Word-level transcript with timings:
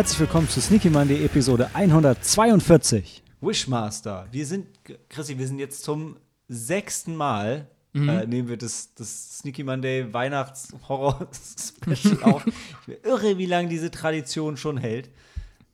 Herzlich 0.00 0.20
willkommen 0.20 0.48
zu 0.48 0.62
Sneaky 0.62 0.88
Monday 0.88 1.26
Episode 1.26 1.68
142. 1.74 3.22
Wishmaster. 3.42 4.26
Wir 4.32 4.46
sind, 4.46 4.66
Chrissy, 5.10 5.36
wir 5.36 5.46
sind 5.46 5.58
jetzt 5.58 5.84
zum 5.84 6.16
sechsten 6.48 7.14
Mal 7.14 7.66
Mhm. 7.92 8.08
äh, 8.08 8.26
nehmen 8.26 8.48
wir 8.48 8.56
das, 8.56 8.94
das 8.94 9.40
Sneaky 9.40 9.62
Monday 9.62 10.10
Weihnachts-Horror-Special 10.10 12.22
auf. 12.22 12.46
Ich 12.46 12.86
bin 12.86 12.96
irre, 13.04 13.36
wie 13.36 13.44
lange 13.44 13.68
diese 13.68 13.90
Tradition 13.90 14.56
schon 14.56 14.78
hält. 14.78 15.10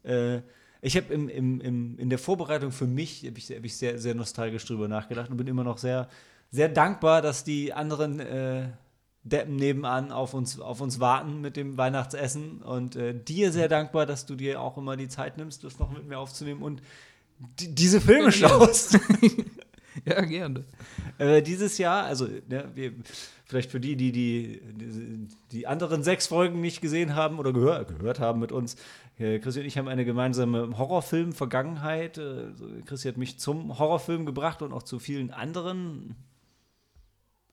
Äh, 0.02 0.38
ich 0.82 0.96
habe 0.96 1.14
im, 1.14 1.28
im, 1.28 1.60
im, 1.60 1.96
in 1.96 2.10
der 2.10 2.18
Vorbereitung 2.18 2.72
für 2.72 2.88
mich 2.88 3.24
hab 3.28 3.38
ich, 3.38 3.48
hab 3.50 3.64
ich 3.64 3.76
sehr, 3.76 4.00
sehr 4.00 4.16
nostalgisch 4.16 4.64
drüber 4.64 4.88
nachgedacht 4.88 5.30
und 5.30 5.36
bin 5.36 5.46
immer 5.46 5.62
noch 5.62 5.78
sehr, 5.78 6.08
sehr 6.50 6.68
dankbar, 6.68 7.22
dass 7.22 7.44
die 7.44 7.72
anderen 7.72 8.18
äh, 8.18 8.70
Deppen 9.28 9.56
nebenan 9.56 10.12
auf 10.12 10.34
uns, 10.34 10.60
auf 10.60 10.80
uns 10.80 11.00
warten 11.00 11.40
mit 11.40 11.56
dem 11.56 11.76
Weihnachtsessen 11.76 12.62
und 12.62 12.96
äh, 12.96 13.14
dir 13.14 13.52
sehr 13.52 13.68
dankbar, 13.68 14.06
dass 14.06 14.26
du 14.26 14.36
dir 14.36 14.60
auch 14.60 14.76
immer 14.78 14.96
die 14.96 15.08
Zeit 15.08 15.36
nimmst, 15.36 15.64
das 15.64 15.78
noch 15.78 15.90
mit 15.90 16.06
mir 16.06 16.18
aufzunehmen 16.18 16.62
und 16.62 16.80
die, 17.58 17.74
diese 17.74 18.00
Filme 18.00 18.32
schaust. 18.32 18.98
Ja, 20.04 20.20
gerne. 20.20 20.64
Äh, 21.18 21.42
dieses 21.42 21.78
Jahr, 21.78 22.04
also 22.04 22.26
ne, 22.48 22.70
wir, 22.74 22.92
vielleicht 23.46 23.70
für 23.70 23.80
die, 23.80 23.96
die, 23.96 24.12
die 24.12 24.60
die 24.60 25.28
die 25.52 25.66
anderen 25.66 26.02
sechs 26.02 26.26
Folgen 26.26 26.60
nicht 26.60 26.80
gesehen 26.80 27.14
haben 27.14 27.38
oder 27.38 27.52
gehör, 27.52 27.84
gehört 27.84 28.20
haben 28.20 28.38
mit 28.38 28.52
uns, 28.52 28.76
äh, 29.18 29.38
Chrissy 29.38 29.60
und 29.60 29.66
ich 29.66 29.78
haben 29.78 29.88
eine 29.88 30.04
gemeinsame 30.04 30.76
Horrorfilm-Vergangenheit. 30.76 32.18
Äh, 32.18 32.54
so, 32.54 32.66
Chrissy 32.84 33.08
hat 33.08 33.16
mich 33.16 33.38
zum 33.38 33.78
Horrorfilm 33.78 34.26
gebracht 34.26 34.62
und 34.62 34.72
auch 34.72 34.82
zu 34.82 34.98
vielen 34.98 35.30
anderen 35.30 36.14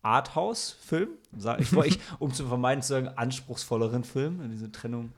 Arthouse-Filmen, 0.03 1.17
sage 1.37 1.63
ich, 1.63 1.73
ich, 1.73 1.99
um 2.19 2.33
zu 2.33 2.47
vermeiden 2.47 2.81
zu 2.81 2.89
sagen, 2.89 3.07
anspruchsvolleren 3.07 4.03
Filmen. 4.03 4.51
Diese 4.51 4.71
Trennung, 4.71 5.11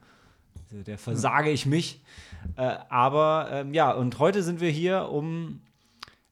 der 0.71 0.97
versage 0.97 1.49
ich 1.51 1.65
mich. 1.65 2.01
Äh, 2.55 2.77
aber 2.89 3.49
ähm, 3.51 3.73
ja, 3.73 3.91
und 3.91 4.19
heute 4.19 4.43
sind 4.43 4.61
wir 4.61 4.69
hier, 4.69 5.09
um 5.09 5.61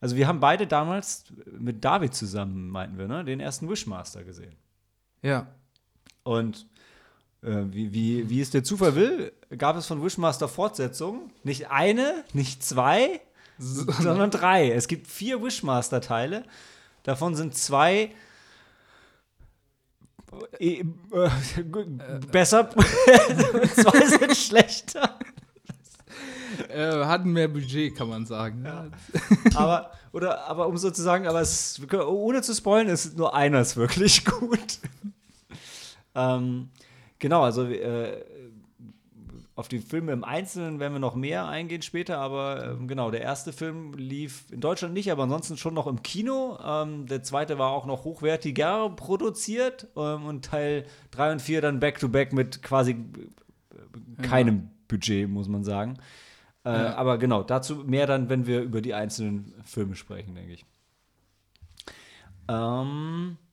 also 0.04 0.18
wir 0.18 0.28
haben 0.28 0.42
beide 0.42 0.68
damals 0.68 1.24
mit 1.58 1.86
David 1.86 2.14
zusammen, 2.14 2.70
meinten 2.70 2.98
wir, 2.98 3.08
ne, 3.08 3.24
den 3.24 3.40
ersten 3.40 3.70
Wishmaster 3.70 4.26
gesehen. 4.26 4.58
Ja. 5.22 5.48
Und 6.24 6.68
äh, 7.42 7.64
wie, 7.72 7.94
wie, 7.94 8.30
wie 8.30 8.42
es 8.42 8.50
der 8.50 8.66
Zufall 8.66 8.96
will, 8.96 9.32
gab 9.58 9.78
es 9.78 9.88
von 9.88 10.04
Wishmaster 10.04 10.50
Fortsetzungen. 10.50 11.32
Nicht 11.46 11.72
eine, 11.72 12.26
nicht 12.34 12.66
zwei, 12.66 13.22
sondern 13.58 14.30
drei. 14.30 14.72
Es 14.72 14.90
gibt 14.90 15.08
vier 15.08 15.42
Wishmaster-Teile. 15.42 16.44
Davon 17.04 17.36
sind 17.36 17.56
zwei 17.56 18.12
äh, 20.60 20.80
äh, 20.80 20.90
besser, 22.32 22.70
zwei 23.76 24.06
sind 24.06 24.38
schlechter. 24.38 25.20
Äh, 26.70 27.06
hatten 27.06 27.32
mehr 27.32 27.48
Budget, 27.48 27.96
kann 27.96 28.10
man 28.10 28.26
sagen. 28.26 28.64
Ja. 28.66 28.88
aber, 29.56 29.92
oder, 30.12 30.48
aber 30.48 30.68
um 30.68 30.78
sozusagen, 30.78 31.28
aber 31.28 31.42
es, 31.42 31.82
ohne 31.92 32.42
zu 32.42 32.54
spoilen, 32.54 32.88
ist 32.88 33.18
nur 33.18 33.34
einer 33.34 33.62
ist 33.62 33.76
wirklich 33.76 34.24
gut. 34.26 34.80
ähm, 36.16 36.70
genau, 37.20 37.44
also 37.44 37.64
äh, 37.66 38.24
auf 39.56 39.68
die 39.68 39.80
Filme 39.80 40.12
im 40.14 40.24
Einzelnen 40.24 40.80
werden 40.80 40.94
wir 40.94 41.00
noch 41.00 41.14
mehr 41.16 41.48
eingehen 41.48 41.84
später, 41.84 42.18
aber 42.18 42.72
ähm, 42.72 42.88
genau, 42.88 43.12
der 43.12 43.22
erste 43.22 43.54
Film 43.54 43.94
lief 43.94 44.46
in 44.52 44.62
Deutschland 44.62 44.96
nicht, 44.96 45.12
aber 45.12 45.24
ansonsten 45.24 45.58
schon 45.58 45.76
noch 45.76 45.86
im 45.86 46.02
Kino. 46.02 46.58
Ähm, 46.64 47.06
der 47.06 47.22
zweite 47.22 47.60
war 47.60 47.70
auch 47.70 47.86
noch 47.86 48.04
hochwertiger 48.04 48.90
produziert 48.90 49.88
ähm, 49.96 50.26
und 50.26 50.46
Teil 50.46 50.86
3 51.12 51.34
und 51.34 51.42
4 51.42 51.62
dann 51.62 51.80
back-to-back 51.80 52.34
mit 52.34 52.64
quasi 52.64 52.94
äh, 52.94 54.22
keinem 54.24 54.72
Budget, 54.88 55.30
muss 55.30 55.48
man 55.48 55.64
sagen. 55.64 55.98
Äh, 56.66 56.72
Ja. 56.72 56.96
Aber 56.96 57.20
genau, 57.20 57.44
dazu 57.44 57.76
mehr 57.76 58.08
dann, 58.08 58.30
wenn 58.30 58.48
wir 58.48 58.62
über 58.62 58.82
die 58.82 58.96
einzelnen 58.96 59.54
Filme 59.66 59.96
sprechen, 59.96 60.34
denke 60.34 60.54
ich. 60.54 60.66
Ähm, 62.48 63.38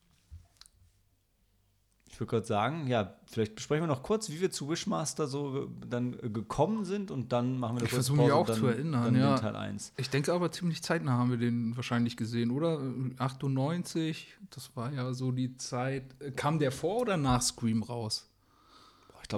würde 2.21 2.29
gerade 2.29 2.45
sagen, 2.45 2.87
ja, 2.87 3.15
vielleicht 3.25 3.55
besprechen 3.55 3.83
wir 3.83 3.87
noch 3.87 4.03
kurz, 4.03 4.29
wie 4.29 4.39
wir 4.39 4.49
zu 4.51 4.69
Wishmaster 4.69 5.27
so 5.27 5.69
dann 5.89 6.17
gekommen 6.33 6.85
sind 6.85 7.11
und 7.11 7.33
dann 7.33 7.57
machen 7.57 7.75
wir 7.75 7.79
eine 7.79 7.85
Ich 7.87 7.91
kurze 7.91 8.05
versuche 8.13 8.21
mich 8.27 8.31
auch 8.31 8.49
zu 8.49 8.65
erinnern, 8.67 9.13
ja. 9.15 9.37
Teil 9.37 9.55
1. 9.57 9.91
Ich 9.97 10.09
denke 10.09 10.31
aber 10.31 10.49
ziemlich 10.51 10.81
zeitnah 10.81 11.11
haben 11.17 11.31
wir 11.31 11.37
den 11.37 11.75
wahrscheinlich 11.75 12.15
gesehen, 12.15 12.51
oder? 12.51 12.79
98, 13.17 14.37
das 14.51 14.73
war 14.75 14.93
ja 14.93 15.13
so 15.13 15.31
die 15.33 15.57
Zeit. 15.57 16.03
Kam 16.37 16.59
der 16.59 16.71
vor 16.71 17.01
oder 17.01 17.17
nach 17.17 17.41
Scream 17.41 17.83
raus? 17.83 18.27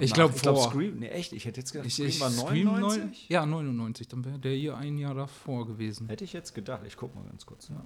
Ich 0.00 0.10
nach- 0.10 0.14
glaub, 0.16 0.34
ich 0.34 0.42
glaub, 0.42 0.56
vor. 0.56 0.70
Scream, 0.70 0.96
nee, 0.98 1.08
echt, 1.08 1.32
ich 1.32 1.44
hätte 1.44 1.60
jetzt 1.60 1.72
gedacht, 1.72 1.86
Ich, 1.86 1.94
Scream 1.94 2.08
ich, 2.08 2.20
war 2.20 2.30
Scream 2.30 2.64
99? 2.66 3.02
neun- 3.02 3.12
ja, 3.28 3.46
99, 3.46 4.08
dann 4.08 4.24
wäre 4.24 4.38
der 4.38 4.52
hier 4.54 4.76
ein 4.76 4.98
Jahr 4.98 5.14
davor 5.14 5.66
gewesen. 5.66 6.08
Hätte 6.08 6.24
ich 6.24 6.32
jetzt 6.32 6.54
gedacht. 6.54 6.82
Ich 6.86 6.96
guck 6.96 7.14
mal 7.14 7.24
ganz 7.24 7.46
kurz 7.46 7.70
nach. 7.70 7.78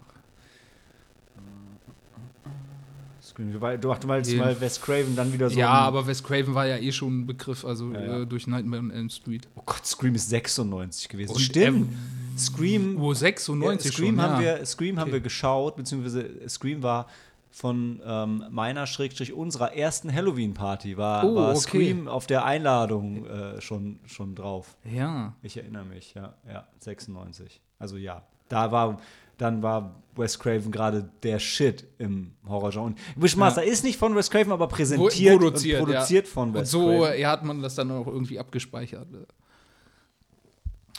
Scream, 3.29 3.53
du, 3.53 3.59
du, 3.79 4.07
meinst 4.07 4.31
Jeden- 4.31 4.43
mal 4.45 4.61
Wes 4.61 4.81
Craven 4.81 5.15
dann 5.17 5.33
wieder 5.33 5.51
so. 5.51 5.59
ja, 5.59 5.71
aber 5.71 6.07
Wes 6.07 6.23
Craven 6.23 6.55
war 6.55 6.67
ja 6.67 6.77
eh 6.79 6.93
schon 6.93 7.21
ein 7.21 7.27
Begriff, 7.27 7.65
also 7.65 7.93
Ja, 7.93 8.01
ja. 8.01 8.23
Äh, 8.23 8.27
durch 8.27 8.47
Nightmare 8.47 8.81
on 8.83 8.91
Elm 8.91 9.11
Street. 9.11 9.47
Oh 9.57 9.63
Gott, 9.67 9.85
Scream 9.87 10.15
ist 10.15 10.29
96 10.31 11.09
gewesen. 11.09 11.33
Und 11.33 11.41
Stimmt. 11.41 11.93
Scream 12.39 12.99
Wo 12.99 13.13
96 13.15 13.91
Ja, 13.91 13.93
Scream 13.97 14.15
schon, 14.17 14.23
haben 14.23 14.43
ja. 14.45 14.59
wir, 14.59 14.67
Scream 14.67 14.99
haben 14.99 15.09
Okay. 15.09 15.13
wir 15.15 15.21
geschaut, 15.21 15.77
beziehungsweise 15.77 16.29
Scream 16.49 16.83
war 16.83 17.07
von 17.51 18.01
ähm, 18.05 18.45
meiner 18.51 18.87
Schrägstrich 18.87 19.33
unserer 19.33 19.75
ersten 19.75 20.13
Halloween-Party 20.15 20.97
war, 20.97 21.25
Oh, 21.25 21.35
war 21.35 21.51
okay. 21.51 21.59
Scream 21.61 22.07
auf 22.07 22.27
der 22.27 22.45
Einladung 22.45 23.27
äh, 23.27 23.61
schon, 23.61 23.99
schon 24.07 24.35
drauf. 24.35 24.77
Ja. 24.85 25.35
Ich 25.43 25.57
erinnere 25.57 25.85
mich, 25.85 26.15
ja, 26.15 26.35
ja, 26.49 26.67
96. 26.79 27.61
Also 27.79 27.97
ja, 27.97 28.23
da 28.49 28.71
war, 28.71 29.01
dann 29.39 29.63
war 29.63 30.03
Wes 30.17 30.39
Craven 30.39 30.71
gerade 30.71 31.09
der 31.23 31.39
Shit 31.39 31.87
im 31.99 32.33
Horrorgenre. 32.47 32.87
Und 32.87 32.99
Wishmaster 33.17 33.63
ist 33.63 33.85
nicht 33.85 33.99
von 33.99 34.15
Wes 34.17 34.31
Craven, 34.31 34.53
aber 34.53 34.69
präsentiert 34.69 35.39
produziert, 35.39 35.81
und 35.81 35.87
produziert 35.87 36.27
ja. 36.27 36.33
von 36.33 36.49
Und 36.49 36.55
Wes 36.55 36.71
so 36.71 36.89
Craven. 36.89 37.21
ja, 37.21 37.31
hat 37.31 37.45
man 37.45 37.63
das 37.63 37.75
dann 37.77 37.91
auch 37.91 38.07
irgendwie 38.07 38.39
abgespeichert. 38.39 39.07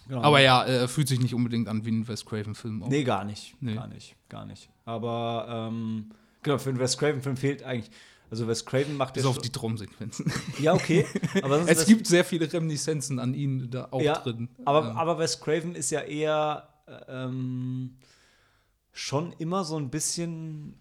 Genau. 0.07 0.21
Aber 0.21 0.39
ja, 0.39 0.65
äh, 0.65 0.87
fühlt 0.87 1.07
sich 1.07 1.19
nicht 1.19 1.35
unbedingt 1.35 1.67
an 1.67 1.85
wie 1.85 1.91
ein 1.91 2.07
Wes 2.07 2.25
Craven-Film. 2.25 2.83
Nee, 2.87 3.03
gar 3.03 3.23
nicht. 3.25 3.55
Nee. 3.59 3.75
Gar 3.75 3.87
nicht, 3.87 4.15
gar 4.27 4.45
nicht. 4.45 4.69
Aber 4.85 5.69
ähm, 5.69 6.11
genau, 6.41 6.57
für 6.57 6.69
einen 6.69 6.79
Wes 6.79 6.97
Craven-Film 6.97 7.37
fehlt 7.37 7.63
eigentlich. 7.63 7.91
Also 8.31 8.47
Wes 8.47 8.65
Craven 8.65 8.95
macht 8.95 9.15
Bis 9.15 9.23
ja 9.23 9.29
auf 9.29 9.39
die 9.39 9.51
Drumsequenzen. 9.51 10.31
Ja, 10.59 10.73
okay. 10.73 11.05
Aber 11.41 11.61
es 11.67 11.85
gibt 11.85 12.07
sehr 12.07 12.23
viele 12.23 12.51
Reminiszenzen 12.51 13.19
an 13.19 13.33
ihn 13.33 13.69
da 13.69 13.87
auch 13.91 14.01
ja, 14.01 14.19
drin. 14.19 14.49
Aber, 14.65 14.89
Ähm, 14.89 14.97
aber 14.97 15.19
Wes 15.19 15.39
Craven 15.39 15.75
ist 15.75 15.89
ja 15.89 16.01
eher 16.01 16.69
äh, 16.87 17.25
ähm, 17.25 17.95
schon 18.99 19.33
immer 19.37 19.63
so 19.63 19.77
ein 19.77 19.89
bisschen. 19.89 20.75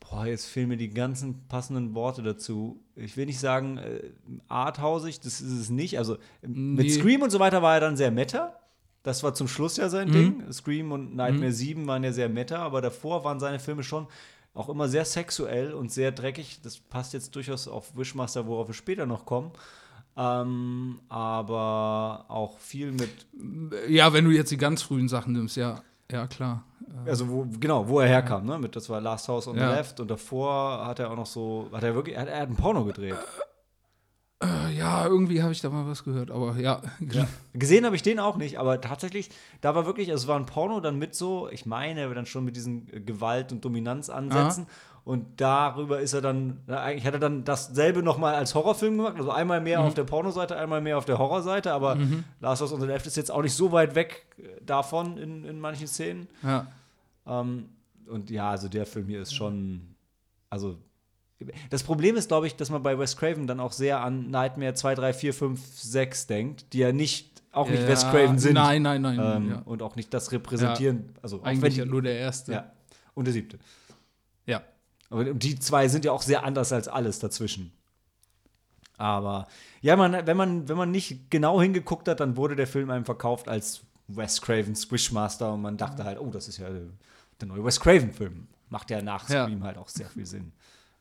Boah, 0.00 0.24
jetzt 0.26 0.46
fehlen 0.46 0.68
mir 0.68 0.76
die 0.76 0.90
ganzen 0.90 1.48
passenden 1.48 1.94
Worte 1.94 2.22
dazu. 2.22 2.80
Ich 2.94 3.16
will 3.16 3.26
nicht 3.26 3.40
sagen 3.40 3.78
äh, 3.78 4.10
arthausig, 4.46 5.18
das 5.18 5.40
ist 5.40 5.52
es 5.52 5.68
nicht. 5.70 5.98
Also 5.98 6.16
ähm, 6.42 6.74
mit 6.74 6.86
Nee. 6.86 6.92
Scream 6.92 7.22
und 7.22 7.30
so 7.30 7.40
weiter 7.40 7.60
war 7.62 7.74
er 7.74 7.80
dann 7.80 7.96
sehr 7.96 8.12
meta. 8.12 8.54
Das 9.02 9.22
war 9.24 9.34
zum 9.34 9.48
Schluss 9.48 9.76
ja 9.78 9.88
sein 9.88 10.08
Mhm. 10.08 10.12
Ding. 10.12 10.52
Scream 10.52 10.92
und 10.92 11.16
Nightmare 11.16 11.50
7 11.52 11.86
waren 11.88 12.04
ja 12.04 12.12
sehr 12.12 12.28
meta, 12.28 12.58
aber 12.58 12.80
davor 12.80 13.24
waren 13.24 13.40
seine 13.40 13.58
Filme 13.58 13.82
schon 13.82 14.06
auch 14.54 14.68
immer 14.68 14.88
sehr 14.88 15.04
sexuell 15.04 15.72
und 15.74 15.90
sehr 15.92 16.12
dreckig. 16.12 16.60
Das 16.62 16.78
passt 16.78 17.12
jetzt 17.12 17.34
durchaus 17.34 17.66
auf 17.68 17.96
Wishmaster, 17.96 18.46
worauf 18.46 18.68
wir 18.68 18.74
später 18.74 19.06
noch 19.06 19.26
kommen. 19.26 19.50
Ähm, 20.16 21.00
aber 21.08 22.24
auch 22.28 22.58
viel 22.58 22.92
mit 22.92 23.10
ja, 23.88 24.12
wenn 24.12 24.24
du 24.24 24.30
jetzt 24.30 24.50
die 24.50 24.56
ganz 24.56 24.82
frühen 24.82 25.08
Sachen 25.08 25.32
nimmst, 25.32 25.56
ja, 25.56 25.82
ja 26.10 26.26
klar. 26.26 26.64
Also 27.04 27.28
wo, 27.28 27.46
genau, 27.58 27.88
wo 27.88 28.00
er 28.00 28.08
herkam, 28.08 28.44
ne? 28.46 28.58
Mit, 28.58 28.76
das 28.76 28.88
war 28.88 29.00
Last 29.00 29.28
House 29.28 29.48
on 29.48 29.56
Ja. 29.56 29.70
the 29.70 29.76
Left 29.76 30.00
und 30.00 30.10
davor 30.10 30.86
hat 30.86 30.98
er 30.98 31.10
auch 31.10 31.16
noch 31.16 31.26
so, 31.26 31.68
hat 31.72 31.82
er 31.82 31.94
wirklich, 31.94 32.16
er 32.16 32.22
hat, 32.22 32.28
er 32.28 32.40
hat 32.40 32.48
ein 32.48 32.56
Porno 32.56 32.84
gedreht. 32.84 33.16
Äh, 34.42 34.76
ja, 34.76 35.06
irgendwie 35.06 35.42
habe 35.42 35.52
ich 35.52 35.62
da 35.62 35.70
mal 35.70 35.86
was 35.86 36.04
gehört, 36.04 36.30
aber 36.30 36.56
ja. 36.58 36.82
Gesehen 37.54 37.86
habe 37.86 37.96
ich 37.96 38.02
den 38.02 38.20
auch 38.20 38.36
nicht, 38.36 38.58
aber 38.58 38.80
tatsächlich, 38.80 39.30
da 39.62 39.74
war 39.74 39.86
wirklich, 39.86 40.10
also 40.10 40.24
es 40.24 40.28
war 40.28 40.38
ein 40.38 40.44
Porno 40.46 40.80
dann 40.80 40.98
mit 40.98 41.14
so, 41.14 41.48
ich 41.50 41.64
meine, 41.64 42.12
dann 42.14 42.26
schon 42.26 42.44
mit 42.44 42.54
diesen 42.54 42.86
äh, 42.92 43.00
Gewalt- 43.00 43.50
und 43.52 43.64
Dominanzansätzen. 43.64 44.66
Und 45.06 45.40
darüber 45.40 46.00
ist 46.00 46.14
er 46.14 46.20
dann, 46.20 46.58
eigentlich 46.66 47.06
hat 47.06 47.14
er 47.14 47.20
dann 47.20 47.44
dasselbe 47.44 48.02
nochmal 48.02 48.34
als 48.34 48.56
Horrorfilm 48.56 48.96
gemacht. 48.96 49.14
Also 49.16 49.30
einmal 49.30 49.60
mehr 49.60 49.80
auf 49.80 49.94
der 49.94 50.02
Pornoseite, 50.02 50.56
einmal 50.56 50.80
mehr 50.80 50.98
auf 50.98 51.04
der 51.04 51.16
Horrorseite. 51.16 51.72
Aber 51.72 51.96
Last 52.40 52.60
House 52.60 52.72
on 52.72 52.80
the 52.80 52.88
Left 52.88 53.06
ist 53.06 53.16
jetzt 53.16 53.30
auch 53.30 53.42
nicht 53.42 53.54
so 53.54 53.70
weit 53.70 53.94
weg 53.94 54.26
äh, 54.36 54.42
davon 54.66 55.16
in, 55.16 55.44
in 55.44 55.60
manchen 55.60 55.86
Szenen. 55.86 56.26
ja. 56.42 56.66
Ähm, 57.24 57.68
und 58.08 58.30
ja, 58.30 58.50
also 58.50 58.68
der 58.68 58.84
Film 58.84 59.06
hier 59.06 59.22
ist 59.22 59.32
schon, 59.32 59.94
also 60.50 60.76
das 61.70 61.84
Problem 61.84 62.16
ist, 62.16 62.26
glaube 62.26 62.48
ich, 62.48 62.56
dass 62.56 62.70
man 62.70 62.82
bei 62.82 62.98
Wes 62.98 63.16
Craven 63.16 63.46
dann 63.46 63.60
auch 63.60 63.72
sehr 63.72 64.00
an 64.00 64.30
Nightmare 64.30 64.74
2, 64.74 64.96
3, 64.96 65.12
4, 65.12 65.34
5, 65.34 65.60
6 65.60 66.26
denkt, 66.26 66.72
die 66.72 66.78
ja 66.78 66.90
nicht, 66.90 67.42
auch 67.52 67.68
nicht 67.68 67.82
ja, 67.82 67.88
Wes 67.88 68.02
Craven 68.02 68.40
sind. 68.40 68.54
Nein, 68.54 68.82
nein, 68.82 69.02
nein. 69.02 69.20
Ähm, 69.22 69.50
ja. 69.50 69.58
Und 69.64 69.82
auch 69.82 69.94
nicht 69.94 70.12
das 70.12 70.32
repräsentieren. 70.32 71.10
Also 71.22 71.36
auch 71.36 71.42
wenn 71.42 71.50
Eigentlich 71.50 71.74
die, 71.74 71.80
ja 71.80 71.86
nur 71.86 72.02
der 72.02 72.18
erste. 72.18 72.52
ja, 72.52 72.72
und 73.14 73.26
der 73.26 73.34
siebte. 73.34 73.58
Ja. 74.46 74.62
Aber 75.10 75.24
die 75.24 75.58
zwei 75.58 75.88
sind 75.88 76.04
ja 76.04 76.12
auch 76.12 76.22
sehr 76.22 76.44
anders 76.44 76.72
als 76.72 76.88
alles 76.88 77.18
dazwischen. 77.18 77.72
Aber 78.98 79.46
ja, 79.82 79.94
man, 79.96 80.26
wenn, 80.26 80.36
man, 80.36 80.68
wenn 80.68 80.76
man 80.76 80.90
nicht 80.90 81.30
genau 81.30 81.60
hingeguckt 81.60 82.08
hat, 82.08 82.20
dann 82.20 82.36
wurde 82.36 82.56
der 82.56 82.66
Film 82.66 82.90
einem 82.90 83.04
verkauft 83.04 83.48
als 83.48 83.82
Wes 84.08 84.40
Craven 84.40 84.74
Squishmaster 84.74 85.52
und 85.52 85.62
man 85.62 85.76
dachte 85.76 86.04
halt, 86.04 86.18
oh, 86.18 86.30
das 86.30 86.48
ist 86.48 86.58
ja 86.58 86.68
der 87.40 87.48
neue 87.48 87.64
Wes 87.64 87.78
Craven-Film. 87.80 88.46
Macht 88.70 88.90
ja 88.90 89.02
nach 89.02 89.28
Ja. 89.28 89.44
Scream 89.44 89.62
halt 89.64 89.76
auch 89.78 89.88
sehr 89.88 90.08
viel 90.08 90.26
Sinn. 90.26 90.52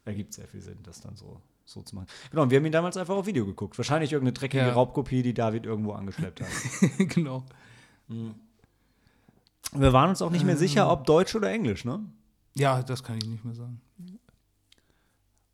Ergibt 0.04 0.34
sehr 0.34 0.48
viel 0.48 0.62
Sinn, 0.62 0.78
das 0.84 1.02
dann 1.02 1.16
so, 1.16 1.40
so 1.66 1.82
zu 1.82 1.96
machen. 1.96 2.08
Genau, 2.30 2.44
und 2.44 2.50
wir 2.52 2.58
haben 2.58 2.66
ihn 2.66 2.72
damals 2.72 2.98
einfach 2.98 3.16
auf 3.16 3.26
Video 3.26 3.46
geguckt. 3.46 3.78
Wahrscheinlich 3.78 4.12
irgendeine 4.12 4.34
dreckige 4.34 4.66
Ja. 4.66 4.74
Raubkopie, 4.74 5.24
die 5.24 5.34
David 5.34 5.66
irgendwo 5.66 5.94
angeschleppt 5.94 6.42
hat. 6.42 6.48
genau. 7.10 7.44
Wir 9.72 9.94
waren 9.94 10.10
uns 10.10 10.22
auch 10.22 10.30
nicht 10.30 10.44
mehr 10.46 10.54
Ähm. 10.54 10.60
sicher, 10.60 10.92
ob 10.92 11.06
Deutsch 11.06 11.34
oder 11.36 11.50
Englisch, 11.50 11.86
ne? 11.86 12.02
Ja, 12.58 12.82
das 12.82 13.04
kann 13.04 13.18
ich 13.18 13.26
nicht 13.26 13.44
mehr 13.44 13.56
sagen. 13.56 13.82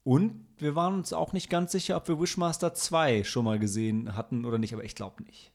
Und 0.03 0.45
wir 0.57 0.75
waren 0.75 0.95
uns 0.95 1.13
auch 1.13 1.33
nicht 1.33 1.50
ganz 1.50 1.71
sicher, 1.71 1.98
ob 1.98 2.07
wir 2.07 2.19
Wishmaster 2.19 2.74
2 2.74 3.24
schon 3.24 3.45
mal 3.45 3.59
gesehen 3.59 4.15
hatten 4.15 4.45
oder 4.45 4.57
nicht, 4.57 4.74
aber 4.74 4.83
ich 4.83 4.95
glaube 4.95 5.24
nicht. 5.24 5.51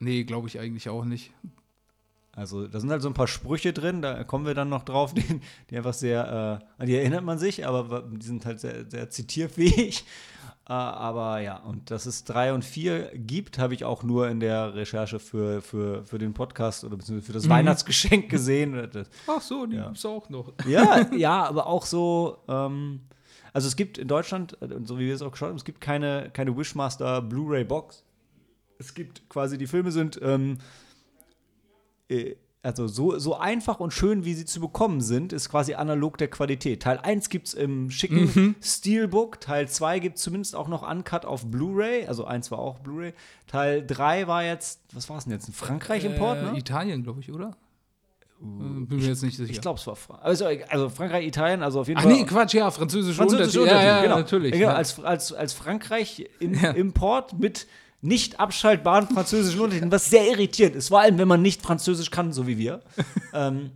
Nee, 0.00 0.24
glaube 0.24 0.48
ich 0.48 0.58
eigentlich 0.58 0.88
auch 0.88 1.04
nicht. 1.04 1.32
Also, 2.32 2.68
da 2.68 2.78
sind 2.78 2.90
halt 2.90 3.02
so 3.02 3.08
ein 3.08 3.14
paar 3.14 3.26
Sprüche 3.26 3.72
drin, 3.72 4.00
da 4.00 4.22
kommen 4.22 4.46
wir 4.46 4.54
dann 4.54 4.68
noch 4.68 4.84
drauf, 4.84 5.12
die, 5.14 5.40
die 5.70 5.76
einfach 5.76 5.94
sehr, 5.94 6.60
äh, 6.78 6.82
an 6.82 6.86
die 6.86 6.94
erinnert 6.94 7.24
man 7.24 7.38
sich, 7.38 7.66
aber 7.66 8.02
die 8.02 8.24
sind 8.24 8.46
halt 8.46 8.60
sehr, 8.60 8.88
sehr 8.88 9.10
zitierfähig. 9.10 10.04
Äh, 10.68 10.72
aber 10.72 11.40
ja, 11.40 11.56
und 11.56 11.90
dass 11.90 12.04
es 12.04 12.24
drei 12.24 12.52
und 12.52 12.62
vier 12.64 13.10
gibt, 13.14 13.58
habe 13.58 13.72
ich 13.72 13.84
auch 13.84 14.02
nur 14.02 14.28
in 14.28 14.38
der 14.38 14.74
Recherche 14.74 15.18
für, 15.18 15.62
für, 15.62 16.04
für 16.04 16.18
den 16.18 16.34
Podcast 16.34 16.84
oder 16.84 16.96
beziehungsweise 16.96 17.26
für 17.26 17.32
das 17.32 17.48
Weihnachtsgeschenk 17.48 18.28
gesehen. 18.28 18.90
Ach 19.26 19.40
so, 19.40 19.64
die 19.64 19.76
Ja. 19.76 19.86
gibt's 19.86 20.04
auch 20.04 20.28
noch. 20.28 20.52
ja, 20.66 21.06
ja, 21.16 21.44
aber 21.44 21.66
auch 21.66 21.86
so, 21.86 22.38
ähm, 22.48 23.00
also 23.54 23.66
es 23.66 23.76
gibt 23.76 23.96
in 23.96 24.08
Deutschland, 24.08 24.60
äh, 24.60 24.68
so 24.84 24.98
wie 24.98 25.06
wir 25.06 25.14
es 25.14 25.22
auch 25.22 25.30
geschaut 25.32 25.48
haben, 25.48 25.56
es 25.56 25.64
gibt 25.64 25.80
keine, 25.80 26.28
keine 26.34 26.54
Wishmaster 26.56 27.22
Blu-ray-Box. 27.22 28.04
Es 28.78 28.92
gibt 28.92 29.26
quasi, 29.30 29.56
die 29.56 29.66
Filme 29.66 29.90
sind 29.90 30.20
ähm, 30.22 30.58
äh, 32.10 32.34
also 32.62 32.88
so, 32.88 33.18
so 33.18 33.36
einfach 33.36 33.78
und 33.80 33.92
schön, 33.92 34.24
wie 34.24 34.34
sie 34.34 34.44
zu 34.44 34.60
bekommen 34.60 35.00
sind, 35.00 35.32
ist 35.32 35.48
quasi 35.48 35.74
analog 35.74 36.18
der 36.18 36.28
Qualität. 36.28 36.82
Teil 36.82 36.98
1 36.98 37.28
gibt 37.28 37.48
es 37.48 37.54
im 37.54 37.90
schicken 37.90 38.56
Steelbook, 38.62 39.40
Teil 39.40 39.68
2 39.68 39.98
gibt 40.00 40.16
es 40.16 40.22
zumindest 40.22 40.56
auch 40.56 40.68
noch 40.68 40.88
Uncut 40.88 41.24
auf 41.24 41.46
Blu-ray, 41.46 42.06
also 42.06 42.24
1 42.24 42.50
war 42.50 42.58
auch 42.58 42.80
Blu-ray. 42.80 43.12
Teil 43.46 43.86
3 43.86 44.26
war 44.26 44.42
jetzt, 44.44 44.80
was 44.92 45.08
war 45.08 45.18
es 45.18 45.24
denn 45.24 45.32
jetzt, 45.34 45.48
ein 45.48 45.52
Frankreich-Import, 45.52 46.38
Äh, 46.38 46.42
ne? 46.52 46.58
Italien, 46.58 47.02
glaube 47.04 47.20
ich, 47.20 47.32
oder? 47.32 47.56
Äh, 48.40 48.44
Bin 48.44 48.98
mir 48.98 49.06
jetzt 49.06 49.22
nicht 49.22 49.36
sicher. 49.36 49.50
Ich 49.50 49.60
glaube, 49.60 49.78
es 49.78 49.86
war 49.86 49.96
Fra 49.96 50.16
also, 50.16 50.46
also 50.68 50.88
Frankreich, 50.88 51.26
Italien, 51.26 51.62
also 51.62 51.80
auf 51.80 51.88
jeden 51.88 51.98
Ach 51.98 52.04
Fall. 52.04 52.12
nee, 52.12 52.24
Quatsch, 52.24 52.54
ja, 52.54 52.70
französische, 52.70 53.16
Französische 53.16 53.62
Untertitel. 53.62 53.84
Ja, 53.86 53.96
ja, 53.96 54.02
genau. 54.02 54.16
natürlich. 54.16 54.52
Genau, 54.52 54.66
ja. 54.68 54.74
als, 54.74 54.98
als, 55.02 55.32
als 55.32 55.52
Frankreich 55.52 56.28
im 56.40 56.54
Ja. 56.54 56.74
Mit 57.38 57.66
nicht 58.00 58.38
abschaltbaren 58.38 59.08
französischen 59.08 59.60
Untertiteln, 59.60 59.90
was 59.90 60.08
sehr 60.10 60.28
irritierend 60.30 60.76
ist, 60.76 60.88
vor 60.88 61.00
allem 61.00 61.18
wenn 61.18 61.28
man 61.28 61.42
nicht 61.42 61.62
Französisch 61.62 62.10
kann, 62.10 62.32
so 62.32 62.46
wie 62.46 62.58
wir. 62.58 62.80
ähm, 63.34 63.70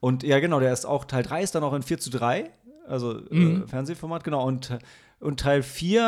und 0.00 0.22
ja, 0.22 0.38
genau, 0.40 0.60
der 0.60 0.72
ist 0.72 0.84
auch, 0.84 1.04
Teil 1.04 1.22
3 1.22 1.42
ist 1.42 1.54
dann 1.54 1.64
auch 1.64 1.72
in 1.74 1.82
4 1.82 1.98
zu 1.98 2.10
3, 2.10 2.50
also 2.86 3.20
Mhm. 3.30 3.62
äh, 3.64 3.66
Fernsehformat, 3.66 4.22
genau. 4.24 4.46
Und, 4.46 4.76
und 5.24 5.40
Teil 5.40 5.62
4 5.62 6.00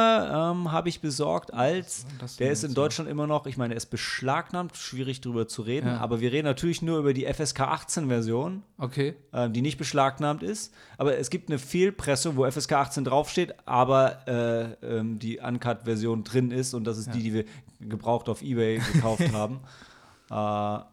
ähm, 0.53 0.71
habe 0.73 0.89
ich 0.89 1.01
besorgt 1.01 1.53
als, 1.53 2.07
das 2.21 2.37
der 2.37 2.53
ist 2.53 2.63
in? 2.65 2.75
Deutschland 2.75 3.11
immer 3.11 3.27
noch, 3.27 3.47
ich 3.47 3.57
meine, 3.57 3.75
er 3.75 3.79
ist 3.79 3.87
beschlagnahmt, 3.87 4.77
schwierig 4.77 5.21
drüber 5.21 5.49
zu 5.49 5.63
reden, 5.63 5.89
Ja. 5.89 5.99
aber 5.99 6.21
wir 6.21 6.31
reden 6.33 6.45
natürlich 6.47 6.83
nur 6.83 6.99
über 6.99 7.13
die 7.15 7.25
FSK 7.27 7.61
18 7.63 8.09
Version 8.09 8.63
Okay. 8.79 9.15
ähm, 9.33 9.53
die 9.53 9.63
nicht 9.63 9.79
beschlagnahmt 9.79 10.43
ist. 10.43 10.73
Aber 10.99 11.17
es 11.19 11.31
gibt 11.31 11.49
eine 11.49 11.59
Fehlpressung, 11.59 12.37
wo 12.37 12.49
FSK 12.51 12.73
18 12.75 13.05
draufsteht, 13.05 13.55
aber 13.67 14.27
äh, 14.29 14.87
ähm, 14.99 15.19
die 15.19 15.39
Uncut-Version 15.39 16.23
drin 16.25 16.51
ist 16.51 16.75
und 16.75 16.85
das 16.85 16.99
ist 16.99 17.15
die, 17.15 17.23
die 17.23 17.33
wir 17.35 17.45
gebraucht 17.81 18.29
auf 18.29 18.43
Ebay 18.43 18.81
gekauft 18.93 19.23
haben. 19.33 19.61
Äh, 20.31 20.35
äh, 20.77 20.85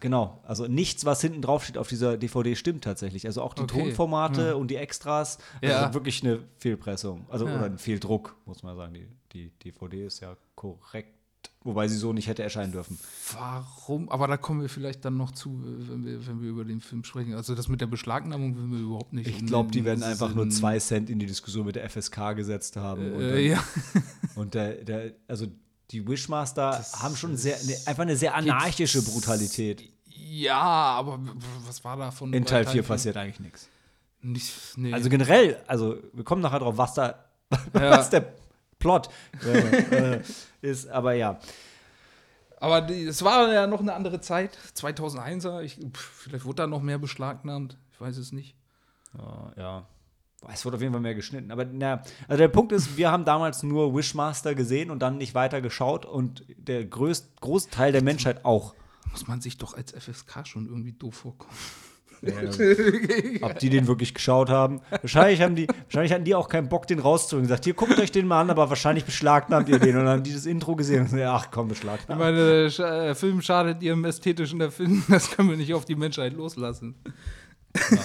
genau, 0.00 0.40
also 0.46 0.66
nichts, 0.66 1.04
was 1.04 1.20
hinten 1.20 1.42
drauf 1.42 1.64
steht 1.64 1.78
auf 1.78 1.88
dieser 1.88 2.16
DVD, 2.16 2.54
stimmt 2.56 2.84
tatsächlich. 2.84 3.26
Also 3.26 3.42
auch 3.42 3.54
die 3.54 3.62
Okay, 3.62 3.80
Tonformate 3.84 4.46
ja. 4.48 4.54
und 4.54 4.68
die 4.70 4.76
Extras, 4.76 5.38
also 5.60 5.74
Ja. 5.74 5.94
wirklich 5.94 6.22
eine 6.24 6.40
Fehlpressung. 6.58 7.26
Also 7.28 7.46
Ja. 7.46 7.56
oder 7.56 7.64
ein 7.66 7.78
Fehldruck, 7.78 8.36
muss 8.46 8.62
man 8.62 8.76
sagen. 8.76 8.94
Die, 8.94 9.08
die 9.32 9.50
DVD 9.64 10.06
ist 10.06 10.20
ja 10.20 10.36
korrekt, 10.54 11.14
wobei 11.62 11.88
sie 11.88 11.96
so 11.96 12.12
nicht 12.12 12.28
hätte 12.28 12.42
erscheinen 12.42 12.72
dürfen. 12.72 12.98
Warum? 13.32 14.08
Aber 14.08 14.26
da 14.28 14.36
kommen 14.36 14.60
wir 14.62 14.68
vielleicht 14.68 15.04
dann 15.04 15.16
noch 15.16 15.32
zu, 15.32 15.60
wenn 15.64 16.04
wir, 16.04 16.26
wenn 16.26 16.40
wir 16.42 16.48
über 16.50 16.64
den 16.64 16.80
Film 16.80 17.02
sprechen. 17.04 17.34
Also 17.34 17.54
das 17.54 17.68
mit 17.68 17.80
der 17.80 17.86
Beschlagnahmung 17.86 18.56
will 18.56 18.70
wir 18.78 18.84
überhaupt 18.86 19.12
nicht. 19.12 19.26
Ich 19.28 19.46
glaube, 19.46 19.70
die 19.72 19.78
den 19.80 19.84
werden 19.86 20.02
einfach 20.02 20.34
nur 20.34 20.48
zwei 20.50 20.78
Cent 20.78 21.10
in 21.10 21.18
die 21.18 21.26
Diskussion 21.26 21.66
mit 21.66 21.76
der 21.76 21.84
FSK 21.90 22.34
gesetzt 22.34 22.76
haben. 22.76 23.12
und 23.12 23.20
dann- 23.20 23.30
Äh, 23.34 23.48
ja. 23.48 23.64
Und 24.36 24.54
der, 24.54 24.74
der, 24.84 25.12
also 25.28 25.46
die 25.90 26.06
Wishmaster 26.06 26.84
haben 27.00 27.16
schon 27.16 27.36
sehr, 27.36 27.56
ne, 27.64 27.76
einfach 27.86 28.02
eine 28.02 28.16
sehr 28.16 28.34
anarchische 28.34 29.02
Brutalität. 29.02 29.82
ja, 30.06 30.56
aber 30.60 31.18
was 31.66 31.82
war 31.84 31.96
davon? 31.96 32.32
In 32.32 32.44
Teil 32.44 32.64
4 32.64 32.72
vier? 32.72 32.82
passiert 32.82 33.16
eigentlich 33.16 33.40
nichts. 33.40 33.68
Nicht, 34.22 34.52
nee. 34.76 34.92
Also 34.92 35.08
generell, 35.08 35.62
also 35.66 35.96
wir 36.12 36.24
kommen 36.24 36.42
nachher 36.42 36.58
drauf, 36.60 36.76
was 36.76 36.94
da, 36.94 37.24
Ja. 37.74 37.90
was 37.90 38.10
der 38.10 38.32
Plot 38.78 39.08
äh, 39.44 40.16
äh, 40.16 40.22
ist, 40.62 40.88
aber 40.88 41.14
ja. 41.14 41.38
Aber 42.60 42.88
es 42.90 43.22
war 43.22 43.50
ja 43.52 43.66
noch 43.66 43.80
eine 43.80 43.94
andere 43.94 44.20
Zeit, 44.20 44.56
2001er. 44.76 45.62
Ich, 45.62 45.76
pff, 45.76 46.22
vielleicht 46.24 46.44
wurde 46.44 46.56
da 46.56 46.66
noch 46.66 46.82
mehr 46.82 46.98
beschlagnahmt. 46.98 47.78
Ich 47.92 48.00
weiß 48.00 48.18
es 48.18 48.32
nicht. 48.32 48.54
Äh, 49.18 49.60
ja. 49.60 49.86
Es 50.52 50.64
wurde 50.64 50.76
auf 50.76 50.80
jeden 50.82 50.92
Fall 50.92 51.02
mehr 51.02 51.14
geschnitten. 51.14 51.50
Aber 51.50 51.64
na, 51.64 52.02
also 52.26 52.38
der 52.38 52.48
Punkt 52.48 52.72
ist, 52.72 52.96
wir 52.96 53.10
haben 53.10 53.24
damals 53.24 53.62
nur 53.62 53.94
Wishmaster 53.94 54.54
gesehen 54.54 54.90
und 54.90 55.00
dann 55.00 55.18
nicht 55.18 55.34
weiter 55.34 55.60
geschaut 55.60 56.06
und 56.06 56.44
der 56.56 56.84
größt, 56.84 57.40
Großteil 57.40 57.92
der 57.92 58.02
Menschheit 58.02 58.44
auch. 58.44 58.74
Muss 59.10 59.28
man 59.28 59.40
sich 59.40 59.58
doch 59.58 59.74
als 59.74 59.92
FSK 59.92 60.46
schon 60.46 60.66
irgendwie 60.66 60.92
doof 60.92 61.14
vorkommen. 61.14 61.52
Ob 63.42 63.58
die 63.58 63.70
den 63.70 63.86
wirklich 63.86 64.12
geschaut 64.14 64.50
haben. 64.50 64.80
Wahrscheinlich, 64.90 65.40
haben 65.40 65.56
die, 65.56 65.66
wahrscheinlich 65.84 66.12
hatten 66.12 66.24
die 66.24 66.34
auch 66.34 66.48
keinen 66.48 66.68
Bock, 66.68 66.86
den 66.86 66.98
rauszubringen. 66.98 67.48
Gesagt, 67.48 67.64
hier, 67.64 67.74
guckt 67.74 67.98
euch 67.98 68.12
den 68.12 68.26
mal 68.26 68.42
an, 68.42 68.50
aber 68.50 68.68
wahrscheinlich 68.68 69.04
beschlagnahmt 69.04 69.68
ihr 69.70 69.78
den. 69.78 69.96
Und 69.96 70.04
dann 70.04 70.16
haben 70.16 70.22
die 70.22 70.32
das 70.34 70.44
Intro 70.46 70.76
gesehen 70.76 71.00
und 71.00 71.10
gesagt, 71.10 71.24
ach 71.26 71.50
komm, 71.50 71.66
Ich 71.68 71.74
beschlagnahmt. 71.74 72.20
meine, 72.20 72.68
der 72.68 72.90
äh, 72.90 73.14
Film 73.14 73.40
schadet 73.40 73.82
ihrem 73.82 74.04
ästhetischen 74.04 74.60
Erfinden. 74.60 75.02
Das 75.10 75.30
können 75.30 75.48
wir 75.50 75.56
nicht 75.56 75.72
auf 75.74 75.84
die 75.86 75.96
Menschheit 75.96 76.34
loslassen. 76.34 76.94
Ja. 77.90 77.98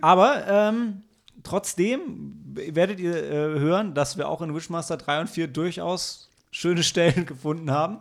Aber 0.00 0.46
ähm, 0.48 1.02
trotzdem 1.42 2.42
werdet 2.54 3.00
ihr 3.00 3.16
äh, 3.16 3.58
hören, 3.58 3.94
dass 3.94 4.16
wir 4.16 4.28
auch 4.28 4.42
in 4.42 4.54
Wishmaster 4.54 4.96
3 4.96 5.20
und 5.22 5.30
4 5.30 5.48
durchaus 5.48 6.30
schöne 6.50 6.82
Stellen 6.82 7.26
gefunden 7.26 7.70
haben. 7.70 8.00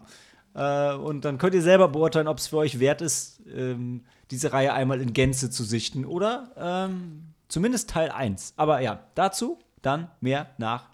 Äh, 0.54 0.94
und 0.94 1.26
dann 1.26 1.38
könnt 1.38 1.56
ihr 1.56 1.62
selber 1.62 1.88
beurteilen, 1.88 2.28
ob 2.28 2.38
es 2.38 2.48
für 2.48 2.58
euch 2.58 2.80
wert 2.80 3.02
ist, 3.02 3.42
ähm, 3.54 4.06
diese 4.32 4.54
Reihe 4.54 4.74
einmal 4.74 5.02
in 5.02 5.14
Gänze 5.14 5.50
zu 5.50 5.64
sichten 5.64 6.06
oder 6.06 6.52
ähm, 6.58 7.34
zumindest 7.48 7.90
Teil 7.90 8.12
1. 8.12 8.54
Aber 8.58 8.82
ja, 8.82 9.00
dazu 9.16 9.60
dann 9.82 10.10
mehr 10.20 10.50
nach 10.58 10.90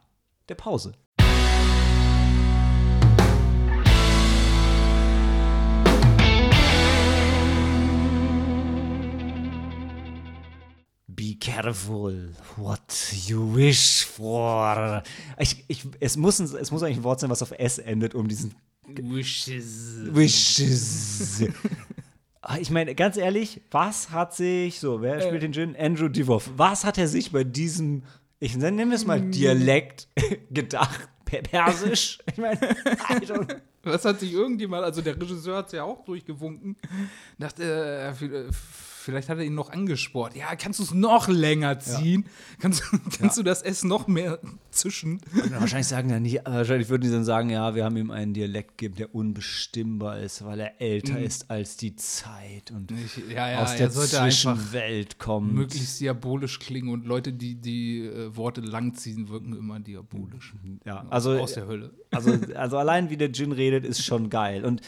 der 0.49 0.55
Pause. 0.55 0.93
Be 11.33 11.39
careful 11.39 12.29
what 12.57 13.11
you 13.25 13.55
wish 13.55 14.05
for. 14.05 15.01
Ich, 15.39 15.63
ich, 15.67 15.83
es, 15.99 16.15
muss, 16.15 16.39
es 16.39 16.69
muss 16.69 16.83
eigentlich 16.83 16.97
ein 16.97 17.03
Wort 17.03 17.21
sein, 17.21 17.29
was 17.31 17.41
auf 17.41 17.51
S 17.57 17.79
endet, 17.79 18.13
um 18.13 18.27
diesen 18.27 18.53
Wishes. 18.87 20.13
Wishes. 20.13 21.43
Ah, 22.41 22.57
Ich 22.59 22.69
meine, 22.69 22.93
ganz 22.93 23.17
ehrlich, 23.17 23.61
was 23.71 24.11
hat 24.11 24.35
sich, 24.35 24.79
so, 24.79 25.01
wer 25.01 25.21
spielt 25.21 25.41
den 25.41 25.53
Gin? 25.53 25.75
Andrew 25.75 26.07
Divoff. 26.07 26.51
Was 26.55 26.83
hat 26.85 26.99
er 26.99 27.07
sich 27.07 27.31
bei 27.31 27.43
diesem, 27.43 28.03
ich 28.39 28.55
nenne 28.55 28.93
es 28.93 29.05
mal 29.05 29.19
Dialekt, 29.19 30.07
gedacht? 30.51 31.09
Per 31.25 31.41
Persisch? 31.41 32.19
Ich 32.31 32.37
meine, 32.37 32.59
Was 33.81 34.05
hat 34.05 34.19
sich 34.19 34.33
irgendjemand, 34.33 34.83
also 34.83 35.01
der 35.01 35.19
Regisseur 35.19 35.57
hat 35.57 35.67
es 35.67 35.71
ja 35.71 35.83
auch 35.83 36.05
durchgewunken, 36.05 36.75
dachte, 37.39 37.63
äh, 37.63 38.51
vielleicht 39.03 39.29
hat 39.29 39.37
er 39.37 39.43
ihn 39.43 39.53
noch 39.53 39.69
angespornt. 39.69 40.35
Ja, 40.35 40.55
kannst 40.55 40.79
du 40.79 40.83
es 40.83 40.93
noch 40.93 41.27
länger 41.27 41.79
ziehen? 41.79 42.25
Kannst, 42.59 42.83
kannst 43.19 43.37
du 43.37 43.43
das 43.43 43.61
S 43.61 43.83
noch 43.83 44.07
mehr 44.07 44.39
zischen? 44.71 45.21
wahrscheinlich 45.49 45.87
sagen 45.87 46.09
dann 46.09 46.23
nicht, 46.23 46.41
wahrscheinlich 46.45 46.89
würden 46.89 47.01
die 47.01 47.11
dann 47.11 47.25
sagen, 47.25 47.49
ja, 47.49 47.75
wir 47.75 47.83
haben 47.83 47.97
ihm 47.97 48.11
einen 48.11 48.33
Dialekt 48.33 48.77
gegeben, 48.77 48.95
der 48.95 49.13
unbestimmbar 49.13 50.19
ist, 50.19 50.43
weil 50.45 50.59
er 50.61 50.81
älter 50.81 51.19
ist 51.19 51.51
als 51.51 51.77
die 51.77 51.95
Zeit 51.95 52.71
und 52.71 52.91
Ich, 52.91 53.17
ja, 53.29 53.49
ja, 53.51 53.63
aus 53.63 53.73
er 53.73 53.89
der 53.89 53.91
Zwischenwelt 53.91 55.19
kommt. 55.19 55.53
möglichst 55.53 55.99
diabolisch 55.99 56.59
klingen 56.59 56.89
und 56.89 57.05
Leute, 57.05 57.33
die 57.33 57.55
die 57.55 58.05
äh, 58.05 58.35
Worte 58.35 58.61
langziehen, 58.61 59.29
wirken 59.29 59.55
immer 59.55 59.79
diabolisch. 59.79 60.53
Ja, 60.85 61.05
also 61.09 61.37
Aus 61.39 61.53
der 61.53 61.67
Hölle. 61.67 61.91
Also, 62.11 62.37
also 62.55 62.77
allein 62.77 63.09
wie 63.09 63.17
der 63.17 63.31
Gin 63.31 63.51
redet, 63.51 63.85
ist 63.85 64.03
schon 64.03 64.29
geil. 64.29 64.63
Und, 64.65 64.81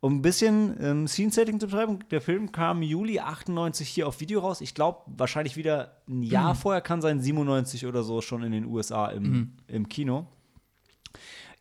Um 0.00 0.16
ein 0.16 0.22
bisschen 0.22 0.76
ähm, 0.80 1.08
Scene-Setting 1.08 1.58
zu 1.58 1.66
betreiben, 1.66 1.98
der 2.10 2.20
Film 2.20 2.52
kam 2.52 2.82
Juli 2.82 3.18
98 3.18 3.88
hier 3.88 4.06
auf 4.06 4.20
Video 4.20 4.40
raus. 4.40 4.60
Ich 4.60 4.74
glaube, 4.74 5.00
wahrscheinlich 5.06 5.56
wieder 5.56 6.02
ein 6.08 6.22
Jahr 6.22 6.54
vorher 6.54 6.82
kann 6.82 7.00
sein, 7.00 7.20
97 7.20 7.86
oder 7.86 8.02
so, 8.02 8.20
schon 8.20 8.42
in 8.42 8.52
den 8.52 8.66
USA 8.66 9.08
im, 9.08 9.56
im 9.68 9.88
Kino. 9.88 10.26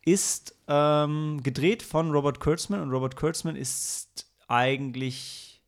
Ist 0.06 0.56
ähm, 0.68 1.40
gedreht 1.42 1.82
von 1.82 2.12
Robert 2.12 2.40
Kurtzman 2.40 2.82
und 2.82 2.92
Robert 2.92 3.16
Kurtzman 3.16 3.56
ist 3.56 4.28
eigentlich, 4.48 5.62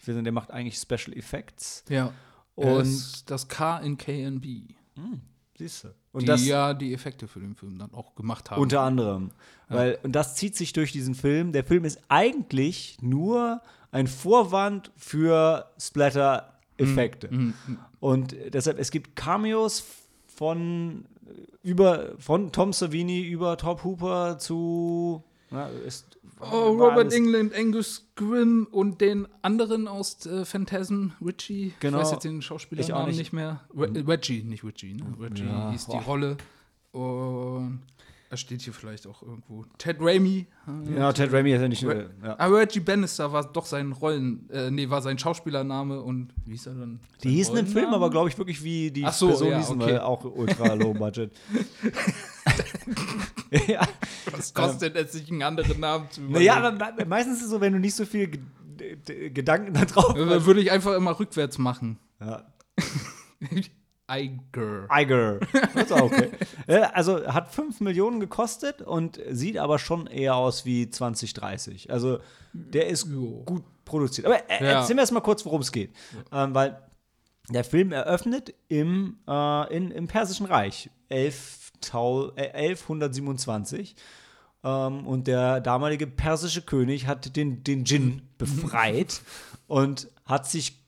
ich 0.00 0.06
will 0.06 0.14
sagen, 0.14 0.24
der 0.24 0.32
macht 0.32 0.50
eigentlich 0.50 0.76
Special 0.78 1.16
Effects. 1.16 1.84
Ja. 1.88 2.12
Und- 2.56 2.66
Und 2.66 3.30
das 3.30 3.46
K 3.48 3.78
in 3.78 3.96
KNB. 3.98 4.44
Siehst 5.58 5.84
du. 5.84 5.88
Und 6.14 6.22
Die 6.22 6.26
das 6.26 6.46
ja 6.46 6.74
die 6.74 6.94
Effekte 6.94 7.26
für 7.26 7.40
den 7.40 7.54
Film 7.56 7.76
dann 7.78 7.92
auch 7.92 8.14
gemacht 8.14 8.50
haben. 8.50 8.62
unter 8.62 8.80
anderem. 8.80 9.32
Weil, 9.68 9.98
und 10.04 10.12
das 10.12 10.36
zieht 10.36 10.54
sich 10.54 10.72
durch 10.72 10.92
diesen 10.92 11.14
Film. 11.14 11.52
Der 11.52 11.64
Film 11.64 11.84
ist 11.84 11.98
eigentlich 12.08 12.98
nur 13.02 13.60
ein 13.90 14.06
Vorwand 14.06 14.92
für 14.96 15.70
Splatter-Effekte. 15.78 17.52
Und 17.98 18.36
deshalb, 18.52 18.78
es 18.78 18.90
gibt 18.90 19.16
Cameos 19.16 19.84
von 20.28 21.04
über 21.62 22.12
von 22.18 22.52
Tom 22.52 22.72
Savini 22.72 23.22
über 23.22 23.56
Top 23.56 23.82
Hooper 23.82 24.38
zu 24.38 25.24
na, 25.54 25.68
ist, 25.68 26.18
Oh, 26.40 26.72
Robert 26.72 27.12
England, 27.12 27.54
Angus 27.54 28.06
Grimm 28.16 28.66
und 28.70 29.00
den 29.00 29.26
anderen 29.42 29.88
aus 29.88 30.26
äh, 30.26 30.44
Phantasm, 30.44 31.08
Richie. 31.24 31.72
Genau. 31.80 31.98
Ich 31.98 32.04
weiß 32.04 32.12
jetzt 32.12 32.24
den 32.24 32.42
Schauspielernamen 32.42 33.06
nicht. 33.06 33.18
nicht. 33.18 33.32
mehr. 33.32 33.60
Re 33.74 33.88
Reggie, 34.06 34.42
nicht 34.42 34.64
Richie, 34.64 34.94
ne? 34.94 35.04
Reggie 35.18 35.44
Ja, 35.44 35.70
hieß 35.70 35.86
die. 35.86 35.96
Rolle. 35.98 36.36
Und 36.92 37.82
er 38.30 38.36
steht 38.36 38.62
hier 38.62 38.72
vielleicht 38.72 39.06
auch 39.06 39.22
irgendwo. 39.22 39.64
Ted 39.78 39.98
Raimi. 40.00 40.46
Ja, 40.96 41.12
Ted 41.12 41.32
Raimi 41.32 41.52
ist 41.52 41.62
ja 41.62 41.68
nicht 41.68 41.82
nur. 41.82 41.94
Re 41.94 42.10
Ja. 42.22 42.38
Aber 42.38 42.58
Reggie 42.58 42.80
Bannister 42.80 43.32
war 43.32 43.44
doch 43.52 43.66
sein 43.66 43.92
Rollen, 43.92 44.50
äh, 44.50 44.70
nee, 44.70 44.90
war 44.90 45.02
sein 45.02 45.18
Schauspielername 45.18 46.00
und 46.02 46.34
wie 46.44 46.52
hieß 46.52 46.66
er 46.66 46.74
dann? 46.74 47.00
Die 47.22 47.30
hießen 47.30 47.56
im 47.56 47.66
Film 47.66 47.94
aber, 47.94 48.10
glaube 48.10 48.28
ich, 48.28 48.36
wirklich 48.36 48.62
wie 48.64 48.90
die 48.90 49.04
Ach 49.04 49.12
so, 49.12 49.28
Person 49.28 49.50
ja, 49.50 49.58
hießen, 49.58 49.80
okay. 49.80 49.92
weil 49.92 50.00
auch 50.00 50.24
ultra 50.24 50.74
low 50.74 50.92
budget. 50.94 51.30
ja. 53.66 53.86
Was 54.30 54.52
kostet 54.54 54.96
es, 54.96 55.12
sich 55.12 55.30
einen 55.30 55.42
anderen 55.42 55.80
Namen 55.80 56.10
zu 56.10 56.20
Naja, 56.22 56.56
aber 56.56 56.72
me- 56.72 57.04
meistens 57.06 57.38
ist 57.38 57.44
es 57.44 57.50
so, 57.50 57.60
wenn 57.60 57.72
du 57.72 57.78
nicht 57.78 57.94
so 57.94 58.04
viel 58.04 58.30
Gedanken 59.06 59.74
da 59.74 59.84
drauf 59.84 60.16
Äh, 60.16 60.24
hast. 60.26 60.46
Würde 60.46 60.60
ich 60.60 60.70
einfach 60.70 60.94
immer 60.94 61.18
rückwärts 61.18 61.58
machen. 61.58 61.98
Ja. 62.20 62.44
Eiger. 64.06 64.86
Eiger. 64.90 65.40
Das 65.74 65.90
auch 65.92 66.02
okay. 66.02 66.30
Äh, 66.66 66.80
also 66.92 67.26
hat 67.26 67.52
5 67.54 67.80
Millionen 67.80 68.20
gekostet 68.20 68.82
und 68.82 69.18
sieht 69.30 69.56
aber 69.58 69.78
schon 69.78 70.06
eher 70.06 70.36
aus 70.36 70.64
wie 70.66 70.90
2030. 70.90 71.90
Also 71.90 72.18
der 72.52 72.88
ist 72.88 73.06
Jo. 73.08 73.42
gut 73.46 73.64
produziert. 73.84 74.26
Aber 74.26 74.38
äh, 74.50 74.62
Ja. 74.64 74.80
erzählen 74.80 74.98
wir 74.98 75.02
erst 75.02 75.12
mal 75.12 75.20
kurz, 75.20 75.44
worum 75.46 75.62
es 75.62 75.72
geht. 75.72 75.94
Ähm, 76.32 76.54
weil 76.54 76.78
der 77.50 77.64
Film 77.64 77.92
eröffnet 77.92 78.54
im, 78.68 79.18
äh, 79.26 79.74
in, 79.76 79.90
im 79.90 80.06
Persischen 80.06 80.46
Reich 80.46 80.90
11, 81.08 81.60
Tau- 81.60 81.63
äh, 81.63 81.63
1127. 81.92 83.96
Ähm, 84.64 85.06
und 85.06 85.26
der 85.26 85.60
damalige 85.60 86.06
persische 86.06 86.62
König 86.62 87.06
hat 87.06 87.36
den, 87.36 87.62
den 87.64 87.84
Djinn 87.84 88.22
befreit 88.38 89.20
und 89.66 90.08
hat 90.26 90.48
sich 90.48 90.78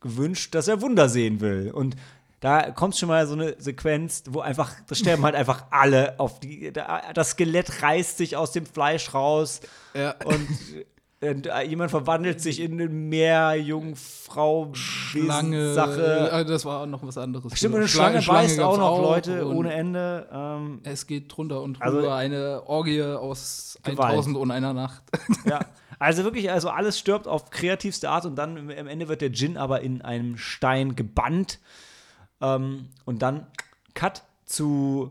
gewünscht, 0.00 0.54
dass 0.54 0.68
er 0.68 0.82
Wunder 0.82 1.08
sehen 1.08 1.40
will. 1.40 1.70
Und 1.72 1.96
da 2.40 2.70
kommt 2.70 2.96
schon 2.96 3.08
mal 3.08 3.26
so 3.26 3.32
eine 3.32 3.56
Sequenz, 3.58 4.24
wo 4.28 4.40
einfach, 4.40 4.72
da 4.86 4.94
sterben 4.94 5.24
halt 5.24 5.34
einfach 5.34 5.64
alle 5.70 6.20
auf 6.20 6.38
die, 6.38 6.70
da, 6.70 7.12
das 7.14 7.30
Skelett 7.30 7.82
reißt 7.82 8.18
sich 8.18 8.36
aus 8.36 8.52
dem 8.52 8.66
Fleisch 8.66 9.14
raus 9.14 9.60
Ja. 9.94 10.14
und, 10.24 10.46
und 11.22 11.46
äh, 11.46 11.62
jemand 11.62 11.90
verwandelt 11.90 12.40
sich 12.40 12.60
in 12.60 12.72
eine 12.72 12.88
Meerjungfrau 12.88 14.70
Schlange. 14.74 15.72
Sache. 15.74 16.30
Äh, 16.30 16.44
das 16.44 16.64
war 16.64 16.86
noch 16.86 17.02
was 17.06 17.16
anderes. 17.16 17.56
Stimmt, 17.56 17.74
und 17.74 17.80
eine 17.80 17.88
Schlange, 17.88 18.20
beißt 18.22 18.60
auch 18.60 18.76
noch 18.78 19.00
Leute 19.00 19.46
ohne 19.46 19.72
Ende. 19.72 20.28
Ähm, 20.30 20.80
Es 20.84 21.06
geht 21.06 21.34
drunter 21.34 21.62
und 21.62 21.80
Also- 21.80 21.98
drüber 22.00 22.14
eine 22.16 22.62
Orgie 22.66 23.02
aus 23.02 23.78
Gewalt. 23.82 24.10
1000 24.14 24.36
und 24.36 24.50
einer 24.50 24.72
Nacht. 24.72 25.02
Ja, 25.46 25.60
also 25.98 26.24
wirklich, 26.24 26.50
also 26.50 26.68
alles 26.68 26.98
stirbt 26.98 27.26
auf 27.28 27.50
kreativste 27.50 28.10
Art 28.10 28.26
und 28.26 28.36
dann 28.36 28.58
am 28.58 28.86
Ende 28.86 29.08
wird 29.08 29.20
der 29.22 29.30
Djinn 29.30 29.56
aber 29.56 29.80
in 29.80 30.02
einem 30.02 30.36
Stein 30.36 30.96
gebannt. 30.96 31.60
Ähm, 32.42 32.88
und 33.06 33.22
dann 33.22 33.46
Cut 33.94 34.22
zu 34.44 35.10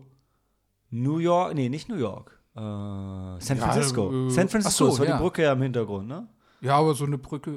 New 0.92 1.18
York, 1.18 1.56
nee, 1.56 1.70
nicht 1.70 1.90
New 1.90 1.96
York. 1.98 2.35
Äh, 2.56 2.60
San 2.60 3.58
Ja, 3.58 3.64
Francisco. 3.64 4.28
äh, 4.28 4.30
San 4.30 4.50
Francisco, 4.50 4.86
so, 4.86 4.90
das 4.92 5.00
war 5.00 5.08
ja. 5.08 5.18
die 5.18 5.22
Brücke 5.22 5.44
ja 5.44 5.54
im 5.54 5.62
Hintergrund, 5.62 6.08
ne? 6.08 6.28
Ja, 6.62 6.78
aber 6.78 6.94
so 6.94 7.06
eine 7.06 7.18
Brücke 7.18 7.52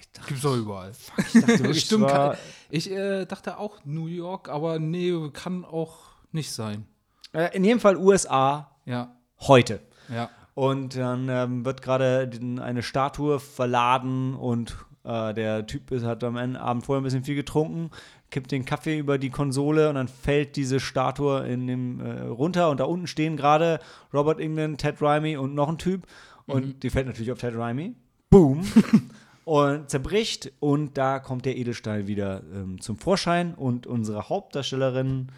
Ich 0.00 0.10
dachte, 0.12 0.28
gibt's 0.28 0.42
doch 0.42 0.56
überall. 0.56 0.92
ich 1.18 1.32
dachte 1.40 1.46
wirklich, 1.60 1.80
Stimmt, 1.84 2.06
es 2.06 2.12
kann, 2.12 2.36
ich 2.70 2.90
äh, 2.90 3.26
dachte 3.26 3.58
auch 3.58 3.84
New 3.84 4.06
York, 4.06 4.48
aber 4.48 4.78
nee, 4.78 5.12
kann 5.32 5.64
auch 5.64 5.96
nicht 6.32 6.50
sein. 6.52 6.86
äh, 7.32 7.54
in 7.56 7.64
jedem 7.64 7.80
Fall 7.80 7.96
USA 7.96 8.70
Ja, 8.86 9.14
heute. 9.40 9.80
ja. 10.08 10.30
Und 10.54 10.96
dann 10.96 11.28
ähm, 11.28 11.64
wird 11.64 11.82
gerade 11.82 12.30
eine 12.62 12.82
Statue 12.84 13.40
verladen 13.40 14.34
und 14.34 14.76
äh, 15.02 15.34
der 15.34 15.66
Typ 15.66 15.90
ist, 15.90 16.04
hat 16.04 16.22
am 16.22 16.36
Ende- 16.36 16.60
Abend 16.60 16.86
vorher 16.86 17.00
ein 17.00 17.04
bisschen 17.04 17.24
viel 17.24 17.34
getrunken, 17.34 17.90
kippt 18.34 18.50
den 18.50 18.64
Kaffee 18.64 18.98
über 18.98 19.16
die 19.16 19.30
Konsole 19.30 19.88
und 19.88 19.94
dann 19.94 20.08
fällt 20.08 20.56
diese 20.56 20.80
Statue 20.80 21.46
in 21.46 21.68
dem, 21.68 22.00
äh, 22.00 22.22
runter 22.22 22.68
und 22.68 22.80
da 22.80 22.84
unten 22.84 23.06
stehen 23.06 23.36
gerade 23.36 23.78
Robert 24.12 24.40
England, 24.40 24.80
Ted 24.80 25.00
Raimi 25.00 25.36
und 25.36 25.54
noch 25.54 25.68
ein 25.68 25.78
Typ 25.78 26.04
und 26.46 26.82
die 26.82 26.90
fällt 26.90 27.06
natürlich 27.06 27.30
auf 27.30 27.38
Ted 27.38 27.54
Raimi. 27.54 27.94
Boom. 28.30 28.64
und 29.44 29.88
zerbricht 29.88 30.50
und 30.58 30.98
da 30.98 31.20
kommt 31.20 31.44
der 31.44 31.56
Edelstein 31.56 32.08
wieder 32.08 32.42
ähm, 32.52 32.80
zum 32.80 32.98
Vorschein 32.98 33.54
und 33.54 33.86
unsere 33.86 34.28
Hauptdarstellerin 34.28 35.28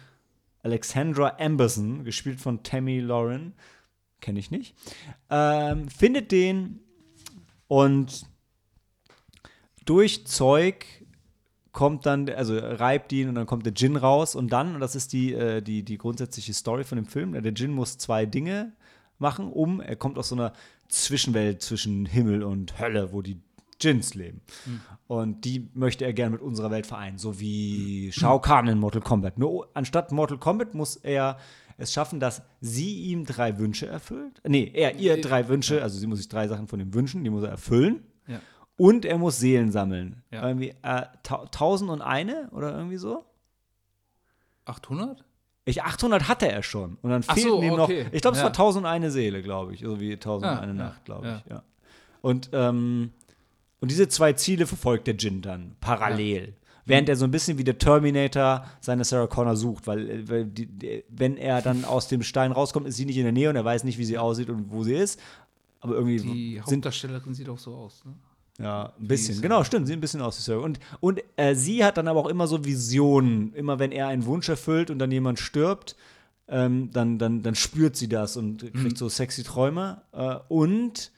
Alexandra 0.63 1.37
Amberson, 1.39 2.03
gespielt 2.03 2.41
von 2.41 2.63
Tammy 2.63 2.99
Lauren, 2.99 3.53
kenne 4.21 4.39
ich 4.39 4.49
nicht, 4.49 4.73
ähm, 5.29 5.87
findet 5.87 6.31
den 6.31 6.79
und 7.67 8.25
durch 9.85 10.25
Zeug 10.25 11.05
kommt 11.77 12.07
dann, 12.07 12.27
also 12.27 12.57
reibt 12.57 13.13
ihn 13.13 13.29
und 13.29 13.35
dann 13.35 13.45
kommt 13.45 13.63
der 13.63 13.71
Djinn 13.71 13.97
raus 13.97 14.33
und 14.33 14.51
dann, 14.51 14.73
und 14.73 14.81
das 14.81 14.95
ist 14.95 15.13
die, 15.13 15.33
äh, 15.33 15.61
die, 15.61 15.83
die 15.83 15.99
grundsätzliche 15.99 16.55
Story 16.55 16.83
von 16.83 16.95
dem 16.95 17.05
Film, 17.05 17.33
der 17.33 17.51
Djinn 17.51 17.71
muss 17.71 17.99
zwei 17.99 18.25
Dinge 18.25 18.73
machen, 19.19 19.51
um, 19.51 19.79
er 19.79 19.95
kommt 19.95 20.17
aus 20.17 20.29
so 20.29 20.35
einer 20.35 20.53
Zwischenwelt 20.89 21.61
zwischen 21.61 22.07
Himmel 22.07 22.41
und 22.41 22.79
Hölle, 22.79 23.13
wo 23.13 23.21
die 23.21 23.39
Djinns 23.79 24.15
leben. 24.15 24.41
Und 25.05 25.45
die 25.45 25.69
möchte 25.75 26.03
er 26.03 26.13
gerne 26.13 26.31
mit 26.31 26.41
unserer 26.41 26.71
Welt 26.71 26.87
vereinen, 26.87 27.19
so 27.19 27.39
wie 27.39 28.11
Shao 28.11 28.41
Kahn 28.41 28.67
in 28.67 28.79
Mortal 28.79 29.01
Kombat. 29.01 29.37
Nur 29.37 29.69
anstatt 29.75 30.11
Mortal 30.11 30.39
Kombat 30.39 30.73
muss 30.73 30.95
er 30.95 31.37
es 31.77 31.93
schaffen, 31.93 32.19
dass 32.19 32.41
sie 32.59 33.03
ihm 33.03 33.23
drei 33.23 33.59
Wünsche 33.59 33.85
erfüllt. 33.85 34.41
Nee, 34.47 34.71
er 34.73 34.95
ihr 34.95 35.21
drei 35.21 35.47
Wünsche, 35.47 35.83
also 35.83 35.99
sie 35.99 36.07
muss 36.07 36.17
sich 36.17 36.27
drei 36.27 36.47
Sachen 36.47 36.67
von 36.67 36.79
ihm 36.79 36.95
wünschen, 36.95 37.23
die 37.23 37.29
muss 37.29 37.43
er 37.43 37.51
erfüllen. 37.51 38.01
Und 38.77 39.05
er 39.05 39.17
muss 39.17 39.39
Seelen 39.39 39.71
sammeln. 39.71 40.23
Ja. 40.31 40.47
Irgendwie 40.47 40.69
äh, 40.83 41.03
ta 41.23 41.45
tausend 41.51 41.89
und 41.89 42.01
eine 42.01 42.49
oder 42.51 42.75
irgendwie 42.77 42.97
so. 42.97 43.25
800? 44.65 45.23
Ich, 45.65 45.83
800 45.83 46.27
hatte 46.27 46.49
er 46.49 46.63
schon. 46.63 46.97
Und 47.01 47.09
dann 47.09 47.23
Ach 47.27 47.33
fehlten 47.33 47.49
so, 47.51 47.61
ihm 47.61 47.73
okay. 47.73 48.03
noch, 48.05 48.13
ich 48.13 48.21
glaube, 48.21 48.35
es 48.37 48.41
Ja. 48.41 48.45
war 48.45 48.51
1001 48.51 49.11
Seele, 49.13 49.41
glaube 49.41 49.73
ich. 49.73 49.81
So 49.81 49.99
wie 49.99 50.13
1001 50.13 50.43
Ja, 50.55 50.61
eine 50.61 50.77
ja, 50.77 50.85
Nacht, 50.85 51.05
glaube 51.05 51.41
ich. 51.45 51.51
Ja. 51.51 51.63
Und, 52.21 52.49
ähm, 52.53 53.11
und 53.79 53.91
diese 53.91 54.07
zwei 54.07 54.33
Ziele 54.33 54.65
verfolgt 54.65 55.07
der 55.07 55.15
Jin 55.15 55.41
dann 55.41 55.75
parallel. 55.81 56.53
Während 56.85 57.09
er 57.09 57.17
so 57.17 57.25
ein 57.25 57.31
bisschen 57.31 57.57
wie 57.57 57.65
der 57.65 57.77
Terminator 57.77 58.65
seine 58.79 59.03
Sarah 59.03 59.27
Connor 59.27 59.57
sucht, 59.57 59.87
weil, 59.87 60.09
äh, 60.09 60.29
weil 60.29 60.45
die, 60.45 60.67
die, 60.67 61.03
wenn 61.09 61.35
er 61.35 61.61
dann 61.61 61.83
aus 61.83 62.07
dem 62.07 62.23
Stein 62.23 62.53
rauskommt, 62.53 62.87
ist 62.87 62.95
sie 62.95 63.05
nicht 63.05 63.17
in 63.17 63.23
der 63.23 63.33
Nähe 63.33 63.49
und 63.49 63.57
er 63.57 63.65
weiß 63.65 63.83
nicht, 63.83 63.97
wie 63.97 64.05
sie 64.05 64.17
aussieht 64.17 64.49
und 64.49 64.71
wo 64.71 64.83
sie 64.83 64.93
ist. 64.95 65.19
Aber 65.81 65.95
irgendwie 65.95 66.17
Die 66.17 66.53
sind 66.65 66.65
Hauptdarstellerin 66.77 67.33
sieht 67.33 67.49
auch 67.49 67.59
so 67.59 67.75
aus, 67.75 68.05
ne? 68.05 68.13
Ja, 68.59 68.93
ein 68.99 69.07
bisschen. 69.07 69.41
Genau, 69.41 69.63
stimmt. 69.63 69.87
Sieht 69.87 69.97
ein 69.97 70.01
bisschen 70.01 70.21
aus 70.21 70.37
wie 70.39 70.41
Sarah. 70.43 70.63
Und, 70.63 70.79
und 70.99 71.21
äh, 71.35 71.53
sie 71.55 71.83
hat 71.85 71.97
dann 71.97 72.07
aber 72.07 72.19
auch 72.21 72.27
immer 72.27 72.47
so 72.47 72.65
Visionen. 72.65 73.53
Immer 73.53 73.77
wenn 73.79 73.91
er 73.91 74.07
einen 74.07 74.25
Wunsch 74.25 74.49
erfüllt 74.49 74.89
und 74.89 74.99
dann 74.99 75.11
jemand 75.11 75.39
stirbt, 75.39 75.95
ähm, 76.47 76.89
dann, 76.91 77.19
dann, 77.19 77.43
dann 77.43 77.55
spürt 77.55 77.95
sie 77.95 78.07
das 78.09 78.35
und 78.37 78.61
kriegt 78.61 78.75
Mhm. 78.75 78.95
so 78.95 79.09
sexy 79.09 79.43
Träume. 79.43 80.01
Äh, 80.11 80.37
und 80.47 81.11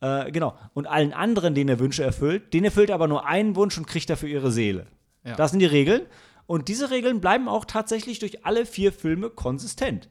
äh, 0.00 0.30
genau. 0.30 0.56
Und 0.74 0.86
allen 0.86 1.12
anderen, 1.12 1.54
denen 1.54 1.68
er 1.70 1.78
Wünsche 1.80 2.04
erfüllt, 2.04 2.54
den 2.54 2.64
erfüllt 2.64 2.90
er 2.90 2.94
aber 2.94 3.08
nur 3.08 3.26
einen 3.26 3.56
Wunsch 3.56 3.76
und 3.76 3.86
kriegt 3.86 4.08
dafür 4.08 4.28
ihre 4.28 4.52
Seele. 4.52 4.86
Ja. 5.24 5.34
Das 5.34 5.50
sind 5.50 5.60
die 5.60 5.66
Regeln. 5.66 6.02
Und 6.46 6.68
diese 6.68 6.90
Regeln 6.90 7.20
bleiben 7.20 7.48
auch 7.48 7.64
tatsächlich 7.64 8.20
durch 8.20 8.46
alle 8.46 8.64
vier 8.64 8.92
Filme 8.92 9.28
konsistent. 9.30 10.08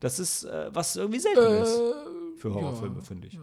Das 0.00 0.18
ist, 0.18 0.44
äh, 0.44 0.68
was 0.72 0.96
irgendwie 0.96 1.18
selten 1.20 1.62
ist 1.62 1.80
für 2.36 2.52
Horrorfilme, 2.54 3.00
finde 3.02 3.26
ich. 3.28 3.38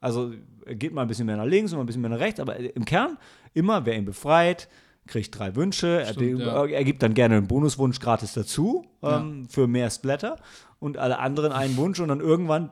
Also 0.00 0.32
er 0.64 0.74
geht 0.74 0.92
mal 0.92 1.02
ein 1.02 1.08
bisschen 1.08 1.26
mehr 1.26 1.36
nach 1.36 1.44
links 1.46 1.72
und 1.72 1.78
mal 1.78 1.84
ein 1.84 1.86
bisschen 1.86 2.02
mehr 2.02 2.10
nach 2.10 2.20
rechts, 2.20 2.40
aber 2.40 2.56
im 2.56 2.84
Kern 2.84 3.18
immer, 3.54 3.84
wer 3.84 3.96
ihn 3.96 4.04
befreit, 4.04 4.68
kriegt 5.06 5.36
drei 5.36 5.56
Wünsche. 5.56 6.04
Stimmt, 6.10 6.40
er, 6.40 6.46
ja. 6.46 6.66
er 6.66 6.84
gibt 6.84 7.02
dann 7.02 7.14
gerne 7.14 7.36
einen 7.36 7.48
Bonuswunsch 7.48 7.98
gratis 7.98 8.34
dazu 8.34 8.84
ähm, 9.02 9.48
für 9.48 9.66
mehr 9.66 9.90
Splatter 9.90 10.36
und 10.78 10.98
alle 10.98 11.18
anderen 11.18 11.52
einen 11.52 11.76
Wunsch 11.76 11.98
und 11.98 12.08
dann 12.08 12.20
irgendwann 12.20 12.70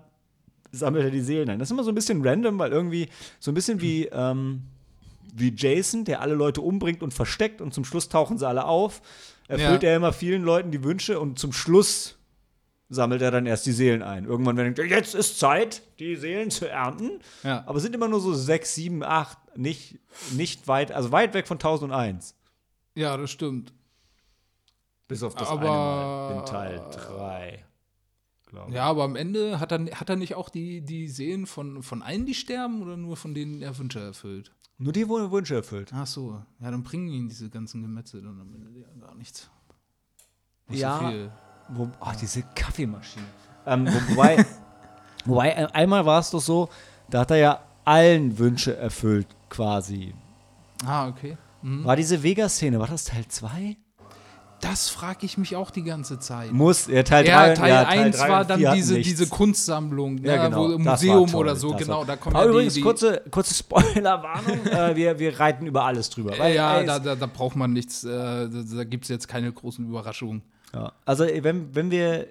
sammelt 0.71 1.05
er 1.05 1.11
die 1.11 1.21
Seelen 1.21 1.49
ein. 1.49 1.59
Das 1.59 1.69
ist 1.69 1.73
immer 1.73 1.85
so 1.85 1.91
ein 1.91 1.95
bisschen 1.95 2.27
random, 2.27 2.59
weil 2.59 2.71
irgendwie 2.71 3.09
so 3.41 3.51
ein 3.51 3.55
bisschen 3.55 3.81
wie, 3.81 4.07
ähm, 4.07 4.63
wie 5.35 5.53
Jason, 5.57 6.05
der 6.05 6.21
alle 6.21 6.35
Leute 6.35 6.61
umbringt 6.61 7.03
und 7.03 7.15
versteckt 7.15 7.61
und 7.61 7.73
zum 7.73 7.85
Schluss 7.85 8.09
tauchen 8.09 8.39
sie 8.39 8.47
alle 8.47 8.67
auf. 8.67 9.01
Erfüllt 9.49 9.83
Ja. 9.83 9.91
er 9.91 9.97
immer 9.97 10.13
vielen 10.13 10.43
Leuten 10.43 10.71
die 10.71 10.85
Wünsche 10.85 11.19
und 11.21 11.39
zum 11.39 11.53
Schluss 11.53 12.17
sammelt 12.89 13.21
er 13.23 13.31
dann 13.31 13.47
erst 13.47 13.67
die 13.67 13.73
Seelen 13.73 14.03
ein. 14.03 14.25
Irgendwann, 14.25 14.57
wenn 14.57 14.67
er 14.67 14.73
denkt, 14.73 14.91
jetzt 14.93 15.15
ist 15.15 15.39
Zeit, 15.39 15.83
die 15.99 16.17
Seelen 16.17 16.51
zu 16.51 16.69
ernten. 16.69 17.21
Ja. 17.43 17.65
Aber 17.67 17.77
es 17.79 17.83
sind 17.83 17.95
immer 17.95 18.09
nur 18.09 18.21
so 18.21 18.33
sechs, 18.35 18.75
sieben, 18.75 19.03
acht, 19.03 19.39
nicht, 19.57 19.99
nicht 20.33 20.69
weit, 20.69 20.93
also 20.93 21.11
weit 21.13 21.35
weg 21.35 21.47
von 21.49 21.57
1001. 21.57 22.35
Ja, 22.95 23.17
das 23.17 23.31
stimmt. 23.31 23.73
Bis 25.09 25.23
auf 25.23 25.35
das 25.35 25.49
Aber- 25.49 25.61
eine 25.61 25.69
Mal 25.71 26.39
in 26.41 26.47
Teil 26.47 26.83
3. 26.93 27.63
Ja, 28.71 28.85
aber 28.85 29.03
am 29.05 29.17
Ende 29.17 29.61
hat 29.61 29.71
er, 29.73 29.85
hat 30.01 30.09
er 30.09 30.17
nicht 30.17 30.35
auch 30.35 30.49
die, 30.49 30.81
die 30.81 31.09
Seelen 31.09 31.47
von, 31.47 31.83
von 31.83 32.03
allen, 32.03 32.25
die 32.25 32.35
sterben 32.35 32.81
oder 32.81 32.97
nur 32.97 33.17
von 33.17 33.35
denen 33.35 33.61
er 33.61 33.77
Wünsche 33.77 34.01
erfüllt? 34.01 34.53
Nur 34.79 34.93
die 34.93 35.09
wurden 35.09 35.31
Wünsche 35.31 35.57
erfüllt. 35.57 35.91
Ach 35.93 36.07
so, 36.07 36.43
ja, 36.61 36.71
dann 36.71 36.83
bringen 36.83 37.09
ihn 37.09 37.29
diese 37.29 37.51
ganzen 37.51 37.83
Gemetzel 37.83 38.23
dann 38.23 38.41
am 38.41 38.55
Ende 38.55 38.83
gar 39.01 39.15
nichts. 39.15 39.51
Nicht 40.69 40.81
Ja. 40.81 41.01
so 41.01 41.09
viel. 41.09 41.33
Wo, 41.69 41.89
ach, 42.01 42.17
diese 42.17 42.43
Kaffeemaschine. 42.55 43.25
Ähm, 43.67 43.87
wo, 43.87 44.13
wobei, 44.15 44.45
wobei, 45.25 45.51
äh, 45.51 45.67
einmal 45.73 46.07
war 46.07 46.21
es 46.21 46.31
doch 46.31 46.41
so, 46.41 46.69
da 47.11 47.21
hat 47.21 47.31
er 47.31 47.37
ja 47.39 47.61
allen 47.85 48.39
Wünsche 48.39 48.77
erfüllt, 48.77 49.27
quasi. 49.49 50.15
Ah, 50.85 51.09
okay. 51.09 51.37
Mhm. 51.63 51.85
War 51.85 51.97
diese 51.97 52.23
Vegas-Szene, 52.23 52.79
war 52.79 52.87
das 52.87 53.05
Teil 53.05 53.27
2? 53.27 53.77
Das 54.61 54.89
frage 54.89 55.27
ich 55.27 55.37
mich 55.37 55.55
auch 55.55 55.71
die 55.71 55.83
ganze 55.83 56.19
Zeit. 56.19 56.51
Muss, 56.51 56.87
ja, 56.87 57.03
Teil 57.03 57.25
3. 57.25 57.31
Ja, 57.31 57.55
Teil 57.55 57.69
ja, 57.69 57.83
1 57.87 58.17
drei 58.17 58.29
war 58.29 58.45
dann 58.45 58.59
diese, 58.75 58.95
nichts. 58.95 59.09
diese 59.09 59.27
Kunstsammlung, 59.29 60.19
Ja, 60.19 60.37
ne, 60.37 60.43
genau. 60.49 60.69
wo, 60.69 60.73
im 60.73 60.83
Museum 60.83 61.27
toll, 61.31 61.41
oder 61.43 61.57
so, 61.57 61.75
genau, 61.75 62.05
da 62.05 62.17
kommen 62.17 62.35
Aber 62.37 62.47
ja 62.47 62.51
übrigens, 62.51 62.73
die, 62.75 62.81
die 62.81 62.85
kurze, 62.85 63.23
kurze 63.31 63.55
Spoilerwarnung, 63.55 64.67
äh, 64.71 64.97
wir, 64.97 65.19
wir 65.19 65.39
reiten 65.39 65.67
über 65.67 65.85
alles 65.85 66.09
drüber. 66.09 66.39
weil, 66.39 66.55
ja, 66.55 66.79
ey, 66.79 66.87
da, 66.87 66.99
da, 66.99 67.15
da 67.17 67.27
braucht 67.27 67.57
man 67.57 67.73
nichts, 67.75 68.05
äh, 68.05 68.09
da, 68.09 68.49
da 68.49 68.85
gibt 68.85 69.05
es 69.05 69.11
jetzt 69.11 69.29
keine 69.29 69.53
großen 69.53 69.87
Überraschungen. 69.87 70.43
Ja. 70.77 70.93
Also, 71.07 71.25
wenn, 71.25 71.75
wenn 71.75 71.91
wir, 71.91 72.27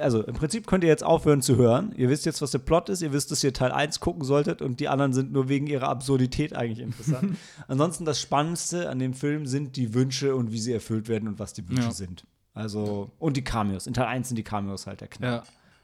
also 0.00 0.22
im 0.22 0.34
Prinzip 0.34 0.66
könnt 0.66 0.84
ihr 0.84 0.90
jetzt 0.90 1.02
aufhören 1.02 1.40
zu 1.40 1.56
hören. 1.56 1.92
Ihr 1.96 2.10
wisst 2.10 2.26
jetzt, 2.26 2.42
was 2.42 2.50
der 2.50 2.58
Plot 2.58 2.90
ist. 2.90 3.00
Ihr 3.00 3.12
wisst, 3.14 3.30
dass 3.30 3.42
ihr 3.42 3.54
Teil 3.54 3.72
1 3.72 4.00
gucken 4.00 4.24
solltet 4.24 4.60
und 4.60 4.78
die 4.80 4.88
anderen 4.88 5.12
sind 5.14 5.32
nur 5.32 5.48
wegen 5.48 5.66
ihrer 5.66 5.88
Absurdität 5.88 6.54
eigentlich 6.54 6.80
interessant. 6.80 7.36
Ansonsten, 7.68 8.04
das 8.04 8.20
Spannendste 8.20 8.90
an 8.90 8.98
dem 8.98 9.14
Film 9.14 9.46
sind 9.46 9.76
die 9.76 9.94
Wünsche 9.94 10.36
und 10.36 10.52
wie 10.52 10.58
sie 10.58 10.72
erfüllt 10.74 11.08
werden 11.08 11.28
und 11.28 11.38
was 11.38 11.54
die 11.54 11.66
Wünsche 11.68 11.84
Ja. 11.84 11.90
sind. 11.92 12.26
Also, 12.52 13.10
und 13.18 13.38
die 13.38 13.44
Cameos. 13.44 13.86
In 13.86 13.94
Teil 13.94 14.06
1 14.06 14.28
sind 14.28 14.36
die 14.36 14.42
Cameos 14.44 14.86
halt 14.86 15.00
der 15.00 15.08
Knall. 15.08 15.32
Ja, 15.36 15.42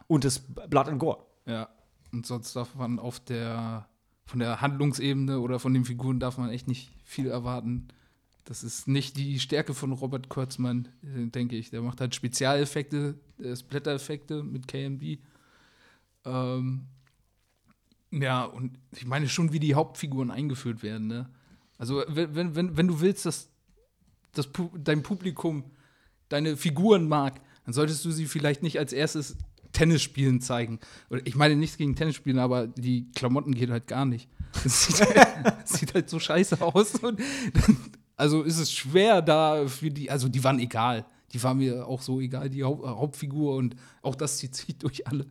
Und 0.09 0.25
das 0.25 0.39
Blood 0.41 0.89
and 0.89 0.99
Gore. 0.99 1.19
ja. 1.47 1.69
Und 2.13 2.27
sonst 2.27 2.55
darf 2.57 2.75
man 2.75 2.99
auf 2.99 3.21
der, 3.21 3.87
von 4.25 4.41
der 4.41 4.61
Handlungsebene 4.63 5.41
oder 5.41 5.59
von 5.59 5.75
den 5.75 5.85
Figuren 5.85 6.19
darf 6.21 6.39
man 6.39 6.49
echt 6.51 6.67
nicht 6.69 6.91
viel 7.05 7.27
erwarten. 7.29 7.89
Das 8.45 8.65
ist 8.65 8.89
nicht 8.89 9.17
die 9.17 9.41
Stärke 9.41 9.75
von 9.75 9.93
Robert 9.93 10.29
Kurtzmann, 10.29 10.89
äh, 11.03 11.27
denke 11.27 11.57
ich. 11.57 11.71
Der 11.71 11.83
macht 11.83 12.01
halt 12.01 12.15
Spezialeffekte, 12.15 13.19
äh, 13.43 13.55
Splatter-Effekte 13.55 14.43
mit 14.43 14.67
KMB. 14.67 15.19
Ähm, 16.25 16.87
ja, 18.11 18.45
und 18.45 18.79
ich 18.97 19.07
meine 19.07 19.29
schon, 19.29 19.53
wie 19.53 19.61
die 19.61 19.75
Hauptfiguren 19.75 20.31
eingeführt 20.31 20.83
werden. 20.83 21.09
Ne? 21.09 21.29
Also, 21.77 22.03
wenn, 22.09 22.55
wenn, 22.55 22.77
wenn, 22.77 22.89
du 22.89 23.01
willst, 23.01 23.27
dass, 23.27 23.51
dass 24.33 24.49
dein 24.79 25.03
Publikum 25.03 25.65
deine 26.29 26.57
Figuren 26.57 27.09
mag, 27.09 27.41
dann 27.65 27.75
solltest 27.75 28.05
du 28.05 28.11
sie 28.11 28.27
vielleicht 28.27 28.63
nicht 28.63 28.79
als 28.79 28.93
erstes 28.93 29.37
Tennis 29.73 30.03
spielen 30.03 30.41
zeigen. 30.41 30.81
Ich 31.25 31.37
meine 31.37 31.57
nichts 31.57 31.77
gegen 31.77 31.95
Tennis 31.95 32.17
spielen, 32.17 32.39
aber 32.39 32.67
die 32.67 33.11
Klamotten 33.13 33.55
gehen 33.55 33.71
halt 33.71 33.87
gar 33.87 34.07
nicht. 34.07 34.29
Das 34.65 34.87
sieht 34.87 35.01
halt, 35.01 35.55
sieht 35.69 35.95
halt 35.95 36.09
so 36.09 36.19
scheiße 36.19 36.61
aus. 36.61 36.95
Und 36.97 37.21
dann, 37.21 37.77
also 38.19 38.43
ist 38.43 38.59
es 38.59 38.71
schwer 38.71 39.23
da 39.23 39.67
für 39.67 39.91
die, 39.91 40.11
also 40.11 40.29
die 40.29 40.45
waren 40.45 40.59
egal. 40.59 41.07
Die 41.33 41.43
waren 41.43 41.59
mir 41.59 41.87
auch 41.87 42.01
so 42.03 42.21
egal, 42.21 42.49
die 42.51 42.65
Haupt, 42.65 42.87
Hauptfigur 42.87 43.57
und 43.57 43.77
auch 44.03 44.15
das 44.15 44.39
zieht 44.39 44.55
sich 44.55 44.77
durch 44.79 45.07
alle 45.07 45.27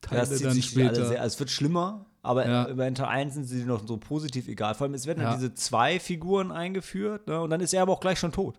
Teile 0.00 0.20
Das 0.20 0.30
zieht 0.36 0.46
dann 0.46 0.52
sich 0.54 0.66
später. 0.66 0.88
alle 0.90 1.06
sehr, 1.06 1.20
also 1.22 1.34
es 1.34 1.40
wird 1.40 1.50
schlimmer, 1.50 2.04
aber 2.22 2.46
Ja. 2.48 2.68
über 2.68 2.92
Teil 2.92 3.06
1 3.06 3.34
sind 3.34 3.44
sie 3.44 3.64
noch 3.64 3.86
so 3.86 3.96
positiv 3.96 4.48
egal. 4.48 4.74
Vor 4.74 4.84
allem, 4.86 4.94
es 4.94 5.06
werden 5.06 5.22
Ja. 5.22 5.30
dann 5.30 5.38
diese 5.40 5.54
zwei 5.54 5.98
Figuren 6.00 6.50
eingeführt 6.52 7.26
ne? 7.28 7.40
und 7.40 7.50
dann 7.50 7.60
ist 7.60 7.72
er 7.72 7.82
aber 7.82 7.92
auch 7.92 8.00
gleich 8.00 8.18
schon 8.18 8.32
tot. 8.32 8.58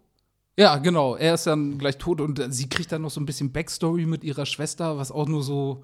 Ja, 0.58 0.78
genau. 0.78 1.16
Er 1.16 1.34
ist 1.36 1.46
dann 1.48 1.78
gleich 1.78 1.98
tot 1.98 2.22
und 2.22 2.38
äh, 2.40 2.52
sie 2.52 2.70
kriegt 2.70 2.92
dann 2.92 3.02
noch 3.04 3.10
so 3.12 3.20
ein 3.22 3.26
bisschen 3.26 3.52
Backstory 3.52 4.06
mit 4.06 4.24
ihrer 4.24 4.46
Schwester, 4.46 4.98
was 4.98 5.12
auch 5.12 5.28
nur 5.28 5.42
so 5.44 5.84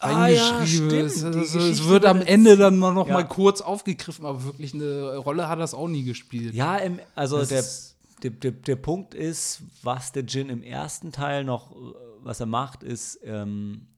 Ah, 0.00 0.28
ja, 0.28 0.48
reingeschrieben 0.50 0.90
stimmt. 0.90 1.02
ist. 1.06 1.22
Die 1.22 1.58
Also, 1.58 1.58
es 1.58 1.88
wird 1.88 2.04
am 2.04 2.20
Ende 2.22 2.56
dann 2.56 2.78
mal 2.78 2.92
noch 2.94 3.08
Ja. 3.08 3.14
mal 3.14 3.26
kurz 3.26 3.60
aufgegriffen, 3.60 4.24
aber 4.24 4.44
wirklich 4.44 4.72
eine 4.74 5.16
Rolle 5.16 5.48
hat 5.48 5.58
das 5.58 5.74
auch 5.74 5.88
nie 5.88 6.04
gespielt. 6.04 6.54
Ja, 6.54 6.76
im, 6.76 7.00
also 7.16 7.44
der, 7.44 7.64
der, 8.22 8.30
der, 8.30 8.50
der 8.52 8.76
Punkt 8.76 9.14
ist, 9.14 9.62
was 9.82 10.12
der 10.12 10.22
Jin 10.24 10.50
im 10.50 10.62
ersten 10.62 11.10
Teil 11.10 11.42
noch, 11.44 11.74
was 12.22 12.38
er 12.40 12.46
macht, 12.46 12.82
ist, 12.84 13.18
ähm, 13.24 13.88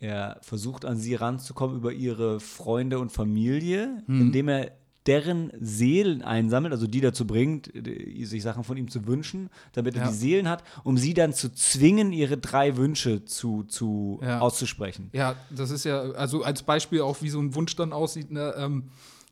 er 0.00 0.38
versucht 0.42 0.84
an 0.84 0.96
sie 0.96 1.14
ranzukommen 1.14 1.76
über 1.76 1.92
ihre 1.92 2.40
Freunde 2.40 2.98
und 2.98 3.12
Familie, 3.12 4.02
Mhm. 4.06 4.20
indem 4.22 4.48
er 4.48 4.72
deren 5.06 5.52
Seelen 5.60 6.22
einsammelt, 6.22 6.72
also 6.72 6.86
die 6.86 7.00
dazu 7.00 7.26
bringt, 7.26 7.70
die- 7.74 8.24
sich 8.24 8.42
Sachen 8.42 8.64
von 8.64 8.76
ihm 8.76 8.88
zu 8.88 9.06
wünschen, 9.06 9.50
damit 9.72 9.96
er 9.96 10.02
Ja. 10.04 10.08
die 10.10 10.14
Seelen 10.16 10.48
hat, 10.48 10.64
um 10.82 10.96
sie 10.96 11.12
dann 11.14 11.32
zu 11.34 11.52
zwingen, 11.52 12.12
ihre 12.12 12.38
drei 12.38 12.76
Wünsche 12.76 13.24
zu, 13.24 13.64
zu 13.64 14.18
Ja. 14.22 14.40
auszusprechen. 14.40 15.10
Ja, 15.12 15.36
das 15.50 15.70
ist 15.70 15.84
ja, 15.84 16.00
also 16.12 16.42
als 16.42 16.62
Beispiel 16.62 17.02
auch, 17.02 17.20
wie 17.22 17.28
so 17.28 17.38
ein 17.40 17.54
Wunsch 17.54 17.76
dann 17.76 17.92
aussieht, 17.92 18.30
ne, 18.30 18.54
ähm, 18.56 18.84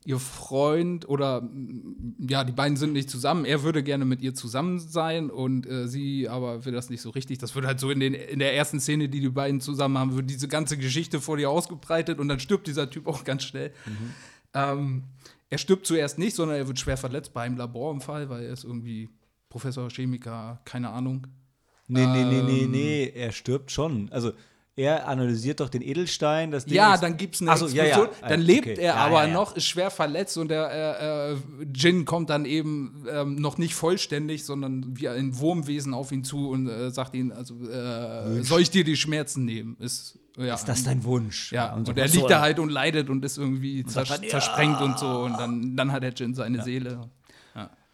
ihr 0.04 0.18
Freund 0.18 1.08
oder 1.08 1.42
mm, 1.42 2.26
ja, 2.28 2.42
die 2.42 2.50
beiden 2.52 2.76
sind 2.76 2.92
nicht 2.92 3.08
zusammen, 3.08 3.44
er 3.44 3.62
würde 3.62 3.84
gerne 3.84 4.04
mit 4.04 4.20
ihr 4.20 4.34
zusammen 4.34 4.80
sein 4.80 5.30
und 5.30 5.64
äh, 5.66 5.86
sie 5.86 6.28
aber 6.28 6.64
will 6.64 6.72
das 6.72 6.90
nicht 6.90 7.00
so 7.02 7.10
richtig. 7.10 7.38
Das 7.38 7.54
wird 7.54 7.66
halt 7.66 7.78
so 7.78 7.88
in, 7.88 8.00
den, 8.00 8.12
in 8.12 8.40
der 8.40 8.54
ersten 8.56 8.80
Szene, 8.80 9.08
die 9.08 9.20
die 9.20 9.28
beiden 9.28 9.60
zusammen 9.60 9.96
haben, 9.96 10.16
wird 10.16 10.28
diese 10.28 10.48
ganze 10.48 10.76
Geschichte 10.76 11.20
vor 11.20 11.36
dir 11.36 11.50
ausgebreitet 11.50 12.18
und 12.18 12.26
dann 12.28 12.40
stirbt 12.40 12.66
dieser 12.66 12.90
Typ 12.90 13.06
auch 13.06 13.22
ganz 13.22 13.44
schnell. 13.44 13.72
Ähm, 14.54 15.04
er 15.52 15.58
stirbt 15.58 15.86
zuerst 15.86 16.18
nicht, 16.18 16.34
sondern 16.34 16.56
er 16.56 16.66
wird 16.66 16.78
schwer 16.78 16.96
verletzt 16.96 17.34
bei 17.34 17.42
einem 17.42 17.58
Laborunfall, 17.58 18.30
weil 18.30 18.44
er 18.44 18.52
ist 18.54 18.64
irgendwie 18.64 19.10
Professor, 19.50 19.90
Chemiker, 19.90 20.60
keine 20.64 20.88
Ahnung. 20.88 21.26
Nee, 21.88 22.06
nee, 22.06 22.24
nee, 22.24 22.40
nee, 22.42 22.64
Ähm. 22.64 22.70
nee, 22.70 23.12
er 23.14 23.32
stirbt 23.32 23.70
schon. 23.70 24.08
Also 24.10 24.32
er 24.74 25.06
analysiert 25.06 25.60
doch 25.60 25.68
den 25.68 25.82
Edelstein, 25.82 26.50
das 26.50 26.64
Ding 26.64 26.74
Ja, 26.74 26.96
dann 26.96 27.18
gibt 27.18 27.34
es 27.34 27.42
eine 27.42 27.50
Ach 27.50 27.58
so, 27.58 27.66
ja, 27.66 27.84
ja. 27.84 28.02
Explosion. 28.02 28.16
Dann 28.22 28.40
Ah, 28.40 28.42
lebt 28.42 28.66
okay. 28.68 28.78
er 28.80 28.94
Ja, 28.94 28.94
aber 28.94 29.26
noch, 29.26 29.54
ist 29.54 29.66
schwer 29.66 29.90
verletzt 29.90 30.38
und 30.38 30.48
der 30.48 30.70
äh, 30.72 31.32
äh, 31.34 31.36
Jin 31.74 32.06
kommt 32.06 32.30
dann 32.30 32.46
eben 32.46 33.04
ähm, 33.10 33.34
noch 33.34 33.58
nicht 33.58 33.74
vollständig, 33.74 34.46
sondern 34.46 34.96
wie 34.98 35.10
ein 35.10 35.38
Wurmwesen 35.38 35.92
auf 35.92 36.12
ihn 36.12 36.24
zu 36.24 36.48
und 36.48 36.66
äh, 36.66 36.90
sagt 36.90 37.14
ihm, 37.14 37.30
also 37.30 37.62
äh, 37.68 38.42
soll 38.42 38.62
ich 38.62 38.70
dir 38.70 38.84
die 38.84 38.96
Schmerzen 38.96 39.44
nehmen? 39.44 39.76
Ist, 39.80 40.18
ja, 40.36 40.54
Ist 40.54 40.64
das 40.64 40.84
dein 40.84 41.04
Wunsch? 41.04 41.52
ja, 41.52 41.74
und, 41.74 41.86
so, 41.86 41.92
er 41.92 42.04
ach 42.04 42.08
so, 42.08 42.18
liegt 42.18 42.30
da 42.30 42.40
halt 42.40 42.58
und 42.58 42.70
leidet 42.70 43.10
und 43.10 43.24
ist 43.24 43.38
irgendwie 43.38 43.82
sagt 43.86 43.92
zers 43.92 44.08
dann, 44.08 44.22
ja. 44.22 44.30
zersprengt 44.30 44.80
und 44.80 44.98
so 44.98 45.20
und 45.20 45.38
dann, 45.38 45.76
dann 45.76 45.92
hat 45.92 46.02
der 46.02 46.12
Jin 46.12 46.34
seine 46.34 46.62
Seele. 46.62 47.10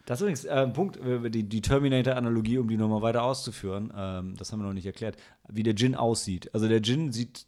Das 0.09 0.17
ist 0.17 0.21
übrigens 0.21 0.45
äh, 0.45 0.49
ein 0.49 0.73
Punkt, 0.73 0.97
äh, 0.97 1.29
die, 1.29 1.43
die 1.43 1.61
Terminator-Analogie, 1.61 2.57
um 2.57 2.67
die 2.67 2.77
nochmal 2.77 3.03
weiter 3.03 3.21
auszuführen, 3.21 3.93
ähm, 3.95 4.35
das 4.37 4.51
haben 4.51 4.59
wir 4.59 4.65
noch 4.65 4.73
nicht 4.73 4.87
erklärt, 4.87 5.17
wie 5.47 5.61
der 5.61 5.75
Jin 5.75 5.93
aussieht. 5.93 6.49
Also 6.51 6.67
der 6.67 6.79
Jin 6.79 7.11
sieht, 7.11 7.45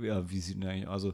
ja, 0.00 0.30
wie 0.30 0.40
sieht 0.40 0.64
er 0.64 0.70
eigentlich, 0.70 0.88
also 0.88 1.12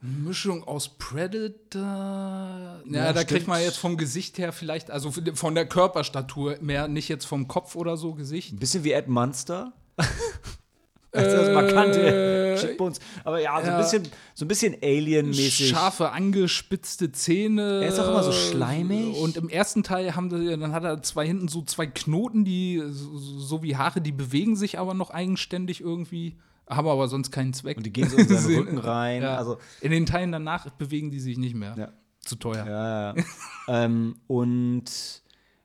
Mischung 0.00 0.64
aus 0.64 0.98
Predator. 0.98 1.80
Ja, 1.80 2.82
Ja, 2.86 3.12
da 3.12 3.22
kriegt 3.22 3.46
man 3.46 3.58
stimmt. 3.58 3.70
jetzt 3.70 3.78
vom 3.78 3.96
Gesicht 3.96 4.38
her 4.38 4.52
vielleicht, 4.52 4.90
also 4.90 5.12
von 5.12 5.54
der 5.54 5.66
Körperstatur 5.66 6.56
mehr, 6.60 6.88
nicht 6.88 7.08
jetzt 7.08 7.24
vom 7.24 7.46
Kopf 7.46 7.76
oder 7.76 7.96
so 7.96 8.14
Gesicht. 8.14 8.52
ein 8.52 8.58
bisschen 8.58 8.82
wie 8.82 8.90
Ed 8.92 9.06
Munster. 9.06 9.74
also 11.12 11.36
das 11.36 11.54
markante 11.54 12.56
Cheekbones. 12.60 13.00
Aber 13.24 13.40
ja, 13.40 13.60
so 13.60 13.66
ja. 13.66 13.76
ein 13.76 13.82
bisschen, 13.82 14.08
so 14.34 14.44
ein 14.44 14.48
bisschen 14.48 14.76
Alien-mäßig. 14.82 15.68
Scharfe, 15.68 16.10
angespitzte 16.10 17.12
Zähne. 17.12 17.82
Er 17.82 17.88
ist 17.88 17.98
auch 17.98 18.08
immer 18.08 18.22
so 18.22 18.32
schleimig. 18.32 19.16
Und 19.18 19.36
im 19.36 19.48
ersten 19.48 19.82
Teil 19.82 20.14
haben 20.14 20.30
die, 20.30 20.46
dann 20.58 20.72
hat 20.72 20.84
er 20.84 21.02
zwei 21.02 21.26
hinten 21.26 21.48
so 21.48 21.62
zwei 21.62 21.86
Knoten, 21.86 22.44
die 22.44 22.82
so, 22.88 23.18
so 23.18 23.62
wie 23.62 23.76
Haare, 23.76 24.00
die 24.00 24.12
bewegen 24.12 24.56
sich 24.56 24.78
aber 24.78 24.94
noch 24.94 25.10
eigenständig 25.10 25.80
irgendwie, 25.80 26.38
haben 26.68 26.88
aber 26.88 27.08
sonst 27.08 27.30
keinen 27.30 27.52
Zweck. 27.52 27.76
Und 27.76 27.84
die 27.84 27.92
gehen 27.92 28.08
so 28.08 28.16
in 28.16 28.28
seinen 28.28 28.46
Rücken 28.56 28.78
rein. 28.78 29.22
Ja. 29.22 29.36
Also, 29.36 29.58
in 29.80 29.90
den 29.90 30.06
Teilen 30.06 30.32
danach 30.32 30.70
bewegen 30.70 31.10
die 31.10 31.20
sich 31.20 31.36
nicht 31.38 31.54
mehr. 31.54 31.74
Ja. 31.76 31.88
Zu 32.20 32.36
teuer. 32.36 32.64
Ja, 32.66 33.14
ja. 33.14 33.24
ähm, 33.84 34.14
und 34.28 35.21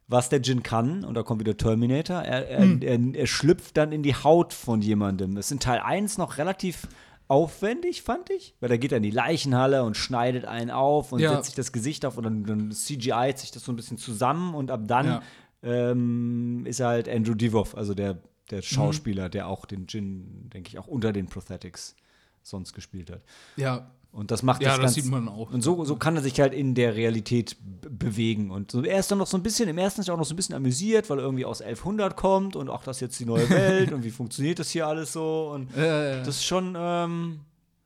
was 0.08 0.30
der 0.30 0.40
Jin 0.42 0.64
kann, 0.64 1.04
und 1.04 1.16
da 1.16 1.24
kommt 1.24 1.42
wieder 1.42 1.58
Terminator, 1.58 2.18
er, 2.22 2.48
er, 2.50 2.62
Hm. 2.64 2.82
er, 2.82 3.20
er 3.22 3.28
schlüpft 3.28 3.76
dann 3.78 3.92
in 3.92 4.04
die 4.04 4.16
Haut 4.16 4.54
von 4.54 4.82
jemandem. 4.82 5.36
Das 5.36 5.48
ist 5.48 5.52
in 5.52 5.60
Teil 5.60 5.80
1 5.80 6.18
noch 6.18 6.38
relativ 6.38 6.88
aufwendig, 7.28 8.04
fand 8.04 8.30
ich, 8.30 8.56
weil 8.62 8.70
da 8.70 8.78
geht 8.78 8.94
er 8.94 8.98
in 8.98 9.04
die 9.04 9.12
Leichenhalle 9.12 9.84
und 9.84 9.98
schneidet 9.98 10.46
einen 10.46 10.72
auf 10.72 11.12
und 11.12 11.20
Ja. 11.20 11.34
setzt 11.36 11.48
sich 11.48 11.56
das 11.56 11.74
Gesicht 11.74 12.06
auf 12.06 12.18
und 12.18 12.24
dann, 12.24 12.46
dann 12.46 12.72
CGI 12.72 13.34
sich 13.36 13.52
das 13.52 13.64
so 13.66 13.74
ein 13.74 13.76
bisschen 13.76 13.98
zusammen 13.98 14.56
und 14.56 14.72
ab 14.72 14.84
dann 14.88 15.06
Ja. 15.06 15.22
ähm, 15.62 16.66
ist 16.66 16.80
er 16.80 16.88
halt 16.88 17.10
Andrew 17.10 17.34
Divoff, 17.34 17.76
also 17.76 17.94
der, 17.94 18.14
Mhm. 18.14 18.20
der 18.52 18.62
Schauspieler, 18.62 19.28
der 19.28 19.48
auch 19.50 19.66
den 19.66 19.88
Jin, 19.88 20.50
denke 20.54 20.70
ich, 20.70 20.80
auch 20.80 20.88
unter 20.88 21.12
den 21.12 21.26
Prosthetics 21.28 21.96
sonst 22.44 22.72
gespielt 22.74 23.12
hat. 23.12 23.22
Ja, 23.58 23.92
Und 24.18 24.32
das 24.32 24.42
macht 24.42 24.64
ja 24.64 24.70
das 24.70 24.78
das 24.78 24.84
ganz, 24.84 24.96
sieht 24.96 25.12
man 25.12 25.28
auch. 25.28 25.52
Und 25.52 25.62
so, 25.62 25.86
so 25.86 25.96
kann 25.96 26.16
er 26.16 26.24
sich 26.24 26.40
halt 26.40 26.52
in 26.52 26.74
der 26.74 26.96
Realität 26.96 27.56
bewegen. 27.62 28.50
Und 28.50 28.72
so, 28.72 28.82
er 28.82 29.00
ist 29.00 29.12
dann 29.12 29.20
noch 29.20 29.28
so 29.28 29.38
ein 29.38 29.44
bisschen, 29.44 29.70
im 29.70 29.78
ersten 29.78 30.02
ist 30.02 30.08
er 30.08 30.16
auch 30.16 30.18
noch 30.18 30.26
so 30.26 30.34
ein 30.34 30.38
bisschen 30.38 30.56
amüsiert, 30.56 31.08
weil 31.12 31.20
er 31.20 31.24
irgendwie 31.26 31.46
aus 31.46 31.62
1100 31.62 32.16
kommt 32.16 32.56
und 32.56 32.68
auch 32.68 32.84
das 32.84 32.98
ist 32.98 33.02
jetzt 33.02 33.20
die 33.20 33.26
neue 33.26 33.48
Welt 33.48 33.92
und 33.94 34.04
wie 34.04 34.10
funktioniert 34.10 34.58
das 34.58 34.72
hier 34.72 34.88
alles 34.88 35.14
so. 35.14 35.52
Und 35.54 35.72
äh, 35.78 36.24
das 36.24 36.30
ist 36.30 36.46
schon, 36.46 36.74
ähm, 36.76 37.42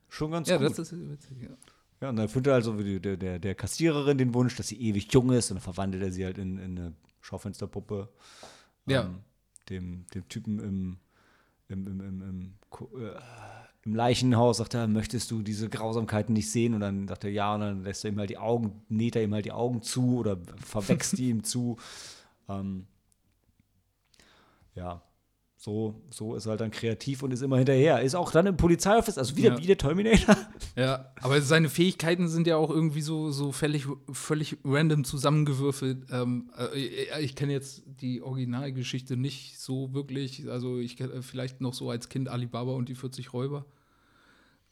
schon 0.08 0.30
ganz 0.30 0.48
ja, 0.48 0.56
gut. 0.56 0.70
das 0.70 0.78
ist 0.78 0.92
witzig. 0.92 1.36
Ja. 1.42 1.48
ja, 2.00 2.08
und 2.08 2.16
dann 2.16 2.24
erfüllt 2.24 2.46
er 2.46 2.54
also 2.54 2.72
der, 2.72 3.18
der, 3.18 3.38
der 3.38 3.54
Kassiererin 3.54 4.16
den 4.16 4.32
Wunsch, 4.32 4.56
dass 4.56 4.68
sie 4.68 4.80
ewig 4.80 5.12
jung 5.12 5.32
ist 5.32 5.50
und 5.50 5.56
dann 5.56 5.62
verwandelt 5.62 6.02
er 6.02 6.12
sie 6.12 6.24
halt 6.24 6.38
in, 6.38 6.56
in 6.56 6.78
eine 6.78 6.92
Schaufensterpuppe. 7.20 8.08
Ja. 8.86 9.02
Ähm, 9.02 9.16
dem, 9.68 10.06
dem 10.14 10.26
Typen 10.30 10.60
im, 10.60 10.96
im, 11.72 11.86
im, 11.86 12.00
im, 12.22 12.54
äh, 13.00 13.18
im 13.84 13.94
Leichenhaus 13.94 14.58
sagt 14.58 14.74
er, 14.74 14.86
möchtest 14.86 15.30
du 15.30 15.42
diese 15.42 15.68
Grausamkeiten 15.68 16.32
nicht 16.32 16.50
sehen? 16.50 16.74
Und 16.74 16.80
dann 16.80 17.08
sagt 17.08 17.24
er 17.24 17.30
ja, 17.30 17.54
und 17.54 17.60
dann 17.60 17.82
lässt 17.84 18.04
er 18.04 18.10
ihm 18.10 18.18
halt 18.18 18.30
die 18.30 18.38
Augen, 18.38 18.82
näht 18.88 19.16
er 19.16 19.24
ihm 19.24 19.34
halt 19.34 19.44
die 19.44 19.52
Augen 19.52 19.82
zu 19.82 20.18
oder 20.18 20.38
verwächst 20.64 21.18
die 21.18 21.30
ihm 21.30 21.44
zu. 21.44 21.76
Ähm, 22.48 22.88
ja, 24.74 25.00
so, 25.64 25.94
so 26.10 26.34
ist 26.34 26.46
er 26.46 26.50
halt 26.50 26.60
dann 26.60 26.72
kreativ 26.72 27.22
und 27.22 27.30
ist 27.30 27.40
immer 27.40 27.56
hinterher. 27.56 28.02
Ist 28.02 28.16
auch 28.16 28.32
dann 28.32 28.46
im 28.46 28.56
Polizeioffice, 28.56 29.16
also 29.16 29.36
wieder 29.36 29.50
Ja. 29.50 29.58
wie 29.58 29.66
der 29.68 29.78
Terminator. 29.78 30.36
Ja, 30.74 31.12
aber 31.20 31.40
seine 31.40 31.68
Fähigkeiten 31.68 32.26
sind 32.28 32.46
ja 32.48 32.56
auch 32.56 32.70
irgendwie 32.70 33.02
so, 33.02 33.30
so 33.30 33.52
völlig, 33.52 33.86
völlig 34.10 34.56
random 34.64 35.04
zusammengewürfelt. 35.04 36.06
Ähm, 36.10 36.50
äh, 36.74 37.20
ich 37.20 37.36
kenne 37.36 37.52
jetzt 37.52 37.82
die 38.00 38.22
Originalgeschichte 38.22 39.16
nicht 39.16 39.60
so 39.60 39.94
wirklich. 39.94 40.50
Also 40.50 40.78
ich 40.78 40.96
kenne 40.96 41.22
vielleicht 41.22 41.60
noch 41.60 41.74
so 41.74 41.90
als 41.90 42.08
Kind 42.08 42.28
Alibaba 42.28 42.72
und 42.72 42.88
die 42.88 42.96
40 42.96 43.32
Räuber. 43.32 43.64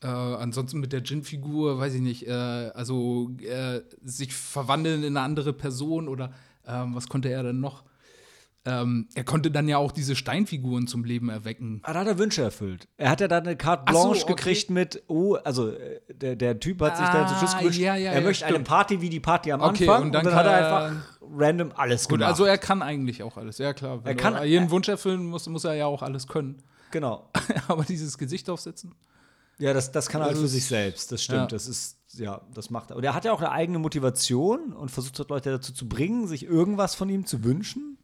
Äh, 0.03 0.07
ansonsten 0.09 0.81
mit 0.81 0.93
der 0.93 1.03
Jin-Figur, 1.03 1.79
weiß 1.79 1.95
ich 1.95 2.01
nicht, 2.01 2.27
äh, 2.27 2.33
also 2.33 3.31
äh, 3.43 3.83
sich 4.03 4.33
verwandeln 4.35 5.05
in 5.05 5.17
eine 5.17 5.21
andere 5.25 5.53
Person 5.53 6.09
oder 6.09 6.33
ähm, 6.67 6.97
was 6.97 7.09
konnte 7.09 7.29
er 7.29 7.45
denn 7.45 7.61
noch? 7.61 7.85
Ähm, 8.67 9.09
er 9.15 9.25
konnte 9.25 9.51
dann 9.51 9.69
ja 9.69 9.79
auch 9.79 9.91
diese 9.91 10.15
Steinfiguren 10.15 10.87
zum 10.87 11.05
Leben 11.05 11.31
erwecken. 11.31 11.81
Ah, 11.83 11.95
da 11.95 12.01
hat 12.01 12.07
er 12.09 12.19
Wünsche 12.19 12.43
erfüllt. 12.43 12.89
Er 12.99 13.09
hat 13.09 13.23
ja 13.23 13.27
dann 13.29 13.45
eine 13.47 13.57
Carte 13.57 13.85
Ach 13.87 13.95
so, 13.95 14.03
Blanche 14.11 14.25
okay. 14.25 14.35
gekriegt 14.35 14.69
mit, 14.71 15.03
oh, 15.07 15.37
also 15.37 15.71
äh, 15.71 16.01
der, 16.13 16.37
der 16.37 16.61
Typ 16.61 16.83
hat 16.83 16.99
sich 16.99 17.07
dann 17.09 17.27
zum 17.27 17.39
Schluss 17.39 17.55
Ah, 17.55 17.59
gewünscht, 17.61 17.79
ja, 17.79 17.97
ja, 17.97 18.11
er 18.13 18.19
ja, 18.19 18.25
möchte 18.27 18.45
eine 18.45 18.55
stimmt. 18.57 18.69
Party 18.69 19.01
wie 19.01 19.09
die 19.09 19.21
Party 19.21 19.51
am 19.53 19.63
Okay, 19.63 19.89
Anfang 19.89 20.03
und 20.03 20.13
dann 20.13 20.27
hat 20.35 20.45
er 20.45 20.53
kann 20.53 20.63
er- 20.63 20.85
einfach 20.85 21.07
random 21.33 21.73
alles 21.75 22.03
Gut, 22.07 22.19
gemacht. 22.19 22.29
also 22.33 22.45
er 22.45 22.59
kann 22.59 22.83
eigentlich 22.83 23.23
auch 23.23 23.39
alles, 23.39 23.57
ja 23.57 23.73
klar. 23.73 24.05
Wenn 24.05 24.11
Er 24.11 24.15
kann- 24.15 24.35
er 24.35 24.45
jeden 24.45 24.71
Wunsch 24.71 24.89
erfüllen 24.89 25.25
muss, 25.25 25.49
muss 25.49 25.65
er 25.65 25.75
ja 25.75 25.87
auch 25.87 26.03
alles 26.03 26.27
können. 26.27 26.63
genau. 26.91 27.31
Aber 27.69 27.85
dieses 27.85 28.19
Gesicht 28.19 28.51
aufsetzen? 28.51 28.95
Ja, 29.59 29.73
das, 29.73 29.91
das 29.93 30.09
kann 30.11 30.21
er 30.21 30.25
halt 30.25 30.33
Also 30.33 30.43
für 30.43 30.49
sich 30.49 30.67
selbst, 30.67 31.13
das 31.13 31.23
stimmt. 31.23 31.39
ja. 31.41 31.47
Das 31.47 31.67
ist, 31.67 31.97
ja, 32.15 32.41
das 32.55 32.69
macht 32.71 32.91
er. 32.91 32.97
Und 32.97 33.05
er 33.05 33.15
hat 33.15 33.25
ja 33.25 33.33
auch 33.33 33.41
eine 33.41 33.53
eigene 33.53 33.79
Motivation 33.79 34.73
und 34.75 34.91
versucht 34.91 35.19
hat, 35.19 35.31
Leute 35.31 35.51
dazu 35.51 35.73
zu 35.73 35.89
bringen, 35.89 36.27
sich 36.27 36.45
irgendwas 36.45 36.95
von 36.95 37.09
ihm 37.09 37.25
zu 37.27 37.43
wünschen. 37.45 37.97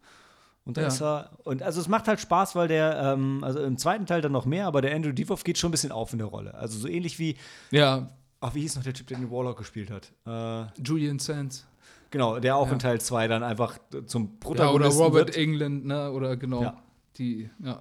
Und 0.67 0.77
da 0.77 0.83
Ja. 0.83 0.89
ist 0.89 1.01
er, 1.01 1.31
und 1.45 1.63
also 1.63 1.81
es 1.81 1.89
macht 1.89 2.09
halt 2.09 2.21
Spaß, 2.21 2.55
weil 2.57 2.69
der, 2.69 3.01
ähm, 3.15 3.43
also 3.43 3.61
im 3.61 3.79
zweiten 3.79 4.05
Teil 4.05 4.21
dann 4.21 4.33
noch 4.33 4.45
mehr, 4.45 4.67
aber 4.67 4.83
der 4.83 4.95
Andrew 4.95 5.13
Divoff 5.13 5.43
geht 5.45 5.57
schon 5.59 5.69
ein 5.69 5.71
bisschen 5.71 5.93
auf 5.93 6.13
in 6.13 6.19
der 6.19 6.27
Rolle. 6.29 6.53
Also 6.55 6.79
so 6.79 6.89
ähnlich 6.89 7.19
wie, 7.19 7.37
Ja, 7.71 8.09
ach, 8.41 8.55
wie 8.55 8.61
hieß 8.63 8.77
noch 8.77 8.83
der 8.83 8.93
Typ, 8.93 9.07
der 9.07 9.17
den 9.19 9.31
Warlock 9.31 9.57
gespielt 9.59 9.91
hat? 9.91 10.13
Äh, 10.27 10.69
Julian 10.83 11.19
Sands. 11.21 11.67
genau, 12.11 12.39
der 12.41 12.57
auch 12.57 12.67
Ja. 12.67 12.73
in 12.75 12.79
Teil 12.81 13.01
2 13.01 13.29
dann 13.29 13.43
einfach 13.43 13.79
zum 14.07 14.23
Ja, 14.25 14.29
oder 14.29 14.39
Protagonisten 14.41 15.03
Robert 15.03 15.27
wird. 15.29 15.37
England, 15.37 15.87
ne? 15.87 16.11
Oder 16.13 16.37
genau. 16.37 16.63
Ja. 16.63 16.77
Die, 17.19 17.49
ja. 17.63 17.81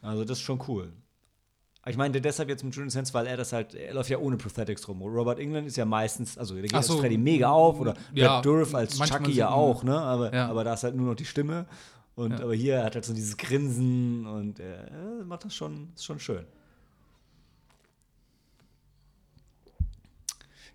Also 0.00 0.24
das 0.24 0.38
ist 0.38 0.42
schon 0.44 0.60
cool. 0.68 0.92
Ich 1.86 1.96
meine 1.96 2.20
deshalb 2.20 2.48
jetzt 2.48 2.62
mit 2.62 2.74
Julian 2.76 2.90
Sands, 2.90 3.12
weil 3.12 3.26
er 3.26 3.36
das 3.36 3.52
halt, 3.52 3.74
er 3.74 3.92
läuft 3.94 4.08
ja 4.08 4.18
ohne 4.18 4.36
Prosthetics 4.36 4.86
rum. 4.86 5.02
Robert 5.02 5.38
England 5.40 5.66
ist 5.66 5.76
ja 5.76 5.84
meistens, 5.84 6.38
also 6.38 6.54
der 6.54 6.62
geht 6.62 6.72
Ach 6.74 6.78
als 6.78 6.86
so. 6.86 6.98
Freddy 6.98 7.18
mega 7.18 7.50
auf 7.50 7.80
oder 7.80 7.94
Ja, 8.14 8.34
Brad 8.34 8.46
Dourif 8.46 8.74
als 8.74 8.98
Chucky 9.00 9.32
ja 9.32 9.50
auch, 9.50 9.82
ne? 9.82 9.98
Aber, 10.00 10.32
aber 10.32 10.62
da 10.64 10.74
ist 10.74 10.84
halt 10.84 10.94
nur 10.94 11.08
noch 11.08 11.16
die 11.16 11.24
Stimme. 11.24 11.66
Und 12.14 12.32
Ja. 12.32 12.44
aber 12.44 12.54
hier 12.54 12.84
hat 12.84 12.94
halt 12.94 13.04
so 13.04 13.14
dieses 13.14 13.36
Grinsen 13.36 14.26
und 14.26 14.60
äh, 14.60 14.90
macht 15.24 15.44
das 15.44 15.54
schon, 15.54 15.88
ist 15.94 16.04
schon 16.04 16.20
schön. 16.20 16.44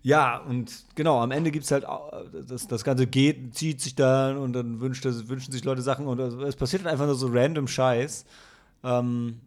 Ja, 0.02 0.38
und 0.38 0.84
genau, 0.94 1.20
am 1.20 1.32
Ende 1.32 1.50
gibt 1.50 1.64
es 1.64 1.70
halt, 1.70 1.84
das, 2.46 2.68
das 2.68 2.84
Ganze 2.84 3.06
geht, 3.06 3.54
zieht 3.56 3.80
sich 3.80 3.94
dann 3.94 4.36
und 4.38 4.52
dann 4.52 4.80
wünscht, 4.80 5.04
wünschen 5.04 5.52
sich 5.52 5.64
Leute 5.64 5.82
Sachen 5.82 6.06
und 6.06 6.18
es 6.20 6.56
passiert 6.56 6.84
halt 6.84 6.92
einfach 6.92 7.06
nur 7.06 7.16
so 7.16 7.28
random 7.30 7.66
Scheiß, 7.66 8.24
ähm, 8.84 9.40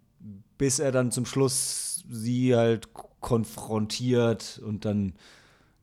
bis 0.57 0.79
er 0.79 0.91
dann 0.91 1.11
zum 1.11 1.25
Schluss 1.25 2.03
sie 2.09 2.55
halt 2.55 2.89
konfrontiert 3.21 4.61
und 4.65 4.83
dann 4.83 5.13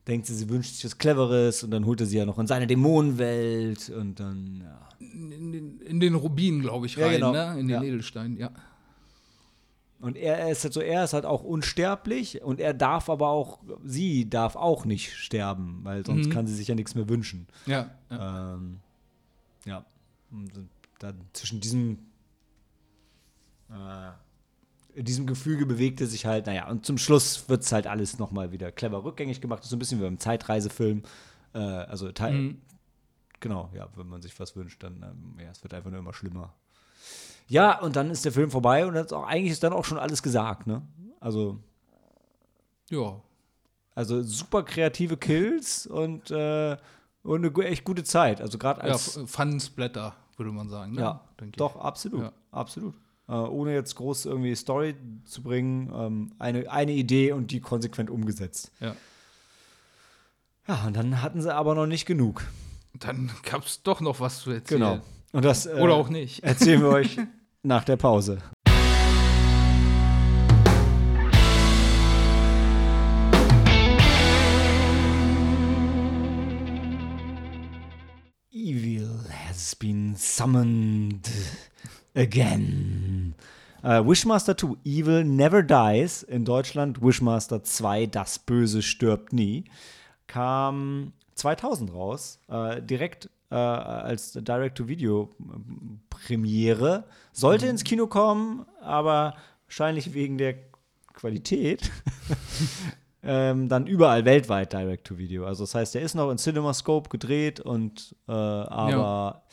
denkt 0.09 0.25
sie, 0.27 0.35
sie 0.35 0.49
wünscht 0.49 0.73
sich 0.75 0.83
was 0.85 0.97
Cleveres 0.97 1.63
und 1.63 1.71
dann 1.71 1.85
holt 1.85 2.01
er 2.01 2.05
sie 2.07 2.17
ja 2.17 2.25
noch 2.25 2.37
in 2.39 2.47
seine 2.47 2.67
Dämonenwelt 2.67 3.89
und 3.89 4.19
dann, 4.19 4.61
ja. 4.63 4.89
In 4.99 5.51
den, 5.53 5.79
in 5.81 5.99
den 6.01 6.15
Rubin, 6.15 6.59
glaube 6.61 6.85
ich, 6.87 6.95
Ja, 6.97 7.05
rein, 7.07 7.15
genau. 7.15 7.31
ne? 7.31 7.51
In 7.59 7.67
den 7.67 7.81
Ja. 7.81 7.83
Edelstein, 7.83 8.35
ja. 8.37 8.51
Und 10.01 10.15
er, 10.15 10.49
ist 10.49 10.63
halt 10.63 10.73
so, 10.73 10.79
er 10.81 11.03
ist 11.03 11.11
halt 11.13 11.25
auch 11.25 11.43
unsterblich 11.43 12.41
und 12.41 12.59
er 12.61 12.73
darf 12.73 13.09
aber 13.09 13.29
auch, 13.29 13.59
sie 13.83 14.29
darf 14.29 14.55
auch 14.55 14.85
nicht 14.85 15.13
sterben, 15.13 15.81
weil 15.83 16.05
sonst 16.05 16.27
Mhm. 16.27 16.31
kann 16.31 16.47
sie 16.47 16.55
sich 16.55 16.67
ja 16.69 16.75
nichts 16.75 16.95
mehr 16.95 17.09
wünschen. 17.09 17.47
Ja, 17.65 17.89
ja. 18.09 18.53
Ähm, 18.55 18.79
ja. 19.65 19.85
Und 20.31 20.51
dann 20.99 21.15
zwischen 21.33 21.59
diesem 21.59 21.99
äh, 23.69 24.11
diesem 25.05 25.25
Gefüge 25.27 25.65
bewegte 25.65 26.05
sich 26.07 26.25
halt, 26.25 26.45
naja, 26.47 26.67
und 26.69 26.85
zum 26.85 26.97
Schluss 26.97 27.47
wird 27.49 27.63
es 27.63 27.71
halt 27.71 27.87
alles 27.87 28.19
nochmal 28.19 28.51
wieder 28.51 28.71
clever 28.71 29.03
rückgängig 29.03 29.41
gemacht. 29.41 29.59
Das 29.59 29.65
ist 29.67 29.69
so 29.71 29.75
ein 29.75 29.79
bisschen 29.79 29.99
wie 29.99 30.03
beim 30.03 30.19
Zeitreisefilm. 30.19 31.03
Äh, 31.53 31.59
also 31.59 32.11
Teil, 32.11 32.33
Mhm. 32.33 32.61
genau, 33.39 33.69
ja, 33.73 33.87
wenn 33.95 34.07
man 34.07 34.21
sich 34.21 34.39
was 34.39 34.55
wünscht, 34.55 34.83
dann, 34.83 35.01
ähm, 35.03 35.39
ja, 35.43 35.49
es 35.51 35.63
wird 35.63 35.73
einfach 35.73 35.89
nur 35.89 35.99
immer 35.99 36.13
schlimmer. 36.13 36.53
Ja, 37.47 37.79
und 37.79 37.95
dann 37.95 38.11
ist 38.11 38.25
der 38.25 38.31
Film 38.31 38.51
vorbei 38.51 38.85
und 38.85 38.93
das 38.93 39.11
auch, 39.11 39.25
eigentlich 39.25 39.51
ist 39.51 39.63
dann 39.63 39.73
auch 39.73 39.85
schon 39.85 39.97
alles 39.97 40.21
gesagt, 40.21 40.67
ne? 40.67 40.81
Also, 41.19 41.57
Ja. 42.89 43.19
also 43.95 44.21
super 44.23 44.63
kreative 44.63 45.17
Kills 45.17 45.87
und, 45.87 46.31
äh, 46.31 46.77
und 47.23 47.45
eine 47.45 47.65
echt 47.65 47.83
gute 47.83 48.03
Zeit. 48.03 48.41
Also 48.41 48.57
gerade 48.57 48.81
Ja, 48.81 48.93
als. 48.93 49.17
F- 49.17 49.29
Fun 49.29 49.59
Splatter, 49.59 50.15
würde 50.37 50.51
man 50.51 50.69
sagen. 50.69 50.93
Ne? 50.93 51.01
Ja, 51.01 51.21
Denke 51.39 51.55
ich. 51.55 51.57
doch, 51.57 51.75
absolut. 51.75 52.21
Ja. 52.21 52.31
Absolut. 52.51 52.95
Äh, 53.29 53.33
ohne 53.33 53.73
jetzt 53.75 53.95
groß 53.95 54.25
irgendwie 54.25 54.55
Story 54.55 54.95
zu 55.25 55.43
bringen, 55.43 55.91
ähm, 55.93 56.31
eine, 56.39 56.71
eine 56.71 56.93
Idee 56.93 57.31
und 57.31 57.51
die 57.51 57.59
konsequent 57.59 58.09
umgesetzt. 58.09 58.71
Ja. 58.79 58.95
Ja, 60.67 60.85
und 60.87 60.95
dann 60.95 61.21
hatten 61.21 61.39
sie 61.41 61.53
aber 61.53 61.75
noch 61.75 61.85
nicht 61.85 62.07
genug. 62.07 62.43
Dann 62.93 63.29
gab 63.43 63.65
es 63.65 63.83
doch 63.83 64.01
noch 64.01 64.19
was 64.19 64.41
zu 64.41 64.51
erzählen. 64.51 64.81
Genau. 64.81 65.01
Und 65.31 65.45
das 65.45 65.67
äh, 65.67 65.73
Oder 65.73 65.93
auch 65.93 66.09
nicht. 66.09 66.43
erzählen 66.43 66.81
wir 66.81 66.89
euch 66.89 67.17
nach 67.61 67.83
der 67.83 67.97
Pause. 67.97 68.39
Evil 78.51 79.09
has 79.29 79.75
been 79.75 80.15
summoned 80.15 81.29
again. 82.15 82.98
Äh, 83.83 84.03
Wishmaster 84.05 84.57
2, 84.57 84.75
Evil 84.83 85.23
Never 85.23 85.61
Dies. 85.63 86.23
In 86.23 86.43
Deutschland 86.45 87.01
Wishmaster 87.01 87.63
2, 87.63 88.07
Das 88.07 88.39
Böse 88.39 88.81
stirbt 88.81 89.31
nie. 89.33 89.65
Kam 90.27 91.13
2000 91.35 91.93
raus. 91.93 92.39
Äh, 92.49 92.81
direkt 92.81 93.29
äh, 93.51 93.55
als 93.55 94.33
Direct-to-Video-Premiere. 94.33 97.03
Sollte 97.31 97.67
ins 97.67 97.83
Kino 97.83 98.07
kommen, 98.07 98.65
aber 98.81 99.35
wahrscheinlich 99.65 100.13
wegen 100.13 100.37
der 100.37 100.55
Qualität 101.13 101.91
ähm, 103.21 103.67
dann 103.67 103.85
überall 103.85 104.23
weltweit 104.25 104.71
Direct-to-Video. 104.71 105.45
Also 105.45 105.63
das 105.63 105.75
heißt, 105.75 105.93
der 105.95 106.01
ist 106.03 106.15
noch 106.15 106.31
in 106.31 106.37
CinemaScope 106.37 107.09
gedreht 107.09 107.59
und 107.59 108.15
äh, 108.27 108.31
aber, 108.31 109.43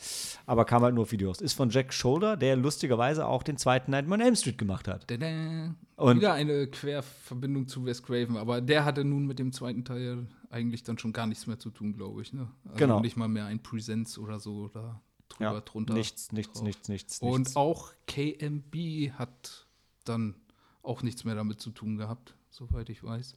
aber 0.45 0.63
kam 0.65 0.83
halt 0.83 0.95
nur 0.95 1.03
auf 1.03 1.11
Videos. 1.11 1.41
Ist 1.41 1.53
von 1.53 1.69
Jack 1.69 1.93
Shoulder, 1.93 2.37
der 2.37 2.55
lustigerweise 2.55 3.25
auch 3.27 3.43
den 3.43 3.57
zweiten 3.57 3.91
Nightmare 3.91 4.21
on 4.21 4.25
Elm 4.27 4.35
Street 4.35 4.57
gemacht 4.57 4.87
hat. 4.87 5.07
Tada. 5.07 5.75
Und- 5.97 6.17
Wieder 6.17 6.33
eine 6.33 6.67
Querverbindung 6.67 7.67
zu 7.67 7.83
Wes 7.85 8.03
Craven, 8.03 8.37
aber 8.37 8.61
der 8.61 8.85
hatte 8.85 9.03
nun 9.03 9.25
mit 9.25 9.39
dem 9.39 9.51
zweiten 9.51 9.83
Teil 9.83 10.27
eigentlich 10.49 10.83
dann 10.83 10.97
schon 10.97 11.11
gar 11.11 11.27
nichts 11.27 11.45
mehr 11.47 11.59
zu 11.59 11.69
tun, 11.69 11.93
glaube 11.93 12.21
ich. 12.21 12.31
Ne? 12.33 12.47
Also 12.65 12.77
Genau. 12.77 12.99
Nicht 13.01 13.17
mal 13.17 13.27
mehr 13.27 13.45
ein 13.47 13.61
Presents 13.61 14.17
oder 14.17 14.39
so 14.39 14.69
da 14.69 15.01
drüber, 15.27 15.53
Ja, 15.55 15.59
drunter. 15.61 15.93
nichts, 15.93 16.31
nichts, 16.31 16.53
drauf. 16.53 16.63
nichts, 16.63 16.87
nichts, 16.87 17.19
Und 17.19 17.39
nichts. 17.39 17.55
auch 17.57 17.91
KMB 18.05 19.11
hat 19.13 19.67
dann 20.05 20.35
auch 20.83 21.01
nichts 21.03 21.25
mehr 21.25 21.35
damit 21.35 21.59
zu 21.59 21.71
tun 21.71 21.97
gehabt, 21.97 22.35
soweit 22.49 22.89
ich 22.89 23.03
weiß. 23.03 23.35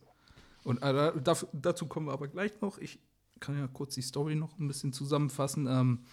Und 0.64 0.82
äh, 0.82 1.12
dazu 1.52 1.86
kommen 1.86 2.06
wir 2.06 2.12
aber 2.12 2.28
gleich 2.28 2.60
noch. 2.60 2.78
Ich 2.78 3.00
kann 3.40 3.58
ja 3.58 3.66
kurz 3.66 3.94
die 3.94 4.02
Story 4.02 4.34
noch 4.34 4.58
ein 4.58 4.68
bisschen 4.68 4.92
zusammenfassen. 4.92 5.66
Ähm, 5.66 6.04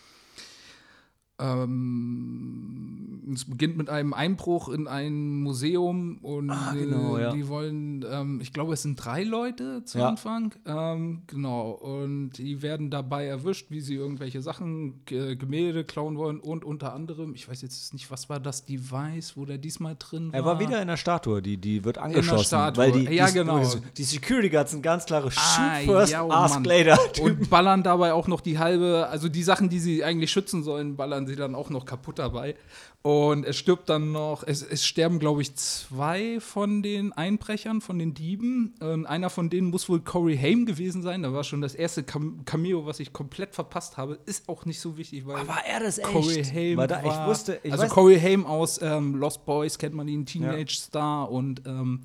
Ähm, 1.40 3.32
es 3.34 3.44
beginnt 3.46 3.78
mit 3.78 3.90
einem 3.90 4.14
Einbruch 4.14 4.70
in 4.70 4.88
ein 4.88 5.42
Museum 5.42 6.18
und 6.22 6.50
Ah, 6.50 6.74
genau, 6.74 7.18
äh, 7.18 7.24
ja. 7.24 7.32
die 7.34 7.48
wollen, 7.50 8.06
ähm, 8.10 8.40
ich 8.42 8.54
glaube, 8.54 8.74
es 8.74 8.84
sind 8.84 8.96
drei 9.04 9.24
Leute 9.24 9.84
zu 9.84 9.98
Ja. 10.00 10.08
Anfang. 10.10 10.54
Ähm, 10.66 11.24
genau, 11.28 11.72
und 11.72 12.32
die 12.38 12.62
werden 12.62 12.90
dabei 12.90 13.26
erwischt, 13.26 13.70
wie 13.70 13.82
sie 13.82 13.96
irgendwelche 13.96 14.42
Sachen, 14.42 15.04
G 15.06 15.36
Gemälde 15.36 15.84
klauen 15.84 16.18
wollen 16.18 16.40
und 16.40 16.64
unter 16.64 16.94
anderem, 16.94 17.34
ich 17.36 17.50
weiß 17.50 17.62
jetzt 17.64 17.94
nicht, 17.94 18.10
was 18.10 18.30
war 18.30 18.40
das 18.40 18.64
Device, 18.66 19.34
wo 19.36 19.46
der 19.46 19.58
diesmal 19.58 19.96
drin 20.00 20.28
war. 20.32 20.40
Er 20.40 20.46
war 20.46 20.60
wieder 20.62 20.82
in 20.82 20.88
der 20.88 20.98
Statue, 20.98 21.42
die, 21.42 21.58
die 21.58 21.84
wird 21.84 21.98
angeschossen. 21.98 22.46
Statue. 22.46 22.78
Weil 22.84 22.92
die, 22.94 23.14
Ja, 23.14 23.28
die, 23.28 23.34
genau. 23.34 23.62
Die 23.98 24.04
Security 24.04 24.50
Guards 24.50 24.72
sind 24.72 24.82
ganz 24.84 25.06
klare 25.06 25.28
Ah, 25.36 25.80
Shoot 25.82 25.86
first, 25.86 26.14
ja, 26.14 26.24
oh 26.24 26.32
ask 26.32 26.56
Mann. 26.56 26.64
later. 26.64 26.98
Und 27.22 27.50
ballern 27.50 27.84
dabei 27.84 28.14
auch 28.14 28.28
noch 28.30 28.40
die 28.42 28.58
halbe, 28.58 29.08
also 29.10 29.28
die 29.28 29.44
Sachen, 29.44 29.68
die 29.70 29.80
sie 29.80 30.04
eigentlich 30.04 30.32
schützen 30.32 30.64
sollen, 30.64 30.96
ballern 30.96 31.27
sie 31.28 31.36
dann 31.36 31.56
auch 31.56 31.70
noch 31.70 31.86
kaputt 31.86 32.20
dabei. 32.20 32.56
Und 33.04 33.46
es 33.46 33.56
stirbt 33.56 33.90
dann 33.90 34.12
noch, 34.12 34.44
es, 34.46 34.64
es 34.64 34.86
sterben, 34.86 35.20
glaube 35.20 35.42
ich, 35.42 35.56
zwei 35.56 36.40
von 36.40 36.82
den 36.82 37.14
Einbrechern, 37.14 37.80
von 37.82 38.00
den 38.00 38.14
Dieben. 38.14 38.74
Und 38.80 39.06
einer 39.06 39.30
von 39.30 39.50
denen 39.50 39.70
muss 39.70 39.88
wohl 39.88 40.02
Corey 40.02 40.38
Haim 40.38 40.66
gewesen 40.66 41.02
sein. 41.02 41.24
Da 41.24 41.32
war 41.32 41.44
schon 41.44 41.62
das 41.62 41.76
erste 41.76 42.04
Cam 42.04 42.44
Cameo, 42.46 42.86
was 42.86 43.00
ich 43.00 43.14
komplett 43.14 43.54
verpasst 43.54 43.98
habe. 43.98 44.20
Ist 44.26 44.50
auch 44.50 44.66
nicht 44.66 44.80
so 44.80 44.98
wichtig, 44.98 45.28
weil. 45.28 45.48
war 45.48 45.66
er 45.66 45.80
das 45.82 46.00
echt? 46.00 46.08
Corey 46.08 46.44
Haim 46.44 46.78
Weil 46.78 46.88
da, 46.88 47.00
ich 47.00 47.06
war, 47.06 47.28
wusste, 47.28 47.60
ich 47.64 47.72
also 47.72 47.88
Corey 47.88 48.20
Haim 48.20 48.46
aus 48.46 48.82
ähm, 48.82 49.16
Lost 49.16 49.46
Boys 49.46 49.78
kennt 49.78 49.96
man 49.96 50.08
ihn, 50.08 50.26
Teenage 50.26 50.76
Star 50.76 51.32
und 51.32 51.62
ähm, 51.66 52.02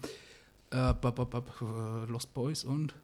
äh, 0.73 0.91
äh, 0.91 2.11
Lost 2.11 2.35
Boys 2.35 2.65
und 2.65 2.95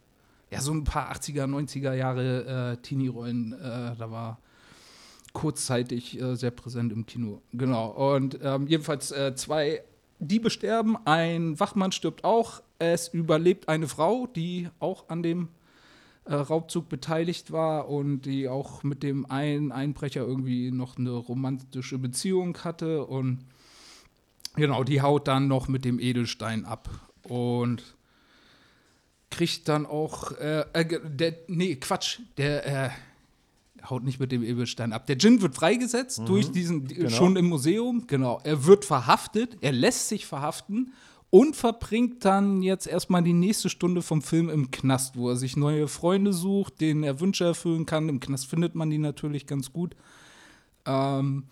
ja, 0.51 0.61
so 0.61 0.73
ein 0.73 0.85
paar 0.85 1.13
80er, 1.13 1.45
90er 1.45 1.93
Jahre 1.93 2.73
äh, 2.73 2.83
Teenie-Rollen, 2.83 3.53
äh, 3.53 3.97
da 3.99 4.11
war 4.11 4.39
kurzzeitig 5.39 6.21
äh, 6.21 6.35
sehr 6.35 6.51
präsent 6.51 6.93
im 6.93 7.07
Kino. 7.07 7.41
Genau. 7.53 7.91
Und 8.15 8.41
ähm, 8.43 8.67
jedenfalls 8.67 9.13
äh, 9.13 9.37
zwei 9.37 9.83
Diebe 10.19 10.51
sterben, 10.51 10.97
ein 11.05 11.61
Wachmann 11.61 11.93
stirbt 11.93 12.25
auch. 12.25 12.61
Es 12.81 13.07
überlebt 13.07 13.69
eine 13.69 13.87
Frau, 13.87 14.27
die 14.27 14.69
auch 14.81 15.09
an 15.09 15.23
dem 15.23 15.49
äh, 16.25 16.35
Raubzug 16.35 16.89
beteiligt 16.89 17.53
war 17.53 17.89
und 17.89 18.23
die 18.23 18.49
auch 18.49 18.83
mit 18.83 19.05
dem 19.05 19.31
einen 19.31 19.71
Einbrecher 19.71 20.23
irgendwie 20.23 20.73
noch 20.73 20.99
eine 20.99 21.13
romantische 21.13 21.99
Beziehung 21.99 22.59
hatte. 22.65 23.05
Und 23.05 23.45
genau, 24.57 24.83
die 24.83 25.03
haut 25.03 25.29
dann 25.29 25.47
noch 25.47 25.69
mit 25.69 25.85
dem 25.85 26.01
Edelstein 26.01 26.65
ab. 26.65 26.91
Und 27.23 27.95
kriegt 29.31 29.69
dann 29.69 29.87
auch, 29.87 30.33
äh, 30.33 30.65
äh, 30.73 31.01
der, 31.05 31.35
nee, 31.47 31.77
Quatsch, 31.77 32.19
der, 32.39 32.87
äh, 32.87 32.91
haut 33.89 34.05
nicht 34.05 34.21
mit 34.21 34.33
dem 34.33 34.43
Edelstein 34.43 34.93
ab. 34.93 35.07
Der 35.07 35.17
Djinn 35.17 35.43
wird 35.43 35.55
freigesetzt 35.55 36.23
durch 36.27 36.51
diesen, 36.51 36.87
genau. 36.87 37.09
schon 37.11 37.37
im 37.37 37.47
Museum, 37.47 38.07
genau. 38.07 38.41
Er 38.45 38.65
wird 38.67 38.85
verhaftet, 38.85 39.59
er 39.61 39.73
lässt 39.73 40.09
sich 40.09 40.27
verhaften 40.27 40.93
und 41.31 41.57
verbringt 41.57 42.25
dann 42.25 42.63
jetzt 42.63 42.87
erstmal 42.87 43.23
die 43.23 43.35
nächste 43.35 43.69
Stunde 43.69 44.03
vom 44.03 44.23
Film 44.23 44.49
im 44.49 44.71
Knast, 44.71 45.17
wo 45.17 45.29
er 45.29 45.37
sich 45.37 45.57
neue 45.57 45.89
Freunde 45.89 46.33
sucht, 46.33 46.81
denen 46.81 47.03
er 47.03 47.21
Wünsche 47.21 47.45
erfüllen 47.45 47.87
kann. 47.87 48.09
Im 48.09 48.21
Knast 48.21 48.47
findet 48.47 48.75
man 48.75 48.91
die 48.91 48.99
natürlich 48.99 49.47
ganz 49.47 49.73
gut. 49.73 49.95
Ähm, 50.87 51.45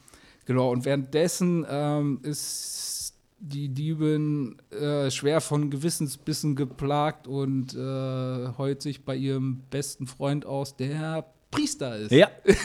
genau, 0.47 0.73
und 0.73 0.85
währenddessen 0.85 1.67
ähm, 1.69 2.21
ist 2.23 3.15
die 3.39 3.69
Diebin 3.69 4.57
äh, 4.71 5.11
schwer 5.11 5.43
von 5.43 5.69
Gewissensbissen 5.69 6.57
geplagt 6.57 7.29
und 7.29 7.75
äh, 7.75 8.49
heult 8.57 8.81
sich 8.81 9.05
bei 9.05 9.15
ihrem 9.15 9.63
besten 9.71 10.07
Freund 10.07 10.47
aus, 10.47 10.77
der 10.77 11.27
Priester 11.57 11.97
ist. 11.97 12.13
ja, 12.13 12.29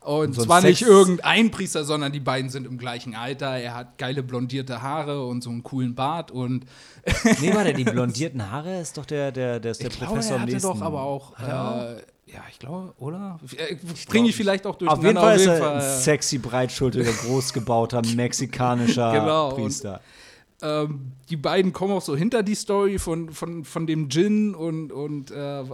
Und 0.00 0.30
ein 0.36 0.44
zwar 0.44 0.60
nicht 0.62 0.80
Sex- 0.80 0.90
irgendein 0.90 1.50
Priester, 1.52 1.84
sondern 1.84 2.10
die 2.10 2.18
beiden 2.18 2.50
sind 2.50 2.66
im 2.66 2.76
gleichen 2.76 3.14
Alter. 3.14 3.56
Er 3.58 3.74
hat 3.76 3.98
geile 3.98 4.24
blondierte 4.24 4.82
Haare 4.82 5.24
und 5.26 5.42
so 5.44 5.50
einen 5.50 5.62
coolen 5.62 5.94
Bart 5.94 6.32
und 6.32 6.64
nee, 7.40 7.54
warte, 7.54 7.72
die 7.72 7.84
blondierten 7.84 8.50
Haare 8.50 8.80
ist 8.80 8.98
doch 8.98 9.06
der, 9.06 9.30
der, 9.30 9.60
der, 9.60 9.70
ist 9.72 9.80
der 9.80 9.90
ich 9.90 9.96
glaube, 9.98 10.12
Professor 10.14 10.32
er 10.32 10.36
am 10.36 10.42
hatte 10.42 10.52
nächsten. 10.52 10.68
doch 10.72 10.82
aber 10.82 11.02
auch, 11.02 11.38
er 11.38 11.62
auch? 11.62 11.82
äh, 11.82 12.02
ja, 12.32 12.40
ich 12.50 12.58
glaube, 12.58 12.94
oder? 12.98 13.38
Äh, 13.56 13.76
Bringe 14.08 14.28
ich 14.30 14.34
vielleicht 14.36 14.66
auch 14.66 14.74
durch. 14.76 14.90
Auf 14.90 15.04
jeden 15.04 15.16
Fall 15.16 15.36
ist 15.36 15.46
er 15.46 15.74
ein 15.76 15.80
sexy, 16.00 16.38
breitschultriger, 16.38 17.12
großgebauter 17.26 18.02
mexikanischer 18.16 19.12
Genau, 19.12 19.50
und- 19.50 19.54
Priester. 19.62 20.00
Ähm, 20.62 21.12
die 21.28 21.36
beiden 21.36 21.72
kommen 21.72 21.92
auch 21.92 22.02
so 22.02 22.16
hinter 22.16 22.42
die 22.42 22.54
Story 22.54 22.98
von, 22.98 23.30
von, 23.30 23.64
von 23.64 23.86
dem 23.86 24.08
Djinn 24.08 24.54
und, 24.54 24.92
und 24.92 25.30
äh, 25.32 25.64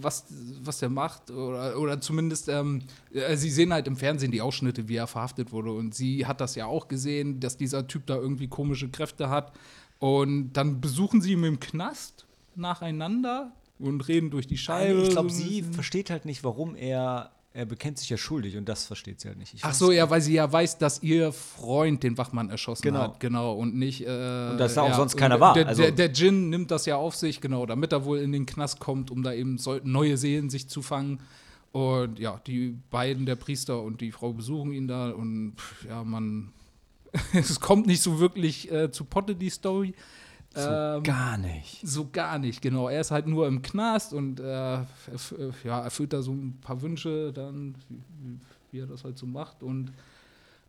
was, 0.00 0.26
was 0.62 0.80
der 0.80 0.88
macht. 0.88 1.30
Oder, 1.30 1.78
oder 1.78 2.00
zumindest, 2.00 2.48
ähm, 2.48 2.82
äh, 3.12 3.36
sie 3.36 3.50
sehen 3.50 3.72
halt 3.72 3.86
im 3.86 3.96
Fernsehen 3.96 4.32
die 4.32 4.40
Ausschnitte, 4.40 4.88
wie 4.88 4.96
er 4.96 5.06
verhaftet 5.06 5.52
wurde. 5.52 5.70
Und 5.70 5.94
sie 5.94 6.26
hat 6.26 6.40
das 6.40 6.56
ja 6.56 6.66
auch 6.66 6.88
gesehen, 6.88 7.38
dass 7.38 7.56
dieser 7.56 7.86
Typ 7.86 8.06
da 8.06 8.16
irgendwie 8.16 8.48
komische 8.48 8.88
Kräfte 8.88 9.30
hat. 9.30 9.52
Und 10.00 10.54
dann 10.54 10.80
besuchen 10.80 11.20
sie 11.20 11.32
ihn 11.32 11.44
im 11.44 11.60
Knast 11.60 12.26
nacheinander 12.56 13.52
und 13.78 14.08
reden 14.08 14.30
durch 14.30 14.48
die 14.48 14.58
Scheibe. 14.58 15.02
ich 15.02 15.10
glaube, 15.10 15.30
sie 15.30 15.62
versteht 15.62 16.10
halt 16.10 16.24
nicht, 16.24 16.42
warum 16.42 16.74
er, 16.74 17.30
er 17.54 17.66
bekennt 17.66 17.98
sich 17.98 18.08
ja 18.08 18.16
schuldig 18.16 18.56
und 18.56 18.66
das 18.68 18.86
versteht 18.86 19.20
sie 19.20 19.28
halt 19.28 19.38
nicht. 19.38 19.52
Ich 19.54 19.64
Ach 19.64 19.74
so, 19.74 19.92
ja, 19.92 20.08
weil 20.08 20.20
sie 20.22 20.32
ja 20.34 20.50
weiß, 20.50 20.78
dass 20.78 21.02
ihr 21.02 21.32
Freund 21.32 22.02
den 22.02 22.16
Wachmann 22.16 22.48
erschossen 22.48 22.82
Genau. 22.82 23.00
hat. 23.00 23.20
Genau. 23.20 23.52
Und 23.54 23.74
nicht. 23.76 24.02
Äh, 24.06 24.50
Und 24.52 24.58
dass 24.58 24.74
da 24.74 24.82
auch 24.82 24.88
ja, 24.88 24.94
sonst 24.96 25.16
keiner 25.16 25.38
war, 25.38 25.54
Der, 25.54 25.68
also- 25.68 25.82
der, 25.82 25.92
der 25.92 26.08
Djinn 26.08 26.48
nimmt 26.48 26.70
das 26.70 26.86
ja 26.86 26.96
auf 26.96 27.14
sich, 27.14 27.40
genau, 27.40 27.66
damit 27.66 27.92
er 27.92 28.04
wohl 28.06 28.18
in 28.20 28.32
den 28.32 28.46
Knast 28.46 28.80
kommt, 28.80 29.10
um 29.10 29.22
da 29.22 29.32
eben 29.34 29.58
neue 29.84 30.16
Seelen 30.16 30.48
sich 30.50 30.68
zu 30.68 30.80
fangen. 30.82 31.20
Und 31.72 32.18
ja, 32.18 32.40
die 32.46 32.76
beiden, 32.90 33.24
der 33.26 33.36
Priester 33.36 33.82
und 33.82 34.00
die 34.00 34.12
Frau, 34.12 34.32
besuchen 34.32 34.72
ihn 34.72 34.88
da 34.88 35.10
und 35.10 35.54
pff, 35.56 35.84
ja, 35.86 36.02
man. 36.04 36.52
es 37.34 37.60
kommt 37.60 37.86
nicht 37.86 38.02
so 38.02 38.18
wirklich 38.20 38.70
äh, 38.72 38.90
zu 38.90 39.04
Potte, 39.04 39.34
die 39.34 39.50
Story. 39.50 39.94
So 40.54 40.60
Ähm, 40.68 41.02
gar 41.02 41.38
nicht. 41.38 41.80
so 41.82 42.08
gar 42.12 42.38
nicht, 42.38 42.60
genau. 42.62 42.88
Er 42.88 43.00
ist 43.00 43.10
halt 43.10 43.26
nur 43.26 43.46
im 43.46 43.62
Knast 43.62 44.12
und 44.12 44.40
äh, 44.40 44.74
äh, 44.74 44.82
ja, 45.64 45.80
erfüllt 45.82 46.12
da 46.12 46.22
so 46.22 46.32
ein 46.32 46.58
paar 46.60 46.80
Wünsche 46.82 47.32
dann, 47.32 47.74
wie, 47.88 48.38
wie 48.70 48.80
er 48.80 48.86
das 48.86 49.04
halt 49.04 49.16
so 49.18 49.26
macht. 49.26 49.62
Und 49.62 49.92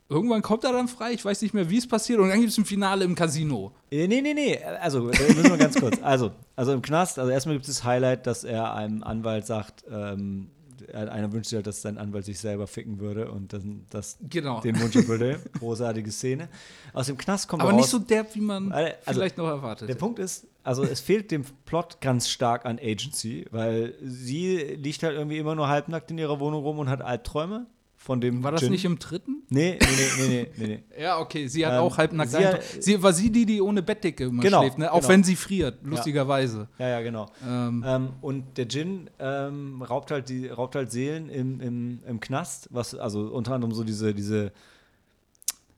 irgendwann 0.09 0.41
kommt 0.41 0.63
er 0.63 0.71
dann 0.73 0.87
frei, 0.87 1.11
ich 1.13 1.23
weiß 1.25 1.41
nicht 1.41 1.53
mehr, 1.53 1.69
wie 1.69 1.77
es 1.77 1.87
passiert. 1.87 2.19
Und 2.19 2.29
dann 2.29 2.39
gibt 2.39 2.51
es 2.51 2.57
ein 2.57 2.65
Finale 2.65 3.03
im 3.05 3.15
Casino. 3.15 3.71
Äh, 3.91 4.07
Nee, 4.07 4.21
nee, 4.21 4.33
nee. 4.33 4.57
Also, 4.81 5.03
müssen 5.03 5.43
wir 5.43 5.57
ganz 5.57 5.79
kurz. 5.79 5.97
Also, 6.01 6.31
also 6.55 6.71
im 6.73 6.81
Knast, 6.81 7.19
also 7.19 7.31
erstmal 7.31 7.55
gibt 7.55 7.67
es 7.67 7.75
das 7.77 7.83
Highlight, 7.83 8.27
dass 8.27 8.43
er 8.43 8.73
einem 8.73 9.03
Anwalt 9.03 9.45
sagt, 9.45 9.83
ähm, 9.91 10.49
einer 10.93 11.31
wünscht 11.31 11.49
sich 11.49 11.57
halt, 11.57 11.67
dass 11.67 11.81
sein 11.81 11.97
Anwalt 11.97 12.25
sich 12.25 12.39
selber 12.39 12.67
ficken 12.67 12.99
würde 12.99 13.31
und 13.31 13.53
dann, 13.53 13.85
das 13.89 14.17
Genau. 14.29 14.61
den 14.61 14.79
Wunsch 14.81 14.95
erfüllte. 14.95 15.39
Großartige 15.59 16.11
Szene. 16.11 16.49
Aus 16.93 17.07
dem 17.07 17.17
Knast 17.17 17.47
kommt 17.47 17.61
Aber 17.61 17.71
er 17.71 17.75
nicht 17.75 17.85
raus. 17.85 17.91
so 17.91 17.99
derb, 17.99 18.35
wie 18.35 18.41
man 18.41 18.71
Also, 18.71 18.93
vielleicht 19.19 19.37
noch 19.37 19.47
erwartet. 19.47 19.89
Der 19.89 19.95
Punkt 19.95 20.19
ist, 20.19 20.47
also 20.63 20.83
es 20.83 20.99
fehlt 20.99 21.31
dem 21.31 21.43
Plot 21.65 21.99
ganz 22.01 22.29
stark 22.29 22.65
an 22.65 22.79
Agency, 22.79 23.45
weil 23.51 23.93
sie 24.03 24.57
liegt 24.57 25.03
halt 25.03 25.15
irgendwie 25.15 25.37
immer 25.37 25.55
nur 25.55 25.67
halbnackt 25.67 26.11
in 26.11 26.17
ihrer 26.17 26.39
Wohnung 26.39 26.63
rum 26.63 26.79
und 26.79 26.89
hat 26.89 27.01
Albträume 27.01 27.65
von 28.03 28.19
dem 28.19 28.43
War 28.43 28.51
das 28.51 28.59
Djinn. 28.59 28.71
nicht 28.73 28.83
im 28.83 28.99
dritten? 28.99 29.43
Nee, 29.49 29.79
nee, 29.79 29.87
nee, 29.87 30.27
nee, 30.27 30.51
nee, 30.57 30.67
nee. 30.67 30.83
Ja, 31.01 31.19
okay, 31.19 31.47
sie 31.47 31.65
hat 31.65 31.73
Ähm, 31.73 31.79
auch 31.79 31.97
halbnackt. 31.97 32.31
sie 32.31 32.37
Sie, 32.37 32.45
hat- 32.45 32.61
sie 32.79 33.01
war 33.03 33.13
sie 33.13 33.31
die, 33.31 33.45
die 33.45 33.61
ohne 33.61 33.81
Bettdecke 33.81 34.25
immer 34.25 34.41
Genau, 34.43 34.59
schläft, 34.61 34.77
ne? 34.77 34.91
auch 34.91 34.97
genau. 34.99 35.09
wenn 35.09 35.23
sie 35.23 35.37
friert, 35.37 35.77
lustigerweise. 35.83 36.67
Ja, 36.79 36.89
ja, 36.89 37.01
genau. 37.01 37.27
Ähm, 37.47 37.81
Ähm, 37.87 38.09
und 38.19 38.57
der 38.57 38.65
Djinn 38.65 39.09
ähm, 39.19 39.81
raubt, 39.81 40.11
halt 40.11 40.27
die, 40.27 40.47
raubt 40.49 40.75
halt 40.75 40.91
Seelen 40.91 41.29
im, 41.29 41.61
im, 41.61 41.99
im 42.05 42.19
Knast, 42.19 42.67
was, 42.71 42.93
also 42.93 43.21
unter 43.27 43.53
anderem 43.53 43.73
so 43.73 43.85
diese, 43.85 44.13
diese, 44.13 44.51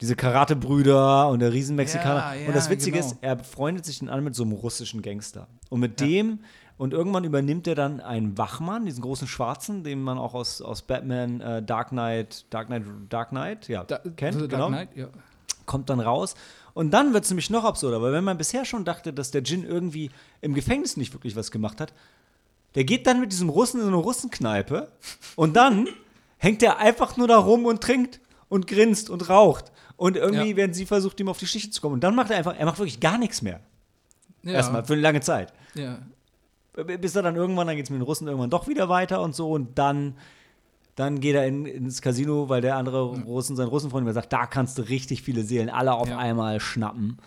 diese 0.00 0.16
Karate-Brüder 0.16 1.28
und 1.28 1.38
der 1.38 1.52
Riesenmexikaner. 1.52 2.16
Ja, 2.16 2.34
ja, 2.34 2.46
und 2.48 2.56
das 2.56 2.68
Witzige 2.68 2.98
genau. 2.98 3.06
ist, 3.12 3.16
er 3.20 3.38
freundet 3.42 3.84
sich 3.86 4.00
dann 4.00 4.08
an 4.08 4.22
mit 4.24 4.34
so 4.34 4.42
einem 4.42 4.52
russischen 4.52 5.00
Gangster. 5.00 5.46
Und 5.70 5.80
mit 5.80 6.00
dem, 6.00 6.40
und 6.78 6.92
irgendwann 6.92 7.24
übernimmt 7.24 7.66
er 7.66 7.74
dann 7.74 8.00
einen 8.00 8.36
Wachmann, 8.38 8.84
diesen 8.86 9.02
großen 9.02 9.26
Schwarzen, 9.26 9.82
den 9.84 10.02
man 10.02 10.18
auch 10.18 10.34
aus, 10.34 10.60
aus 10.60 10.82
Batman, 10.82 11.40
äh, 11.40 11.62
Dark 11.62 11.88
Knight, 11.90 12.44
Dark 12.50 12.66
Knight, 12.66 12.84
Dark 13.08 13.30
Knight, 13.30 13.68
ja, 13.68 13.84
da, 13.84 13.98
kennt, 14.16 14.40
Dark 14.40 14.50
genau 14.50 14.68
Knight, 14.68 14.88
ja. 14.94 15.08
kommt 15.64 15.88
dann 15.90 16.00
raus. 16.00 16.34
Und 16.74 16.90
dann 16.90 17.14
wird 17.14 17.24
es 17.24 17.30
nämlich 17.30 17.48
noch 17.48 17.64
absurder, 17.64 18.02
weil 18.02 18.12
wenn 18.12 18.24
man 18.24 18.36
bisher 18.36 18.64
schon 18.66 18.84
dachte, 18.84 19.12
dass 19.14 19.30
der 19.30 19.40
Djinn 19.40 19.64
irgendwie 19.64 20.10
im 20.42 20.52
Gefängnis 20.52 20.96
nicht 20.98 21.14
wirklich 21.14 21.34
was 21.34 21.50
gemacht 21.50 21.80
hat, 21.80 21.94
der 22.74 22.84
geht 22.84 23.06
dann 23.06 23.20
mit 23.20 23.32
diesem 23.32 23.48
Russen 23.48 23.80
in 23.80 23.86
eine 23.86 23.96
Russenkneipe 23.96 24.92
und 25.36 25.56
dann 25.56 25.88
hängt 26.36 26.62
er 26.62 26.76
einfach 26.78 27.16
nur 27.16 27.26
da 27.26 27.38
rum 27.38 27.64
und 27.64 27.80
trinkt 27.82 28.20
und 28.50 28.66
grinst 28.66 29.08
und 29.08 29.30
raucht. 29.30 29.72
Und 29.96 30.16
irgendwie 30.18 30.50
Ja. 30.50 30.56
werden 30.56 30.74
sie 30.74 30.84
versucht, 30.84 31.18
ihm 31.20 31.30
auf 31.30 31.38
die 31.38 31.46
Schliche 31.46 31.70
zu 31.70 31.80
kommen. 31.80 31.94
Und 31.94 32.04
dann 32.04 32.14
macht 32.14 32.30
er 32.30 32.36
einfach, 32.36 32.54
er 32.54 32.66
macht 32.66 32.78
wirklich 32.78 33.00
gar 33.00 33.16
nichts 33.16 33.40
mehr. 33.40 33.60
ja. 34.42 34.52
Erstmal, 34.52 34.84
für 34.84 34.92
eine 34.92 35.00
lange 35.02 35.22
Zeit. 35.22 35.54
Ja. 35.74 35.98
Bis 36.84 37.16
er 37.16 37.22
dann 37.22 37.36
irgendwann, 37.36 37.66
dann 37.66 37.76
geht 37.76 37.86
es 37.86 37.90
mit 37.90 38.00
den 38.00 38.04
Russen 38.04 38.26
irgendwann 38.28 38.50
doch 38.50 38.68
wieder 38.68 38.88
weiter 38.88 39.22
und 39.22 39.34
so. 39.34 39.50
Und 39.50 39.78
dann, 39.78 40.14
dann 40.94 41.20
geht 41.20 41.34
er 41.34 41.46
in, 41.46 41.64
ins 41.66 42.02
Casino, 42.02 42.48
weil 42.48 42.60
der 42.60 42.76
andere 42.76 43.02
Russen, 43.24 43.56
sein 43.56 43.68
Russenfreund, 43.68 44.02
immer 44.04 44.12
sagt, 44.12 44.32
da 44.32 44.46
kannst 44.46 44.78
du 44.78 44.82
richtig 44.82 45.22
viele 45.22 45.42
Seelen 45.42 45.70
alle 45.70 45.92
auf 45.94 46.08
Ja. 46.08 46.18
einmal 46.18 46.60
schnappen. 46.60 47.18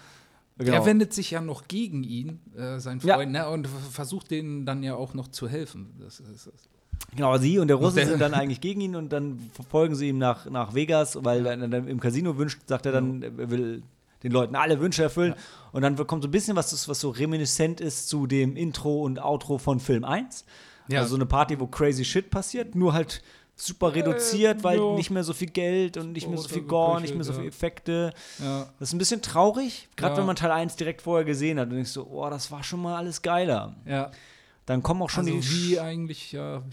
Genau. 0.57 0.73
Er 0.73 0.85
wendet 0.85 1.13
sich 1.13 1.31
ja 1.31 1.39
noch 1.41 1.67
gegen 1.69 2.03
ihn, 2.03 2.39
äh, 2.57 2.79
sein 2.79 2.99
Ja. 3.01 3.15
Freund, 3.15 3.31
ne, 3.31 3.49
und 3.49 3.67
versucht 3.67 4.29
denen 4.29 4.65
dann 4.65 4.83
ja 4.83 4.93
auch 4.95 5.13
noch 5.13 5.29
zu 5.29 5.47
helfen. 5.47 5.93
Das 5.99 6.19
ist, 6.19 6.47
das 6.47 6.53
Genau, 7.15 7.38
sie 7.38 7.57
und 7.59 7.69
der 7.69 7.77
Russe 7.77 8.05
sind 8.05 8.19
dann 8.19 8.33
eigentlich 8.35 8.59
gegen 8.62 8.81
ihn 8.81 8.95
und 8.97 9.12
dann 9.13 9.39
verfolgen 9.53 9.95
sie 9.95 10.09
ihn 10.09 10.17
nach, 10.17 10.49
nach 10.49 10.75
Vegas, 10.75 11.17
weil 11.23 11.45
er 11.45 11.55
dann 11.55 11.88
im 11.88 11.99
Casino 12.01 12.38
wünscht, 12.38 12.59
sagt 12.67 12.85
er 12.85 12.91
dann, 12.91 13.23
er 13.23 13.49
will 13.49 13.81
den 14.23 14.32
Leuten 14.32 14.55
alle 14.55 14.79
Wünsche 14.79 15.03
erfüllen. 15.03 15.36
Und 15.71 15.82
dann 15.82 15.95
kommt 16.08 16.23
so 16.23 16.27
ein 16.27 16.32
bisschen 16.32 16.55
was, 16.55 16.88
was 16.88 16.99
so 16.99 17.10
reminiscent 17.10 17.82
ist 17.82 18.10
zu 18.10 18.27
dem 18.27 18.55
Intro 18.55 19.03
und 19.03 19.19
Outro 19.19 19.58
von 19.58 19.79
Film 19.79 20.03
1. 20.03 20.45
Ja. 20.88 20.99
Also 20.99 21.12
so 21.12 21.15
eine 21.15 21.25
Party, 21.25 21.60
wo 21.60 21.67
crazy 21.67 22.03
shit 22.03 22.29
passiert, 22.29 22.75
nur 22.75 22.93
halt 22.93 23.21
super 23.55 23.93
reduziert, 23.93 24.63
weil 24.63 24.79
ja. 24.79 24.95
nicht 24.95 25.12
mehr 25.12 25.23
so 25.23 25.34
viel 25.34 25.49
Geld 25.49 25.97
und 25.97 26.13
nicht 26.13 26.27
mehr 26.27 26.38
so 26.38 26.45
Oder 26.45 26.53
viel 26.53 26.63
Gore, 26.63 27.01
nicht 27.01 27.13
mehr 27.13 27.23
so 27.23 27.32
ja. 27.32 27.38
viele 27.38 27.49
Effekte. 27.49 28.13
Ja. 28.39 28.69
Das 28.79 28.89
ist 28.89 28.93
ein 28.93 28.97
bisschen 28.97 29.21
traurig, 29.21 29.89
gerade 29.95 30.13
Ja. 30.13 30.19
wenn 30.19 30.25
man 30.25 30.36
Teil 30.36 30.51
1 30.51 30.77
direkt 30.77 31.01
vorher 31.01 31.25
gesehen 31.25 31.60
hat 31.60 31.69
und 31.69 31.75
denkst 31.75 31.91
so, 31.91 32.08
oh, 32.08 32.29
das 32.29 32.51
war 32.51 32.63
schon 32.63 32.82
mal 32.82 32.95
alles 32.95 33.21
geiler. 33.21 33.75
Ja. 33.86 34.12
Dann 34.65 34.82
kommen 34.82 35.01
auch 35.01 35.10
schon 35.10 35.25
Also 35.25 35.39
die 35.39 35.71
wie 35.71 35.79
eigentlich, 35.79 36.32
ja, 36.32 36.63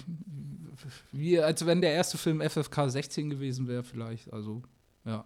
wie, 1.13 1.41
als 1.41 1.65
wenn 1.67 1.81
der 1.81 1.93
erste 1.93 2.19
Film 2.19 2.41
FFK 2.41 2.89
16 2.89 3.31
gewesen 3.31 3.67
wäre, 3.67 3.83
vielleicht. 3.83 4.33
Also, 4.33 4.63
ja. 5.05 5.25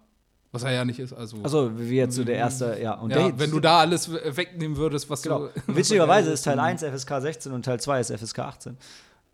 Was 0.53 0.63
er 0.63 0.71
ja 0.71 0.83
nicht 0.83 0.99
ist. 0.99 1.13
Also, 1.13 1.37
Also, 1.43 1.71
wie 1.79 1.95
jetzt 1.95 2.15
so 2.15 2.23
der 2.25 2.35
erste, 2.35 2.77
ja. 2.81 2.95
Und 2.95 3.11
ja, 3.11 3.27
der, 3.29 3.39
wenn 3.39 3.51
du 3.51 3.59
da 3.61 3.79
alles 3.79 4.11
we- 4.11 4.35
wegnehmen 4.35 4.75
würdest, 4.75 5.09
was 5.09 5.21
Genau. 5.21 5.47
du. 5.47 5.51
Witzigerweise 5.75 6.31
ist 6.31 6.43
Teil 6.43 6.59
1 6.59 6.83
FSK 6.83 7.21
16 7.21 7.51
und 7.53 7.63
Teil 7.63 7.79
2 7.79 7.99
ist 8.01 8.11
FSK 8.11 8.39
18. 8.39 8.77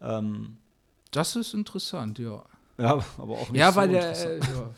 Ähm, 0.01 0.57
Das 1.11 1.35
ist 1.35 1.53
interessant, 1.55 2.19
ja. 2.19 2.43
ja, 2.77 3.03
aber 3.17 3.33
auch 3.33 3.49
nicht 3.49 3.59
Ja, 3.59 3.71
so 3.71 3.77
weil 3.77 3.89
der. 3.89 4.11
Äh, 4.11 4.39
ja, 4.39 4.69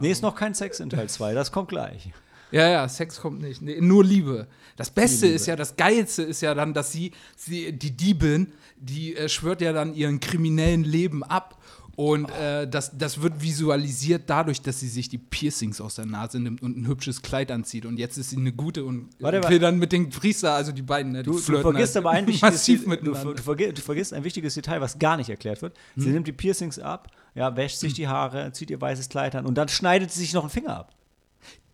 Nee, 0.00 0.10
ist 0.10 0.22
noch 0.22 0.34
kein 0.36 0.54
Sex 0.54 0.80
in 0.80 0.88
Teil 0.88 1.08
2, 1.08 1.34
das 1.34 1.50
kommt 1.52 1.68
gleich. 1.68 2.10
Ja, 2.52 2.68
ja, 2.68 2.88
Sex 2.88 3.20
kommt 3.20 3.40
nicht. 3.42 3.60
Nee, 3.60 3.80
nur 3.80 4.04
Liebe. 4.04 4.46
Das 4.76 4.90
Beste 4.90 5.26
Liebe. 5.26 5.34
ist 5.36 5.46
ja, 5.46 5.56
das 5.56 5.74
Geilste 5.76 6.22
ist 6.22 6.40
ja 6.42 6.54
dann, 6.54 6.72
dass 6.74 6.92
sie, 6.92 7.10
sie 7.36 7.72
die 7.72 7.90
Diebin, 7.90 8.52
die 8.76 9.16
äh, 9.16 9.28
schwört 9.28 9.60
ja 9.60 9.72
dann 9.72 9.94
ihren 9.94 10.20
kriminellen 10.20 10.84
Leben 10.84 11.24
ab. 11.24 11.55
Und 11.96 12.30
äh, 12.32 12.68
das, 12.68 12.96
das 12.96 13.22
wird 13.22 13.40
visualisiert 13.40 14.24
dadurch, 14.26 14.60
dass 14.60 14.80
sie 14.80 14.88
sich 14.88 15.08
die 15.08 15.16
Piercings 15.16 15.80
aus 15.80 15.94
der 15.94 16.04
Nase 16.04 16.38
nimmt 16.38 16.62
und 16.62 16.76
ein 16.76 16.86
hübsches 16.86 17.22
Kleid 17.22 17.50
anzieht. 17.50 17.86
Und 17.86 17.98
jetzt 17.98 18.18
ist 18.18 18.30
sie 18.30 18.36
eine 18.36 18.52
gute 18.52 18.84
und 18.84 19.08
Warte, 19.18 19.48
will 19.48 19.58
dann 19.58 19.78
mit 19.78 19.92
den 19.92 20.10
Priester, 20.10 20.52
also 20.52 20.72
die 20.72 20.82
beiden, 20.82 21.12
ne, 21.12 21.22
die 21.22 21.30
Du, 21.30 21.36
du 21.40 21.60
vergisst 21.60 21.94
halt 21.94 22.04
aber 22.04 22.10
ein 22.10 22.26
wichtiges 22.26 22.42
massiv 22.52 22.84
Detail- 22.84 23.24
du, 23.24 23.32
du, 23.34 23.72
du 23.72 23.80
vergisst 23.80 24.12
ein 24.12 24.24
wichtiges 24.24 24.52
Detail, 24.54 24.82
was 24.82 24.98
gar 24.98 25.16
nicht 25.16 25.30
erklärt 25.30 25.62
wird. 25.62 25.74
Hm. 25.94 26.02
Sie 26.02 26.10
nimmt 26.10 26.26
die 26.26 26.32
Piercings 26.32 26.78
ab, 26.78 27.10
ja, 27.34 27.56
wäscht 27.56 27.78
sich 27.78 27.94
die 27.94 28.08
Haare, 28.08 28.52
zieht 28.52 28.70
ihr 28.70 28.80
weißes 28.80 29.08
Kleid 29.08 29.34
an 29.34 29.46
und 29.46 29.54
dann 29.54 29.68
schneidet 29.68 30.10
sie 30.12 30.20
sich 30.20 30.34
noch 30.34 30.42
einen 30.42 30.50
Finger 30.50 30.76
ab. 30.76 30.94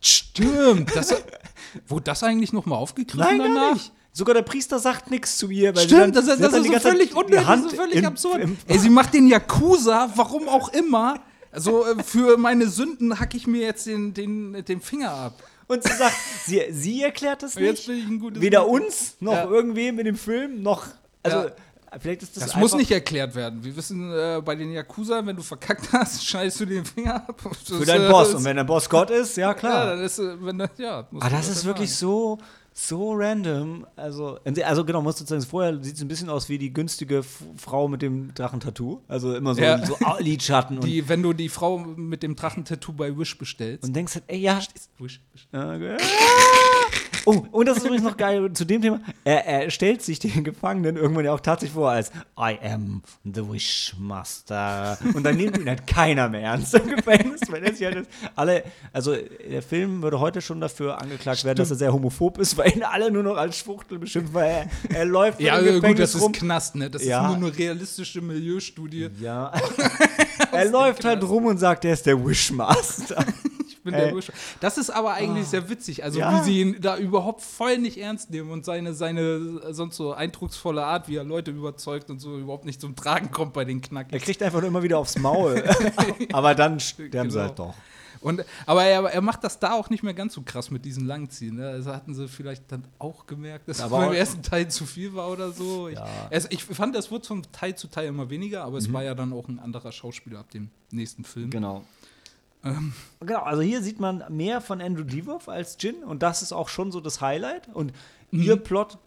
Stimmt. 0.01 0.95
Das, 0.95 1.15
wurde 1.89 2.05
das 2.05 2.23
eigentlich 2.23 2.53
noch 2.53 2.67
mal 2.67 2.77
aufgegriffen 2.77 3.19
Nein, 3.21 3.39
gar 3.39 3.49
danach? 3.49 3.75
nicht. 3.75 3.93
Sogar 4.15 4.35
der 4.35 4.43
Priester 4.43 4.79
sagt 4.79 5.11
nichts 5.11 5.39
zu 5.39 5.49
ihr. 5.49 5.75
Weil 5.75 5.83
sie 5.83 5.89
Stimmt, 5.95 6.03
dann, 6.17 6.27
das, 6.27 6.39
das 6.39 6.53
ist 6.53 6.67
so 6.67 6.79
völlig 6.81 7.17
unnötig, 7.17 7.47
das 7.47 7.61
ist 7.65 7.75
völlig 7.77 7.97
im- 7.97 8.05
absurd. 8.05 8.41
im- 8.43 8.57
Ey, 8.67 8.79
sie 8.79 8.91
macht 8.91 9.15
den 9.15 9.27
Yakuza, 9.27 10.11
warum 10.17 10.49
auch 10.49 10.69
immer. 10.71 11.21
Also 11.51 11.85
für 12.05 12.37
meine 12.37 12.69
Sünden 12.69 13.19
hacke 13.21 13.37
ich 13.37 13.47
mir 13.47 13.63
jetzt 13.63 13.87
den, 13.87 14.13
den, 14.15 14.65
den 14.65 14.81
Finger 14.81 15.11
ab. 15.13 15.43
Und 15.67 15.83
sie 15.85 15.93
sagt, 15.95 16.15
sie, 16.45 16.63
sie 16.71 17.03
erklärt 17.03 17.43
das 17.43 17.57
nicht. 17.57 17.89
Weder 17.89 18.11
Mitglied. 18.11 18.59
uns 18.59 19.17
noch 19.21 19.33
Ja. 19.33 19.45
irgendwem 19.45 19.99
in 19.99 20.05
dem 20.05 20.17
Film 20.17 20.63
noch. 20.63 20.85
Also, 21.23 21.39
Ja. 21.39 21.47
vielleicht 21.99 22.23
ist 22.23 22.37
das. 22.37 22.45
Das, 22.47 22.57
muss 22.57 22.75
nicht 22.75 22.91
erklärt 22.91 23.35
werden. 23.35 23.65
Wir 23.65 23.75
wissen 23.77 24.13
äh, 24.13 24.43
bei 24.45 24.55
den 24.57 24.73
Yakuza, 24.73 25.25
wenn 25.25 25.37
du 25.37 25.43
verkackt 25.43 25.91
hast, 25.93 26.23
schneidest 26.27 26.61
du 26.61 26.67
den 26.67 26.85
Finger 26.85 27.15
ab. 27.17 27.41
Das 27.45 27.79
Für 27.79 27.87
deinen 27.87 28.07
äh, 28.07 28.11
Boss. 28.11 28.29
das- 28.29 28.37
Und 28.41 28.45
wenn 28.45 28.57
der 28.57 28.65
Boss 28.65 28.91
Gott 28.91 29.11
ist, 29.11 29.37
ja 29.39 29.49
Ja, 29.49 29.55
klar. 29.55 29.87
dann 29.87 30.05
ist, 30.05 30.19
äh, 30.19 30.35
wenn 30.45 30.59
das, 30.59 30.71
ja. 30.77 31.07
musst 31.11 31.25
Ah, 31.25 31.31
du 31.31 31.37
das 31.37 31.49
ist 31.49 31.65
wirklich 31.65 31.89
machen. 31.91 31.99
so, 31.99 32.39
so 32.75 33.13
random. 33.15 33.87
Also, 33.97 34.39
also 34.65 34.85
genau, 34.85 35.03
musst 35.03 35.21
du 35.21 35.25
sagen, 35.25 35.43
vorher 35.43 35.83
sieht 35.83 35.97
es 35.97 36.03
ein 36.03 36.09
bisschen 36.09 36.29
aus 36.31 36.49
wie 36.49 36.59
die 36.59 36.73
günstige 36.73 37.19
F 37.19 37.43
Frau 37.57 37.89
mit 37.89 38.03
dem 38.03 38.33
Drachentattoo. 38.35 39.01
Also 39.09 39.35
immer 39.35 39.55
so, 39.55 39.63
Ja. 39.63 39.85
so 39.85 39.97
Lidschatten 40.19 40.79
und, 40.79 40.85
Die, 40.87 41.09
wenn 41.09 41.23
du 41.23 41.33
die 41.33 41.49
Frau 41.49 41.79
mit 41.79 42.23
dem 42.23 42.37
Drachentattoo 42.37 42.93
bei 42.93 43.17
Wish 43.19 43.37
bestellst. 43.39 43.85
und 43.85 43.95
denkst 43.95 44.15
halt, 44.15 44.25
ey, 44.29 44.39
ja. 44.41 44.61
Wish, 44.99 45.21
Wish. 45.33 45.49
äh, 45.53 45.97
Oh, 47.25 47.45
und 47.53 47.67
das 47.67 47.79
ist 47.79 47.85
übrigens 47.85 48.05
noch 48.05 48.17
geil 48.17 48.53
zu 48.53 48.65
dem 48.65 48.83
Thema. 48.83 49.01
Er, 49.25 49.47
er 49.47 49.71
stellt 49.71 50.03
sich 50.03 50.19
den 50.19 50.43
Gefangenen 50.45 50.97
irgendwann 50.97 51.25
ja 51.25 51.33
auch 51.33 51.41
tatsächlich 51.41 51.75
vor 51.75 51.91
als 51.91 52.11
I 52.39 52.59
am 52.65 53.03
the 53.25 53.43
Wishmaster. 53.49 54.99
Und 55.15 55.23
dann 55.25 55.37
nimmt 55.37 55.59
ihn 55.59 55.69
halt 55.69 55.87
keiner 55.87 56.29
mehr 56.29 56.43
ernst 56.43 56.75
im 56.75 56.89
Gefängnis, 56.97 57.41
weil 57.49 57.63
er 57.65 57.73
sich 57.75 57.85
halt 57.87 58.07
alle. 58.35 58.65
Also, 58.93 59.15
der 59.15 59.63
Film 59.63 60.03
würde 60.03 60.19
heute 60.21 60.41
schon 60.41 60.61
dafür 60.61 61.01
angeklagt 61.01 61.45
werden, 61.45 61.59
dass 61.59 61.71
er 61.71 61.77
sehr 61.77 61.93
homophob 61.93 62.39
ist, 62.39 62.57
weil 62.59 62.73
ihn 62.73 62.83
alle 62.83 63.11
nur 63.11 63.23
noch 63.23 63.37
als 63.37 63.59
Schwuchtel 63.59 63.99
beschimpfen, 63.99 64.35
weil 64.35 64.69
er, 64.91 64.97
er 64.97 65.05
läuft 65.05 65.41
Ja, 65.41 65.59
im 65.59 65.65
gut, 65.67 65.75
Gefängnis 65.83 66.13
das 66.13 66.21
rum. 66.23 66.33
ist 66.33 66.39
Knast, 66.41 66.75
ne? 66.77 66.91
Das 66.91 67.05
Ja. 67.05 67.31
ist 67.33 67.39
nur 67.39 67.49
eine 67.49 67.59
realistische 67.59 68.21
Milieustudie. 68.21 69.09
Ja. 69.21 69.53
er 70.53 70.65
läuft 70.71 71.05
halt 71.05 71.23
rum 71.23 71.47
und 71.47 71.59
sagt, 71.59 71.85
er 71.85 71.93
ist 71.93 72.07
der 72.07 72.25
Wishmaster. 72.25 73.25
Ich 73.83 73.85
bin 73.85 73.95
Ey. 73.95 74.05
der 74.07 74.17
Wish. 74.17 74.31
Das 74.61 74.79
ist 74.79 74.91
aber 74.91 75.15
eigentlich 75.15 75.49
sehr 75.49 75.69
witzig. 75.69 76.05
Also, 76.05 76.21
Ja. 76.21 76.39
wie 76.41 76.45
sie 76.45 76.61
ihn 76.61 76.77
da 76.81 76.97
überhaupt 76.97 77.41
voll 77.43 77.79
nicht 77.79 77.99
ernst 77.99 78.31
nehmen 78.31 78.53
und 78.53 78.65
seine, 78.65 78.95
seine 78.95 79.21
äh, 79.21 79.75
sonst 79.75 79.97
so 79.97 80.13
eindrucksvolle 80.13 80.85
Art, 80.85 81.09
wie 81.09 81.17
er 81.17 81.25
Leute 81.25 81.51
überzeugt 81.51 82.09
und 82.09 82.21
so 82.21 82.39
überhaupt 82.39 82.65
nicht 82.65 82.81
zum 82.81 82.95
Tragen 82.95 83.33
kommt 83.33 83.55
bei 83.55 83.65
den 83.65 83.79
Er 83.83 83.89
Knackis. 83.89 84.23
kriegt 84.23 84.41
einfach 84.41 84.61
nur 84.61 84.69
immer 84.69 84.85
wieder 84.85 84.99
aufs 84.99 85.19
Maul. 85.19 85.65
Aber 86.33 86.55
dann 86.55 86.79
sterben 86.79 87.11
sie 87.31 87.37
Genau. 87.39 87.49
halt 87.49 87.59
doch. 87.59 87.75
Und, 88.21 88.45
aber 88.67 88.85
er, 88.85 89.03
er 89.03 89.21
macht 89.21 89.43
das 89.43 89.59
da 89.59 89.73
auch 89.73 89.91
nicht 89.91 90.05
mehr 90.05 90.15
ganz 90.15 90.35
so 90.35 90.43
krass 90.43 90.71
mit 90.71 90.85
diesen 90.85 91.09
Langziehen. 91.09 91.57
Ne? 91.57 91.67
Also 91.67 91.93
hatten 91.93 92.15
sie 92.15 92.29
vielleicht 92.29 92.71
dann 92.71 92.85
auch 93.01 93.27
gemerkt, 93.27 93.67
dass 93.67 93.81
Aber 93.81 93.97
aber 93.97 94.07
beim 94.07 94.15
ersten 94.15 94.43
Teil 94.45 94.69
zu 94.69 94.87
viel 94.87 95.13
war 95.15 95.29
oder 95.29 95.51
so. 95.51 95.89
Ich, 95.89 95.97
Ja. 95.97 96.07
also 96.31 96.47
ich 96.53 96.63
fand, 96.63 96.95
das 96.95 97.11
wurde 97.11 97.27
von 97.27 97.43
Teil 97.51 97.75
zu 97.75 97.89
Teil 97.89 98.07
immer 98.07 98.31
weniger, 98.31 98.63
aber 98.63 98.79
es 98.79 98.87
Mhm. 98.87 98.93
war 98.93 99.03
ja 99.03 99.17
dann 99.17 99.33
auch 99.33 99.49
ein 99.49 99.59
anderer 99.59 99.91
Schauspieler 99.91 100.39
ab 100.39 100.51
dem 100.53 100.71
nächsten 100.93 101.25
Film. 101.25 101.51
Genau. 101.51 101.83
Ähm. 102.65 102.93
Genau, 103.21 103.41
also 103.43 103.63
hier 103.63 103.83
sieht 103.83 103.99
man 104.01 104.23
mehr 104.29 104.61
von 104.61 104.81
Andrew 104.81 105.03
Divoff 105.05 105.49
als 105.49 105.77
Jin 105.81 106.03
und 106.05 106.23
das 106.23 106.43
ist 106.43 106.53
auch 106.53 106.69
schon 106.69 106.93
so 106.93 107.01
das 107.01 107.21
Highlight. 107.21 107.69
Und 107.75 107.93
Mhm. 108.31 108.43
ihr 108.43 108.57
Plot 108.57 108.99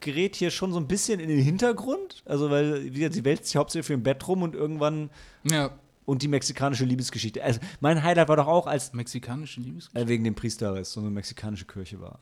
gerät 0.00 0.36
hier 0.36 0.50
schon 0.50 0.72
so 0.72 0.78
ein 0.80 0.88
bisschen 0.88 1.20
in 1.20 1.28
den 1.28 1.38
Hintergrund. 1.40 2.22
Also, 2.26 2.50
weil 2.50 2.84
wie 2.84 2.90
gesagt, 2.98 3.14
sie 3.14 3.24
wälzt 3.24 3.46
sich 3.46 3.56
hauptsächlich 3.56 3.86
für 3.86 3.92
im 3.94 4.02
Bett 4.02 4.26
rum 4.28 4.42
und 4.42 4.54
irgendwann 4.54 5.10
Ja, 5.44 5.70
und 6.04 6.22
die 6.22 6.28
mexikanische 6.28 6.84
Liebesgeschichte. 6.84 7.42
Also, 7.42 7.60
mein 7.80 8.02
Highlight 8.02 8.28
war 8.28 8.36
doch 8.36 8.48
auch, 8.48 8.66
als 8.66 8.92
mexikanische 8.92 9.60
Liebesgeschichte. 9.60 10.00
äh, 10.06 10.08
wegen 10.08 10.24
dem 10.24 10.34
Priester, 10.34 10.74
weil 10.74 10.82
es 10.82 10.92
so 10.92 11.00
eine 11.00 11.10
mexikanische 11.10 11.64
Kirche 11.66 12.00
war. 12.00 12.18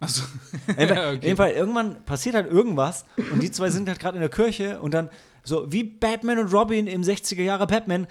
Achso. 0.00 0.24
Ja, 0.76 1.10
okay. 1.12 1.20
jedenfalls, 1.22 1.56
irgendwann 1.56 2.04
passiert 2.04 2.34
halt 2.34 2.50
irgendwas 2.50 3.04
und 3.32 3.40
die 3.40 3.52
zwei 3.52 3.70
sind 3.70 3.88
halt 3.88 4.00
gerade 4.00 4.16
in 4.16 4.20
der 4.20 4.30
Kirche 4.30 4.80
und 4.80 4.92
dann 4.92 5.08
so 5.44 5.70
wie 5.72 5.82
Batman 5.84 6.38
und 6.38 6.52
Robin 6.52 6.86
im 6.86 7.02
60er 7.02 7.42
Jahre 7.42 7.66
Batman 7.66 8.06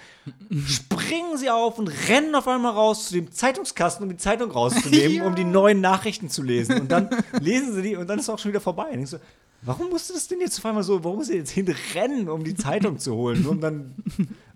springen 0.66 1.36
sie 1.36 1.50
auf 1.50 1.78
und 1.78 1.88
rennen 2.08 2.34
auf 2.34 2.46
einmal 2.48 2.72
raus 2.72 3.08
zu 3.08 3.14
dem 3.14 3.32
Zeitungskasten, 3.32 4.04
um 4.04 4.10
die 4.10 4.16
Zeitung 4.16 4.50
rauszunehmen, 4.50 5.16
Ja. 5.16 5.26
um 5.26 5.34
die 5.34 5.44
neuen 5.44 5.80
Nachrichten 5.80 6.28
zu 6.28 6.42
lesen. 6.42 6.80
Und 6.80 6.92
dann 6.92 7.08
lesen 7.40 7.72
sie 7.74 7.82
die 7.82 7.96
und 7.96 8.08
dann 8.08 8.18
ist 8.18 8.24
es 8.26 8.30
auch 8.30 8.38
schon 8.38 8.50
wieder 8.50 8.60
vorbei. 8.60 8.90
Und 8.92 9.00
ich 9.00 9.10
so, 9.10 9.16
warum 9.62 9.88
musste 9.90 10.12
das 10.12 10.28
denn 10.28 10.40
jetzt 10.40 10.58
auf 10.58 10.66
einmal 10.66 10.82
so, 10.82 11.02
warum 11.04 11.18
muss 11.18 11.28
sie 11.28 11.36
jetzt 11.36 11.50
hinrennen, 11.50 12.28
um 12.28 12.44
die 12.44 12.54
Zeitung 12.54 12.98
zu 12.98 13.14
holen, 13.14 13.42
nur 13.42 13.52
um 13.52 13.60
dann 13.60 13.94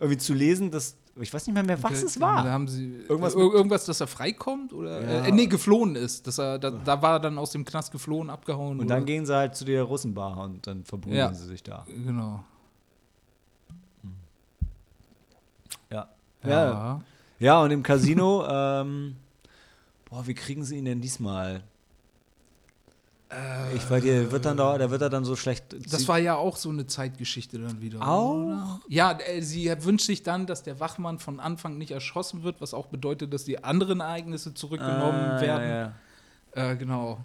irgendwie 0.00 0.18
zu 0.18 0.34
lesen, 0.34 0.70
dass 0.70 0.96
ich 1.18 1.32
weiß 1.32 1.46
nicht 1.46 1.54
mehr 1.54 1.62
mehr, 1.64 1.82
was 1.82 2.02
es 2.02 2.14
Da 2.16 2.20
war. 2.20 2.44
haben 2.44 2.68
sie 2.68 2.92
Irgendwas 3.08 3.32
irgendwas, 3.34 3.54
irgendwas 3.56 3.84
dass 3.86 4.00
er 4.02 4.06
freikommt 4.06 4.74
oder 4.74 5.00
Ja. 5.00 5.24
äh, 5.24 5.32
nee, 5.32 5.46
geflohen 5.46 5.96
ist. 5.96 6.26
Dass 6.26 6.36
er, 6.38 6.58
da, 6.58 6.70
da 6.70 7.00
war 7.00 7.12
er 7.14 7.20
dann 7.20 7.38
aus 7.38 7.52
dem 7.52 7.64
Knast 7.64 7.90
geflohen, 7.90 8.28
abgehauen. 8.28 8.78
Und 8.80 8.88
dann 8.90 8.98
oder- 8.98 9.06
gehen 9.06 9.24
sie 9.24 9.34
halt 9.34 9.54
zu 9.56 9.64
der 9.64 9.82
Russenbar 9.84 10.36
und 10.44 10.66
dann 10.66 10.84
verbunden 10.84 11.16
Ja. 11.16 11.32
sie 11.32 11.46
sich 11.46 11.62
da. 11.62 11.86
Genau. 11.88 12.44
Ja. 16.44 17.00
Ja. 17.38 17.62
Und 17.62 17.70
im 17.70 17.82
Casino, 17.82 18.46
ähm, 18.50 19.16
boah, 20.08 20.26
wie 20.26 20.34
kriegen 20.34 20.64
sie 20.64 20.78
ihn 20.78 20.84
denn 20.84 21.00
diesmal? 21.00 21.62
ich 23.74 23.90
weiß, 23.90 24.04
der 24.04 24.30
wird 24.30 24.44
dann 24.44 24.56
da, 24.56 24.78
der 24.78 24.88
wird 24.88 25.02
er 25.02 25.10
dann 25.10 25.24
so 25.24 25.34
schlecht. 25.34 25.64
Das 25.92 26.06
war 26.06 26.18
ja 26.18 26.37
auch 26.37 26.56
so 26.56 26.70
eine 26.70 26.87
Zeitgeschichte 26.87 27.58
dann 27.58 27.80
wieder. 27.80 28.00
Auch? 28.00 28.34
Oder? 28.44 28.80
Ja, 28.88 29.18
äh, 29.18 29.42
sie 29.42 29.68
wünscht 29.82 30.06
sich 30.06 30.22
dann, 30.22 30.46
dass 30.46 30.62
der 30.62 30.78
Wachmann 30.78 31.18
von 31.18 31.40
Anfang 31.40 31.76
nicht 31.76 31.90
erschossen 31.90 32.44
wird, 32.44 32.60
was 32.60 32.72
auch 32.72 32.87
bedeutet, 32.87 33.34
dass 33.34 33.44
die 33.44 33.62
anderen 33.64 33.98
Ereignisse 33.98 34.54
zurückgenommen 34.54 35.20
Ah, 35.32 35.40
werden. 35.40 35.68
Ja, 35.68 35.92
ja. 36.54 36.70
Äh, 36.70 36.76
genau. 36.76 37.18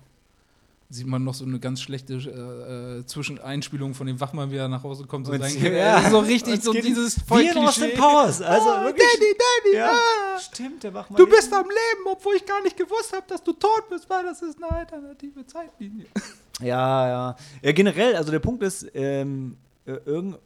Sieht 0.94 1.08
man 1.08 1.24
noch 1.24 1.34
so 1.34 1.46
eine 1.46 1.58
ganz 1.58 1.80
schlechte 1.82 2.16
äh, 2.16 3.00
äh, 3.00 3.06
Zwischeneinspielung 3.06 3.94
von 3.94 4.08
dem 4.08 4.20
Wachmann, 4.20 4.52
wie 4.52 4.58
er 4.58 4.68
nach 4.68 4.84
Hause 4.84 5.06
kommt. 5.06 5.26
So, 5.26 5.32
Und 5.32 5.42
sein, 5.42 5.74
ja. 5.74 6.10
so 6.10 6.20
richtig, 6.20 6.62
so 6.62 6.74
dieses 6.74 7.18
Wie 7.30 7.48
in 7.48 7.58
Austin. 7.58 7.92
Powers. 7.98 8.42
Also 8.42 8.70
Ah, 8.70 8.84
wirklich. 8.84 9.08
Daddy, 9.14 9.38
Daddy, 9.38 9.78
Ja, 9.78 9.92
ah, 9.94 10.40
stimmt, 10.40 10.84
der 10.84 10.94
Wachmann. 10.94 11.18
du 11.18 11.26
bist 11.28 11.54
am 11.54 11.64
Leben, 11.64 12.08
obwohl 12.12 12.36
ich 12.36 12.46
gar 12.46 12.62
nicht 12.62 12.76
gewusst 12.76 13.14
habe, 13.14 13.24
dass 13.30 13.42
du 13.42 13.54
tot 13.54 13.88
bist, 13.90 14.10
weil 14.10 14.24
das 14.26 14.42
ist 14.42 14.62
eine 14.62 14.70
alternative 14.72 15.46
Zeitlinie. 15.48 16.08
Ja, 16.60 17.08
ja. 17.08 17.36
Ja, 17.64 17.72
generell, 17.72 18.16
also 18.16 18.30
der 18.30 18.38
Punkt 18.40 18.62
ist, 18.62 18.86
ähm, 18.94 19.58
äh, 19.86 19.94
irgend, 20.06 20.38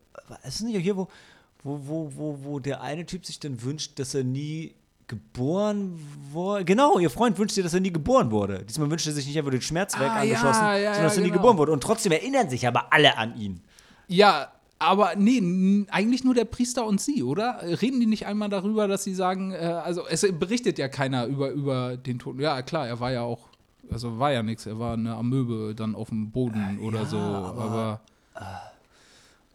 es 0.44 0.56
ist 0.56 0.62
nicht 0.62 0.78
hier, 0.82 0.96
wo, 0.96 1.10
wo, 1.62 1.78
wo, 1.86 2.12
wo, 2.16 2.40
wo 2.44 2.60
der 2.60 2.82
eine 2.82 3.06
Typ 3.06 3.26
sich 3.26 3.38
dann 3.40 3.62
wünscht, 3.64 4.00
dass 4.00 4.14
er 4.16 4.24
nie 4.24 4.76
geboren 5.08 6.00
wurde. 6.32 6.66
Genau, 6.66 7.00
ihr 7.00 7.10
Freund 7.10 7.38
wünscht 7.38 7.56
sich, 7.56 7.64
dass 7.64 7.74
er 7.74 7.80
nie 7.80 7.92
geboren 7.94 8.32
wurde. 8.32 8.64
Diesmal 8.64 8.90
wünscht 8.92 9.08
er 9.08 9.14
sich 9.14 9.26
nicht 9.28 9.38
einfach 9.38 9.52
den 9.52 9.62
Schmerz 9.62 9.98
weg 10.00 10.08
Ah, 10.10 10.22
angeschossen, 10.22 10.64
ja, 10.64 10.78
ja, 10.78 10.94
sondern 10.94 11.04
dass 11.06 11.16
ja, 11.16 11.22
er 11.22 11.26
nie 11.26 11.30
genau. 11.32 11.42
geboren 11.42 11.58
wurde. 11.58 11.72
Und 11.72 11.82
trotzdem 11.84 12.12
erinnern 12.12 12.50
sich 12.50 12.68
aber 12.68 12.92
alle 12.94 13.18
an 13.18 13.36
ihn. 13.38 13.62
Ja, 14.08 14.50
Aber 14.78 15.16
nee, 15.16 15.86
eigentlich 15.90 16.24
nur 16.26 16.34
der 16.34 16.44
Priester 16.46 16.86
und 16.86 17.00
sie, 17.00 17.24
oder? 17.24 17.60
Reden 17.82 18.00
die 18.02 18.06
nicht 18.08 18.26
einmal 18.26 18.50
darüber, 18.50 18.88
dass 18.90 19.06
sie 19.06 19.16
sagen, 19.16 19.52
äh, 19.52 19.56
also 19.58 20.06
es 20.08 20.26
berichtet 20.38 20.78
ja 20.78 20.90
keiner 20.90 21.26
über, 21.28 21.50
über 21.52 21.96
den 21.96 22.20
Toten. 22.20 22.42
Ja, 22.42 22.62
klar, 22.62 22.86
er 22.86 23.00
war 23.00 23.12
ja 23.12 23.22
auch, 23.22 23.48
also 23.90 24.20
war 24.20 24.34
ja 24.34 24.44
nichts, 24.44 24.66
er 24.66 24.78
war 24.78 24.94
eine 24.94 25.16
Amöbe 25.16 25.74
dann 25.76 25.96
auf 25.96 26.10
dem 26.10 26.30
Boden 26.32 26.80
oder 26.84 27.06
so. 27.06 27.18
aber- 27.18 28.02
Aber, 28.34 28.72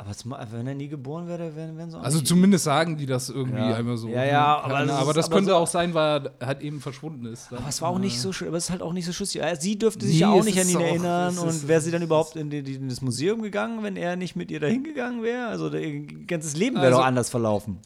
Aber 0.00 0.10
wenn 0.52 0.66
er 0.66 0.74
nie 0.74 0.88
geboren 0.88 1.28
wäre, 1.28 1.54
wären, 1.54 1.76
wären 1.76 1.90
sie 1.90 1.98
auch 1.98 2.02
also 2.02 2.20
zumindest 2.20 2.64
sagen 2.64 2.96
die 2.96 3.06
das 3.06 3.28
irgendwie 3.28 3.58
Ja. 3.58 3.74
einmal 3.76 3.96
so. 3.98 4.08
Ja, 4.08 4.24
ja, 4.24 4.58
aber 4.60 4.86
das 4.86 4.96
aber 4.98 5.12
das 5.12 5.30
könnte 5.30 5.50
so- 5.50 5.56
auch 5.56 5.66
sein, 5.66 5.92
weil 5.94 6.30
er 6.38 6.46
halt 6.46 6.62
eben 6.62 6.80
verschwunden 6.80 7.26
ist. 7.26 7.52
Aber 7.52 7.68
es 7.68 7.82
war 7.82 7.90
auch 7.90 7.98
nicht 7.98 8.18
so 8.20 8.32
schön, 8.32 8.48
aber 8.48 8.56
es 8.56 8.64
ist 8.64 8.70
halt 8.70 8.80
auch 8.82 8.92
nicht 8.94 9.04
so 9.06 9.12
schlüssig. 9.12 9.42
Äh, 9.42 9.56
Sie 9.60 9.78
dürfte 9.78 10.06
sich 10.06 10.14
Nee, 10.16 10.20
ja 10.22 10.30
auch 10.30 10.42
nicht 10.44 10.58
an 10.58 10.68
ihn 10.68 10.76
auch- 10.76 10.80
erinnern. 10.80 11.38
Und 11.38 11.68
wäre 11.68 11.80
sie 11.80 11.90
dann 11.90 12.02
überhaupt 12.02 12.36
in, 12.36 12.48
die- 12.50 12.58
in 12.74 12.88
das 12.88 13.02
Museum 13.02 13.42
gegangen, 13.42 13.82
wenn 13.82 13.96
er 13.96 14.16
nicht 14.16 14.36
mit 14.36 14.50
ihr 14.50 14.60
dahin 14.60 14.84
gegangen 14.84 15.22
wäre? 15.22 15.48
Also 15.48 15.70
ihr 15.74 16.06
ganzes 16.26 16.56
Leben 16.56 16.76
wäre 16.76 16.86
Also- 16.86 16.98
doch 16.98 17.04
anders 17.04 17.28
verlaufen. 17.28 17.78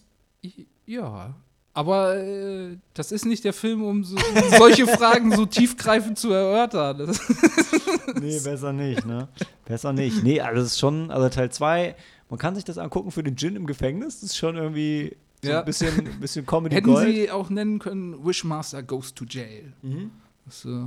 Ja. 0.86 1.34
Aber 1.76 2.16
äh, 2.16 2.76
das 2.94 3.10
ist 3.10 3.24
nicht 3.26 3.42
der 3.44 3.52
Film, 3.52 3.82
um 3.82 4.04
so, 4.04 4.16
solche 4.56 4.86
Fragen 4.86 5.34
so 5.34 5.44
tiefgreifend 5.44 6.18
zu 6.18 6.30
erörtern. 6.32 6.98
Das, 6.98 7.20
Nee, 8.20 8.38
besser 8.40 8.72
nicht, 8.72 9.04
ne? 9.04 9.26
Besser 9.64 9.92
nicht. 9.92 10.22
Nee, 10.22 10.40
also 10.40 10.60
das 10.62 10.72
ist 10.72 10.78
schon, 10.78 11.10
also 11.10 11.28
Teil 11.28 11.50
2, 11.50 11.96
man 12.30 12.38
kann 12.38 12.54
sich 12.54 12.64
das 12.64 12.78
angucken 12.78 13.10
für 13.10 13.24
den 13.24 13.36
Gin 13.36 13.56
im 13.56 13.66
Gefängnis. 13.66 14.20
Das 14.20 14.30
ist 14.30 14.36
schon 14.36 14.56
irgendwie 14.56 15.16
so 15.42 15.50
Ja. 15.50 15.58
ein 15.60 15.64
bisschen, 15.64 16.20
bisschen 16.20 16.46
Comedy 16.46 16.76
hätten 16.76 16.86
Gold. 16.86 17.12
sie 17.12 17.30
auch 17.30 17.50
nennen 17.50 17.80
können, 17.80 18.24
Wishmaster 18.24 18.82
goes 18.84 19.12
to 19.14 19.24
jail. 19.28 19.72
Mhm. 19.82 20.12
Das, 20.46 20.64
äh, 20.64 20.84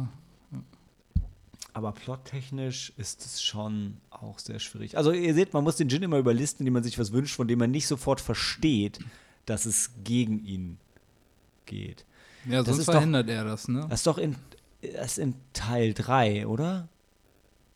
Aber 1.73 1.91
plottechnisch 1.91 2.93
ist 2.97 3.25
es 3.25 3.43
schon 3.43 3.97
auch 4.09 4.39
sehr 4.39 4.59
schwierig. 4.59 4.97
Also 4.97 5.11
ihr 5.11 5.33
seht, 5.33 5.53
man 5.53 5.63
muss 5.63 5.75
den 5.75 5.89
Gin 5.89 6.01
immer 6.03 6.17
überlisten, 6.17 6.61
indem 6.63 6.73
man 6.75 6.83
sich 6.83 6.97
was 6.97 7.11
wünscht, 7.11 7.35
von 7.35 7.47
dem 7.47 7.59
man 7.59 7.71
nicht 7.71 7.87
sofort 7.87 8.21
versteht, 8.21 8.99
dass 9.47 9.65
es 9.65 9.89
gegen 10.03 10.45
ihn 10.45 10.77
geht. 11.65 12.05
ja, 12.45 12.57
Das 12.59 12.67
sonst 12.67 12.79
ist 12.79 12.87
doch- 12.89 12.93
verhindert 12.93 13.27
er 13.29 13.43
das, 13.43 13.67
ne? 13.67 13.87
Das 13.89 14.01
ist 14.01 14.07
doch 14.07 14.17
in, 14.19 14.35
das 14.81 15.13
ist 15.13 15.17
in 15.17 15.33
Teil 15.53 15.93
3, 15.95 16.45
oder? 16.47 16.87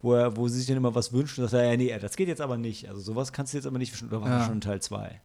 Wo, 0.03 0.13
er, 0.13 0.35
wo 0.37 0.47
sie 0.47 0.57
sich 0.59 0.67
dann 0.67 0.77
immer 0.77 0.93
was 0.95 1.11
wünschen, 1.13 1.43
dass 1.43 1.53
er, 1.53 1.63
ja, 1.69 1.77
nee, 1.77 1.97
das 1.99 2.15
geht 2.15 2.27
jetzt 2.27 2.41
aber 2.41 2.57
nicht. 2.57 2.87
Also 2.89 3.01
sowas 3.01 3.33
kannst 3.33 3.53
du 3.53 3.57
jetzt 3.57 3.65
aber 3.67 3.77
nicht 3.77 3.89
verstehen. 3.91 4.09
Oder 4.09 4.21
war 4.21 4.29
das 4.29 4.39
Ja. 4.41 4.45
schon 4.45 4.55
in 4.55 4.61
Teil 4.61 4.81
2? 4.81 5.21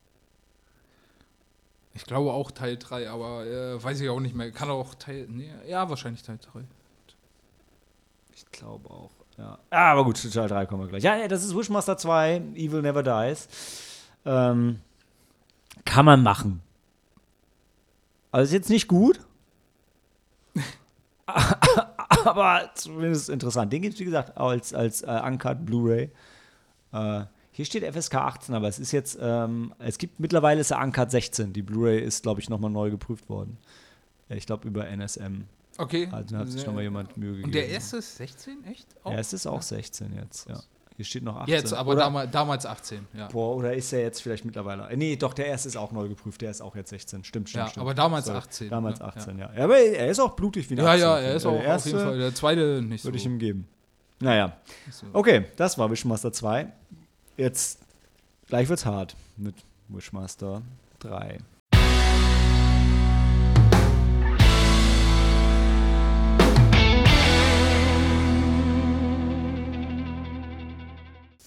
Ich 1.95 2.05
glaube 2.05 2.33
auch 2.33 2.51
Teil 2.51 2.77
3, 2.77 3.09
aber 3.09 3.47
äh, 3.47 3.83
weiß 3.83 4.01
ich 4.01 4.09
auch 4.11 4.21
nicht 4.21 4.35
mehr. 4.35 4.51
Kann 4.53 4.69
auch 4.69 4.95
Teil. 4.95 5.27
Nee, 5.31 5.51
ja, 5.67 5.89
wahrscheinlich 5.89 6.23
Teil 6.23 6.39
3. 6.39 6.61
Ich 8.35 8.45
glaube 8.53 8.91
auch. 8.91 9.11
Ja. 9.39 9.59
Ah, 9.71 9.93
aber 9.93 10.05
gut, 10.05 10.19
zu 10.19 10.29
Teil 10.31 10.49
3 10.49 10.67
kommen 10.67 10.83
wir 10.83 10.89
gleich. 10.89 11.03
Ja, 11.03 11.17
ja, 11.17 11.27
das 11.29 11.43
ist 11.45 11.57
Wishmaster 11.57 11.97
2, 11.97 12.37
Evil 12.55 12.83
Never 12.83 13.03
Dies. 13.03 13.49
Ähm, 14.27 14.81
kann 15.87 16.05
man 16.05 16.23
machen. 16.23 16.61
Also 18.31 18.45
ist 18.51 18.53
jetzt 18.53 18.69
nicht 18.69 18.87
gut. 18.89 19.21
aber 22.25 22.71
zumindest 22.75 23.31
interessant. 23.31 23.73
Den 23.73 23.83
gibt 23.83 23.95
es, 23.95 24.01
wie 24.01 24.05
gesagt, 24.05 24.37
auch 24.37 24.51
als, 24.51 24.75
als 24.75 25.03
äh, 25.03 25.21
Uncut 25.25 25.65
Blu-ray. 25.65 26.11
Äh, 26.93 27.25
hier 27.53 27.65
steht 27.65 27.85
FSK 27.85 28.17
18, 28.17 28.55
aber 28.55 28.69
es 28.69 28.79
ist 28.79 28.93
jetzt, 28.93 29.19
ähm, 29.21 29.73
es 29.79 29.97
gibt 29.97 30.21
mittlerweile 30.21 30.61
ist 30.61 30.71
er 30.71 30.83
Uncut 30.83 31.11
16. 31.11 31.53
Die 31.55 31.63
Blu-ray 31.63 32.01
ist, 32.01 32.23
glaube 32.23 32.41
ich, 32.41 32.51
nochmal 32.51 32.71
neu 32.71 32.91
geprüft 32.91 33.29
worden. 33.31 33.57
Äh, 34.29 34.37
Ich 34.37 34.47
glaube, 34.47 34.69
über 34.69 34.87
NSM. 34.87 35.45
Okay. 35.79 36.09
Also 36.11 36.37
hat 36.37 36.49
sich 36.49 36.67
nochmal 36.67 36.83
jemand 36.83 37.17
Mühe 37.17 37.31
gegeben. 37.31 37.47
Und 37.47 37.55
der 37.55 37.69
erste 37.69 37.99
ist 37.99 38.17
16, 38.17 38.65
echt? 38.65 38.87
Auch? 39.05 39.13
Ja, 39.13 39.19
es 39.19 39.33
ist 39.33 39.47
auch 39.47 39.63
16 39.63 40.15
jetzt, 40.15 40.49
ja. 40.49 40.61
Hier 40.97 41.05
steht 41.05 41.23
noch 41.25 41.37
18. 41.37 41.55
Jetzt, 41.55 41.75
aber 41.75 41.95
damals, 41.95 42.31
damals 42.31 42.65
18, 42.67 43.07
ja. 43.13 43.29
Boah, 43.29 43.55
oder 43.57 43.75
ist 43.75 43.93
er 43.93 44.01
jetzt 44.01 44.23
vielleicht 44.23 44.47
mittlerweile? 44.47 44.89
Nee, 44.97 45.17
doch, 45.17 45.35
der 45.35 45.47
erste 45.47 45.69
ist 45.69 45.77
auch 45.77 45.93
neu 45.93 46.09
geprüft, 46.09 46.41
der 46.41 46.51
ist 46.51 46.63
auch 46.63 46.75
jetzt 46.75 46.89
16. 46.91 47.23
Stimmt, 47.25 47.51
stimmt, 47.51 47.65
Ja, 47.65 47.69
stimmt. 47.71 47.83
aber 47.83 47.93
damals 47.95 48.27
Sorry. 48.27 48.39
18, 48.39 48.71
Damals 48.71 49.01
ne? 49.01 49.05
18, 49.05 49.39
ja. 49.39 49.51
ja. 49.55 49.65
aber 49.65 49.79
er 49.79 50.09
ist 50.09 50.19
auch 50.21 50.35
blutig 50.35 50.71
wie 50.71 50.75
ein 50.75 50.79
Ja, 50.79 50.87
18. 50.87 51.01
ja, 51.01 51.19
er 51.19 51.35
ist 51.35 51.43
Der 51.45 51.51
auch 51.53 51.57
auf 51.59 51.63
erste 51.65 51.91
jeden 51.91 52.01
Fall. 52.03 52.19
Der 52.19 52.35
zweite 52.35 52.81
nicht 52.83 53.03
so. 53.03 53.09
Würde 53.09 53.19
ich 53.19 53.27
ihm 53.27 53.39
geben. 53.39 53.69
Naja. 54.21 54.57
so. 54.91 55.07
Okay, 55.13 55.45
das 55.57 55.77
war 55.77 55.91
Wishmaster 55.91 56.33
2. 56.33 56.73
Jetzt, 57.37 57.81
gleich 58.49 58.69
wird's 58.71 58.87
hart 58.87 59.15
mit 59.37 59.55
Wishmaster 59.89 60.63
3. 61.01 61.39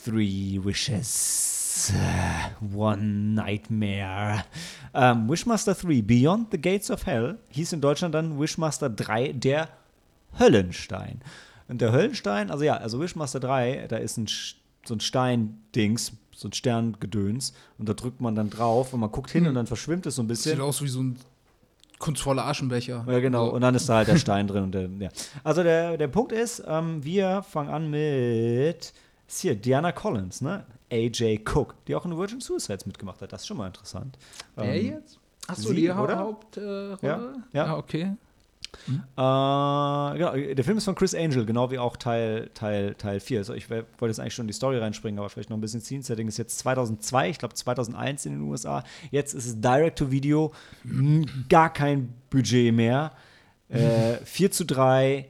Three 0.10 0.60
Wishes, 0.64 1.93
One 2.74 3.36
Nightmare. 3.36 4.43
Ähm, 4.95 5.30
Wishmaster 5.30 5.76
3, 5.76 6.01
Beyond 6.01 6.47
the 6.51 6.60
Gates 6.60 6.89
of 6.89 7.05
Hell, 7.05 7.38
hieß 7.51 7.74
in 7.74 7.82
Deutschland 7.82 8.16
dann 8.16 8.39
Wishmaster 8.39 8.89
3, 8.89 9.34
der 9.34 9.70
Höllenstein. 10.39 11.22
Und 11.68 11.82
der 11.82 11.91
Höllenstein, 11.91 12.49
also 12.49 12.64
ja, 12.64 12.78
also 12.78 12.99
Wishmaster 12.99 13.39
3, 13.39 13.86
da 13.88 13.97
ist 13.97 14.18
ein, 14.18 14.26
so 14.84 14.95
ein 14.95 14.99
Stein-Dings, 14.99 16.14
so 16.36 16.47
ein 16.47 16.53
Sterngedöns. 16.53 17.53
Und 17.78 17.88
da 17.88 17.93
drückt 17.93 18.20
man 18.20 18.34
dann 18.34 18.49
drauf 18.49 18.93
und 18.93 19.01
man 19.01 19.12
guckt 19.12 19.30
hin 19.30 19.45
und 19.45 19.53
dann 19.53 19.68
verschwimmt 19.68 20.07
es 20.07 20.16
so 20.16 20.24
ein 20.24 20.28
bisschen. 20.28 20.53
Sieht 20.53 20.62
aus 20.62 20.82
wie 20.82 20.88
so 20.88 21.03
ein 21.03 21.18
kunstvoller 21.99 22.47
Aschenbecher. 22.47 23.05
Ja, 23.07 23.20
genau. 23.20 23.45
So. 23.45 23.53
Und 23.53 23.62
dann 23.62 23.76
ist 23.76 23.88
da 23.88 23.97
halt 23.97 24.07
der 24.07 24.18
Stein 24.18 24.47
drin. 24.47 24.72
Der, 24.72 24.89
ja. 24.97 25.10
Also 25.43 25.62
der, 25.62 25.97
der 25.97 26.07
Punkt 26.07 26.32
ist, 26.32 26.64
ähm, 26.68 27.03
wir 27.03 27.43
fangen 27.43 27.70
an 27.70 27.91
mit 27.91 28.91
ist 29.36 29.41
hier 29.41 29.55
Diana 29.55 29.91
Collins, 29.91 30.41
ne? 30.41 30.65
AJ 30.91 31.41
Cook, 31.53 31.75
die 31.86 31.95
auch 31.95 32.05
in 32.05 32.17
Virgin 32.17 32.41
Suicides 32.41 32.86
mitgemacht 32.86 33.21
hat. 33.21 33.32
Das 33.32 33.41
ist 33.41 33.47
schon 33.47 33.57
mal 33.57 33.67
interessant. 33.67 34.17
Wer 34.55 34.73
Ähm, 34.75 34.86
jetzt? 34.88 35.19
Achso, 35.47 35.71
die? 35.73 35.89
Hauptrolle? 35.91 36.97
Äh, 37.01 37.05
Ja, 37.05 37.34
ja. 37.53 37.65
Ah, 37.65 37.77
okay. 37.77 38.13
Äh, 38.88 40.17
genau, 40.17 40.53
der 40.53 40.63
Film 40.63 40.77
ist 40.77 40.86
von 40.86 40.95
Chris 40.95 41.15
Angel, 41.15 41.45
genau 41.45 41.71
wie 41.71 41.80
auch 41.80 41.97
Teil, 41.97 42.49
Teil, 42.53 42.93
Teil 42.95 43.19
4. 43.19 43.39
Also 43.39 43.53
ich 43.53 43.69
wollte 43.69 43.86
jetzt 44.07 44.19
eigentlich 44.19 44.36
schon 44.36 44.43
in 44.43 44.47
die 44.47 44.53
Story 44.53 44.77
reinspringen, 44.77 45.19
aber 45.19 45.30
vielleicht 45.30 45.49
noch 45.49 45.57
ein 45.57 45.61
bisschen 45.61 45.82
Scene-Setting. 45.82 46.27
Ist 46.27 46.38
jetzt 46.38 46.59
2002, 46.59 47.30
ich 47.30 47.39
glaube 47.39 47.53
2001 47.55 48.25
in 48.27 48.34
den 48.34 48.41
USA. 48.41 48.84
Jetzt 49.11 49.34
ist 49.34 49.45
es 49.47 49.61
Direct-to-Video, 49.61 50.53
gar 51.49 51.73
kein 51.73 52.13
Budget 52.30 52.73
mehr. 52.73 53.11
Äh, 53.69 54.17
4 54.23 54.51
zu 54.51 54.65
3. 54.65 55.30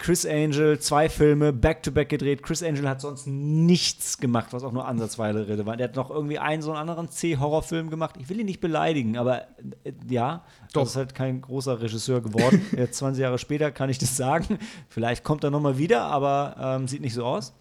Chris 0.00 0.24
Angel, 0.24 0.78
zwei 0.78 1.10
Filme, 1.10 1.52
back-to-back 1.52 2.08
gedreht. 2.08 2.42
Chris 2.42 2.62
Angel 2.62 2.88
hat 2.88 3.02
sonst 3.02 3.26
nichts 3.26 4.16
gemacht, 4.16 4.46
was 4.52 4.64
auch 4.64 4.72
nur 4.72 4.88
ansatzweise 4.88 5.46
relevant. 5.46 5.78
Er 5.78 5.88
hat 5.88 5.96
noch 5.96 6.10
irgendwie 6.10 6.38
einen 6.38 6.62
so 6.62 6.70
einen 6.70 6.80
anderen 6.80 7.10
C-Horrorfilm 7.10 7.90
gemacht. 7.90 8.14
Ich 8.18 8.30
will 8.30 8.40
ihn 8.40 8.46
nicht 8.46 8.62
beleidigen, 8.62 9.18
aber 9.18 9.42
äh, 9.84 9.92
ja, 10.08 10.42
Doch. 10.72 10.82
das 10.82 10.92
ist 10.92 10.96
halt 10.96 11.14
kein 11.14 11.42
großer 11.42 11.82
Regisseur 11.82 12.22
geworden. 12.22 12.64
Jetzt 12.76 12.96
20 12.96 13.20
Jahre 13.20 13.36
später 13.38 13.70
kann 13.72 13.90
ich 13.90 13.98
das 13.98 14.16
sagen. 14.16 14.58
Vielleicht 14.88 15.22
kommt 15.22 15.44
er 15.44 15.50
noch 15.50 15.60
mal 15.60 15.76
wieder, 15.76 16.00
aber 16.04 16.56
ähm, 16.58 16.88
sieht 16.88 17.02
nicht 17.02 17.14
so 17.14 17.26
aus. 17.26 17.52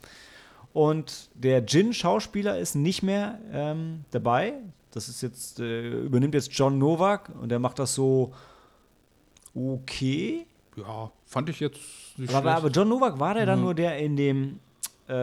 Und 0.72 1.30
der 1.34 1.66
Jin-Schauspieler 1.66 2.58
ist 2.58 2.74
nicht 2.74 3.04
mehr 3.04 3.38
ähm, 3.52 4.06
dabei. 4.12 4.54
Das 4.92 5.10
ist 5.10 5.22
jetzt, 5.22 5.60
äh, 5.60 5.90
übernimmt 5.90 6.36
jetzt 6.36 6.54
John 6.54 6.78
Novak 6.78 7.32
und 7.42 7.50
der 7.50 7.60
macht 7.60 7.80
das 7.80 7.94
so 7.94 8.34
okay. 9.54 10.46
Ja, 10.88 11.12
fand 11.26 11.50
ich 11.50 11.60
jetzt 11.60 11.80
nicht 12.18 12.34
Aber, 12.34 12.42
schlecht. 12.52 12.58
aber 12.58 12.70
John 12.70 12.90
Novak 12.90 13.20
war 13.20 13.34
der 13.34 13.46
dann 13.46 13.60
Mhm. 13.60 13.66
nur 13.66 13.74
der 13.76 13.98
in 13.98 14.16
dem, 14.16 14.60
äh, 15.08 15.14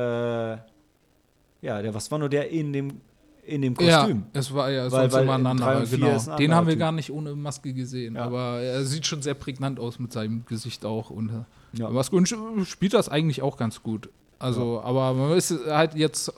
ja, 0.51 1.83
der, 1.83 1.95
was 1.95 2.11
war 2.11 2.19
nur 2.19 2.29
der 2.29 2.51
in 2.51 2.73
dem, 2.73 3.01
in 3.45 3.63
dem 3.63 3.75
Kostüm? 3.77 4.25
Ja, 4.33 4.41
es 4.41 4.53
war 4.53 4.71
ja 4.71 4.83
Weil- 4.85 4.91
sonst 4.91 5.13
weil 5.15 5.23
immer 5.25 5.35
ein 5.35 5.47
anderer, 5.47 5.85
genau. 5.87 6.09
ein 6.31 6.37
Den 6.37 6.55
haben 6.55 6.67
wir 6.67 6.75
Typ. 6.75 6.81
gar 6.81 6.93
nicht 6.93 7.11
ohne 7.11 7.35
Maske 7.35 7.73
gesehen, 7.73 8.17
Ja. 8.17 8.25
aber 8.25 8.61
er 8.61 8.85
sieht 8.85 9.07
schon 9.07 9.23
sehr 9.23 9.35
prägnant 9.35 9.79
aus 9.81 9.99
mit 9.99 10.13
seinem 10.13 10.45
Gesicht 10.47 10.85
auch 10.85 11.11
und 11.11 11.31
äh, 11.31 11.79
Ja. 11.79 11.91
Maske 11.91 12.17
und 12.17 12.27
spielt 12.67 12.95
das 12.95 13.09
eigentlich 13.09 13.43
auch 13.43 13.57
ganz 13.57 13.83
gut. 13.83 14.09
Also, 14.39 14.81
aber 14.83 15.15
man 15.15 15.33
ist 15.37 15.53
halt 15.67 15.95
jetzt 15.95 16.33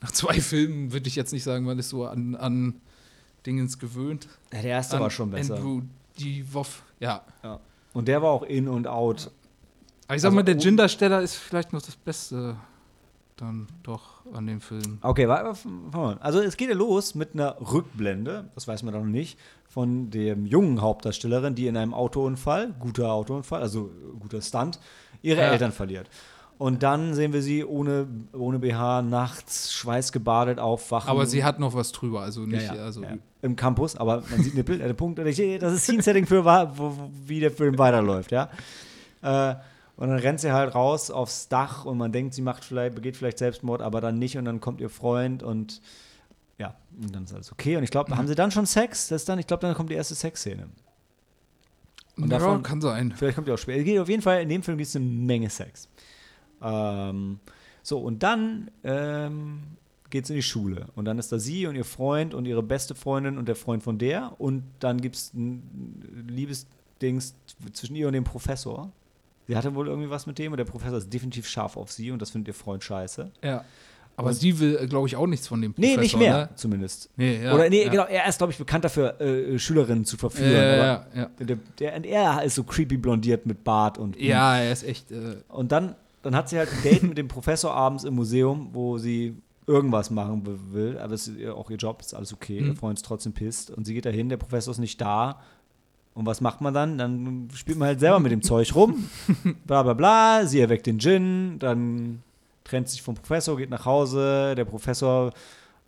nach 0.00 0.10
zwei 0.12 0.40
Filmen 0.40 0.92
würde 0.92 1.08
ich 1.08 1.16
jetzt 1.16 1.32
nicht 1.32 1.44
sagen, 1.44 1.64
man 1.64 1.78
ist 1.78 1.88
so 1.88 2.04
an, 2.06 2.34
an 2.36 2.74
Dingens 3.46 3.78
gewöhnt. 3.78 4.28
Ja, 4.52 4.60
der 4.62 4.70
erste 4.72 4.96
an 4.96 5.02
war 5.02 5.10
schon 5.10 5.30
besser. 5.30 5.56
Andrew 5.56 5.82
Divoff, 6.18 6.82
ja. 7.00 7.22
Ja. 7.42 7.58
Und 7.94 8.06
der 8.08 8.20
war 8.20 8.30
auch 8.30 8.42
in 8.42 8.68
und 8.68 8.86
out. 8.86 9.30
Aber 10.06 10.16
ich 10.16 10.20
sag 10.22 10.28
Also, 10.28 10.36
mal, 10.36 10.42
der 10.42 10.58
Gin-Darsteller 10.58 11.22
ist 11.22 11.36
vielleicht 11.36 11.72
noch 11.72 11.80
das 11.80 11.96
Beste 11.96 12.56
dann 13.36 13.66
doch 13.82 14.24
an 14.32 14.46
dem 14.46 14.60
Film. 14.60 14.98
Okay, 15.00 15.26
wa- 15.28 15.42
wa- 15.44 15.54
fangen 15.54 15.92
wir 15.92 15.98
an. 16.00 16.18
also 16.18 16.40
es 16.40 16.56
geht 16.56 16.68
ja 16.68 16.74
los 16.74 17.14
mit 17.16 17.34
einer 17.34 17.56
Rückblende, 17.60 18.50
das 18.54 18.68
weiß 18.68 18.82
man 18.84 18.94
noch 18.94 19.04
nicht, 19.04 19.38
von 19.68 20.10
dem 20.10 20.46
jungen 20.46 20.80
Hauptdarstellerin, 20.82 21.54
die 21.56 21.66
in 21.66 21.76
einem 21.76 21.94
Autounfall, 21.94 22.74
guter 22.78 23.12
Autounfall, 23.12 23.60
also 23.62 23.90
guter 24.20 24.40
Stunt, 24.40 24.78
ihre 25.22 25.40
Ja. 25.40 25.48
Eltern 25.48 25.72
verliert. 25.72 26.08
Und 26.58 26.84
dann 26.84 27.14
sehen 27.14 27.32
wir 27.32 27.42
sie 27.42 27.64
ohne, 27.64 28.06
ohne 28.32 28.60
BH 28.60 29.02
nachts 29.02 29.72
schweißgebadet 29.72 30.60
aufwachen. 30.60 31.10
Aber 31.10 31.26
sie 31.26 31.42
hat 31.42 31.58
noch 31.58 31.74
was 31.74 31.90
drüber, 31.90 32.20
also 32.20 32.42
nicht, 32.42 32.66
ja, 32.66 32.74
also 32.74 33.02
ja. 33.02 33.16
Im 33.44 33.56
Campus, 33.56 33.96
aber 33.96 34.22
man 34.30 34.42
sieht 34.42 34.54
Nippel. 34.54 34.78
Der 34.78 34.92
Punkt, 34.94 35.18
das 35.18 35.28
ist 35.38 35.84
Scene-Setting 35.84 36.26
für, 36.26 36.44
wo, 36.44 37.10
wie 37.26 37.40
der 37.40 37.50
Film 37.50 37.78
weiterläuft, 37.78 38.32
ja. 38.32 38.50
Äh, 39.22 39.54
Und 39.96 40.08
dann 40.08 40.18
rennt 40.18 40.40
sie 40.40 40.50
halt 40.52 40.74
raus 40.74 41.10
aufs 41.12 41.48
Dach 41.48 41.84
und 41.84 41.98
man 41.98 42.10
denkt, 42.10 42.34
sie 42.34 42.42
macht 42.42 42.64
vielleicht, 42.64 42.94
begeht 42.96 43.16
vielleicht 43.16 43.38
Selbstmord, 43.38 43.80
aber 43.80 44.00
dann 44.00 44.18
nicht 44.18 44.36
und 44.36 44.44
dann 44.44 44.60
kommt 44.60 44.80
ihr 44.80 44.90
Freund 44.90 45.42
und 45.44 45.80
ja, 46.58 46.74
und 47.00 47.14
dann 47.14 47.24
ist 47.24 47.34
alles 47.34 47.52
okay. 47.52 47.76
Und 47.76 47.84
ich 47.84 47.90
glaube, 47.90 48.16
haben 48.16 48.26
sie 48.26 48.34
dann 48.34 48.50
schon 48.50 48.66
Sex? 48.66 49.08
Das 49.08 49.22
ist 49.22 49.28
dann, 49.28 49.38
ich 49.38 49.46
glaube, 49.46 49.60
dann 49.66 49.74
kommt 49.74 49.90
die 49.90 49.94
erste 49.94 50.14
Sexszene. 50.14 50.68
Und 52.16 52.30
ja, 52.30 52.38
davon- 52.38 52.62
kann 52.62 52.80
sein. 52.80 53.12
Vielleicht 53.16 53.34
kommt 53.36 53.48
die 53.48 53.52
auch 53.52 53.58
später. 53.58 53.82
Geht 53.84 53.98
Auf 54.00 54.08
jeden 54.08 54.22
Fall, 54.22 54.40
in 54.42 54.48
dem 54.48 54.62
Film 54.62 54.78
gibt 54.78 54.88
es 54.88 54.96
eine 54.96 55.04
Menge 55.04 55.50
Sex. 55.50 55.88
Ähm, 56.62 57.40
so, 57.82 57.98
und 57.98 58.22
dann 58.22 58.70
ähm, 58.84 59.62
geht 60.14 60.24
es 60.24 60.30
in 60.30 60.36
die 60.36 60.42
Schule. 60.42 60.86
Und 60.94 61.06
dann 61.06 61.18
ist 61.18 61.32
da 61.32 61.40
sie 61.40 61.66
und 61.66 61.74
ihr 61.74 61.84
Freund 61.84 62.34
und 62.34 62.46
ihre 62.46 62.62
beste 62.62 62.94
Freundin 62.94 63.36
und 63.36 63.48
der 63.48 63.56
Freund 63.56 63.82
von 63.82 63.98
der. 63.98 64.32
Und 64.38 64.62
dann 64.78 65.00
gibt 65.00 65.16
es 65.16 65.34
ein 65.34 66.24
Liebesdings 66.28 67.34
zwischen 67.72 67.96
ihr 67.96 68.06
und 68.06 68.12
dem 68.12 68.22
Professor. 68.22 68.92
Sie 69.48 69.56
hatte 69.56 69.74
wohl 69.74 69.88
irgendwie 69.88 70.10
was 70.10 70.26
mit 70.26 70.38
dem 70.38 70.52
und 70.52 70.58
der 70.58 70.64
Professor 70.66 70.98
ist 70.98 71.12
definitiv 71.12 71.48
scharf 71.48 71.76
auf 71.76 71.90
sie 71.90 72.12
und 72.12 72.22
das 72.22 72.30
findet 72.30 72.48
ihr 72.48 72.54
Freund 72.54 72.84
scheiße. 72.84 73.30
Ja. 73.42 73.64
Aber 74.16 74.28
Und- 74.28 74.34
sie 74.34 74.60
will, 74.60 74.86
glaube 74.86 75.08
ich, 75.08 75.16
auch 75.16 75.26
nichts 75.26 75.48
von 75.48 75.60
dem 75.60 75.74
Nee, 75.76 75.94
Professor. 75.96 76.02
nicht 76.02 76.16
mehr, 76.28 76.38
Ne? 76.44 76.48
zumindest. 76.54 77.10
Nee, 77.16 77.42
ja, 77.42 77.52
Oder 77.52 77.68
nee, 77.68 77.82
ja. 77.84 77.90
genau, 77.90 78.04
er 78.04 78.28
ist, 78.28 78.38
glaube 78.38 78.52
ich, 78.52 78.58
bekannt 78.58 78.84
dafür, 78.84 79.20
äh, 79.20 79.58
Schülerinnen 79.58 80.04
zu 80.04 80.16
verführen. 80.16 80.52
ja, 80.52 80.76
ja, 80.76 81.06
ja. 81.16 81.30
Der, 81.40 81.58
der, 81.80 81.96
und 81.96 82.06
er 82.06 82.44
ist 82.44 82.54
so 82.54 82.62
creepy 82.62 82.96
blondiert 82.96 83.44
mit 83.46 83.64
Bart 83.64 83.98
und 83.98 84.16
ja, 84.16 84.58
er 84.58 84.70
ist 84.72 84.84
echt. 84.84 85.10
Äh, 85.10 85.38
Und 85.48 85.72
dann, 85.72 85.96
dann 86.22 86.36
hat 86.36 86.48
sie 86.48 86.56
halt 86.58 86.70
ein 86.72 86.82
Date 86.84 87.02
mit 87.02 87.18
dem 87.18 87.26
Professor 87.26 87.74
abends 87.74 88.04
im 88.04 88.14
Museum, 88.14 88.68
wo 88.72 88.98
sie 88.98 89.34
irgendwas 89.66 90.10
machen 90.10 90.42
will, 90.72 90.98
aber 90.98 91.14
es 91.14 91.28
ist 91.28 91.48
auch 91.48 91.70
ihr 91.70 91.76
Job, 91.76 92.00
ist 92.00 92.14
alles 92.14 92.32
okay. 92.32 92.60
Mhm. 92.60 92.66
Ihr 92.68 92.76
Freund 92.76 92.98
ist 92.98 93.04
trotzdem 93.04 93.32
pisst. 93.32 93.70
Und 93.70 93.84
sie 93.84 93.94
geht 93.94 94.04
dahin, 94.04 94.28
der 94.28 94.36
Professor 94.36 94.72
ist 94.72 94.78
nicht 94.78 95.00
da. 95.00 95.40
Und 96.14 96.26
was 96.26 96.40
macht 96.40 96.60
man 96.60 96.72
dann? 96.74 96.98
Dann 96.98 97.48
spielt 97.54 97.78
man 97.78 97.88
halt 97.88 98.00
selber 98.00 98.20
mit 98.20 98.30
dem 98.30 98.42
Zeug 98.42 98.74
rum. 98.74 99.08
Bla 99.66 99.82
bla 99.82 99.94
bla. 99.94 100.46
Sie 100.46 100.60
erweckt 100.60 100.86
den 100.86 101.00
Gin, 101.00 101.58
dann 101.58 102.22
trennt 102.62 102.88
sich 102.88 103.02
vom 103.02 103.14
Professor, 103.14 103.56
geht 103.56 103.70
nach 103.70 103.84
Hause. 103.84 104.54
Der 104.54 104.64
Professor 104.64 105.32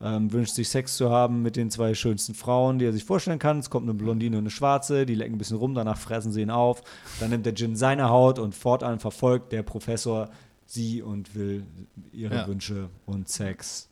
ähm, 0.01 0.33
wünscht 0.33 0.55
sich 0.55 0.69
Sex 0.69 0.97
zu 0.97 1.11
haben 1.11 1.43
mit 1.43 1.57
den 1.57 1.71
zwei 1.71 1.95
schönsten 1.95 2.35
Frauen, 2.35 2.79
die 2.79 2.87
er 2.87 2.93
sich 2.93 3.05
vorstellen 3.05 3.39
kann. 3.39 3.61
Es 3.61 3.71
kommt 3.71 3.89
eine 3.89 3.95
Blondine 3.95 4.37
und 4.37 4.43
eine 4.43 4.51
Schwarze, 4.51 5.07
die 5.07 5.15
lecken 5.15 5.37
ein 5.37 5.39
bisschen 5.39 5.57
rum, 5.57 5.75
danach 5.75 5.99
fressen 5.99 6.33
sie 6.33 6.43
ihn 6.43 6.51
auf. 6.51 6.83
Dann 7.21 7.31
nimmt 7.31 7.47
der 7.47 7.55
Gin 7.55 7.77
seine 7.77 8.09
Haut 8.09 8.39
und 8.39 8.55
fortan 8.55 8.99
verfolgt 8.99 9.53
der 9.53 9.63
Professor 9.63 10.29
sie 10.67 11.03
und 11.03 11.35
will 11.35 11.65
ihre 12.13 12.35
Ja. 12.35 12.47
Wünsche 12.49 12.89
und 13.07 13.29
Sex. 13.29 13.89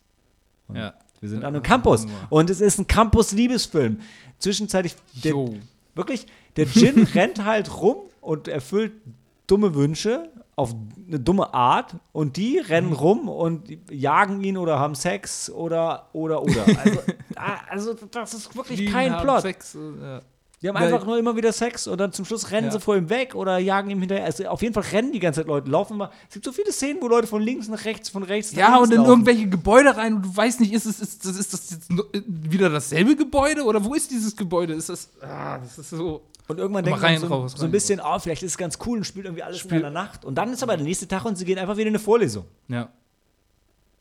Und 0.69 0.77
ja. 0.77 0.95
Wir 1.21 1.29
sind 1.31 1.45
an 1.45 1.55
einem 1.55 1.63
Campus. 1.63 2.07
Und 2.29 2.51
es 2.51 2.61
ist 2.61 2.79
ein 2.79 2.87
Campus-Liebesfilm. 2.87 4.01
Zwischenzeitlich, 4.39 4.95
der, 5.25 5.35
wirklich, 5.95 6.27
der 6.57 6.67
Gin 6.67 7.05
rennt 7.15 7.45
halt 7.45 7.81
rum 7.81 7.97
und 8.21 8.47
erfüllt 8.49 8.93
dumme 9.47 9.75
Wünsche 9.75 10.29
auf 10.57 10.75
eine 11.09 11.19
dumme 11.19 11.53
Art 11.55 11.97
und 12.13 12.37
die 12.37 12.59
rennen 12.59 12.89
Mhm. 12.91 12.95
rum 12.95 13.29
und 13.29 13.69
jagen 13.91 14.43
ihn 14.45 14.57
oder 14.57 14.79
haben 14.79 14.95
Sex 14.95 15.51
oder, 15.51 16.09
oder, 16.13 16.43
oder. 16.43 16.65
Also, 16.85 17.01
ah, 17.37 17.57
also 17.71 17.95
das 17.95 18.35
ist 18.35 18.55
wirklich 18.55 18.79
Fliegen, 18.81 18.93
kein 18.93 19.17
Plot. 19.21 19.43
Sex, 19.43 19.75
äh, 19.75 19.79
ja. 20.01 20.23
Die 20.65 20.69
haben 20.71 20.77
Weil- 20.77 20.95
einfach 20.95 21.07
nur 21.07 21.19
immer 21.19 21.37
wieder 21.37 21.53
Sex 21.53 21.87
und 21.87 21.99
dann 22.01 22.11
zum 22.13 22.25
Schluss 22.25 22.51
rennen 22.51 22.69
Ja. 22.69 22.73
sie 22.73 22.81
vor 22.81 22.97
ihm 22.97 23.11
weg 23.11 23.35
oder 23.35 23.59
jagen 23.59 23.91
ihm 23.91 24.01
hinterher. 24.01 24.25
Also 24.25 24.47
auf 24.47 24.63
jeden 24.63 24.73
Fall 24.73 24.85
rennen 24.93 25.13
die 25.13 25.19
ganze 25.21 25.41
Zeit 25.43 25.47
Leute, 25.47 25.69
laufen 25.71 25.99
mal. 25.99 26.09
Es 26.27 26.33
gibt 26.33 26.45
so 26.47 26.53
viele 26.53 26.73
Szenen, 26.73 27.03
wo 27.03 27.09
Leute 27.09 27.27
von 27.27 27.43
links 27.43 27.69
nach 27.69 27.85
rechts, 27.85 28.09
von 28.09 28.23
rechts 28.23 28.53
nach 28.53 28.59
Ja, 28.59 28.77
und 28.79 28.91
in 28.91 28.97
laufen. 28.97 29.11
irgendwelche 29.11 29.47
Gebäude 29.47 29.95
rein 29.95 30.15
und 30.15 30.23
du 30.23 30.35
weißt 30.35 30.61
nicht, 30.61 30.73
ist, 30.73 30.87
es, 30.87 31.01
ist, 31.01 31.27
das, 31.27 31.37
ist 31.37 31.53
das 31.53 31.71
jetzt 31.71 31.91
äh, 31.91 32.23
wieder 32.27 32.71
dasselbe 32.71 33.15
Gebäude 33.15 33.63
oder 33.65 33.85
wo 33.85 33.93
ist 33.93 34.11
dieses 34.11 34.35
Gebäude? 34.35 34.73
Ist 34.73 34.89
das, 34.89 35.11
ah, 35.21 35.59
das 35.59 35.79
ist 35.79 35.91
so. 35.91 36.23
Und 36.49 36.59
irgendwann 36.59 36.83
denkt 36.85 36.99
man 37.01 37.11
rein, 37.11 37.21
so, 37.21 37.27
raus, 37.27 37.53
so 37.57 37.67
ein 37.67 37.71
bisschen, 37.71 38.01
oh, 38.03 38.19
vielleicht 38.19 38.43
ist 38.43 38.53
es 38.53 38.57
ganz 38.59 38.79
cool 38.87 38.97
und 38.99 39.05
spielt 39.05 39.27
irgendwie 39.27 39.43
alles 39.43 39.59
Spiel- 39.59 39.79
in 39.81 39.85
einer 39.85 39.91
Nacht. 39.91 40.25
Und 40.25 40.35
dann 40.37 40.51
ist 40.51 40.63
aber 40.63 40.77
der 40.79 40.85
nächste 40.87 41.07
Tag 41.07 41.27
und 41.27 41.37
sie 41.37 41.45
gehen 41.45 41.59
einfach 41.59 41.75
wieder 41.77 41.89
in 41.89 41.95
eine 41.95 41.99
Vorlesung. 42.03 42.47
Ja. 42.69 42.89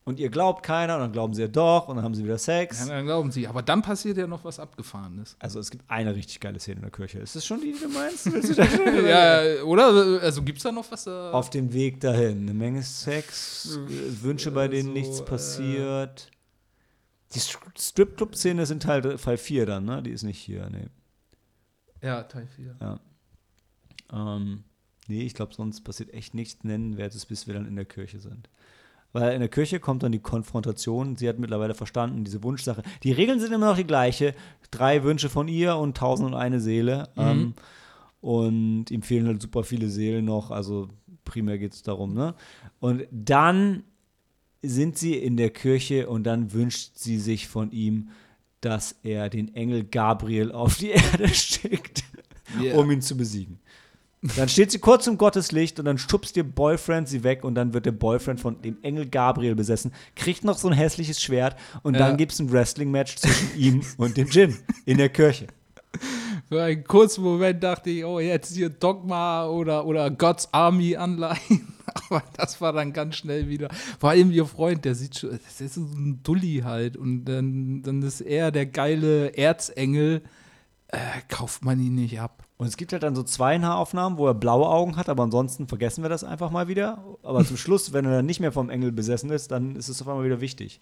Und 0.06 0.20
ihr 0.20 0.28
glaubt 0.28 0.62
keiner 0.62 0.96
und 0.96 1.00
dann 1.00 1.12
glauben 1.12 1.32
sie 1.32 1.40
ja 1.40 1.48
doch 1.48 1.88
und 1.88 1.96
dann 1.96 2.04
haben 2.04 2.14
sie 2.14 2.22
wieder 2.24 2.36
Sex. 2.36 2.80
ja, 2.80 2.94
dann 2.94 3.06
glauben 3.06 3.30
sie. 3.32 3.48
Aber 3.48 3.62
dann 3.62 3.80
passiert 3.80 4.18
ja 4.18 4.26
noch 4.26 4.44
was 4.44 4.58
Abgefahrenes. 4.60 5.34
Also 5.38 5.58
es 5.58 5.70
gibt 5.70 5.88
eine 5.88 6.14
richtig 6.14 6.40
geile 6.40 6.60
Szene 6.60 6.76
in 6.76 6.82
der 6.82 6.90
Kirche. 6.90 7.20
Ist 7.20 7.34
das 7.36 7.46
schon 7.46 7.60
die, 7.62 7.72
die 7.72 7.78
du 7.80 7.88
meinst? 7.88 8.26
Du 8.26 9.08
ja, 9.08 9.62
oder? 9.64 10.20
Also 10.22 10.42
gibt 10.42 10.58
es 10.58 10.64
da 10.64 10.72
noch 10.72 10.90
was? 10.92 11.06
Äh, 11.06 11.10
Auf 11.10 11.48
dem 11.48 11.72
Weg 11.72 12.00
dahin. 12.00 12.42
Eine 12.42 12.52
Menge 12.52 12.82
Sex, 12.82 13.78
äh, 13.88 14.22
Wünsche, 14.22 14.50
bei 14.50 14.68
denen 14.68 14.88
so, 14.88 14.92
nichts 14.92 15.20
äh, 15.20 15.24
passiert. 15.24 16.30
Die 17.32 17.40
Stri- 17.40 17.78
Strip-Club-Szene 17.80 18.66
sind 18.66 18.82
Teil, 18.82 19.16
Fall 19.16 19.38
4 19.38 19.64
dann, 19.64 19.86
ne? 19.86 20.02
Die 20.02 20.10
ist 20.10 20.22
nicht 20.22 20.38
hier, 20.38 20.68
nee. 20.68 20.86
ja, 22.02 22.22
Teil 22.24 22.46
4. 22.46 22.76
Ja. 22.78 23.00
Ähm, 24.12 24.64
nee, 25.08 25.22
ich 25.22 25.32
glaube, 25.34 25.54
sonst 25.54 25.80
passiert 25.82 26.12
echt 26.12 26.34
nichts 26.34 26.62
Nennenwertes, 26.62 27.24
bis 27.24 27.46
wir 27.46 27.54
dann 27.54 27.66
in 27.66 27.74
der 27.76 27.86
Kirche 27.86 28.20
sind. 28.20 28.50
Weil 29.14 29.32
in 29.32 29.40
der 29.40 29.48
Kirche 29.48 29.78
kommt 29.80 30.02
dann 30.02 30.12
die 30.12 30.18
Konfrontation. 30.18 31.14
Sie 31.16 31.28
hat 31.28 31.38
mittlerweile 31.38 31.74
verstanden, 31.74 32.24
diese 32.24 32.42
Wunschsache. 32.42 32.82
Die 33.04 33.12
Regeln 33.12 33.38
sind 33.40 33.52
immer 33.52 33.68
noch 33.70 33.76
die 33.76 33.86
gleiche. 33.86 34.34
Drei 34.70 35.04
Wünsche 35.04 35.30
von 35.30 35.46
ihr 35.48 35.76
und 35.76 35.96
tausend 35.96 36.26
und 36.28 36.34
eine 36.34 36.58
Seele. 36.60 37.08
Ähm, 37.16 37.54
und 38.20 38.90
ihm 38.90 39.02
fehlen 39.02 39.26
halt 39.26 39.40
super 39.40 39.62
viele 39.64 39.88
Seelen 39.88 40.24
noch. 40.24 40.50
Also 40.50 40.88
primär 41.24 41.58
geht 41.58 41.74
es 41.74 41.82
darum, 41.82 42.12
ne? 42.12 42.34
Und 42.80 43.04
dann 43.12 43.84
sind 44.62 44.98
sie 44.98 45.14
in 45.14 45.36
der 45.36 45.50
Kirche 45.50 46.08
und 46.08 46.24
dann 46.24 46.52
wünscht 46.52 46.92
sie 46.96 47.18
sich 47.18 47.46
von 47.48 47.70
ihm, 47.70 48.08
dass 48.62 48.96
er 49.02 49.28
den 49.28 49.54
Engel 49.54 49.84
Gabriel 49.84 50.50
auf 50.52 50.78
die 50.78 50.88
Erde 50.90 51.28
schickt 51.28 52.02
Ja. 52.60 52.74
um 52.76 52.90
ihn 52.90 53.02
zu 53.02 53.16
besiegen. 53.16 53.60
Dann 54.36 54.48
steht 54.48 54.70
sie 54.70 54.78
kurz 54.78 55.06
im 55.06 55.18
Gotteslicht 55.18 55.78
und 55.78 55.84
dann 55.84 55.98
schubst 55.98 56.36
ihr 56.38 56.44
Boyfriend 56.44 57.08
sie 57.08 57.24
weg 57.24 57.44
und 57.44 57.54
dann 57.54 57.74
wird 57.74 57.84
der 57.84 57.92
Boyfriend 57.92 58.40
von 58.40 58.62
dem 58.62 58.78
Engel 58.82 59.06
Gabriel 59.06 59.54
besessen, 59.54 59.92
kriegt 60.16 60.44
noch 60.44 60.56
so 60.56 60.68
ein 60.68 60.72
hässliches 60.74 61.20
Schwert 61.22 61.56
und 61.82 61.94
Ja. 61.94 62.00
dann 62.08 62.16
gibt 62.16 62.32
es 62.32 62.38
ein 62.38 62.50
Wrestling-Match 62.50 63.16
zwischen 63.16 63.54
ihm 63.58 63.82
und 63.98 64.16
dem 64.16 64.30
Djinn 64.30 64.56
in 64.86 64.96
der 64.96 65.10
Kirche. 65.10 65.48
Für 66.48 66.62
einen 66.62 66.84
kurzen 66.84 67.22
Moment 67.22 67.62
dachte 67.62 67.90
ich, 67.90 68.04
oh, 68.04 68.18
jetzt 68.18 68.54
hier 68.54 68.70
Dogma 68.70 69.46
oder, 69.46 69.86
oder 69.86 70.10
God's 70.10 70.48
Army 70.52 70.96
Anleihen. 70.96 71.72
Aber 72.08 72.22
das 72.36 72.60
war 72.60 72.72
dann 72.72 72.92
ganz 72.92 73.16
schnell 73.16 73.48
wieder. 73.48 73.68
Vor 74.00 74.10
allem 74.10 74.30
ihr 74.30 74.46
Freund, 74.46 74.84
der 74.84 74.94
sieht 74.94 75.18
schon, 75.18 75.38
das 75.44 75.60
ist 75.60 75.74
so 75.74 75.82
ein 75.82 76.20
Dulli 76.22 76.62
halt. 76.64 76.96
Und 76.96 77.24
dann, 77.26 77.82
dann 77.82 78.02
ist 78.02 78.20
er 78.20 78.50
der 78.50 78.66
geile 78.66 79.36
Erzengel. 79.36 80.22
Äh, 80.88 80.98
kauft 81.28 81.64
man 81.64 81.78
ihn 81.80 81.94
nicht 81.94 82.20
ab. 82.20 82.43
Und 82.56 82.66
es 82.68 82.76
gibt 82.76 82.92
halt 82.92 83.02
dann 83.02 83.16
so 83.16 83.24
zwei 83.24 83.58
Nahaufnahmen, 83.58 84.16
wo 84.16 84.26
er 84.28 84.34
blaue 84.34 84.68
Augen 84.68 84.96
hat, 84.96 85.08
aber 85.08 85.24
ansonsten 85.24 85.66
vergessen 85.66 86.02
wir 86.04 86.08
das 86.08 86.22
einfach 86.22 86.50
mal 86.50 86.68
wieder. 86.68 87.02
Aber 87.24 87.44
zum 87.44 87.56
Schluss, 87.56 87.92
wenn 87.92 88.04
er 88.04 88.12
dann 88.12 88.26
nicht 88.26 88.38
mehr 88.40 88.52
vom 88.52 88.70
Engel 88.70 88.92
besessen 88.92 89.30
ist, 89.30 89.50
dann 89.50 89.74
ist 89.74 89.88
es 89.88 90.00
auf 90.00 90.08
einmal 90.08 90.24
wieder 90.24 90.40
wichtig. 90.40 90.80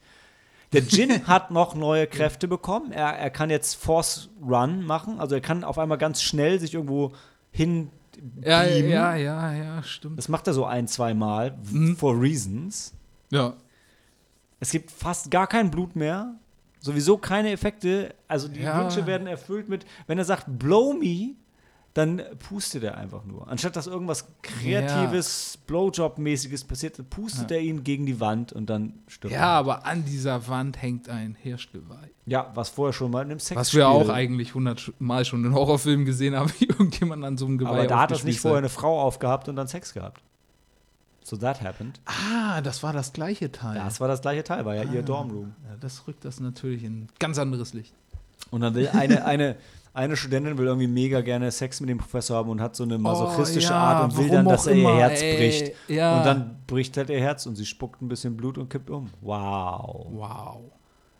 Der 0.72 0.82
Djinn 0.82 1.10
hat 1.26 1.50
noch 1.50 1.74
neue 1.74 2.06
Kräfte 2.06 2.46
bekommen. 2.46 2.92
Er, 2.92 3.08
er 3.18 3.30
kann 3.30 3.48
jetzt 3.48 3.74
Force 3.74 4.28
Run 4.46 4.84
machen, 4.84 5.18
also 5.18 5.34
er 5.34 5.40
kann 5.40 5.64
auf 5.64 5.78
einmal 5.78 5.96
ganz 5.98 6.20
schnell 6.20 6.60
sich 6.60 6.74
irgendwo 6.74 7.12
hin 7.50 7.90
Ja, 8.42 8.62
ja, 8.64 9.16
ja, 9.16 9.52
ja, 9.54 9.82
stimmt. 9.82 10.18
Das 10.18 10.28
macht 10.28 10.46
er 10.46 10.52
so 10.52 10.66
ein, 10.66 10.86
zwei 10.88 11.14
Mal, 11.14 11.56
Mhm. 11.70 11.96
for 11.96 12.20
reasons. 12.20 12.92
Ja. 13.30 13.54
Es 14.60 14.70
gibt 14.70 14.90
fast 14.90 15.30
gar 15.30 15.46
kein 15.46 15.70
Blut 15.70 15.96
mehr. 15.96 16.34
Sowieso 16.80 17.16
keine 17.16 17.50
Effekte. 17.50 18.14
Also 18.28 18.48
die 18.48 18.60
Ja. 18.60 18.78
Wünsche 18.82 19.06
werden 19.06 19.26
erfüllt 19.26 19.68
mit, 19.70 19.86
wenn 20.06 20.18
er 20.18 20.24
sagt, 20.24 20.44
blow 20.58 20.92
me, 20.92 21.34
dann 21.94 22.22
pustet 22.38 22.82
er 22.84 22.96
einfach 22.96 23.24
nur. 23.24 23.48
Anstatt 23.48 23.76
dass 23.76 23.86
irgendwas 23.86 24.26
kreatives, 24.42 25.58
Blowjob-mäßiges 25.66 26.66
passiert, 26.66 26.98
pustet 27.10 27.50
Ja. 27.50 27.56
er 27.58 27.62
ihn 27.62 27.84
gegen 27.84 28.06
die 28.06 28.18
Wand 28.20 28.52
und 28.52 28.66
dann 28.70 28.94
stirbt 29.08 29.34
Ja, 29.34 29.40
er. 29.40 29.46
aber 29.58 29.86
an 29.86 30.04
dieser 30.04 30.48
Wand 30.48 30.80
hängt 30.80 31.08
ein 31.08 31.34
Hirschgeweih. 31.40 32.10
Ja, 32.24 32.50
was 32.54 32.70
vorher 32.70 32.92
schon 32.92 33.10
mal 33.10 33.22
in 33.22 33.30
einem 33.32 33.40
Sex 33.40 33.58
Was 33.60 33.74
wir 33.74 33.88
auch 33.88 34.08
eigentlich 34.08 34.54
hundertmal 34.54 35.24
schon 35.24 35.44
in 35.44 35.52
Horrorfilmen 35.54 36.06
gesehen 36.06 36.34
haben, 36.36 36.50
wie 36.58 36.64
irgendjemand 36.66 37.24
an 37.24 37.36
so 37.36 37.46
einem 37.46 37.58
Geweih 37.58 37.70
Aber 37.70 37.86
da 37.86 38.00
hat 38.00 38.10
das 38.10 38.24
nicht 38.24 38.40
vorher 38.40 38.58
eine 38.58 38.68
Frau 38.68 39.00
aufgehabt 39.02 39.48
und 39.48 39.56
dann 39.56 39.68
Sex 39.68 39.92
gehabt. 39.92 40.22
So 41.24 41.36
that 41.36 41.60
happened. 41.62 42.00
Ah, 42.06 42.60
das 42.62 42.82
war 42.82 42.92
das 42.92 43.12
gleiche 43.12 43.52
Teil. 43.52 43.76
Das 43.76 44.00
war 44.00 44.08
das 44.08 44.22
gleiche 44.22 44.42
Teil, 44.44 44.64
war 44.64 44.74
ja 44.74 44.82
ihr 44.84 45.00
Ah. 45.00 45.02
Dormroom. 45.02 45.54
Ja, 45.68 45.76
das 45.80 46.06
rückt 46.08 46.24
das 46.24 46.40
natürlich 46.40 46.82
in 46.84 47.02
ein 47.02 47.08
ganz 47.18 47.38
anderes 47.38 47.74
Licht. 47.74 47.94
Und 48.50 48.60
dann 48.62 48.74
will 48.74 48.88
eine, 48.88 49.24
eine, 49.24 49.56
eine 49.94 50.16
Studentin 50.16 50.56
will 50.58 50.66
irgendwie 50.66 50.86
mega 50.86 51.20
gerne 51.20 51.50
Sex 51.50 51.80
mit 51.80 51.90
dem 51.90 51.98
Professor 51.98 52.36
haben 52.38 52.48
und 52.50 52.60
hat 52.60 52.74
so 52.76 52.84
eine 52.84 52.96
masochistische 52.98 53.68
Oh, 53.68 53.72
ja, 53.72 53.78
Art 53.78 54.04
und 54.04 54.16
will 54.18 54.30
dann, 54.30 54.46
dass 54.46 54.66
er 54.66 54.74
ihr 54.74 54.80
immer, 54.80 54.96
Herz 54.96 55.20
ey. 55.22 55.36
bricht. 55.36 55.72
Ja. 55.88 56.18
Und 56.18 56.24
dann 56.26 56.56
bricht 56.66 56.96
halt 56.96 57.10
ihr 57.10 57.20
Herz 57.20 57.44
und 57.46 57.56
sie 57.56 57.66
spuckt 57.66 58.00
ein 58.00 58.08
bisschen 58.08 58.36
Blut 58.36 58.56
und 58.58 58.70
kippt 58.70 58.88
um. 58.90 59.10
Wow. 59.20 60.06
Wow. 60.10 60.60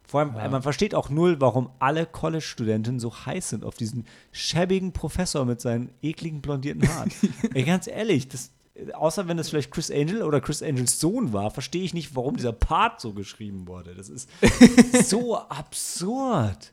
Vor 0.05 0.21
allem, 0.21 0.35
Ja. 0.37 0.49
man 0.49 0.63
versteht 0.63 0.95
auch 0.95 1.09
null, 1.11 1.41
warum 1.41 1.71
alle 1.79 2.07
College-Studenten 2.07 2.99
so 2.99 3.15
heiß 3.27 3.51
sind 3.51 3.65
auf 3.65 3.75
diesen 3.77 4.07
schäbigen 4.31 4.93
Professor 4.93 5.45
mit 5.45 5.61
seinen 5.61 5.91
ekligen 6.03 6.41
blondierten 6.41 6.87
Haaren. 6.89 7.11
Ey, 7.55 7.63
ganz 7.65 7.87
ehrlich, 7.87 8.29
das, 8.29 8.51
außer 8.95 9.29
wenn 9.29 9.37
das 9.37 9.49
vielleicht 9.51 9.71
Chris 9.71 9.91
Angel 9.91 10.23
oder 10.23 10.41
Chris 10.41 10.63
Angels 10.63 10.99
Sohn 11.01 11.33
war, 11.33 11.51
verstehe 11.51 11.83
ich 11.83 11.95
nicht, 11.95 12.15
warum 12.17 12.37
dieser 12.37 12.53
Part 12.53 13.01
so 13.01 13.13
geschrieben 13.13 13.67
wurde. 13.69 13.95
Das 13.95 14.09
ist 14.09 14.29
so 15.09 15.37
absurd. 15.39 16.73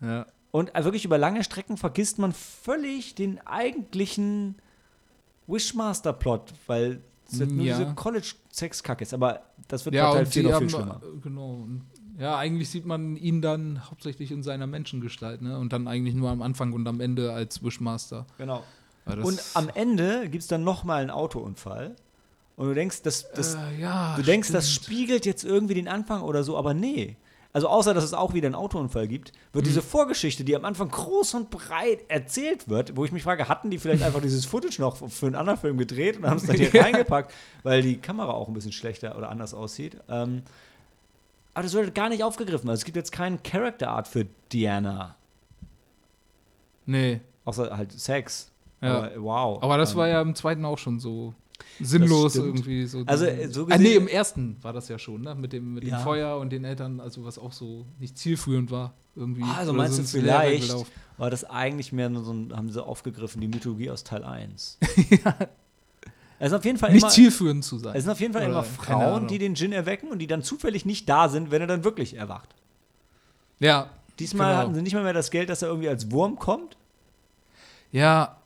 Ja. 0.00 0.26
Und 0.52 0.72
äh, 0.76 0.84
wirklich 0.84 1.04
über 1.04 1.18
lange 1.18 1.42
Strecken 1.42 1.76
vergisst 1.76 2.18
man 2.20 2.32
völlig 2.32 3.14
den 3.16 3.44
eigentlichen 3.46 4.54
Wishmaster-Plot, 5.46 6.52
weil 6.66 7.00
es 7.30 7.40
halt 7.40 7.50
nur 7.52 7.64
Ja. 7.64 7.78
diese 7.78 7.94
College-Sex-Kacke 7.94 9.02
ist. 9.02 9.14
Aber 9.14 9.40
das 9.68 9.84
wird 9.84 9.94
Ja, 9.94 10.10
bei 10.10 10.16
Teil 10.18 10.24
und 10.26 10.32
4 10.32 10.42
die 10.42 10.48
noch 10.48 10.58
viel 10.58 10.70
schlimmer. 10.70 11.00
äh, 11.02 11.20
genau. 11.22 11.66
Ja, 12.18 12.36
eigentlich 12.36 12.68
sieht 12.68 12.84
man 12.84 13.16
ihn 13.16 13.40
dann 13.40 13.88
hauptsächlich 13.90 14.30
in 14.30 14.42
seiner 14.42 14.66
Menschengestalt, 14.66 15.40
ne? 15.40 15.58
Und 15.58 15.72
dann 15.72 15.88
eigentlich 15.88 16.14
nur 16.14 16.30
am 16.30 16.42
Anfang 16.42 16.72
und 16.74 16.86
am 16.86 17.00
Ende 17.00 17.32
als 17.32 17.64
Wishmaster. 17.64 18.26
Genau. 18.38 18.62
Und 19.06 19.42
am 19.54 19.68
Ende 19.74 20.28
gibt 20.28 20.42
es 20.42 20.48
dann 20.48 20.62
nochmal 20.62 21.00
einen 21.00 21.10
Autounfall. 21.10 21.96
Und 22.56 22.68
du 22.68 22.74
denkst, 22.74 23.02
das, 23.02 23.32
das, 23.32 23.54
äh, 23.54 23.80
ja, 23.80 24.14
du 24.14 24.22
denkst, 24.22 24.52
das 24.52 24.70
spiegelt 24.70 25.24
jetzt 25.24 25.42
irgendwie 25.42 25.74
den 25.74 25.88
Anfang 25.88 26.20
oder 26.22 26.44
so, 26.44 26.56
aber 26.58 26.74
nee. 26.74 27.16
Also 27.54 27.68
außer, 27.68 27.92
dass 27.92 28.02
es 28.04 28.14
auch 28.14 28.32
wieder 28.32 28.46
einen 28.46 28.54
Autounfall 28.54 29.06
gibt, 29.06 29.32
wird 29.52 29.64
Mhm. 29.64 29.68
diese 29.68 29.82
Vorgeschichte, 29.82 30.42
die 30.42 30.56
am 30.56 30.64
Anfang 30.64 30.88
groß 30.88 31.34
und 31.34 31.50
breit 31.50 31.98
erzählt 32.08 32.68
wird, 32.70 32.96
wo 32.96 33.04
ich 33.04 33.12
mich 33.12 33.22
frage, 33.22 33.46
hatten 33.48 33.68
die 33.70 33.78
vielleicht 33.78 34.02
einfach 34.02 34.22
dieses 34.22 34.46
Footage 34.46 34.80
noch 34.80 34.96
für 35.10 35.26
einen 35.26 35.34
anderen 35.34 35.58
Film 35.58 35.76
gedreht 35.76 36.16
und 36.16 36.26
haben 36.26 36.38
es 36.38 36.46
dann 36.46 36.56
hier 36.56 36.70
Ja. 36.72 36.82
reingepackt, 36.82 37.32
weil 37.62 37.82
die 37.82 37.98
Kamera 37.98 38.32
auch 38.32 38.48
ein 38.48 38.54
bisschen 38.54 38.72
schlechter 38.72 39.18
oder 39.18 39.28
anders 39.28 39.52
aussieht. 39.52 39.98
Ähm, 40.08 40.42
aber 41.52 41.64
das 41.64 41.74
wird 41.74 41.94
gar 41.94 42.08
nicht 42.08 42.24
aufgegriffen. 42.24 42.70
Also 42.70 42.80
es 42.80 42.84
gibt 42.86 42.96
jetzt 42.96 43.12
keinen 43.12 43.42
Character 43.42 43.90
Art 43.90 44.08
für 44.08 44.26
Diana. 44.50 45.16
Nee. 46.86 47.20
Außer 47.44 47.76
halt 47.76 47.92
Sex. 47.92 48.50
Ja. 48.80 48.96
Aber, 48.98 49.10
wow. 49.22 49.62
Aber 49.62 49.76
das 49.76 49.92
Ähm, 49.92 49.96
war 49.98 50.08
ja 50.08 50.22
im 50.22 50.34
zweiten 50.34 50.64
auch 50.64 50.78
schon 50.78 50.98
so 51.00 51.34
sinnlos 51.80 52.36
irgendwie. 52.36 52.86
So 52.86 53.02
Also, 53.06 53.24
äh, 53.26 53.48
so 53.48 53.66
ah, 53.68 53.76
nee, 53.78 53.84
gesehen- 53.84 54.02
im 54.02 54.08
ersten 54.08 54.56
war 54.62 54.72
das 54.72 54.88
ja 54.88 54.98
schon, 54.98 55.22
ne? 55.22 55.34
Mit 55.34 55.52
dem, 55.52 55.74
mit 55.74 55.84
Ja. 55.84 55.98
dem 55.98 56.02
Feuer 56.04 56.36
und 56.38 56.50
den 56.50 56.64
Eltern, 56.64 57.00
also 57.00 57.24
was 57.24 57.38
auch 57.38 57.52
so 57.52 57.86
nicht 57.98 58.16
zielführend 58.18 58.70
war. 58.70 58.94
Irgendwie. 59.16 59.42
Ah, 59.44 59.56
also 59.58 59.72
meinst 59.72 59.96
so 59.96 60.02
du 60.02 60.08
vielleicht, 60.08 60.74
war 61.18 61.30
das 61.30 61.44
eigentlich 61.44 61.92
mehr 61.92 62.08
nur 62.08 62.24
so 62.24 62.32
ein, 62.32 62.52
haben 62.56 62.70
sie 62.70 62.82
aufgegriffen, 62.84 63.40
die 63.40 63.48
Mythologie 63.48 63.90
aus 63.90 64.04
Teil 64.04 64.24
1. 64.24 64.78
Es 66.38 66.50
sind 66.50 66.58
auf 66.58 66.64
jeden 66.64 66.78
Fall 66.78 66.90
Nicht 66.92 67.02
immer, 67.02 67.10
zielführend 67.12 67.64
zu 67.64 67.78
sein. 67.78 67.94
es 67.94 68.02
sind 68.02 68.10
auf 68.10 68.18
jeden 68.18 68.32
Fall 68.32 68.42
Oder 68.42 68.50
immer 68.50 68.64
Frauen, 68.64 69.28
die 69.28 69.38
den 69.38 69.54
Djinn 69.54 69.70
erwecken 69.70 70.08
und 70.10 70.18
die 70.18 70.26
dann 70.26 70.42
zufällig 70.42 70.84
nicht 70.84 71.08
da 71.08 71.28
sind, 71.28 71.52
wenn 71.52 71.60
er 71.60 71.68
dann 71.68 71.84
wirklich 71.84 72.14
erwacht. 72.16 72.48
Ja. 73.60 73.90
Diesmal 74.18 74.48
Genau. 74.50 74.58
hatten 74.62 74.74
sie 74.74 74.82
nicht 74.82 74.94
mal 74.94 75.04
mehr 75.04 75.12
das 75.12 75.30
Geld, 75.30 75.48
dass 75.50 75.62
er 75.62 75.68
irgendwie 75.68 75.88
als 75.88 76.10
Wurm 76.10 76.36
kommt. 76.40 76.76
Ja. 77.92 78.38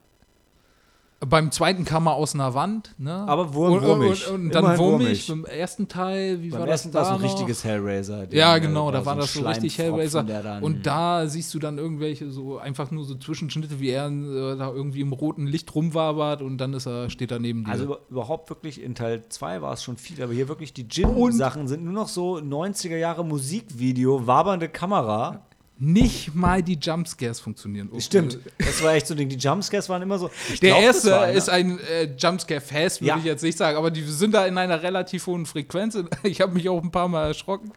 Beim 1.21 1.51
zweiten 1.51 1.87
kam 1.87 2.07
er 2.09 2.13
aus 2.13 2.35
einer 2.35 2.53
Wand, 2.53 2.95
ne? 2.99 3.11
Aber 3.27 3.55
wurm- 3.55 3.73
und, 3.73 3.79
und, 3.79 3.87
wurmig. 3.89 4.29
und, 4.29 4.35
und 4.35 4.55
dann 4.55 4.65
wurmig. 4.79 5.27
wurmig. 5.29 5.29
Beim 5.29 5.45
ersten 5.47 5.89
Teil, 5.89 6.43
wie 6.43 6.51
Beim 6.51 6.61
war 6.61 6.69
ersten 6.69 6.93
das 6.93 7.09
war 7.09 7.11
da 7.11 7.15
es 7.17 7.21
so 7.23 7.25
ein 7.27 7.31
richtiges 7.31 7.65
Hellraiser. 7.65 8.33
Ja, 8.35 8.59
genau, 8.59 8.91
da 8.91 9.07
war 9.07 9.15
so 9.15 9.21
das 9.23 9.33
so 9.33 9.41
richtig 9.47 9.79
Hellraiser. 9.79 10.27
Und 10.61 10.85
da 10.85 11.27
siehst 11.27 11.55
du 11.55 11.59
dann 11.59 11.79
irgendwelche 11.79 12.31
so 12.31 12.59
einfach 12.59 12.91
nur 12.91 13.05
so 13.05 13.15
Zwischenschnitte, 13.15 13.81
wie 13.81 13.89
er 13.89 14.09
äh, 14.09 14.57
da 14.59 14.71
irgendwie 14.71 15.01
im 15.01 15.15
roten 15.15 15.47
Licht 15.47 15.75
rumwabert 15.75 16.43
und 16.43 16.59
dann 16.59 16.75
ist 16.75 16.85
er, 16.87 17.09
steht 17.09 17.31
er 17.31 17.39
neben 17.39 17.65
dir. 17.65 17.71
Also 17.71 17.85
über- 17.85 18.01
überhaupt 18.11 18.51
wirklich 18.51 18.83
in 18.83 18.95
Teil 18.95 19.25
2 19.27 19.63
war 19.63 19.73
es 19.73 19.83
schon 19.83 19.97
viel, 19.97 20.23
aber 20.23 20.35
hier 20.35 20.49
wirklich 20.49 20.75
die 20.75 20.87
Djinn-Sachen 20.87 21.67
sind 21.67 21.83
nur 21.83 21.95
noch 21.95 22.09
so 22.09 22.37
90er 22.37 22.97
Jahre 22.99 23.25
Musikvideo, 23.25 24.27
wabernde 24.27 24.69
Kamera. 24.69 25.46
Nicht 25.79 26.35
mal 26.35 26.63
die 26.63 26.79
Jumpscares 26.81 27.39
funktionieren. 27.41 27.91
Stimmt, 28.01 28.39
das 28.59 28.83
war 28.83 28.95
echt 28.95 29.07
so 29.07 29.15
ein 29.15 29.19
Ding. 29.19 29.29
Die 29.29 29.37
Jumpscares 29.37 29.89
waren 29.89 30.01
immer 30.03 30.19
so. 30.19 30.31
Der 30.63 30.71
glaub, 30.71 30.83
erste 30.83 31.11
ist 31.35 31.51
ein 31.51 31.79
äh, 31.81 32.05
Jumpscare-Fest, 32.17 33.03
würde 33.03 33.09
Ja. 33.09 33.17
ich 33.19 33.25
jetzt 33.25 33.43
nicht 33.43 33.59
sagen, 33.59 33.77
aber 33.77 33.91
die 33.91 34.03
sind 34.03 34.33
da 34.33 34.47
in 34.47 34.57
einer 34.57 34.83
relativ 34.83 35.27
hohen 35.27 35.45
Frequenz. 35.47 35.97
Ich 36.23 36.41
habe 36.41 36.55
mich 36.55 36.69
auch 36.69 36.83
ein 36.83 36.91
paar 36.91 37.09
Mal 37.09 37.29
erschrocken. 37.29 37.73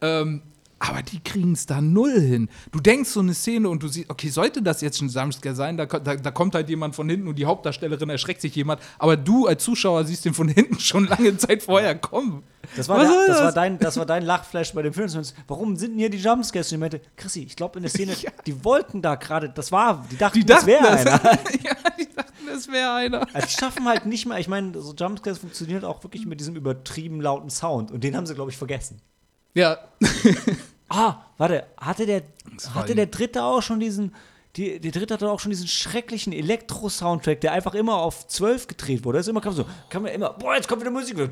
Ähm, 0.00 0.42
aber 0.80 1.02
die 1.02 1.20
kriegen 1.22 1.52
es 1.52 1.66
da 1.66 1.82
null 1.82 2.18
hin. 2.18 2.48
Du 2.72 2.80
denkst 2.80 3.10
so 3.10 3.20
eine 3.20 3.34
Szene 3.34 3.68
und 3.68 3.82
du 3.82 3.88
siehst, 3.88 4.08
okay, 4.08 4.30
sollte 4.30 4.62
das 4.62 4.80
jetzt 4.80 5.02
ein 5.02 5.10
Jumpscare 5.10 5.54
sein? 5.54 5.76
Da, 5.76 5.84
da, 5.84 6.16
da 6.16 6.30
kommt 6.30 6.54
halt 6.54 6.70
jemand 6.70 6.96
von 6.96 7.06
hinten 7.08 7.28
und 7.28 7.38
die 7.38 7.44
Hauptdarstellerin 7.44 8.08
erschreckt 8.08 8.40
sich 8.40 8.56
jemand, 8.56 8.80
aber 8.98 9.18
du 9.18 9.46
als 9.46 9.62
Zuschauer 9.62 10.04
siehst 10.04 10.24
den 10.24 10.32
von 10.32 10.48
hinten 10.48 10.80
schon 10.80 11.06
lange 11.06 11.36
Zeit 11.36 11.62
vorher 11.62 11.94
kommen. 11.96 12.42
Das 12.76 12.88
war, 12.88 12.98
der, 12.98 13.08
soll 13.08 13.26
das, 13.26 13.36
war 13.36 13.44
das? 13.44 13.54
dein, 13.54 13.78
das 13.78 13.96
war 13.98 14.06
dein 14.06 14.22
Lachflash 14.24 14.72
bei 14.72 14.80
dem 14.80 14.94
Film. 14.94 15.10
Warum 15.48 15.76
sind 15.76 15.92
denn 15.92 15.98
hier 15.98 16.10
die 16.10 16.18
Jumpscares? 16.18 16.72
Und 16.72 16.76
ich 16.76 16.80
meinte, 16.80 17.00
Chrissy, 17.14 17.42
ich 17.42 17.56
glaube 17.56 17.78
in 17.78 17.82
der 17.82 17.90
Szene, 17.90 18.14
die 18.46 18.64
wollten 18.64 19.02
da 19.02 19.16
gerade, 19.16 19.50
das 19.50 19.70
war, 19.70 20.06
die 20.10 20.16
dachten, 20.16 20.38
Die 20.38 20.46
das 20.46 20.64
dachten, 20.64 20.68
wäre 20.68 20.82
das, 20.82 21.06
einer. 21.06 21.22
ja, 21.62 21.76
die 21.98 22.08
dachten, 22.14 22.46
das 22.46 22.68
wäre 22.68 22.94
einer. 22.94 23.26
Also 23.34 23.46
die 23.46 23.52
schaffen 23.52 23.86
halt 23.86 24.06
nicht 24.06 24.24
mal, 24.24 24.40
ich 24.40 24.48
meine, 24.48 24.80
so 24.80 24.94
Jumpscares 24.94 25.38
funktioniert 25.38 25.84
auch 25.84 26.02
wirklich 26.04 26.24
mit 26.24 26.40
diesem 26.40 26.56
übertrieben 26.56 27.20
lauten 27.20 27.50
Sound. 27.50 27.90
Und 27.90 28.02
den 28.02 28.16
haben 28.16 28.24
sie, 28.24 28.34
glaube 28.34 28.50
ich, 28.50 28.56
vergessen. 28.56 29.02
Ja, 29.54 29.78
Ah, 30.92 31.18
warte, 31.38 31.66
hatte 31.76 32.04
der, 32.04 32.22
hatte 32.74 32.96
der 32.96 33.06
dritte 33.06 33.44
auch 33.44 33.62
schon 33.62 33.78
diesen, 33.78 34.12
die, 34.56 34.80
der 34.80 34.90
dritte 34.90 35.14
hatte 35.14 35.30
auch 35.30 35.38
schon 35.38 35.50
diesen 35.50 35.68
schrecklichen 35.68 36.32
Elektro-Soundtrack, 36.32 37.40
der 37.40 37.52
einfach 37.52 37.74
immer 37.74 37.94
auf 37.98 38.26
12 38.26 38.66
gedreht 38.66 39.04
wurde. 39.04 39.18
Das 39.18 39.26
ist 39.26 39.30
immer 39.30 39.40
kam 39.40 39.52
so, 39.52 39.66
kam 39.88 40.04
ja 40.06 40.12
immer, 40.12 40.30
boah, 40.30 40.56
jetzt 40.56 40.66
kommt 40.66 40.80
wieder 40.80 40.90
Musik. 40.90 41.16
Und 41.16 41.30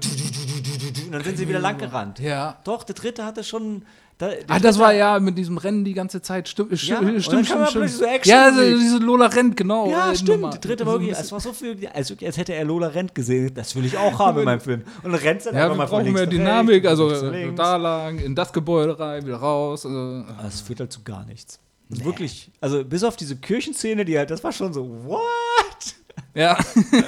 dann 1.11 1.25
sind 1.25 1.39
sie 1.39 1.49
wieder 1.49 1.59
lang 1.59 1.77
gerannt. 1.77 2.21
ja. 2.21 2.59
Doch, 2.63 2.85
der 2.85 2.95
dritte 2.95 3.25
hatte 3.25 3.43
schon. 3.43 3.85
Da, 4.19 4.31
Ah, 4.49 4.59
das 4.59 4.81
war 4.81 4.93
ja 4.93 5.21
mit 5.21 5.39
diesem 5.39 5.59
Rennen 5.59 5.85
die 5.85 5.95
ganze 5.95 6.21
Zeit. 6.21 6.49
Stimmt, 6.49 6.73
Ja, 6.73 6.77
stimmt, 6.77 7.23
stimmt, 7.23 7.47
stimmt. 7.47 7.71
so 7.71 7.87
stimmt. 7.87 8.03
Action 8.03 8.31
ja, 8.35 8.45
also 8.47 8.61
diese 8.63 8.99
Lola 8.99 9.27
Rent, 9.27 9.57
genau. 9.57 9.89
Ja, 9.89 10.11
äh, 10.11 10.17
stimmt. 10.17 10.41
Nummer. 10.41 10.51
Der 10.51 10.61
dritte 10.61 10.83
So 10.85 10.91
war 10.91 10.97
ein 10.97 11.01
wirklich, 11.03 11.19
es 11.19 11.31
war 11.31 11.39
so 11.41 11.53
viel, 11.53 11.87
als, 11.95 12.13
als 12.21 12.37
hätte 12.37 12.53
er 12.53 12.65
Lola 12.65 12.89
Rent 12.89 13.15
gesehen. 13.15 13.55
Das 13.55 13.77
will 13.77 13.85
ich 13.85 13.97
auch 13.97 14.19
haben 14.19 14.41
in 14.41 14.45
meinem 14.45 14.61
Film. 14.61 14.83
Und 15.05 15.13
dann 15.13 15.21
rennt 15.21 15.47
dann 15.47 15.55
Ja, 15.55 15.65
einfach 15.65 15.77
mal 15.77 15.87
von 15.87 16.03
links 16.03 16.19
mehr 16.19 16.27
Dynamik, 16.27 16.85
rechts, 16.85 16.89
also 16.89 17.11
äh, 17.11 17.43
links. 17.45 17.55
da 17.57 17.77
lang, 17.77 18.19
in 18.19 18.35
das 18.35 18.53
Gebäude 18.53 18.99
rein, 18.99 19.25
wieder 19.25 19.37
raus. 19.37 19.85
Äh. 19.85 19.89
Aber 19.89 20.49
Es 20.49 20.63
führt 20.63 20.81
halt 20.81 20.93
zu 20.93 21.03
gar 21.05 21.25
nichts. 21.25 21.61
Also 21.91 22.05
Wirklich, 22.05 22.51
also 22.61 22.85
bis 22.85 23.05
auf 23.05 23.17
diese 23.17 23.37
Kirchenszene, 23.37 24.05
die 24.05 24.19
halt, 24.19 24.31
das 24.33 24.43
war 24.43 24.51
schon 24.53 24.73
so, 24.73 24.89
what? 25.05 25.95
Ja, 26.35 26.59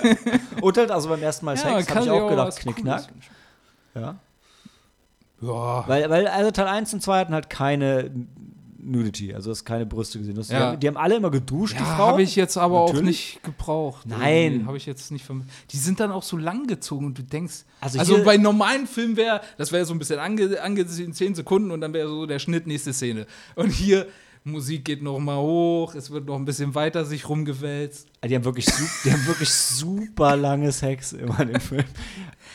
Und 0.63 0.79
halt, 0.79 0.91
also 0.93 1.09
beim 1.09 1.23
ersten 1.23 1.45
Mal 1.45 1.57
ja 1.57 1.79
Sex, 1.79 1.93
habe 1.93 2.05
ich 2.05 2.11
auch 2.11 2.29
gedacht, 2.29 2.57
knickknack. 2.57 3.09
Ja. 3.97 4.15
Ja, 5.41 5.84
Weil, 5.88 6.11
weil, 6.11 6.26
also 6.26 6.51
Teil 6.51 6.66
1 6.68 6.93
und 6.95 7.03
2 7.03 7.18
hatten 7.20 7.34
halt 7.34 7.49
keine 7.51 8.11
Nudity, 8.82 9.34
also 9.34 9.51
hast 9.51 9.64
keine 9.64 9.84
Brüste 9.86 10.18
gesehen. 10.18 10.34
Das, 10.36 10.49
die, 10.49 10.55
Ja. 10.55 10.61
haben, 10.70 10.80
die 10.80 10.88
haben 10.88 10.97
alle 10.97 11.16
immer 11.16 11.30
geduscht, 11.30 11.74
die 11.78 11.82
ja 11.82 11.97
Frau. 11.97 12.07
habe 12.09 12.22
ich 12.22 12.34
jetzt 12.36 12.57
aber 12.57 12.80
auch 12.80 12.88
Natürlich. 12.88 13.07
nicht 13.34 13.43
gebraucht. 13.43 14.07
Nein. 14.07 14.64
Habe 14.66 14.76
ich 14.78 14.86
jetzt 14.86 15.11
nicht 15.12 15.24
verm 15.24 15.45
Die 15.70 15.76
sind 15.76 16.01
dann 16.01 16.11
auch 16.11 16.22
so 16.22 16.36
lang 16.38 16.66
gezogen 16.66 17.05
und 17.07 17.18
du 17.18 17.22
denkst, 17.22 17.64
Also 17.80 17.99
also, 17.99 18.24
bei 18.24 18.36
normalen 18.38 18.86
Filmen 18.86 19.16
wäre, 19.16 19.43
das 19.59 19.70
wäre 19.72 19.84
so 19.84 19.93
ein 19.93 19.99
bisschen 19.99 20.18
ange 20.18 20.61
angesehen, 20.62 21.12
10 21.12 21.34
Sekunden 21.34 21.70
und 21.70 21.80
dann 21.82 21.93
wäre 21.93 22.09
so 22.09 22.24
der 22.26 22.38
Schnitt, 22.38 22.66
nächste 22.66 22.93
Szene. 22.95 23.26
Und 23.55 23.70
hier, 23.70 24.07
Musik 24.45 24.86
geht 24.86 25.03
noch 25.03 25.18
mal 25.18 25.36
hoch, 25.38 25.95
es 25.95 26.11
wird 26.11 26.26
noch 26.26 26.36
ein 26.36 26.47
bisschen 26.47 26.74
weiter 26.74 27.05
sich 27.05 27.28
rumgewälzt. 27.28 28.09
Die 28.24 28.34
haben 28.34 28.45
wirklich, 28.45 28.66
die 29.05 29.12
haben 29.12 29.26
wirklich 29.26 29.51
super 29.51 30.34
lange 30.34 30.72
Sex 30.72 31.12
immer 31.12 31.41
in 31.41 31.49
dem 31.53 31.61
Film. 31.61 31.84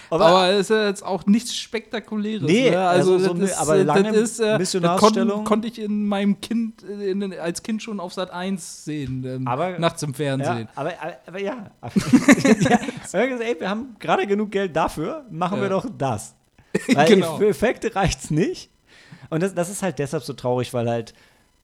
Aber, 0.10 0.26
Aber 0.26 0.50
es 0.50 0.62
ist 0.62 0.70
ja 0.72 0.88
jetzt 0.88 1.04
auch 1.06 1.26
nichts 1.26 1.56
Spektakuläres. 1.56 2.44
Nee, 2.48 2.72
ne? 2.72 2.80
also 2.88 3.14
also, 3.14 3.28
so 3.28 3.34
das 3.36 3.52
ist, 3.52 3.58
aber 3.58 3.76
äh, 3.78 3.84
lange 3.84 4.04
das 4.12 4.16
ist, 4.18 4.40
äh, 4.40 4.46
das 4.46 4.60
Missionarsstellung. 4.60 5.30
kon 5.38 5.44
konnte 5.46 5.68
ich 5.68 5.80
in 5.80 6.06
meinem 6.08 6.42
Kind, 6.42 6.84
äh, 6.84 7.12
in, 7.12 7.34
als 7.40 7.62
Kind 7.62 7.82
schon 7.84 8.00
auf 8.00 8.14
Sat 8.14 8.32
1 8.32 8.86
sehen, 8.86 9.24
ähm, 9.26 9.48
Aber- 9.48 9.78
nachts 9.78 10.02
im 10.04 10.12
ja, 10.12 10.16
Fernsehen. 10.16 10.68
aber, 10.76 10.94
aber, 11.00 11.14
aber 11.28 11.40
ja. 11.40 11.72
ja. 12.62 12.80
Wir 13.12 13.42
ey, 13.42 13.60
wir 13.60 13.70
haben 13.70 13.96
gerade 14.00 14.26
genug 14.28 14.52
Geld 14.52 14.76
dafür, 14.76 15.26
machen 15.30 15.58
wir 15.58 15.66
Ja. 15.66 15.70
doch 15.70 15.86
das. 15.98 16.36
Weil 16.94 17.08
Genau. 17.08 17.38
für 17.38 17.48
Effekte 17.48 17.96
reicht's 17.96 18.32
nicht. 18.32 18.70
Und 19.30 19.42
das, 19.42 19.54
das 19.56 19.70
ist 19.70 19.82
halt 19.82 19.98
deshalb 20.00 20.24
so 20.24 20.34
traurig, 20.34 20.74
weil 20.74 20.88
halt 20.88 21.14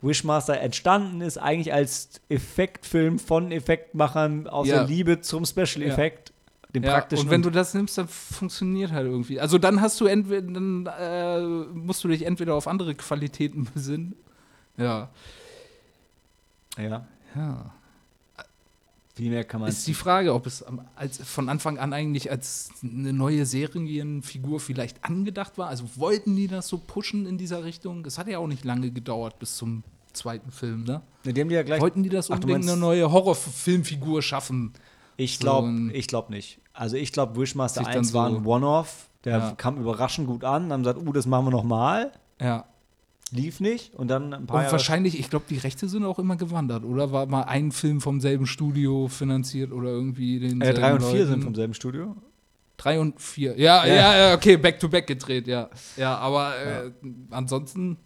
Wishmaster 0.02 0.60
entstanden 0.60 1.22
ist 1.22 1.38
eigentlich 1.38 1.74
als 1.74 2.22
Effektfilm 2.30 3.20
von 3.20 3.52
Effektmachern 3.52 4.47
aus 4.47 4.68
Ja. 4.68 4.80
der 4.80 4.88
Liebe 4.88 5.22
zum 5.22 5.45
Special 5.45 5.82
Ja. 5.84 5.88
Effekt, 5.93 6.34
dem 6.74 6.84
Ja, 6.84 6.91
praktischen. 6.93 7.26
und 7.26 7.32
wenn 7.32 7.41
du 7.41 7.49
das 7.52 7.74
nimmst, 7.74 7.97
dann 7.97 8.08
funktioniert 8.08 8.91
halt 8.91 9.06
irgendwie. 9.06 9.39
Also 9.39 9.58
dann 9.58 9.82
hast 9.82 9.99
du 10.02 10.06
entweder, 10.06 10.41
dann 10.41 10.86
äh, 10.88 11.39
musst 11.74 12.04
du 12.04 12.08
dich 12.08 12.26
entweder 12.26 12.56
auf 12.56 12.68
andere 12.68 12.95
Qualitäten 12.95 13.68
besinnen. 13.74 14.16
Ja. 14.78 15.10
ja, 16.78 17.06
ja. 17.36 17.74
Viel 19.16 19.30
mehr 19.30 19.43
kann 19.43 19.62
man. 19.62 19.70
Ist 19.70 19.88
die 19.88 19.93
Frage, 19.93 20.34
ob 20.34 20.45
es 20.47 20.64
als, 20.95 21.18
von 21.24 21.49
Anfang 21.49 21.78
an 21.78 21.93
eigentlich 21.93 22.32
als 22.32 22.70
eine 22.84 23.14
neue 23.14 23.45
Serienfigur 23.45 24.59
vielleicht 24.59 25.03
angedacht 25.03 25.57
war. 25.57 25.68
Also 25.68 25.86
wollten 25.95 26.36
die 26.36 26.47
das 26.47 26.68
so 26.68 26.78
pushen 26.78 27.26
in 27.26 27.38
dieser 27.38 27.64
Richtung? 27.64 28.05
Es 28.05 28.18
hat 28.18 28.28
ja 28.28 28.39
auch 28.39 28.47
nicht 28.47 28.64
lange 28.66 28.91
gedauert 28.91 29.39
bis 29.39 29.55
zum 29.57 29.84
zweiten 30.14 30.51
Film, 30.51 30.84
ne? 30.84 31.01
Ne, 31.24 31.34
die 31.34 31.41
haben 31.41 31.49
die 31.49 31.55
ja 31.55 31.64
gleich. 31.64 31.82
Wollten 31.82 32.03
die 32.03 32.09
das 32.09 32.30
Ach, 32.30 32.36
unbedingt 32.36 32.59
meinst- 32.59 32.70
eine 32.72 32.80
neue 32.80 33.12
Horrorfilmfigur 33.12 34.22
schaffen? 34.22 34.74
Ich 35.18 35.38
so 35.38 35.41
glaube 35.41 35.89
ich 35.93 36.07
glaub 36.07 36.30
nicht. 36.30 36.59
Also 36.74 36.95
ich 36.97 37.12
glaube, 37.12 37.39
Wishmaster 37.39 37.82
Sich 37.82 37.88
dann 37.89 37.97
1 37.99 38.14
war 38.14 38.28
ein 38.28 38.43
so- 38.43 38.49
One-Off. 38.49 39.09
Der 39.24 39.38
Ja. 39.38 39.51
kam 39.51 39.78
überraschend 39.78 40.28
gut 40.28 40.43
an. 40.43 40.72
Haben 40.74 40.82
gesagt, 40.84 40.99
uh, 41.05 41.12
das 41.14 41.28
machen 41.28 41.45
wir 41.45 41.51
nochmal. 41.51 42.12
Ja. 42.41 42.66
Lief 43.32 43.59
nicht. 43.61 43.93
Und 43.95 44.09
dann 44.09 44.34
ein 44.34 44.45
paar 44.45 44.57
Und 44.57 44.61
Jahre 44.63 44.73
wahrscheinlich, 44.73 45.17
ich 45.19 45.29
glaube, 45.29 45.45
die 45.49 45.57
Rechte 45.57 45.88
sind 45.88 46.03
auch 46.03 46.19
immer 46.19 46.36
gewandert, 46.36 46.84
oder? 46.84 47.11
War 47.11 47.25
mal 47.27 47.43
ein 47.43 47.71
Film 47.71 48.01
vom 48.01 48.19
selben 48.19 48.45
Studio 48.45 49.07
finanziert 49.07 49.71
oder 49.71 49.89
irgendwie 49.89 50.39
den. 50.39 50.59
Äh, 50.61 50.73
drei 50.73 50.93
und 50.93 51.03
vier 51.03 51.25
sind 51.27 51.43
vom 51.43 51.55
selben 51.55 51.73
Studio. 51.73 52.15
Drei 52.77 52.99
und 52.99 53.21
vier. 53.21 53.57
Ja, 53.59 53.86
Ja. 53.86 53.93
ja, 53.93 54.17
ja, 54.29 54.34
okay, 54.36 54.57
back 54.57 54.79
to 54.79 54.89
back 54.89 55.07
gedreht, 55.07 55.47
ja. 55.47 55.69
Ja, 55.97 56.17
aber 56.17 56.53
äh, 56.57 56.91
ansonsten, 57.29 57.97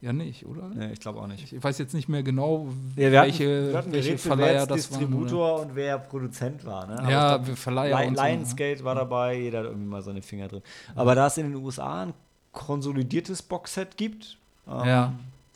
Ja, 0.00 0.12
nicht, 0.12 0.46
oder? 0.46 0.68
Nee, 0.74 0.92
ich 0.92 1.00
glaube 1.00 1.20
auch 1.20 1.26
nicht. 1.26 1.52
Ich 1.52 1.62
weiß 1.62 1.78
jetzt 1.78 1.92
nicht 1.94 2.08
mehr 2.08 2.22
genau, 2.22 2.68
Ja, 2.96 3.02
wir 3.02 3.12
welche, 3.12 3.44
hatten, 3.44 3.68
wir 3.70 3.78
hatten 3.78 3.92
welche 3.92 4.08
geredet, 4.10 4.24
wer 4.24 4.36
Verleiher 4.36 4.60
jetzt 4.60 4.70
das 4.70 4.90
waren. 4.92 5.00
Distributor 5.00 5.60
und 5.60 5.74
wer 5.76 5.98
Produzent 5.98 6.64
war. 6.64 6.86
Ne? 6.86 7.10
Ja, 7.10 7.36
glaub, 7.38 7.56
Verleiher 7.58 8.00
Li 8.00 8.16
so, 8.16 8.22
ne? 8.22 8.28
Lionsgate 8.34 8.82
war 8.84 8.94
dabei, 8.94 9.38
jeder 9.38 9.58
hat 9.60 9.66
irgendwie 9.66 9.86
mal 9.86 10.02
seine 10.02 10.22
Finger 10.22 10.48
drin. 10.48 10.62
Aber 10.94 11.14
da 11.14 11.26
es 11.28 11.36
in 11.38 11.52
den 11.52 11.62
USA 11.62 12.02
ein 12.02 12.14
konsolidiertes 12.52 13.42
Boxset 13.42 13.96
gibt, 13.96 14.38
ähm, 14.66 14.84
Ja. 14.86 15.12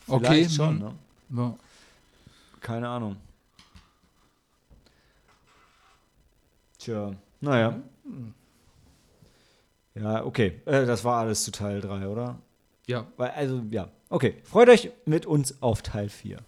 vielleicht 0.06 0.24
Okay, 0.26 0.48
schon, 0.48 0.80
hm. 0.80 0.94
ne? 1.28 1.42
Ja. 1.42 1.54
Keine 2.60 2.88
Ahnung. 2.88 3.16
Tja, 6.78 7.12
naja. 7.40 7.78
Ja, 9.94 10.24
okay. 10.24 10.60
Äh, 10.66 10.84
das 10.86 11.04
war 11.04 11.20
alles 11.20 11.44
zu 11.44 11.50
Teil 11.50 11.80
3, 11.80 12.08
oder? 12.08 12.38
ja. 12.86 13.06
Weil, 13.16 13.30
also, 13.30 13.62
ja. 13.70 13.88
Okay. 14.08 14.34
Freut 14.44 14.68
euch 14.68 14.90
mit 15.06 15.26
uns 15.26 15.60
auf 15.62 15.82
Teil 15.82 16.08
4. 16.08 16.38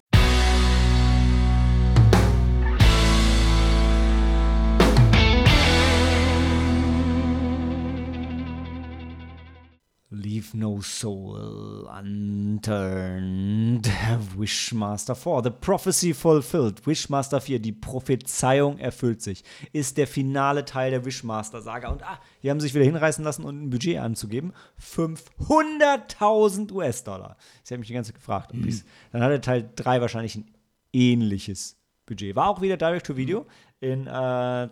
Leave 10.20 10.56
no 10.56 10.80
soul 10.80 11.88
unturned. 11.96 13.88
Wishmaster 14.36 15.14
4. 15.14 15.42
The 15.44 15.50
prophecy 15.50 16.12
fulfilled. 16.12 16.84
Wishmaster 16.84 17.40
4. 17.40 17.60
Die 17.60 17.70
Prophezeiung 17.72 18.78
erfüllt 18.78 19.22
sich. 19.22 19.44
Ist 19.72 19.96
der 19.96 20.08
finale 20.08 20.64
Teil 20.64 20.90
der 20.90 21.04
Wishmaster-Saga. 21.04 21.88
Und 21.90 22.02
ah, 22.02 22.18
die 22.42 22.50
haben 22.50 22.58
sich 22.58 22.74
wieder 22.74 22.84
hinreißen 22.84 23.22
lassen, 23.24 23.44
und 23.44 23.62
ein 23.62 23.70
Budget 23.70 23.98
anzugeben. 23.98 24.52
500.000 24.82 26.72
US-Dollar. 26.72 27.36
Ich 27.64 27.70
habe 27.70 27.78
mich 27.78 27.88
die 27.88 27.94
ganze 27.94 28.10
Zeit 28.12 28.18
gefragt. 28.20 28.52
ich's- 28.54 28.84
Dann 29.12 29.22
hatte 29.22 29.40
Teil 29.40 29.70
3 29.76 30.00
wahrscheinlich 30.00 30.34
ein 30.34 30.50
ähnliches 30.92 31.76
Budget. 32.06 32.34
War 32.34 32.48
auch 32.48 32.60
wieder 32.60 32.76
Direct-to-Video 32.76 33.46
in 33.80 34.06
äh, 34.08 34.68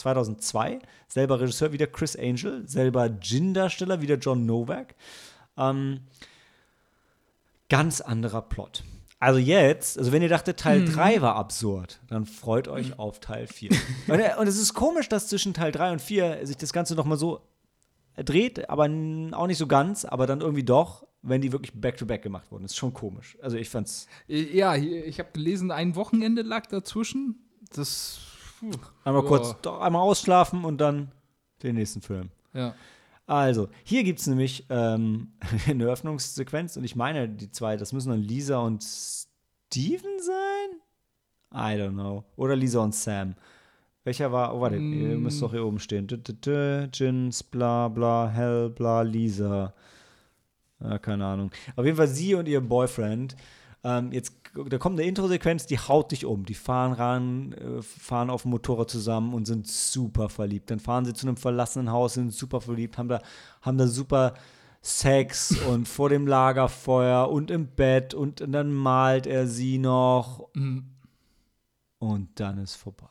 2002. 0.00 0.80
Selber 1.08 1.40
Regisseur, 1.40 1.72
wieder 1.72 1.86
Chris 1.86 2.16
Angel. 2.16 2.66
Selber 2.66 3.06
Jin-Darsteller, 3.06 4.00
wieder 4.02 4.16
John 4.16 4.46
Novak. 4.46 4.94
Ähm, 5.56 6.00
ganz 7.68 8.00
anderer 8.00 8.42
Plot. 8.42 8.82
Also 9.18 9.38
jetzt, 9.38 9.98
also 9.98 10.12
wenn 10.12 10.22
ihr 10.22 10.30
dachtet, 10.30 10.58
Teil 10.58 10.86
3 10.86 11.20
war 11.20 11.36
absurd, 11.36 12.00
dann 12.08 12.24
freut 12.24 12.68
euch 12.68 12.98
auf 12.98 13.20
Teil 13.20 13.46
4. 13.46 13.70
und, 14.08 14.18
äh, 14.18 14.30
und 14.38 14.46
es 14.46 14.56
ist 14.56 14.72
komisch, 14.72 15.10
dass 15.10 15.28
zwischen 15.28 15.52
Teil 15.52 15.72
3 15.72 15.92
und 15.92 16.00
4 16.00 16.46
sich 16.46 16.56
das 16.56 16.72
Ganze 16.72 16.94
nochmal 16.94 17.18
so 17.18 17.42
dreht, 18.16 18.70
aber 18.70 18.84
auch 18.84 19.46
nicht 19.46 19.58
so 19.58 19.66
ganz, 19.66 20.06
aber 20.06 20.26
dann 20.26 20.40
irgendwie 20.40 20.64
doch, 20.64 21.06
wenn 21.22 21.42
die 21.42 21.52
wirklich 21.52 21.72
back-to-back 21.74 22.22
gemacht 22.22 22.50
wurden. 22.50 22.62
Das 22.62 22.72
ist 22.72 22.78
schon 22.78 22.94
komisch. 22.94 23.36
Also 23.42 23.58
ich 23.58 23.68
fand's 23.68 24.06
Ja, 24.26 24.72
hier, 24.72 25.06
ich 25.06 25.18
habe 25.18 25.28
gelesen, 25.32 25.70
ein 25.70 25.96
Wochenende 25.96 26.40
lag 26.42 26.66
dazwischen. 26.66 27.36
Das. 27.74 28.20
Puh, 28.60 28.70
einmal 29.04 29.24
kurz, 29.24 29.56
doch 29.62 29.80
einmal 29.80 30.02
ausschlafen 30.02 30.64
und 30.64 30.78
dann 30.78 31.10
den 31.62 31.74
nächsten 31.76 32.00
Film. 32.02 32.30
Ja. 32.54 32.74
Also, 33.26 33.68
hier 33.84 34.02
gibt 34.04 34.20
es 34.20 34.26
nämlich 34.26 34.66
ähm, 34.70 35.32
eine 35.66 35.84
Eröffnungssequenz 35.84 36.76
und 36.76 36.84
ich 36.84 36.96
meine, 36.96 37.28
die 37.28 37.50
zwei, 37.50 37.76
das 37.76 37.92
müssen 37.92 38.10
dann 38.10 38.22
Lisa 38.22 38.58
und 38.58 38.82
Steven 38.82 40.18
sein? 40.20 40.80
I 41.52 41.76
don't 41.80 41.92
know. 41.94 42.24
Oder 42.36 42.54
Lisa 42.56 42.80
und 42.80 42.94
Sam. 42.94 43.34
Welcher 44.04 44.32
war, 44.32 44.54
oh 44.54 44.60
warte, 44.60 44.76
ihr 44.76 45.16
Mm. 45.18 45.22
müsst 45.22 45.42
doch 45.42 45.50
hier 45.50 45.64
oben 45.64 45.78
stehen. 45.78 46.06
Dü, 46.06 46.88
Jins, 46.92 47.42
bla 47.42 47.88
bla, 47.88 48.28
Hell, 48.28 48.70
bla, 48.70 49.02
Lisa. 49.02 49.74
Ja, 50.80 50.98
keine 50.98 51.26
Ahnung. 51.26 51.50
Auf 51.76 51.84
jeden 51.84 51.96
Fall 51.96 52.08
sie 52.08 52.34
und 52.34 52.48
ihr 52.48 52.60
Boyfriend. 52.62 53.36
Ähm, 53.84 54.10
jetzt, 54.12 54.34
da 54.54 54.78
kommt 54.78 54.98
eine 54.98 55.08
Intro-Sequenz, 55.08 55.66
die 55.66 55.78
haut 55.78 56.10
dich 56.10 56.24
um. 56.24 56.44
Die 56.44 56.54
fahren 56.54 56.92
ran, 56.92 57.52
äh, 57.52 57.82
fahren 57.82 58.30
auf 58.30 58.42
dem 58.42 58.50
Motorrad 58.50 58.90
zusammen 58.90 59.34
und 59.34 59.46
sind 59.46 59.66
super 59.66 60.28
verliebt. 60.28 60.70
Dann 60.70 60.80
fahren 60.80 61.04
sie 61.04 61.14
zu 61.14 61.26
einem 61.26 61.36
verlassenen 61.36 61.90
Haus, 61.90 62.14
sind 62.14 62.32
super 62.32 62.60
verliebt, 62.60 62.98
haben 62.98 63.08
da, 63.08 63.20
haben 63.62 63.78
da 63.78 63.86
super 63.86 64.34
Sex 64.82 65.56
und 65.68 65.86
vor 65.86 66.08
dem 66.08 66.26
Lagerfeuer 66.26 67.30
und 67.30 67.50
im 67.50 67.68
Bett 67.68 68.14
und 68.14 68.42
dann 68.46 68.72
malt 68.72 69.26
er 69.26 69.46
sie 69.46 69.78
noch 69.78 70.48
Mhm. 70.54 70.84
und 71.98 72.40
dann 72.40 72.58
ist 72.58 72.76
vorbei. 72.76 73.06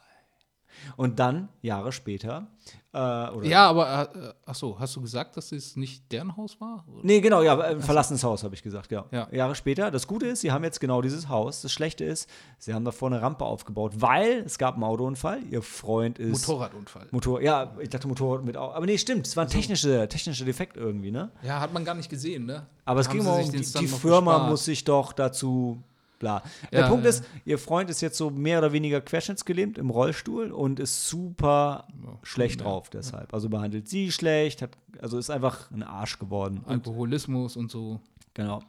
Und 0.96 1.20
dann, 1.20 1.50
Jahre 1.62 1.92
später, 1.92 2.48
äh, 2.94 3.48
Ja, 3.48 3.70
aber, 3.70 4.16
äh, 4.16 4.34
ach 4.46 4.56
so, 4.56 4.80
hast 4.80 4.96
du 4.96 5.02
gesagt, 5.02 5.38
dass 5.38 5.52
es 5.52 5.76
nicht 5.76 6.12
deren 6.12 6.36
Haus 6.38 6.60
war? 6.60 6.84
Oder? 6.88 7.02
Nee, 7.04 7.22
genau, 7.22 7.42
ja, 7.42 7.60
ein 7.60 7.82
verlassenes 7.82 8.24
Haus, 8.24 8.44
habe 8.44 8.56
ich 8.56 8.64
gesagt, 8.64 8.92
ja. 8.92 9.06
Ja. 9.12 9.28
Jahre 9.32 9.54
später. 9.56 9.92
Das 9.92 10.08
Gute 10.08 10.26
ist, 10.28 10.42
sie 10.42 10.52
haben 10.52 10.64
jetzt 10.64 10.80
genau 10.80 11.02
dieses 11.02 11.30
Haus. 11.30 11.62
Das 11.62 11.72
Schlechte 11.72 12.04
ist, 12.06 12.30
sie 12.58 12.74
haben 12.74 12.86
davor 12.86 13.10
eine 13.12 13.22
Rampe 13.22 13.46
aufgebaut, 13.46 13.94
weil 13.98 14.40
es 14.46 14.58
gab 14.58 14.74
einen 14.76 14.84
Autounfall. 14.84 15.42
Ihr 15.52 15.62
Freund 15.62 16.18
ist. 16.20 16.48
Motorradunfall. 16.48 17.08
Motor, 17.12 17.42
ja, 17.42 17.76
ich 17.80 17.90
dachte 17.90 18.08
Motorrad 18.08 18.44
mit 18.44 18.58
Au- 18.58 18.72
Aber 18.74 18.86
nee, 18.86 18.98
stimmt, 18.98 19.28
es 19.28 19.38
war 19.38 19.46
ein 19.46 19.50
technischer, 19.50 20.10
technischer 20.10 20.46
Defekt 20.46 20.76
irgendwie, 20.78 21.12
ne? 21.12 21.32
Ja, 21.44 21.60
hat 21.60 21.74
man 21.74 21.86
gar 21.86 21.96
nicht 21.96 22.10
gesehen, 22.10 22.46
ne? 22.46 22.66
Aber 22.86 23.02
es 23.02 23.10
ging 23.10 23.26
um, 23.26 23.52
die, 23.52 23.62
die 23.62 23.88
Firma 23.88 24.50
muss 24.50 24.66
sich 24.66 24.84
doch 24.84 25.14
dazu, 25.14 25.84
bla. 26.20 26.44
Der 26.72 26.82
Ja, 26.82 26.88
Punkt 26.90 27.04
ja. 27.06 27.10
ist, 27.10 27.24
ihr 27.46 27.58
Freund 27.58 27.90
ist 27.90 28.02
jetzt 28.02 28.18
so 28.18 28.30
mehr 28.30 28.60
oder 28.60 28.72
weniger 28.74 29.02
querschnittsgelähmt 29.02 29.78
im 29.78 29.90
Rollstuhl 29.90 30.52
und 30.52 30.80
ist 30.80 31.08
super 31.08 31.88
schlecht 32.24 32.62
drauf 32.62 32.90
deshalb. 32.90 33.34
Also 33.34 33.50
behandelt 33.50 33.88
sie 33.88 34.12
schlecht, 34.12 34.62
hat, 34.62 34.78
also 35.02 35.18
ist 35.18 35.30
einfach 35.30 35.72
ein 35.72 35.84
Arsch 35.84 36.20
geworden. 36.20 36.62
Und 36.66 36.88
Alkoholismus 36.88 37.56
und 37.58 37.72
so. 37.72 38.00
Genau. 38.34 38.62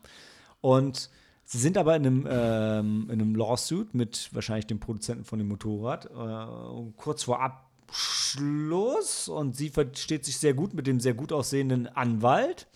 Und 0.61 1.11
sie 1.45 1.59
sind 1.59 1.77
aber 1.77 1.97
in 1.97 2.07
einem, 2.07 2.29
ähm, 2.31 3.05
in 3.11 3.21
einem 3.21 3.35
Lawsuit 3.35 3.95
mit 3.95 4.31
wahrscheinlich 4.33 4.67
dem 4.67 4.79
Produzenten 4.81 5.25
von 5.25 5.39
dem 5.39 5.49
Motorrad 5.49 6.07
äh, 6.07 6.93
kurz 6.97 7.25
vor 7.25 7.41
Abschluss 7.43 9.29
und 9.29 9.57
sie 9.57 9.71
versteht 9.71 10.25
sich 10.25 10.39
sehr 10.39 10.55
gut 10.55 10.75
mit 10.75 10.87
dem 10.87 11.01
sehr 11.01 11.15
gut 11.15 11.33
aussehenden 11.33 11.89
Anwalt. 11.89 12.69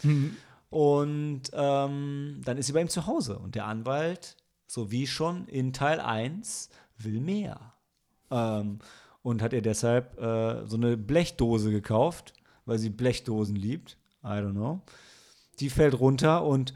Und 0.71 1.43
ähm, 1.53 2.41
dann 2.45 2.59
ist 2.59 2.67
sie 2.67 2.73
bei 2.73 2.81
ihm 2.81 2.89
zu 2.89 3.07
Hause 3.07 3.39
und 3.39 3.55
der 3.55 3.67
Anwalt, 3.67 4.37
so 4.67 4.91
wie 4.91 5.07
schon 5.07 5.47
in 5.47 5.73
Teil 5.73 6.01
1, 6.01 6.69
will 6.99 7.21
mehr. 7.21 7.75
Ähm, 8.31 8.79
und 9.23 9.41
hat 9.41 9.53
ihr 9.53 9.63
deshalb 9.63 10.21
äh, 10.21 10.67
so 10.67 10.77
eine 10.77 10.97
Blechdose 10.97 11.71
gekauft, 11.71 12.35
weil 12.67 12.79
sie 12.79 12.91
Blechdosen 12.91 13.57
liebt. 13.57 13.97
I 14.23 14.29
don't 14.29 14.53
know. 14.53 14.83
Die 15.61 15.71
fällt 15.71 15.99
runter 15.99 16.45
und 16.45 16.75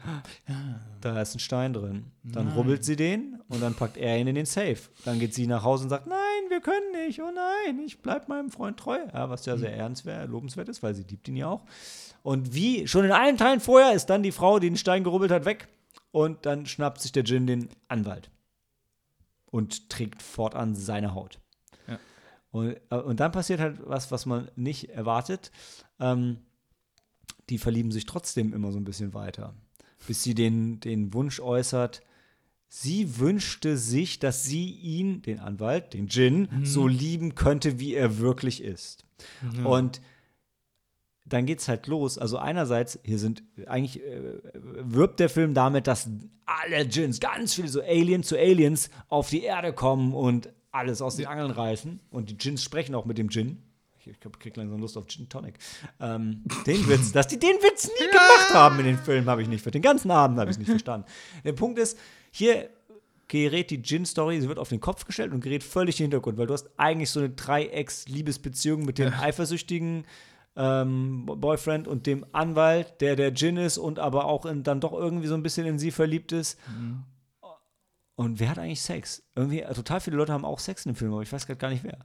da 1.01 1.21
ist 1.21 1.35
ein 1.35 1.39
Stein 1.39 1.73
drin. 1.73 2.11
Dann 2.23 2.49
rubbelt 2.53 2.85
sie 2.85 2.95
den 2.95 3.41
und 3.49 3.61
dann 3.61 3.75
packt 3.75 3.97
er 3.97 4.17
ihn 4.17 4.27
in 4.27 4.35
den 4.35 4.45
Safe. 4.45 4.77
Dann 5.03 5.19
geht 5.19 5.33
sie 5.33 5.47
nach 5.47 5.63
Hause 5.63 5.83
und 5.83 5.89
sagt, 5.89 6.07
nein, 6.07 6.17
wir 6.47 6.61
können 6.61 6.91
nicht, 7.05 7.21
oh 7.21 7.29
nein, 7.33 7.79
ich 7.85 8.01
bleib 8.01 8.29
meinem 8.29 8.49
Freund 8.49 8.77
treu. 8.77 8.97
Ja, 9.13 9.29
was 9.29 9.45
ja 9.45 9.57
sehr 9.57 9.75
ernstwert, 9.75 10.29
lobenswert 10.29 10.69
ist, 10.69 10.81
weil 10.81 10.95
sie 10.95 11.03
liebt 11.03 11.27
ihn 11.27 11.35
ja 11.35 11.49
auch. 11.49 11.65
Und 12.23 12.53
wie 12.53 12.87
schon 12.87 13.05
in 13.05 13.11
allen 13.11 13.37
Teilen 13.37 13.59
vorher 13.59 13.93
ist 13.93 14.05
dann 14.05 14.23
die 14.23 14.31
Frau, 14.31 14.59
die 14.59 14.69
den 14.69 14.77
Stein 14.77 15.03
gerubbelt 15.03 15.31
hat, 15.31 15.45
weg 15.45 15.67
und 16.11 16.45
dann 16.45 16.65
schnappt 16.65 17.01
sich 17.01 17.11
der 17.11 17.23
Djinn 17.23 17.47
den 17.47 17.69
Anwalt 17.87 18.29
und 19.45 19.89
trägt 19.89 20.21
fortan 20.21 20.75
seine 20.75 21.13
Haut. 21.13 21.39
Ja. 21.87 21.99
Und, 22.51 22.77
äh, 22.89 22.95
und 22.95 23.19
dann 23.19 23.31
passiert 23.31 23.59
halt 23.59 23.79
was, 23.83 24.11
was 24.11 24.25
man 24.25 24.49
nicht 24.55 24.89
erwartet. 24.89 25.51
Ähm, 25.99 26.39
die 27.49 27.57
verlieben 27.57 27.91
sich 27.91 28.05
trotzdem 28.05 28.53
immer 28.53 28.71
so 28.71 28.77
ein 28.77 28.85
bisschen 28.85 29.13
weiter, 29.13 29.55
bis 30.07 30.23
sie 30.23 30.35
den, 30.35 30.79
den 30.79 31.13
Wunsch 31.13 31.39
äußert, 31.39 32.03
sie 32.67 33.17
wünschte 33.17 33.75
sich, 33.77 34.19
dass 34.19 34.43
sie 34.43 34.69
ihn, 34.69 35.23
den 35.23 35.39
Anwalt, 35.39 35.93
den 35.93 36.07
Djinn, 36.07 36.47
so 36.63 36.87
lieben 36.87 37.33
könnte, 37.33 37.79
wie 37.79 37.95
er 37.95 38.19
wirklich 38.19 38.63
ist. 38.63 39.05
Und 39.65 39.99
dann 41.29 41.45
geht's 41.45 41.67
halt 41.67 41.87
los. 41.87 42.17
Also 42.17 42.37
einerseits, 42.37 42.99
hier 43.03 43.19
sind 43.19 43.43
eigentlich 43.67 44.03
äh, 44.03 44.39
wirbt 44.53 45.19
der 45.19 45.29
Film 45.29 45.53
damit, 45.53 45.87
dass 45.87 46.09
alle 46.45 46.85
Djinns, 46.85 47.19
ganz 47.19 47.53
viele 47.53 47.67
so 47.67 47.81
Aliens 47.81 48.27
zu 48.27 48.37
Aliens 48.37 48.89
auf 49.07 49.29
die 49.29 49.43
Erde 49.43 49.73
kommen 49.73 50.13
und 50.13 50.49
alles 50.71 51.01
aus 51.01 51.15
den 51.15 51.27
Angeln 51.27 51.51
reißen. 51.51 51.99
Und 52.09 52.29
die 52.29 52.37
Djinns 52.37 52.63
sprechen 52.63 52.95
auch 52.95 53.05
mit 53.05 53.17
dem 53.17 53.29
Djinn. 53.29 53.63
Ich, 53.99 54.07
ich 54.07 54.19
krieg 54.19 54.55
langsam 54.55 54.79
Lust 54.79 54.97
auf 54.97 55.07
Gin 55.07 55.27
Tonic. 55.27 55.55
Ähm, 55.99 56.43
den 56.65 56.87
Witz, 56.87 57.11
dass 57.11 57.27
die 57.27 57.39
den 57.39 57.57
Witz 57.57 57.87
nie 57.87 58.07
gemacht 58.07 58.53
haben 58.53 58.79
in 58.79 58.85
den 58.85 58.97
Film, 58.97 59.25
habe 59.27 59.41
ich 59.41 59.47
nicht. 59.47 59.63
Für 59.63 59.71
den 59.71 59.81
ganzen 59.81 60.09
Abend 60.09 60.39
habe 60.39 60.49
ich 60.49 60.55
es 60.55 60.59
nicht 60.59 60.69
verstanden. 60.69 61.07
Der 61.43 61.53
Punkt 61.53 61.77
ist, 61.79 61.97
hier 62.31 62.69
gerät 63.27 63.69
die 63.69 63.81
Gin-Story, 63.81 64.41
sie 64.41 64.47
wird 64.47 64.57
auf 64.57 64.69
den 64.69 64.79
Kopf 64.79 65.05
gestellt 65.05 65.31
und 65.33 65.41
gerät 65.41 65.63
völlig 65.63 65.99
in 65.99 66.05
den 66.05 66.11
Hintergrund, 66.11 66.37
weil 66.37 66.47
du 66.47 66.53
hast 66.53 66.69
eigentlich 66.77 67.09
so 67.09 67.19
eine 67.19 67.29
Dreiecks-Liebesbeziehung 67.29 68.85
mit 68.85 68.97
dem 68.97 69.13
eifersüchtigen 69.13 70.05
ähm, 70.61 71.25
Boyfriend 71.25 71.87
und 71.87 72.05
dem 72.05 72.25
Anwalt, 72.33 72.99
der 72.99 73.15
der 73.15 73.33
Gin 73.33 73.55
ist 73.57 73.77
und 73.77 73.97
aber 73.97 74.25
auch 74.25 74.45
in, 74.45 74.61
dann 74.63 74.81
doch 74.81 74.91
irgendwie 74.93 75.27
so 75.27 75.33
ein 75.35 75.41
bisschen 75.41 75.65
in 75.65 75.79
sie 75.79 75.89
verliebt 75.91 76.33
ist. 76.33 76.59
Und 78.15 78.39
wer 78.41 78.49
hat 78.49 78.59
eigentlich 78.59 78.81
Sex? 78.81 79.23
Irgendwie, 79.35 79.61
äh, 79.61 79.73
total 79.73 80.01
viele 80.01 80.17
Leute 80.17 80.33
haben 80.33 80.43
auch 80.43 80.59
Sex 80.59 80.85
in 80.85 80.91
dem 80.91 80.97
Film, 80.97 81.13
aber 81.13 81.21
ich 81.21 81.31
weiß 81.31 81.45
gerade 81.47 81.59
gar 81.59 81.69
nicht 81.69 81.85
wer. 81.85 81.97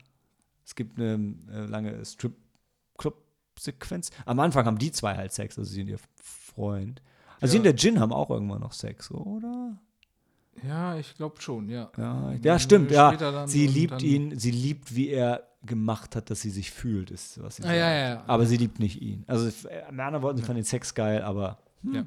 Es 0.63 0.73
gibt 0.75 0.97
eine 0.97 1.35
äh, 1.51 1.65
lange 1.65 2.05
Strip-Club-Sequenz. 2.05 4.11
Am 4.25 4.39
Anfang 4.39 4.65
haben 4.65 4.77
die 4.77 4.93
zwei 4.93 5.15
halt 5.15 5.33
Sex, 5.33 5.59
also 5.59 5.69
sie 5.69 5.81
und 5.81 5.89
ihr 5.89 5.99
Freund. 6.23 7.01
Also 7.41 7.51
sie 7.51 7.57
Ja. 7.57 7.59
und 7.59 7.63
der 7.65 7.75
Jin 7.75 7.99
haben 7.99 8.13
auch 8.13 8.29
irgendwann 8.29 8.61
noch 8.61 8.71
Sex, 8.71 9.11
oder? 9.11 9.77
Ja, 10.63 10.97
ich 10.97 11.13
glaube 11.15 11.41
schon, 11.41 11.69
ja. 11.69 11.91
Ja, 11.97 12.33
ja 12.41 12.59
stimmt, 12.59 12.91
ja. 12.91 13.45
Sie 13.47 13.67
liebt 13.67 14.01
ihn, 14.01 14.37
sie 14.39 14.51
liebt, 14.51 14.95
wie 14.95 15.09
er 15.09 15.43
gemacht 15.63 16.15
hat, 16.15 16.29
dass 16.29 16.41
sie 16.41 16.49
sich 16.49 16.71
fühlt, 16.71 17.11
ist, 17.11 17.41
was 17.41 17.57
sie 17.57 17.63
Ah, 17.63 17.67
sagt. 17.67 17.77
ja, 17.77 17.89
ja, 17.93 18.09
ja. 18.09 18.23
Aber 18.27 18.45
sie 18.45 18.57
liebt 18.57 18.79
nicht 18.79 19.01
ihn. 19.01 19.23
Also, 19.27 19.47
äh, 19.67 19.91
mit 19.91 19.99
anderen 19.99 20.21
Worten, 20.23 20.37
sie 20.37 20.43
fand 20.43 20.57
den 20.57 20.63
Sex 20.65 20.93
geil, 20.93 21.21
aber. 21.21 21.57
hm. 21.83 21.93
Ja. 21.95 22.05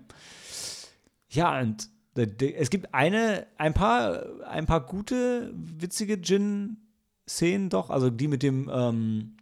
Ja, 1.31 1.61
und 1.61 1.89
es 2.17 2.71
gibt 2.71 2.95
eine, 2.95 3.47
ein 3.59 3.75
paar, 3.75 4.25
ein 4.49 4.67
paar 4.67 4.81
gute, 4.87 5.53
witzige 5.55 6.21
Gin-Szenen 6.21 7.69
doch. 7.69 7.91
Also 7.91 8.09
die 8.11 8.29
mit 8.29 8.43
dem 8.43 8.71
ähm, 8.73 9.37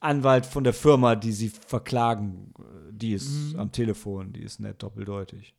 Anwalt 0.00 0.46
von 0.46 0.64
der 0.64 0.72
Firma, 0.74 1.14
die 1.14 1.32
sie 1.32 1.48
verklagen, 1.48 2.52
äh, 2.58 2.62
die 2.92 3.12
ist 3.12 3.52
Mhm. 3.54 3.60
am 3.60 3.72
Telefon, 3.72 4.32
die 4.32 4.42
ist 4.42 4.60
nett 4.60 4.82
doppeldeutig. 4.82 5.54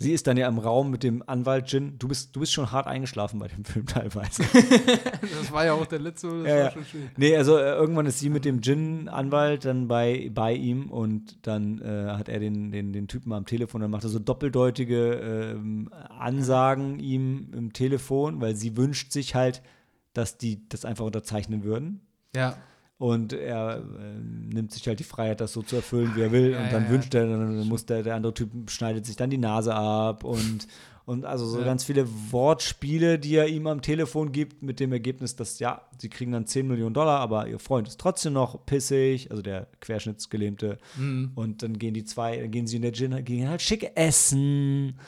Sie 0.00 0.12
ist 0.12 0.26
dann 0.28 0.36
ja 0.36 0.46
im 0.46 0.58
Raum 0.58 0.90
mit 0.90 1.02
dem 1.02 1.24
Anwalt 1.26 1.72
Jin. 1.72 1.98
Du 1.98 2.06
bist, 2.06 2.34
du 2.36 2.40
bist 2.40 2.52
schon 2.52 2.70
hart 2.70 2.86
eingeschlafen 2.86 3.40
bei 3.40 3.48
dem 3.48 3.64
Film 3.64 3.86
teilweise. 3.86 4.44
Das 5.20 5.52
war 5.52 5.64
ja 5.64 5.72
auch 5.72 5.86
der 5.86 5.98
letzte, 5.98 6.28
das 6.28 6.48
Ja, 6.48 6.64
war 6.64 6.70
schon 6.70 6.84
schön. 6.84 7.10
Nee, 7.16 7.36
also 7.36 7.58
äh, 7.58 7.72
irgendwann 7.72 8.06
ist 8.06 8.20
sie 8.20 8.30
mit 8.30 8.44
dem 8.44 8.60
Gin-Anwalt 8.60 9.64
dann 9.64 9.88
bei, 9.88 10.30
bei 10.32 10.52
ihm 10.54 10.90
und 10.90 11.46
dann 11.46 11.80
äh, 11.80 12.12
hat 12.12 12.28
er 12.28 12.38
den, 12.38 12.70
den, 12.70 12.92
den 12.92 13.08
Typen 13.08 13.32
am 13.32 13.44
Telefon, 13.44 13.80
dann 13.80 13.90
macht 13.90 14.04
er 14.04 14.10
so 14.10 14.18
doppeldeutige 14.20 15.54
ähm, 15.56 15.90
Ansagen 16.18 17.00
ihm 17.00 17.50
im 17.52 17.72
Telefon, 17.72 18.40
weil 18.40 18.54
sie 18.54 18.76
wünscht 18.76 19.10
sich 19.10 19.34
halt, 19.34 19.62
dass 20.12 20.38
die 20.38 20.68
das 20.68 20.84
einfach 20.84 21.04
unterzeichnen 21.04 21.64
würden. 21.64 22.00
Ja. 22.34 22.56
Und 22.98 23.32
er 23.32 23.76
äh, 23.78 24.52
nimmt 24.52 24.72
sich 24.72 24.86
halt 24.88 24.98
die 24.98 25.04
Freiheit, 25.04 25.40
das 25.40 25.52
so 25.52 25.62
zu 25.62 25.76
erfüllen, 25.76 26.12
wie 26.16 26.20
er 26.22 26.32
will. 26.32 26.50
Ja, 26.50 26.64
und 26.64 26.72
dann 26.72 26.84
ja, 26.84 26.90
wünscht 26.90 27.14
er, 27.14 27.28
dann 27.28 27.68
muss 27.68 27.86
der, 27.86 28.02
der 28.02 28.16
andere 28.16 28.34
Typ 28.34 28.50
schneidet 28.70 29.06
sich 29.06 29.14
dann 29.14 29.30
die 29.30 29.38
Nase 29.38 29.72
ab 29.72 30.24
und, 30.24 30.66
und 31.06 31.24
also 31.24 31.46
so 31.46 31.60
Ja. 31.60 31.64
ganz 31.64 31.84
viele 31.84 32.08
Wortspiele, 32.32 33.20
die 33.20 33.36
er 33.36 33.46
ihm 33.46 33.68
am 33.68 33.82
Telefon 33.82 34.32
gibt, 34.32 34.62
mit 34.64 34.80
dem 34.80 34.90
Ergebnis, 34.92 35.36
dass 35.36 35.60
ja, 35.60 35.82
sie 35.98 36.08
kriegen 36.08 36.32
dann 36.32 36.46
10 36.46 36.66
Millionen 36.66 36.92
Dollar, 36.92 37.20
aber 37.20 37.46
ihr 37.46 37.60
Freund 37.60 37.86
ist 37.86 38.00
trotzdem 38.00 38.32
noch 38.32 38.66
pissig, 38.66 39.30
also 39.30 39.42
der 39.42 39.68
Querschnittsgelähmte. 39.80 40.78
Mhm. 40.96 41.30
Und 41.36 41.62
dann 41.62 41.78
gehen 41.78 41.94
die 41.94 42.04
zwei, 42.04 42.38
dann 42.38 42.50
gehen 42.50 42.66
sie 42.66 42.76
in 42.76 42.82
der 42.82 42.92
Gin, 42.92 43.24
gehen 43.24 43.48
halt 43.48 43.62
schick 43.62 43.92
essen. 43.94 44.98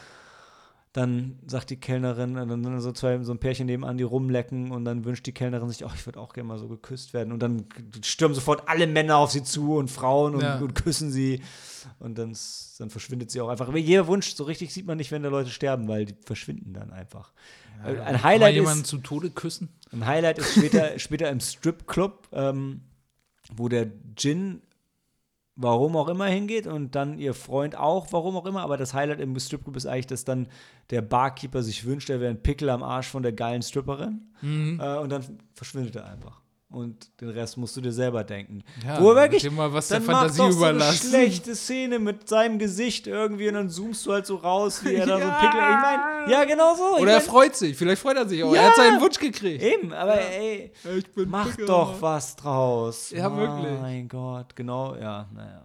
Dann 0.93 1.38
sagt 1.47 1.70
die 1.70 1.76
Kellnerin, 1.76 2.36
und 2.36 2.49
dann 2.49 2.64
sind 2.64 2.80
so 2.80 2.91
zwei, 2.91 3.22
so 3.22 3.32
ein 3.32 3.38
Pärchen 3.38 3.66
nebenan, 3.66 3.97
die 3.97 4.03
rumlecken 4.03 4.72
und 4.72 4.84
dann 4.84 5.05
wünscht 5.05 5.24
die 5.24 5.30
Kellnerin 5.32 5.68
sich, 5.68 5.84
oh, 5.84 5.91
ich 5.95 6.05
würde 6.05 6.18
auch 6.18 6.32
gerne 6.32 6.49
mal 6.49 6.59
so 6.59 6.66
geküsst 6.66 7.14
werden. 7.14 7.32
Und 7.32 7.41
dann 7.41 7.66
stürmen 8.05 8.34
sofort 8.34 8.68
alle 8.68 8.88
Männer 8.88 9.18
auf 9.18 9.30
sie 9.30 9.45
zu 9.45 9.76
und 9.76 9.88
Frauen 9.88 10.34
und, 10.34 10.43
Ja. 10.43 10.59
und 10.59 10.74
küssen 10.74 11.12
sie. 11.12 11.43
Und 12.01 12.18
dann, 12.18 12.36
dann 12.78 12.91
verschwindet 12.91 13.30
sie 13.30 13.41
auch 13.41 13.49
einfach. 13.49 13.68
Aber 13.68 13.78
jeder 13.78 14.09
Wunsch, 14.09 14.34
so 14.34 14.43
richtig 14.43 14.72
sieht 14.74 14.84
man 14.86 14.97
nicht, 14.97 15.12
wenn 15.12 15.22
da 15.22 15.28
Leute 15.28 15.51
sterben, 15.51 15.86
weil 15.86 16.07
die 16.07 16.16
verschwinden 16.24 16.72
dann 16.74 16.91
einfach. 16.91 17.32
Äh, 17.84 17.91
ein 17.91 17.95
Kann 17.97 18.05
man 18.12 18.22
Highlight 18.24 18.55
jemanden 18.55 18.82
ist, 18.82 18.88
zu 18.88 18.99
Tode 18.99 19.30
küssen? 19.30 19.68
ein 19.93 20.05
Highlight 20.07 20.38
ist 20.41 20.55
später, 20.57 20.99
später 20.99 21.30
im 21.30 21.38
Stripclub, 21.38 22.28
ähm, 22.32 22.80
wo 23.55 23.68
der 23.68 23.86
Gin 24.16 24.61
warum 25.63 25.97
auch 25.97 26.09
immer 26.09 26.27
hingeht 26.27 26.67
und 26.67 26.95
dann 26.95 27.19
ihr 27.19 27.35
Freund 27.35 27.77
auch, 27.77 28.09
warum 28.13 28.37
auch 28.37 28.47
immer. 28.47 28.63
Aber 28.63 28.77
das 28.77 28.95
Highlight 28.95 29.21
im 29.21 29.39
Stripclub 29.39 29.77
ist 29.77 29.87
eigentlich, 29.87 30.07
dass 30.07 30.25
dann 30.25 30.49
der 30.89 31.03
Barkeeper 31.03 31.63
sich 31.63 31.85
wünscht, 31.85 32.09
er 32.09 32.21
wäre 32.21 32.31
ein 32.31 32.43
Pickel 32.43 32.71
am 32.71 32.83
Arsch 32.83 33.09
von 33.09 33.23
der 33.23 33.33
geilen 33.33 33.63
Stripperin. 33.63 34.23
Mhm. 34.41 34.81
Äh, 34.81 34.99
und 34.99 35.11
dann 35.11 35.39
verschwindet 35.53 35.97
er 35.97 36.07
einfach. 36.07 36.39
Und 36.73 37.11
den 37.21 37.31
Rest 37.31 37.57
musst 37.57 37.77
du 37.77 37.81
dir 37.81 37.91
selber 37.93 38.23
denken. 38.23 38.62
Ja, 38.87 39.01
Wo 39.01 39.11
er 39.11 39.16
wirklich, 39.23 39.43
dem 39.43 39.57
mal 39.57 39.73
was 39.73 39.89
der 39.89 39.99
dann 39.99 40.07
mach 40.07 40.21
Fantasie 40.21 40.39
doch 40.39 40.51
so 40.53 40.64
eine 40.64 40.77
überlassen. 40.77 41.09
schlechte 41.11 41.57
Szene 41.57 41.99
mit 41.99 42.29
seinem 42.29 42.61
Gesicht 42.61 43.09
irgendwie 43.09 43.49
und 43.49 43.55
dann 43.55 43.68
zoomst 43.68 44.07
du 44.07 44.12
halt 44.12 44.25
so 44.25 44.37
raus, 44.37 44.85
wie 44.85 44.95
er 44.95 45.05
da 45.05 45.14
so 45.16 45.21
Ja. 45.25 45.41
Pickel. 45.41 45.61
Ich 45.61 45.81
meine, 45.83 46.33
ja, 46.33 46.45
genau 46.45 46.75
so. 46.77 46.95
Ich 46.97 47.03
Oder 47.03 47.11
er 47.14 47.18
mein, 47.18 47.27
freut 47.27 47.57
sich. 47.57 47.77
Vielleicht 47.77 48.01
freut 48.01 48.16
er 48.18 48.29
sich 48.29 48.45
auch. 48.45 48.55
Ja. 48.55 48.62
Er 48.62 48.68
hat 48.68 48.77
seinen 48.77 49.01
Wunsch 49.01 49.18
gekriegt. 49.18 49.62
Eben, 49.64 49.93
aber 49.93 50.21
ey, 50.21 50.73
Ich 50.97 51.12
bin 51.12 51.29
Mach 51.29 51.49
Pickel. 51.51 51.66
doch 51.66 52.01
was 52.01 52.37
draus. 52.37 53.11
Ja, 53.11 53.37
wirklich. 53.37 53.81
Mein 53.81 54.07
Gott, 54.09 54.55
genau, 54.55 54.95
ja, 54.95 55.29
naja. 55.35 55.64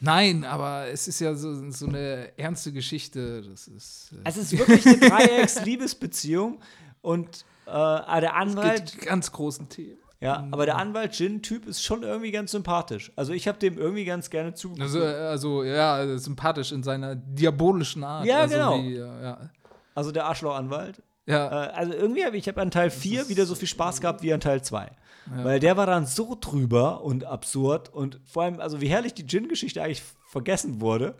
Nein, 0.00 0.44
aber 0.44 0.86
es 0.88 1.08
ist 1.08 1.18
ja 1.20 1.34
so, 1.34 1.70
so 1.72 1.86
eine 1.86 2.38
ernste 2.38 2.70
Geschichte. 2.72 3.42
Das 3.42 3.66
ist. 3.66 4.12
Äh, 4.12 4.28
Es 4.28 4.36
ist 4.36 4.56
wirklich 4.56 4.86
eine 4.86 4.98
Dreiecks-Liebesbeziehung 5.10 6.60
und 7.02 7.44
äh, 7.66 7.70
der 7.72 8.22
es 8.24 8.30
Anwalt, 8.32 8.92
gibt 8.92 9.06
ganz 9.06 9.32
großen 9.32 9.68
Themen. 9.68 9.98
Ja, 10.20 10.46
aber 10.50 10.64
der 10.66 10.76
Anwalt-Jin-Typ 10.78 11.66
ist 11.66 11.82
schon 11.82 12.02
irgendwie 12.02 12.30
ganz 12.30 12.50
sympathisch. 12.52 13.12
Also 13.16 13.32
ich 13.32 13.46
habe 13.48 13.58
dem 13.58 13.76
irgendwie 13.78 14.04
ganz 14.04 14.30
gerne 14.30 14.54
zugeguckt. 14.54 14.82
Also, 14.82 15.00
äh, 15.00 15.04
also 15.14 15.62
ja, 15.64 16.16
sympathisch 16.18 16.72
in 16.72 16.82
seiner 16.82 17.14
diabolischen 17.16 18.02
Art. 18.02 18.24
Ja, 18.24 18.40
also 18.40 18.54
genau. 18.54 18.78
Wie, 18.82 18.94
ja, 18.96 19.20
ja. 19.22 19.50
Also 19.94 20.12
der 20.12 20.24
Arschloch-Anwalt. 20.26 21.02
ja. 21.26 21.66
Äh, 21.66 21.70
also 21.70 21.92
irgendwie 21.92 22.24
habe 22.24 22.36
ich 22.36 22.48
hab 22.48 22.56
an 22.58 22.70
Teil 22.70 22.90
4 22.90 23.28
wieder 23.28 23.44
so 23.46 23.54
viel 23.54 23.68
Spaß 23.68 24.00
gehabt 24.00 24.22
wie 24.22 24.32
an 24.32 24.40
Teil 24.40 24.62
2. 24.62 24.90
Ja. 25.36 25.44
Weil 25.44 25.60
der 25.60 25.76
war 25.76 25.86
dann 25.86 26.06
so 26.06 26.36
drüber 26.40 27.02
und 27.02 27.24
absurd 27.24 27.92
und 27.92 28.20
vor 28.24 28.44
allem, 28.44 28.60
also 28.60 28.80
wie 28.80 28.88
herrlich 28.88 29.12
die 29.12 29.24
Jin-Geschichte 29.24 29.82
eigentlich 29.82 30.02
vergessen 30.28 30.80
wurde. 30.80 31.14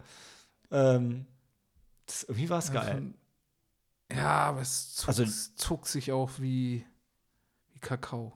Ähm, 0.71 1.27
das, 2.07 2.23
irgendwie 2.25 2.49
war 2.49 2.59
es 2.61 2.73
geil. 2.73 3.13
Ja, 4.15 4.29
aber 4.45 4.61
es 4.61 4.95
zog, 4.95 5.09
Also- 5.09 5.25
zog 5.57 5.87
sich 5.87 6.13
auch 6.13 6.31
wie, 6.39 6.87
wie 7.73 7.79
Kakao. 7.81 8.33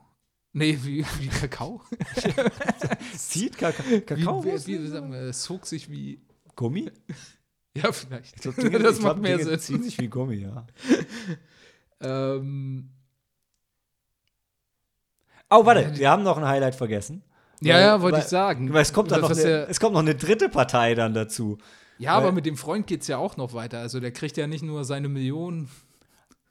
Nee, 0.53 0.77
wie, 0.81 1.05
wie 1.19 1.27
Kakao? 1.27 1.81
Zieht 3.17 3.57
Kaka 3.57 3.83
wie, 3.87 4.01
Kakao? 4.01 4.43
wie, 4.43 4.67
wie, 4.67 4.87
sagen 4.87 5.11
wir, 5.11 5.19
es 5.21 5.41
zog 5.43 5.65
sich 5.65 5.89
wie. 5.89 6.21
Gummi? 6.55 6.91
Ja, 7.73 7.89
vielleicht. 7.93 8.35
Ich 8.35 8.41
glaub, 8.41 8.55
Dinge- 8.55 8.79
das 8.79 8.97
ich 8.97 9.01
macht 9.03 9.13
glaub, 9.13 9.21
mehr 9.21 9.37
Dinge 9.37 9.51
Sinn. 9.51 9.59
ziehen 9.59 9.83
sich 9.83 9.97
wie 9.97 10.09
Gummi, 10.09 10.35
ja. 10.35 10.67
Ähm, 12.01 12.89
Oh, 15.49 15.65
warte, 15.65 15.97
wir 15.97 16.09
haben 16.09 16.23
noch 16.23 16.37
ein 16.37 16.45
Highlight 16.45 16.75
vergessen. 16.75 17.23
ja, 17.61 17.75
Weil- 17.75 17.81
ja, 17.81 18.01
wollte 18.01 18.19
ich 18.19 18.25
sagen. 18.25 18.73
Weil 18.73 18.81
es 18.81 18.91
kommt, 18.93 19.11
dann 19.11 19.21
noch 19.21 19.31
eine, 19.31 19.41
ja, 19.41 19.63
es 19.65 19.79
kommt 19.79 19.93
noch 19.93 20.01
eine 20.01 20.15
dritte 20.15 20.49
Partei 20.49 20.95
dann 20.95 21.13
dazu. 21.13 21.57
ja, 21.97 22.13
aber 22.13 22.31
mit 22.33 22.45
dem 22.45 22.57
Freund 22.57 22.87
geht 22.87 23.01
es 23.03 23.07
ja 23.07 23.17
auch 23.17 23.37
noch 23.37 23.53
weiter. 23.53 23.79
Also 23.79 23.99
der 24.01 24.11
kriegt 24.11 24.35
ja 24.37 24.47
nicht 24.47 24.63
nur 24.63 24.83
seine 24.85 25.07
Millionen. 25.09 25.69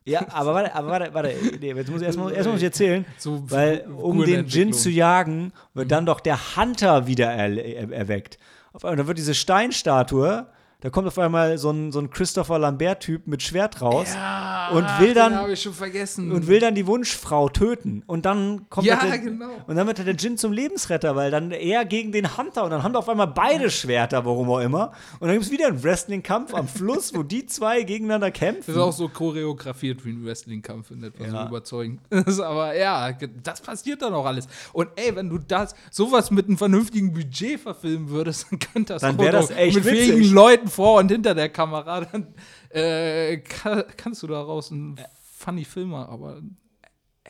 Ja, 0.05 0.27
aber 0.31 0.55
warte, 0.55 0.75
aber 0.75 0.89
warte, 0.89 1.15
warte. 1.15 1.35
Nee, 1.61 1.73
jetzt 1.73 1.91
muss 1.91 2.01
ich 2.01 2.07
erstmal 2.07 2.33
erst 2.33 2.49
muss 2.49 2.59
ich 2.59 2.65
erzählen. 2.65 3.05
So 3.19 3.43
Weil, 3.51 3.87
um 3.87 4.25
den 4.25 4.47
Djinn 4.47 4.73
zu 4.73 4.89
jagen, 4.89 5.53
wird 5.75 5.91
dann 5.91 6.07
doch 6.07 6.21
der 6.21 6.57
Hunter 6.57 7.07
wieder 7.07 7.31
er, 7.31 7.51
er, 7.53 7.93
erweckt. 7.93 8.39
Auf 8.73 8.85
einmal, 8.85 8.97
dann 8.97 9.07
wird 9.07 9.19
diese 9.19 9.35
Steinstatue, 9.35 10.47
da 10.81 10.91
kommt 10.91 11.07
auf 11.07 11.19
einmal 11.19 11.59
so 11.59 11.71
ein, 11.71 11.93
so 11.93 12.01
ein 12.01 12.09
Christopher 12.09 12.59
Lambert-Typ 12.59 13.27
mit 13.27 13.43
Schwert 13.43 13.83
raus 13.83 14.09
ja, 14.15 14.50
und 14.73 14.87
will 15.01 15.15
dann- 15.15 15.39
und 15.39 16.47
will 16.47 16.61
dann 16.61 16.75
die 16.75 16.87
Wunschfrau 16.87 17.49
töten. 17.49 18.03
Und 18.07 18.25
dann 18.27 18.69
kommt 18.69 18.87
Ja, 18.87 18.97
der, 19.05 19.19
genau. 19.19 19.51
Und 19.67 19.77
dann 19.77 19.87
wird 19.87 19.99
der 19.99 20.15
Djinn 20.15 20.37
zum 20.39 20.53
Lebensretter, 20.53 21.17
weil 21.17 21.31
dann 21.31 21.51
er 21.51 21.85
gegen 21.85 22.13
den 22.13 22.37
Hunter 22.37 22.65
und 22.65 22.71
dann 22.71 22.83
haben 22.83 22.93
wir 22.95 22.99
auf 22.99 23.09
einmal 23.09 23.27
beide 23.29 23.71
Schwerter, 23.71 24.25
warum 24.25 24.49
auch 24.51 24.61
immer. 24.61 24.93
Und 25.21 25.29
dann 25.29 25.33
gibt 25.33 25.45
es 25.47 25.51
wieder 25.51 25.67
einen 25.69 25.83
Wrestling-Kampf 25.83 26.55
am 26.55 26.69
Fluss, 26.69 27.15
wo 27.15 27.23
die 27.23 27.47
zwei 27.47 27.83
gegeneinander 27.83 28.31
kämpfen. 28.31 28.65
Das 28.67 28.77
ist 28.77 28.83
auch 28.83 28.93
so 28.93 29.09
choreografiert 29.09 30.05
wie 30.05 30.11
ein 30.11 30.25
Wrestling-Kampf 30.25 30.91
in 30.91 31.03
etwa 31.05 31.25
Ja. 31.25 31.47
überzeugend. 31.49 32.01
Aber 32.41 32.77
ja, 32.77 33.13
das 33.43 33.61
passiert 33.61 34.03
dann 34.03 34.15
auch 34.15 34.27
alles. 34.27 34.47
Und 34.73 34.89
ey, 34.97 35.15
wenn 35.17 35.29
du 35.29 35.39
das 35.39 35.75
sowas 35.91 36.31
mit 36.31 36.47
einem 36.47 36.59
vernünftigen 36.59 37.13
Budget 37.13 37.61
verfilmen 37.61 38.09
würdest, 38.11 38.47
dann 38.51 38.59
könnte 38.59 38.93
das 38.95 39.03
Dann 39.03 39.19
auch 39.19 39.31
das 39.31 39.51
echt 39.51 39.75
mit 39.77 39.85
witzig. 39.85 40.09
fähigen 40.11 40.33
Leuten 40.35 40.69
vor 40.69 40.99
und 40.99 41.11
hinter 41.11 41.35
der 41.35 41.49
Kamera. 41.49 42.01
Dann 42.03 42.29
äh, 42.71 43.39
ka 43.39 43.83
kannst 43.97 44.23
du 44.23 44.27
daraus 44.27 44.71
einen 44.71 45.01
funny 45.23 45.65
Filmer, 45.65 46.09
aber 46.09 46.43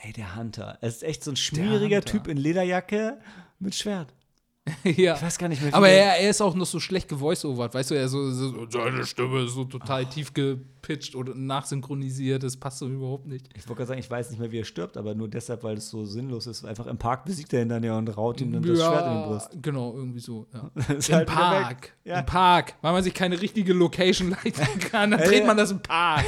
Ey, 0.03 0.13
der 0.13 0.37
Hunter. 0.37 0.79
Er 0.81 0.89
ist 0.89 1.03
echt 1.03 1.25
so 1.25 1.31
ein 1.31 1.37
schmieriger. 1.37 2.01
Typ 2.03 2.27
in 2.27 2.39
Lederjacke 2.39 3.21
mit 3.59 3.75
Schwert. 3.75 4.15
ja. 4.85 5.15
Ich 5.15 5.23
weiß 5.23 5.39
gar 5.39 5.49
nicht 5.49 5.63
mehr. 5.63 5.75
Aber 5.75 5.89
er, 5.89 6.19
er 6.21 6.31
ist 6.31 6.41
auch 6.41 6.55
noch 6.55 6.67
so 6.67 6.81
schlecht 6.81 7.09
gevoiceovert, 7.09 7.75
weißt 7.75 7.91
du, 7.91 7.95
er 7.95 8.09
so, 8.09 8.31
so 8.31 8.67
seine 8.69 9.05
Stimme 9.07 9.45
ist 9.45 9.55
so 9.55 9.65
total 9.65 10.07
tief 10.07 10.33
gepitcht 10.35 11.15
oder 11.15 11.35
nachsynchronisiert, 11.35 12.43
das 12.43 12.57
passt 12.57 12.79
so 12.79 12.89
überhaupt 12.89 13.27
nicht. 13.27 13.49
Ich 13.55 13.69
wollte 13.69 13.79
gerade 13.79 13.89
sagen, 13.89 14.01
ich 14.01 14.11
weiß 14.11 14.31
nicht 14.31 14.39
mehr, 14.39 14.51
wie 14.51 14.59
er 14.61 14.65
stirbt, 14.65 14.97
aber 14.97 15.15
nur 15.15 15.29
deshalb, 15.29 15.63
weil 15.63 15.77
es 15.77 15.89
so 15.89 16.05
sinnlos 16.05 16.47
ist. 16.47 16.65
Einfach 16.65 16.87
im 16.87 16.99
Park 16.99 17.25
besiegt 17.25 17.53
er 17.53 17.63
ihn 17.63 17.69
dann 17.69 17.83
ja 17.83 17.97
und 17.97 18.09
raut 18.17 18.41
ihm 18.41 18.53
dann 18.53 18.63
das 18.63 18.79
Schwert 18.79 19.07
in 19.07 19.13
die 19.23 19.29
Brust. 19.29 19.49
Genau, 19.63 19.95
irgendwie 19.95 20.21
so. 20.21 20.47
Ja. 20.53 20.71
Das 20.91 20.99
ist 20.99 21.09
Im 21.11 21.17
halt. 21.17 21.29
Park. 21.29 21.93
Ja. 22.05 22.21
Im 22.21 22.27
Park. 22.27 22.75
Weil 22.81 22.93
man 22.93 23.03
sich 23.03 23.15
keine 23.15 23.41
richtige 23.41 23.73
Location 23.73 24.31
leisten 24.45 24.79
kann, 24.81 25.13
dann 25.13 25.21
Ja, 25.21 25.27
dreht 25.27 25.41
ja. 25.41 25.47
man 25.47 25.57
das 25.57 25.71
im 25.71 25.81
Park. 25.81 26.25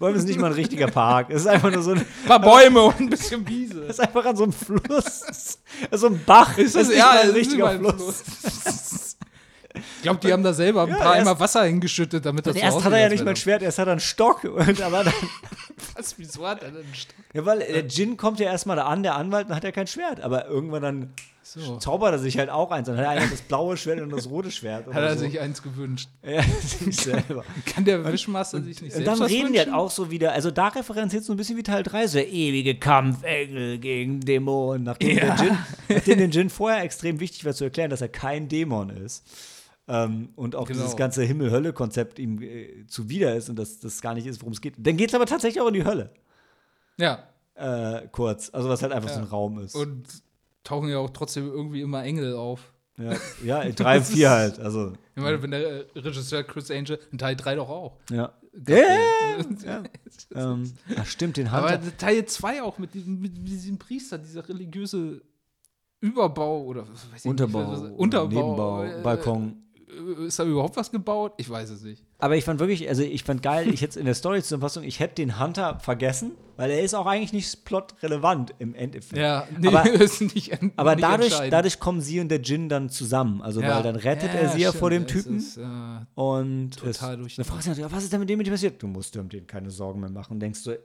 Allem 0.00 0.14
ist 0.16 0.26
nicht 0.26 0.38
mal 0.38 0.48
ein 0.48 0.52
richtiger 0.52 0.86
Park. 0.88 1.30
Es 1.30 1.42
ist 1.42 1.46
einfach 1.46 1.70
nur 1.72 1.82
so 1.82 1.92
ein, 1.92 2.04
paar 2.26 2.40
Bäume 2.40 2.82
und 2.82 3.00
ein 3.00 3.08
bisschen 3.10 3.46
Wiese. 3.48 3.82
es 3.84 3.90
ist 3.98 4.00
einfach 4.00 4.24
an 4.24 4.36
so 4.36 4.44
einem 4.44 4.52
Fluss. 4.52 5.58
So 5.90 6.06
ein 6.06 6.20
Bach. 6.24 6.58
Ist 6.58 6.74
Es 6.76 6.88
das 6.88 6.88
nicht 6.88 6.98
ja 6.98 7.22
mal 7.58 7.74
ein 7.76 7.84
es 7.84 7.92
ist 7.92 8.00
richtiger 8.00 8.22
überall 8.22 8.22
Fluss. 8.22 8.22
Fluss. 8.22 9.16
Ich 9.74 10.02
glaube, 10.02 10.20
die 10.20 10.32
haben 10.32 10.42
da 10.42 10.52
selber 10.52 10.82
ein 10.82 10.90
Ja, 10.90 10.96
paar 10.96 11.18
immer 11.18 11.38
Wasser 11.40 11.64
hingeschüttet, 11.64 12.26
damit 12.26 12.46
das 12.46 12.54
Und 12.54 12.60
so 12.60 12.66
erst 12.66 12.84
hat 12.84 12.92
er 12.92 12.98
ja 13.00 13.08
nicht 13.08 13.24
mal 13.24 13.30
ein 13.30 13.36
Schwert, 13.36 13.62
erst 13.62 13.78
hat 13.78 13.86
er 13.88 13.92
einen 13.92 14.00
Stock. 14.00 14.44
Und, 14.44 14.80
aber 14.82 15.04
dann, 15.04 15.14
Was, 15.96 16.18
wieso 16.18 16.46
hat 16.46 16.62
er 16.62 16.70
denn 16.70 16.84
einen 16.84 16.94
Stock? 16.94 17.14
ja, 17.34 17.44
weil 17.46 17.58
der 17.60 17.82
Djinn 17.82 18.16
kommt 18.16 18.40
ja 18.40 18.46
erstmal 18.46 18.76
da 18.76 18.84
an, 18.86 19.02
der 19.02 19.14
Anwalt, 19.16 19.48
dann 19.48 19.56
hat 19.56 19.64
er 19.64 19.72
kein 19.72 19.86
Schwert. 19.86 20.20
Aber 20.20 20.46
irgendwann 20.46 20.82
dann 20.82 21.10
So. 21.42 21.76
zaubert 21.78 22.12
er 22.12 22.18
sich 22.18 22.38
halt 22.38 22.50
auch 22.50 22.70
eins. 22.70 22.86
Dann 22.86 22.96
hat 22.96 23.04
er 23.04 23.10
einer 23.10 23.26
das 23.26 23.42
blaue 23.42 23.76
Schwert 23.76 24.00
und 24.00 24.10
das 24.10 24.28
rote 24.30 24.50
Schwert. 24.50 24.86
Hat 24.86 25.02
er 25.02 25.14
so. 25.14 25.20
sich 25.24 25.40
eins 25.40 25.62
gewünscht. 25.62 26.08
Ja, 26.22 26.42
sich 26.62 26.96
selber. 26.96 27.44
Kann 27.66 27.84
der 27.84 28.04
Wischmaster 28.10 28.60
sich 28.62 28.80
nicht 28.80 28.94
Und 28.94 29.04
selbst 29.04 29.06
dann 29.08 29.20
was 29.20 29.30
reden 29.30 29.52
die 29.52 29.58
halt 29.58 29.68
wünschen? 29.68 29.80
auch 29.80 29.90
so 29.90 30.10
wieder, 30.10 30.32
also 30.32 30.50
da 30.50 30.68
referenziert 30.68 31.24
so 31.24 31.32
ein 31.32 31.36
bisschen 31.36 31.56
wie 31.56 31.62
Teil 31.62 31.82
3, 31.82 32.06
so 32.06 32.18
der 32.18 32.28
ewige 32.28 32.76
Kampfengel 32.76 33.78
gegen 33.78 34.20
Dämonen. 34.20 34.84
Nachdem, 34.84 35.16
der 35.16 35.34
Jin, 35.36 35.58
nachdem 35.88 36.18
den 36.18 36.30
Jin 36.30 36.50
vorher 36.50 36.82
extrem 36.82 37.18
wichtig 37.20 37.44
war 37.44 37.54
zu 37.54 37.64
erklären, 37.64 37.90
dass 37.90 38.00
er 38.00 38.08
kein 38.08 38.48
Dämon 38.48 38.90
ist. 38.90 39.24
Ähm, 39.88 40.28
und 40.36 40.54
auch 40.54 40.66
Genau. 40.68 40.80
dieses 40.80 40.96
ganze 40.96 41.22
Himmel-Hölle-Konzept 41.24 42.18
ihm 42.18 42.40
äh, 42.40 42.86
zuwider 42.86 43.34
ist 43.34 43.48
und 43.50 43.56
dass 43.58 43.80
das 43.80 44.00
gar 44.00 44.14
nicht 44.14 44.26
ist, 44.26 44.40
worum 44.40 44.52
es 44.52 44.60
geht. 44.60 44.74
Dann 44.78 44.96
geht 44.96 45.08
es 45.10 45.14
aber 45.14 45.26
tatsächlich 45.26 45.60
auch 45.60 45.68
in 45.68 45.74
die 45.74 45.84
Hölle. 45.84 46.10
Ja. 46.98 47.24
Äh, 47.54 48.06
kurz. 48.12 48.50
Also 48.52 48.68
was 48.68 48.82
halt 48.82 48.92
einfach 48.92 49.08
Ja. 49.10 49.16
so 49.16 49.20
ein 49.22 49.26
Raum 49.26 49.58
ist. 49.58 49.74
Und 49.74 50.04
tauchen 50.64 50.88
ja 50.88 50.98
auch 50.98 51.10
trotzdem 51.10 51.48
irgendwie 51.48 51.80
immer 51.82 52.02
Engel 52.04 52.34
auf. 52.36 52.72
ja, 52.96 53.12
ja, 53.44 53.62
in 53.62 53.74
3 53.74 53.98
und 53.98 54.04
4 54.06 54.30
halt. 54.30 54.60
Also, 54.60 54.92
Ich 55.16 55.22
meine, 55.22 55.42
wenn 55.42 55.50
der 55.50 55.66
äh, 55.66 55.84
Regisseur 55.96 56.44
Chris 56.44 56.70
Angel 56.70 56.98
in 57.10 57.18
Teil 57.18 57.34
3 57.36 57.56
doch 57.56 57.68
auch. 57.68 57.96
ja. 58.10 58.32
Ja. 59.64 59.82
Ähm, 60.34 60.72
ach, 60.96 61.06
stimmt, 61.06 61.38
den 61.38 61.48
Aber 61.48 61.72
Hunter. 61.72 61.96
Teil 61.96 62.26
2 62.26 62.62
auch 62.62 62.76
mit 62.78 62.92
diesem, 62.92 63.18
mit 63.20 63.36
diesem 63.48 63.78
Priester, 63.78 64.18
dieser 64.18 64.46
religiöse 64.46 65.22
Überbau 66.00 66.62
oder 66.64 66.82
was 66.88 67.10
weiß 67.10 67.24
ich 67.24 67.30
Unterbau, 67.30 67.60
nicht, 67.70 67.82
was- 67.82 67.90
Unterbau, 67.92 68.28
Nebenbau, 68.28 68.84
äh, 68.84 69.02
Balkon. 69.02 69.56
Äh, 69.92 70.26
Ist 70.26 70.38
da 70.38 70.44
überhaupt 70.44 70.76
was 70.76 70.90
gebaut? 70.90 71.32
Ich 71.36 71.48
weiß 71.50 71.70
es 71.70 71.82
nicht. 71.82 72.02
Aber 72.18 72.36
ich 72.36 72.44
fand 72.44 72.60
wirklich, 72.60 72.88
also 72.88 73.02
ich 73.02 73.24
fand 73.24 73.42
geil, 73.42 73.68
ich 73.72 73.80
hätte 73.82 73.98
in 73.98 74.06
der 74.06 74.14
Story-Zusammenfassung, 74.14 74.82
ich 74.84 75.00
hätte 75.00 75.16
den 75.16 75.38
Hunter 75.40 75.78
vergessen, 75.80 76.32
weil 76.56 76.70
er 76.70 76.82
ist 76.82 76.94
auch 76.94 77.06
eigentlich 77.06 77.32
nicht 77.32 77.64
plotrelevant 77.64 78.54
im 78.58 78.74
Endeffekt. 78.74 79.16
Ja, 79.20 79.46
nee, 79.58 79.68
Aber- 79.68 79.90
ist 79.90 80.20
nicht, 80.34 80.52
en- 80.52 80.72
Aber 80.76 80.94
nicht 80.94 81.02
dadurch, 81.04 81.50
dadurch 81.50 81.78
kommen 81.80 82.00
sie 82.00 82.20
und 82.20 82.28
der 82.28 82.40
Jin 82.40 82.68
dann 82.68 82.88
zusammen. 82.90 83.42
Also, 83.42 83.60
Ja. 83.60 83.76
weil 83.76 83.82
dann 83.82 83.96
rettet 83.96 84.34
er 84.34 84.48
sie 84.50 84.60
ja 84.60 84.72
vor 84.72 84.90
dem 84.90 85.06
Typen. 85.06 85.36
Ist, 85.38 85.56
äh, 85.56 85.62
und 86.14 86.78
total 86.78 87.16
durch- 87.18 87.36
dann 87.36 87.44
fragst 87.44 87.66
du 87.68 87.74
dich, 87.74 87.84
was 87.90 88.04
ist 88.04 88.12
denn 88.12 88.20
mit 88.20 88.28
dem 88.30 88.38
mit 88.38 88.46
dir 88.46 88.52
passiert? 88.52 88.82
Du 88.82 88.86
musst 88.86 89.14
dir 89.14 89.20
um 89.20 89.28
den 89.28 89.46
keine 89.46 89.70
Sorgen 89.70 90.00
mehr 90.00 90.10
machen. 90.10 90.34
Und 90.34 90.40
denkst 90.40 90.62
du, 90.64 90.78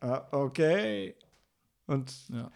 ah, 0.00 0.22
okay. 0.32 1.14
Und 1.88 2.12
ja. 2.30 2.50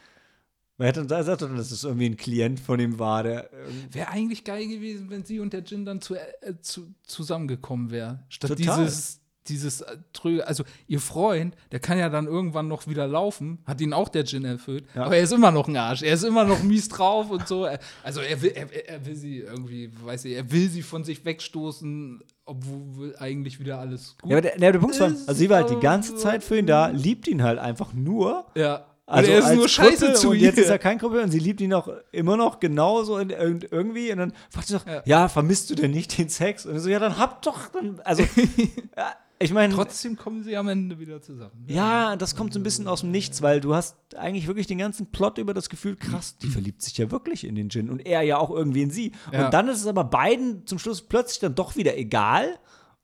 Man 0.81 0.87
hätte 0.87 1.05
dann 1.05 1.19
gesagt, 1.19 1.43
dass 1.43 1.71
es 1.71 1.85
irgendwie 1.85 2.07
ein 2.07 2.17
Klient 2.17 2.59
von 2.59 2.81
ihm 2.81 2.99
war, 2.99 3.23
der 3.23 3.51
Wäre 3.93 4.09
eigentlich 4.09 4.45
geil 4.45 4.67
gewesen, 4.67 5.11
wenn 5.11 5.27
sie 5.27 5.39
und 5.39 5.53
der 5.53 5.61
Jin 5.61 5.85
dann 5.85 6.01
zu, 6.01 6.15
äh, 6.15 6.55
zu, 6.63 6.95
zusammengekommen 7.03 7.91
wären. 7.91 8.21
Statt 8.31 8.57
Total. 8.57 8.85
dieses, 8.85 9.21
dieses 9.47 9.83
äh, 9.83 9.99
tröge, 10.15 10.47
also 10.49 10.65
ihr 10.87 11.01
Freund, 11.01 11.55
der 11.71 11.81
kann 11.81 11.99
ja 11.99 12.09
dann 12.09 12.27
irgendwann 12.27 12.67
noch 12.67 12.87
wieder 12.87 13.07
laufen, 13.07 13.59
hat 13.67 13.83
ihn 13.83 13.93
auch 13.93 14.09
der 14.09 14.25
Jin 14.25 14.47
erfüllt, 14.47 14.87
Ja. 14.95 15.05
aber 15.05 15.17
er 15.19 15.23
ist 15.23 15.33
immer 15.35 15.51
noch 15.51 15.69
ein 15.69 15.77
Arsch, 15.77 16.01
er 16.03 16.15
ist 16.15 16.23
immer 16.25 16.45
noch 16.45 16.63
mies 16.63 16.89
drauf 16.89 17.31
und 17.31 17.47
so. 17.47 17.69
Also 18.03 18.21
er 18.23 18.41
will, 18.41 18.53
er, 18.55 18.89
er 18.89 19.05
will 19.05 19.17
sie 19.17 19.41
irgendwie, 19.41 19.91
weiß 20.03 20.25
ich, 20.25 20.35
er 20.35 20.51
will 20.51 20.71
sie 20.71 20.81
von 20.81 21.05
sich 21.05 21.27
wegstoßen, 21.27 22.23
obwohl 22.47 23.15
eigentlich 23.19 23.61
wieder 23.61 23.79
alles 23.79 24.17
gut 24.19 24.31
Ja, 24.31 24.39
aber 24.39 24.49
der, 24.49 24.57
der, 24.59 24.73
der 24.73 24.79
Punkt 24.79 24.99
war, 24.99 25.09
ist, 25.09 25.29
also 25.29 25.39
sie 25.39 25.51
war 25.51 25.59
halt 25.59 25.71
die 25.71 25.81
ganze 25.81 26.17
Zeit 26.17 26.43
für 26.43 26.57
ihn 26.59 26.67
da, 26.67 26.87
liebt 26.89 27.29
ihn 27.29 27.43
halt 27.43 27.59
einfach 27.59 27.93
nur. 27.93 28.47
Ja. 28.55 28.87
Also 29.11 29.29
und 29.31 29.35
er 29.35 29.39
ist 29.41 29.45
als 29.47 29.57
nur 29.57 29.69
scheiße 29.69 29.97
Krüppel 30.07 30.17
zu 30.17 30.31
und 30.31 30.37
ihr. 30.37 30.43
jetzt 30.43 30.59
ist 30.59 30.69
er 30.69 30.79
kein 30.79 30.99
Krüppel 30.99 31.21
und 31.23 31.31
sie 31.31 31.39
liebt 31.39 31.61
ihn 31.61 31.73
auch 31.75 31.89
immer 32.13 32.37
noch 32.37 32.61
genauso 32.61 33.19
irgend- 33.19 33.71
irgendwie 33.71 34.13
und 34.13 34.19
dann 34.19 34.33
fragt 34.51 34.69
sie 34.69 34.75
doch, 34.75 34.87
ja. 34.87 35.03
Ja. 35.05 35.29
vermisst 35.29 35.69
du 35.71 35.75
denn 35.75 35.91
nicht 35.91 36.17
den 36.17 36.29
Sex? 36.29 36.65
Und 36.67 36.79
so, 36.79 36.89
ja, 36.89 36.99
dann 36.99 37.19
habt 37.19 37.47
doch, 37.47 37.69
dann, 37.69 38.01
also, 38.05 38.23
ja, 38.97 39.13
ich 39.43 39.53
meine, 39.55 39.73
Trotzdem 39.75 40.17
kommen 40.17 40.43
sie 40.45 40.55
am 40.57 40.69
Ende 40.69 40.99
wieder 40.99 41.23
zusammen. 41.23 41.65
ja, 41.67 42.15
das 42.17 42.37
kommt 42.37 42.53
so 42.53 42.61
ein 42.61 42.63
bisschen 42.63 42.87
aus 42.87 43.01
dem 43.01 43.11
Nichts, 43.11 43.41
weil 43.41 43.61
du 43.63 43.75
hast 43.75 43.97
eigentlich 44.17 44.47
wirklich 44.47 44.67
den 44.67 44.77
ganzen 44.79 45.07
Plot 45.11 45.39
über 45.39 45.55
das 45.55 45.71
Gefühl, 45.71 45.97
krass, 45.97 46.37
die 46.37 46.49
verliebt 46.49 46.83
sich 46.83 46.99
ja 46.99 47.11
wirklich 47.11 47.45
in 47.45 47.55
den 47.55 47.71
Jin 47.71 47.89
und 47.89 48.01
er 48.07 48.21
ja 48.23 48.37
auch 48.37 48.51
irgendwie 48.51 48.83
in 48.83 48.91
sie. 48.91 49.13
Ja. 49.33 49.47
Und 49.47 49.55
dann 49.55 49.69
ist 49.69 49.81
es 49.81 49.87
aber 49.87 50.05
beiden 50.05 50.67
zum 50.67 50.79
Schluss 50.79 51.01
plötzlich 51.01 51.39
dann 51.41 51.55
doch 51.55 51.75
wieder 51.77 51.97
egal 51.97 52.59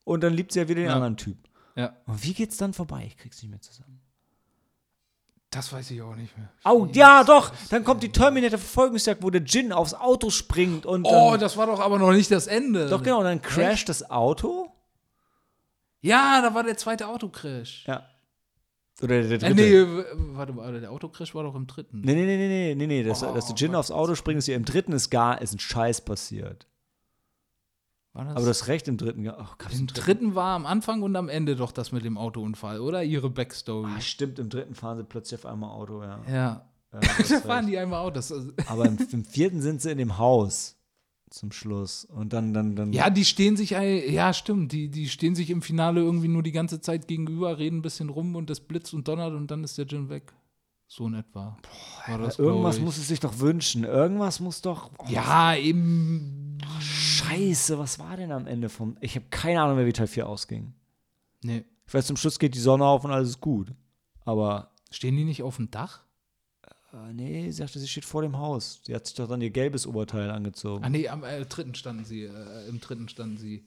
und 0.04 0.22
dann 0.22 0.34
liebt 0.34 0.52
sie 0.52 0.58
ja 0.60 0.68
wieder 0.68 0.82
den 0.82 0.90
anderen 0.90 1.16
Typ. 1.16 1.38
Ja, 1.74 1.94
Und 2.06 2.22
wie 2.22 2.34
geht's 2.34 2.58
dann 2.58 2.72
vorbei? 2.74 3.04
Ich 3.06 3.16
krieg's 3.16 3.40
nicht 3.42 3.50
mehr 3.50 3.60
zusammen. 3.62 4.00
Das 5.50 5.72
weiß 5.72 5.90
ich 5.92 6.02
auch 6.02 6.14
nicht 6.16 6.36
mehr. 6.36 6.50
Oh, 6.64 6.86
ja, 6.92 7.24
doch! 7.24 7.52
Dann 7.70 7.84
kommt 7.84 8.02
die 8.02 8.10
Terminator-Verfolgungsjagd, 8.12 9.22
wo 9.22 9.30
der 9.30 9.42
Jin 9.42 9.72
aufs 9.72 9.94
Auto 9.94 10.30
springt 10.30 10.84
und 10.86 11.04
Oh, 11.06 11.30
dann, 11.32 11.40
das 11.40 11.56
war 11.56 11.66
doch 11.66 11.80
aber 11.80 11.98
noch 11.98 12.12
nicht 12.12 12.30
das 12.30 12.46
Ende. 12.46 12.88
Doch, 12.88 13.02
genau, 13.02 13.18
und 13.18 13.24
dann 13.24 13.40
crasht 13.42 13.88
das 13.88 14.10
Auto. 14.10 14.70
Ja, 16.00 16.40
da 16.42 16.54
war 16.54 16.62
der 16.62 16.76
zweite 16.76 17.08
Autocrash. 17.08 17.84
Ja. 17.86 18.06
Oder 19.02 19.22
der, 19.22 19.32
Äh, 19.32 19.38
dritte. 19.38 19.54
nee, 19.54 19.72
w- 19.72 20.04
warte 20.36 20.52
mal, 20.52 20.80
der 20.80 20.90
Autocrash 20.90 21.34
war 21.34 21.42
doch 21.44 21.54
im 21.54 21.66
dritten. 21.66 22.00
Nee, 22.00 22.14
nee, 22.14 22.24
nee, 22.24 22.36
nee, 22.36 22.48
nee, 22.48 22.74
nee, 22.74 22.86
nee. 22.86 23.02
Dass, 23.02 23.22
Oh, 23.22 23.34
dass 23.34 23.46
der 23.46 23.56
Jin 23.56 23.74
aufs 23.74 23.90
Auto 23.90 24.14
springt, 24.14 24.38
ist 24.38 24.46
hier 24.46 24.56
im 24.56 24.64
dritten 24.64 24.92
ist 24.92 25.10
gar, 25.10 25.40
ist 25.42 25.52
ein 25.54 25.58
Scheiß 25.58 26.00
passiert. 26.02 26.66
Das? 28.24 28.36
Aber 28.36 28.44
du 28.44 28.48
hast 28.48 28.68
recht 28.68 28.88
im 28.88 28.96
dritten. 28.96 29.24
gab's 29.24 29.78
Im 29.78 29.86
dritten 29.86 30.34
war 30.34 30.54
am 30.54 30.66
Anfang 30.66 31.02
und 31.02 31.14
am 31.16 31.28
Ende 31.28 31.56
doch 31.56 31.72
das 31.72 31.92
mit 31.92 32.04
dem 32.04 32.16
Autounfall, 32.18 32.80
oder? 32.80 33.02
Ihre 33.02 33.30
Backstory. 33.30 33.90
Ah, 33.96 34.00
stimmt, 34.00 34.38
im 34.38 34.48
dritten 34.48 34.74
fahren 34.74 34.98
sie 34.98 35.04
plötzlich 35.04 35.40
auf 35.40 35.46
einmal 35.46 35.70
Auto, 35.70 36.02
ja. 36.02 36.20
ja. 36.28 36.32
ja 36.92 37.00
da 37.00 37.40
fahren 37.40 37.66
die 37.66 37.78
einmal 37.78 38.00
Autos. 38.00 38.32
Aber 38.66 38.86
im, 38.86 38.98
im 39.12 39.24
vierten 39.24 39.60
sind 39.60 39.82
sie 39.82 39.90
in 39.90 39.98
dem 39.98 40.18
Haus 40.18 40.76
zum 41.30 41.52
Schluss. 41.52 42.04
Und 42.04 42.32
dann, 42.32 42.54
dann, 42.54 42.76
dann. 42.76 42.92
ja, 42.92 43.10
die 43.10 43.24
stehen 43.24 43.56
sich, 43.56 43.70
ja, 43.70 44.32
stimmt, 44.32 44.72
die, 44.72 44.88
die 44.88 45.08
stehen 45.08 45.34
sich 45.34 45.50
im 45.50 45.62
Finale 45.62 46.00
irgendwie 46.00 46.28
nur 46.28 46.42
die 46.42 46.52
ganze 46.52 46.80
Zeit 46.80 47.08
gegenüber, 47.08 47.58
reden 47.58 47.78
ein 47.78 47.82
bisschen 47.82 48.08
rum 48.08 48.36
und 48.36 48.48
das 48.48 48.60
blitzt 48.60 48.94
und 48.94 49.08
donnert 49.08 49.34
und 49.34 49.50
dann 49.50 49.64
ist 49.64 49.78
der 49.78 49.86
Jin 49.86 50.08
weg. 50.08 50.32
So 50.88 51.06
in 51.08 51.14
etwa. 51.14 51.56
War 52.06 52.18
das, 52.18 52.38
irgendwas 52.38 52.78
muss 52.80 52.96
es 52.96 53.08
sich 53.08 53.18
doch 53.18 53.40
wünschen. 53.40 53.82
Irgendwas 53.82 54.38
muss 54.38 54.62
doch. 54.62 54.90
Oh, 54.98 55.04
Ja, 55.08 55.56
eben. 55.56 56.45
Scheiße, 56.80 57.78
was 57.78 57.98
war 57.98 58.16
denn 58.16 58.32
am 58.32 58.46
Ende 58.46 58.68
vom. 58.68 58.96
Ich 59.00 59.14
habe 59.16 59.26
keine 59.30 59.60
Ahnung 59.60 59.76
mehr, 59.76 59.86
wie 59.86 59.92
Teil 59.92 60.06
4 60.06 60.28
ausging. 60.28 60.72
Nee. 61.42 61.64
Ich 61.86 61.94
weiß, 61.94 62.06
zum 62.06 62.16
Schluss 62.16 62.38
geht 62.38 62.54
die 62.54 62.60
Sonne 62.60 62.84
auf 62.84 63.04
und 63.04 63.10
alles 63.10 63.30
ist 63.30 63.40
gut. 63.40 63.72
Aber. 64.24 64.72
Stehen 64.90 65.16
die 65.16 65.24
nicht 65.24 65.42
auf 65.42 65.56
dem 65.56 65.70
Dach? 65.70 66.04
Äh, 66.92 67.12
nee, 67.12 67.44
sie 67.44 67.52
sagte, 67.52 67.78
sie 67.78 67.88
steht 67.88 68.04
vor 68.04 68.22
dem 68.22 68.38
Haus. 68.38 68.80
Sie 68.84 68.94
hat 68.94 69.06
sich 69.06 69.14
doch 69.16 69.28
dann 69.28 69.40
ihr 69.40 69.50
gelbes 69.50 69.86
Oberteil 69.86 70.30
angezogen. 70.30 70.84
Ah, 70.84 70.88
nee, 70.88 71.08
am 71.08 71.24
äh, 71.24 71.44
dritten 71.44 71.74
standen 71.74 72.04
sie. 72.04 72.22
Äh, 72.24 72.68
Im 72.68 72.80
dritten 72.80 73.08
standen 73.08 73.36
sie. 73.36 73.64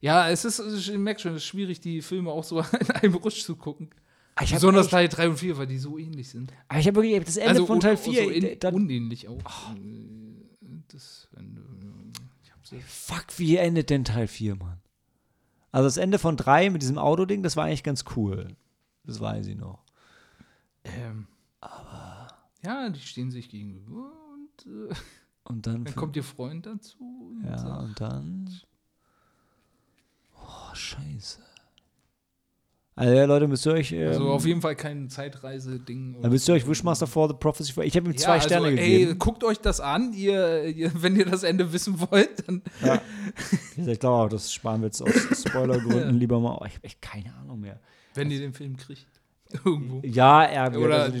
Ja, 0.00 0.30
es 0.30 0.44
ist, 0.44 0.60
ich 0.60 0.96
merke 0.96 1.20
schon, 1.20 1.32
es 1.32 1.38
ist 1.38 1.46
schwierig, 1.46 1.80
die 1.80 2.00
Filme 2.00 2.30
auch 2.30 2.44
so 2.44 2.60
in 2.80 2.90
einem 2.90 3.14
Rutsch 3.14 3.42
zu 3.42 3.56
gucken. 3.56 3.90
Ah, 4.34 4.44
ich 4.44 4.52
Besonders 4.52 4.88
Teil 4.88 5.08
3 5.08 5.28
und 5.30 5.36
4, 5.38 5.58
weil 5.58 5.66
die 5.66 5.78
so 5.78 5.98
ähnlich 5.98 6.30
sind. 6.30 6.52
Aber 6.68 6.78
ich 6.78 6.86
habe 6.86 7.02
wirklich 7.02 7.24
das 7.24 7.36
Ende 7.36 7.50
also 7.50 7.66
von 7.66 7.80
Teil 7.80 7.96
so 7.96 8.10
4. 8.10 8.32
in, 8.32 8.58
dann, 8.60 8.74
unähnlich 8.74 9.28
auch. 9.28 9.36
Äh, 9.36 10.82
Das 10.88 11.28
Ende. 11.36 11.59
Fuck, 12.86 13.38
wie 13.38 13.56
endet 13.56 13.90
denn 13.90 14.04
Teil 14.04 14.28
4, 14.28 14.56
Mann? 14.56 14.80
Also 15.72 15.86
das 15.86 15.96
Ende 15.96 16.18
von 16.18 16.36
3 16.36 16.70
mit 16.70 16.82
diesem 16.82 16.98
Autoding, 16.98 17.42
das 17.42 17.56
war 17.56 17.64
eigentlich 17.64 17.82
ganz 17.82 18.04
cool. 18.16 18.56
Das 19.04 19.20
weiß 19.20 19.46
ich 19.46 19.56
noch. 19.56 19.84
Ähm, 20.84 21.26
aber. 21.60 22.28
Ja, 22.64 22.88
die 22.90 23.00
stehen 23.00 23.30
sich 23.30 23.48
gegenüber 23.48 24.12
und 24.32 24.66
äh, 24.66 24.94
Und 25.44 25.66
dann, 25.66 25.84
dann 25.84 25.94
kommt 25.94 26.16
ihr 26.16 26.24
Freund 26.24 26.66
dazu. 26.66 27.32
Und 27.34 27.44
ja, 27.44 27.58
sagt, 27.58 27.82
und 27.82 28.00
dann. 28.00 28.60
Oh, 30.34 30.74
scheiße. 30.74 31.40
Also 32.96 33.14
ja, 33.14 33.24
Leute, 33.24 33.48
müsst 33.48 33.66
ihr 33.66 33.72
euch. 33.72 33.92
Ähm, 33.92 34.08
also 34.08 34.30
auf 34.30 34.44
jeden 34.44 34.60
Fall 34.60 34.76
kein 34.76 35.08
Zeitreise-Ding. 35.08 36.16
dann 36.20 36.30
müsst 36.30 36.48
ihr 36.48 36.54
euch 36.54 36.68
Wishmaster 36.68 37.06
for 37.06 37.28
the 37.28 37.34
Prophecy. 37.34 37.80
Ich 37.82 37.96
habe 37.96 38.10
ihm 38.10 38.16
zwei 38.16 38.36
ja, 38.36 38.40
Sterne 38.42 38.66
also, 38.66 38.76
gegeben. 38.76 39.10
Ey, 39.10 39.14
guckt 39.16 39.44
euch 39.44 39.58
das 39.58 39.80
an, 39.80 40.12
ihr, 40.12 40.64
ihr, 40.64 40.90
wenn 40.94 41.16
ihr 41.16 41.24
das 41.24 41.42
Ende 41.42 41.72
wissen 41.72 42.00
wollt, 42.10 42.46
dann 42.46 42.62
Ja. 42.84 43.00
Ich 43.76 43.98
glaube 43.98 44.16
auch, 44.16 44.28
das 44.28 44.52
sparen 44.52 44.82
wir 44.82 44.86
jetzt 44.86 45.00
aus 45.00 45.10
Spoilergründen 45.46 46.18
lieber 46.18 46.38
mal. 46.40 46.58
Oh, 46.60 46.64
ich 46.66 46.74
habe 46.74 46.84
echt 46.84 47.00
keine 47.00 47.34
Ahnung 47.36 47.60
mehr. 47.60 47.80
wenn 48.14 48.30
ihr 48.30 48.40
den 48.40 48.52
Film 48.52 48.76
kriegt. 48.76 49.19
Irgendwo. 49.64 50.00
Ja, 50.04 50.44
er 50.44 50.76
Oder 50.78 51.04
also 51.04 51.18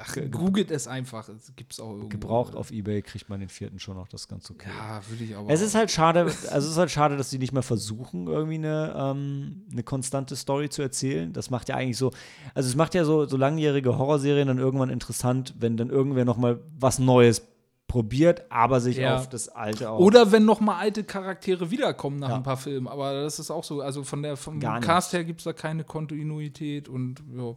ach, 0.00 0.16
googelt 0.30 0.70
es 0.70 0.86
einfach. 0.86 1.28
Es 1.28 1.52
gibt's 1.56 1.80
auch 1.80 1.90
irgendwo. 1.90 2.08
gebraucht 2.08 2.54
auf 2.54 2.70
Ebay 2.70 3.02
kriegt 3.02 3.28
man 3.28 3.40
den 3.40 3.48
vierten 3.48 3.78
schon 3.78 3.96
noch, 3.96 4.08
das 4.08 4.22
ist 4.22 4.28
ganz 4.28 4.50
okay. 4.50 4.68
Ja, 4.76 5.00
würde 5.08 5.24
ich 5.24 5.36
aber. 5.36 5.50
Es 5.50 5.60
ist 5.60 5.74
halt 5.74 5.90
schade, 5.90 6.20
also 6.22 6.38
es 6.56 6.66
ist 6.66 6.76
halt 6.76 6.90
schade, 6.90 7.16
dass 7.16 7.30
sie 7.30 7.38
nicht 7.38 7.52
mehr 7.52 7.62
versuchen, 7.62 8.26
irgendwie 8.28 8.54
eine, 8.54 8.94
ähm, 8.96 9.62
eine 9.72 9.82
konstante 9.82 10.36
Story 10.36 10.68
zu 10.70 10.82
erzählen. 10.82 11.32
Das 11.32 11.50
macht 11.50 11.68
ja 11.68 11.76
eigentlich 11.76 11.96
so, 11.98 12.12
also 12.54 12.68
es 12.68 12.76
macht 12.76 12.94
ja 12.94 13.04
so, 13.04 13.26
so 13.26 13.36
langjährige 13.36 13.98
Horrorserien 13.98 14.48
dann 14.48 14.58
irgendwann 14.58 14.90
interessant, 14.90 15.54
wenn 15.58 15.76
dann 15.76 15.90
irgendwer 15.90 16.24
noch 16.24 16.36
mal 16.36 16.60
was 16.78 16.98
Neues 16.98 17.42
probiert, 17.88 18.50
aber 18.50 18.80
sich 18.80 18.96
Ja. 18.96 19.16
auf 19.16 19.28
das 19.28 19.50
Alte 19.50 19.90
auch. 19.90 19.98
Oder 19.98 20.32
wenn 20.32 20.46
noch 20.46 20.60
mal 20.60 20.78
alte 20.78 21.04
Charaktere 21.04 21.70
wiederkommen 21.70 22.20
nach 22.20 22.30
Ja. 22.30 22.36
ein 22.36 22.42
paar 22.42 22.56
Filmen. 22.56 22.88
Aber 22.88 23.12
das 23.22 23.38
ist 23.38 23.50
auch 23.50 23.64
so. 23.64 23.82
Also 23.82 24.02
von 24.02 24.22
der 24.22 24.38
vom. 24.38 24.60
Cast 24.60 25.12
her 25.12 25.24
gibt 25.24 25.40
es 25.40 25.44
da 25.44 25.52
keine 25.52 25.84
Kontinuität 25.84 26.88
und 26.88 27.22
ja. 27.36 27.52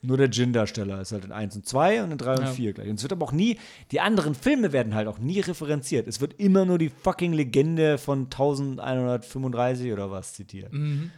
Nur 0.00 0.16
der 0.16 0.28
Jin-Darsteller 0.28 1.00
ist 1.00 1.10
halt 1.10 1.24
in 1.24 1.32
1 1.32 1.56
und 1.56 1.66
2 1.66 2.04
und 2.04 2.12
in 2.12 2.18
3 2.18 2.34
und 2.34 2.40
Ja. 2.42 2.46
4 2.52 2.72
gleich. 2.72 2.88
Und 2.88 2.96
es 2.96 3.02
wird 3.02 3.12
aber 3.12 3.26
auch 3.26 3.32
nie, 3.32 3.58
die 3.90 4.00
anderen 4.00 4.34
Filme 4.36 4.72
werden 4.72 4.94
halt 4.94 5.08
auch 5.08 5.18
nie 5.18 5.40
referenziert. 5.40 6.06
Es 6.06 6.20
wird 6.20 6.34
immer 6.38 6.64
nur 6.64 6.78
die 6.78 6.88
fucking 6.88 7.32
Legende 7.32 7.98
von 7.98 8.28
1135 8.30 9.92
oder 9.92 10.10
was 10.10 10.34
zitiert. 10.34 10.72
Mhm. 10.72 11.10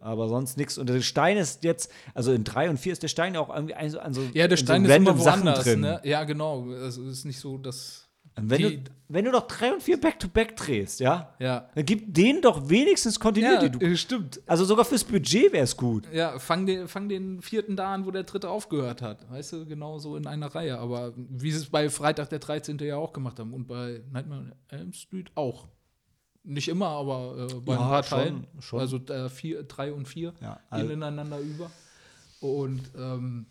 Aber 0.00 0.28
sonst 0.28 0.56
nichts. 0.56 0.76
Und 0.78 0.88
der 0.88 1.02
Stein 1.02 1.36
ist 1.36 1.62
jetzt, 1.62 1.92
also 2.14 2.32
in 2.32 2.42
3 2.42 2.70
und 2.70 2.78
4 2.80 2.92
ist 2.94 3.02
der 3.02 3.08
Stein 3.08 3.36
auch 3.36 3.54
irgendwie 3.54 3.74
an 3.74 3.90
so, 3.90 4.00
an 4.00 4.12
so 4.14 4.22
Ja, 4.32 4.48
der 4.48 4.52
in 4.52 4.56
Stein 4.56 4.84
so 4.84 4.90
ist 4.90 4.96
immer 4.96 5.18
woanders. 5.18 5.62
drin. 5.64 5.80
Ne? 5.80 6.00
Ja, 6.04 6.24
genau. 6.24 6.68
Es 6.72 6.96
ist 6.96 7.24
nicht 7.26 7.38
so, 7.38 7.58
dass 7.58 8.08
Wenn, 8.36 8.58
Die- 8.58 8.84
du, 8.84 8.90
wenn 9.08 9.24
du 9.24 9.32
doch 9.32 9.46
drei 9.48 9.72
und 9.72 9.82
vier 9.82 10.00
Back-to-Back 10.00 10.56
drehst, 10.56 11.00
ja, 11.00 11.34
Ja. 11.38 11.68
dann 11.74 11.84
gib 11.84 12.14
denen 12.14 12.40
doch 12.40 12.68
wenigstens 12.70 13.16
Ja, 13.16 13.20
Continuity. 13.20 13.70
du, 13.70 13.78
äh, 13.84 13.96
stimmt. 13.96 14.40
also 14.46 14.64
sogar 14.64 14.84
fürs 14.84 15.04
Budget 15.04 15.52
wäre 15.52 15.64
es 15.64 15.76
gut. 15.76 16.08
Ja, 16.12 16.38
fang 16.38 16.64
den, 16.64 16.88
fang 16.88 17.08
den 17.08 17.42
vierten 17.42 17.76
da 17.76 17.92
an, 17.92 18.06
wo 18.06 18.10
der 18.12 18.22
dritte 18.22 18.48
aufgehört 18.48 19.02
hat. 19.02 19.28
Weißt 19.30 19.52
du, 19.52 19.66
genau 19.66 19.98
so 19.98 20.16
in 20.16 20.26
einer 20.26 20.46
Reihe. 20.54 20.78
Aber 20.78 21.12
wie 21.16 21.50
sie 21.50 21.58
es 21.58 21.68
bei 21.68 21.90
Freitag 21.90 22.30
der 22.30 22.38
13. 22.38 22.78
ja 22.78 22.96
auch 22.96 23.12
gemacht 23.12 23.38
haben 23.40 23.52
und 23.52 23.66
bei 23.66 24.02
Nightmare 24.10 24.40
on 24.42 24.52
Elm 24.68 24.92
Street 24.92 25.30
auch. 25.34 25.68
Nicht 26.42 26.68
immer, 26.68 26.88
aber 26.88 27.48
äh, 27.50 27.54
bei 27.60 27.74
Ja, 27.74 27.80
ein 27.80 27.88
paar 27.88 28.02
schon, 28.02 28.18
Teilen. 28.18 28.46
schon. 28.60 28.80
Also 28.80 28.96
äh, 28.96 29.28
vier, 29.28 29.64
drei 29.64 29.92
und 29.92 30.06
vier 30.08 30.32
Ja, 30.40 30.54
gehen 30.54 30.60
also- 30.70 30.92
ineinander 30.92 31.38
über. 31.40 31.70
Und 32.40 32.80
ähm, 32.96 33.44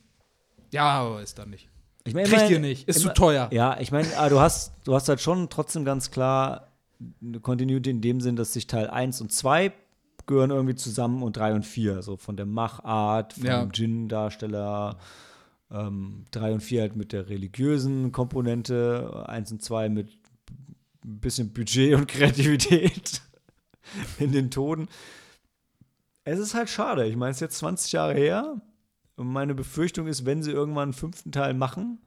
ja, 0.72 0.86
aber 1.02 1.22
ist 1.22 1.38
dann 1.38 1.52
nicht. 1.52 1.69
Ich 2.06 2.14
mein, 2.14 2.26
Kriegt 2.26 2.50
ihr 2.50 2.60
nicht. 2.60 2.88
Ist 2.88 3.02
immer- 3.04 3.14
zu 3.14 3.22
teuer. 3.22 3.50
Ja, 3.52 3.80
ich 3.80 3.92
meine, 3.92 4.08
ah, 4.18 4.30
du 4.30 4.40
hast, 4.40 4.74
du 4.86 4.96
hast 4.96 5.10
halt 5.10 5.22
schon 5.22 5.50
trotzdem 5.50 5.86
ganz 5.86 6.12
klar 6.12 6.68
eine 7.22 7.40
Continuity 7.40 7.90
in 7.92 8.02
dem 8.02 8.20
Sinn, 8.22 8.36
dass 8.36 8.54
sich 8.54 8.68
Teil 8.68 8.88
1 8.90 9.22
und 9.22 9.32
2 9.32 9.72
gehören 10.26 10.52
irgendwie 10.52 10.76
zusammen 10.76 11.24
und 11.24 11.38
3 11.38 11.54
und 11.54 11.66
4, 11.66 12.02
so 12.02 12.18
von 12.18 12.36
der 12.38 12.46
Machart, 12.46 13.34
vom 13.34 13.46
Ja. 13.46 13.66
Djinn-Darsteller, 13.66 14.98
ähm, 15.72 16.26
3 16.32 16.54
und 16.54 16.62
4 16.62 16.82
halt 16.82 16.96
mit 16.96 17.14
der 17.14 17.30
religiösen 17.30 18.12
Komponente, 18.12 19.26
1 19.28 19.52
und 19.52 19.64
2 19.64 19.90
mit 19.90 20.10
ein 21.06 21.20
bisschen 21.20 21.52
Budget 21.54 21.96
und 21.96 22.08
Kreativität 22.10 23.22
in 24.20 24.32
den 24.32 24.52
Toten. 24.52 24.88
Es 26.24 26.38
ist 26.40 26.54
halt 26.54 26.70
schade. 26.70 27.08
Ich 27.08 27.16
meine, 27.16 27.32
es 27.32 27.38
ist 27.38 27.42
jetzt 27.42 27.58
20 27.60 27.92
Jahre 27.94 28.14
her. 28.14 28.62
Und 29.20 29.28
meine 29.28 29.54
Befürchtung 29.54 30.08
ist, 30.08 30.26
wenn 30.26 30.42
sie 30.44 30.52
irgendwann 30.52 30.84
einen 30.84 30.94
fünften 30.94 31.32
Teil 31.32 31.54
machen, 31.54 32.00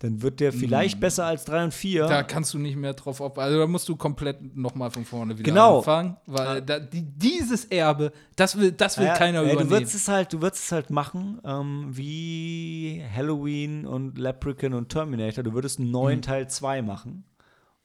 dann 0.00 0.22
wird 0.22 0.38
der 0.38 0.52
vielleicht 0.52 1.00
besser 1.00 1.24
als 1.26 1.44
3 1.46 1.64
und 1.64 1.74
4. 1.74 2.06
Da 2.06 2.22
kannst 2.22 2.54
du 2.54 2.58
nicht 2.58 2.76
mehr 2.76 2.94
drauf 2.94 3.20
auf. 3.20 3.36
Also 3.36 3.58
da 3.58 3.66
musst 3.66 3.88
du 3.88 3.96
komplett 3.96 4.54
nochmal 4.56 4.92
von 4.92 5.04
vorne 5.04 5.36
wieder 5.36 5.50
Genau. 5.50 5.78
anfangen. 5.78 6.16
Weil 6.26 6.62
da, 6.62 6.78
die, 6.78 7.02
dieses 7.02 7.64
Erbe, 7.64 8.12
das 8.36 8.56
will, 8.56 8.70
das 8.70 8.96
will 8.98 9.06
Ja, 9.06 9.14
keiner 9.14 9.38
ja, 9.42 9.44
übernehmen. 9.52 9.68
Du 9.70 9.74
würdest 9.74 9.96
es 9.96 10.06
halt, 10.06 10.32
du 10.32 10.40
würdest 10.40 10.66
es 10.66 10.70
halt 10.72 10.90
machen, 10.90 11.40
ähm, 11.44 11.88
wie 11.90 13.02
Halloween 13.12 13.86
und 13.86 14.18
Leprechaun 14.18 14.74
und 14.74 14.88
Terminator. 14.90 15.42
Du 15.42 15.52
würdest 15.54 15.78
einen 15.80 15.88
Mhm. 15.88 15.92
neuen 15.92 16.22
Teil 16.22 16.48
2 16.48 16.80
machen 16.82 17.24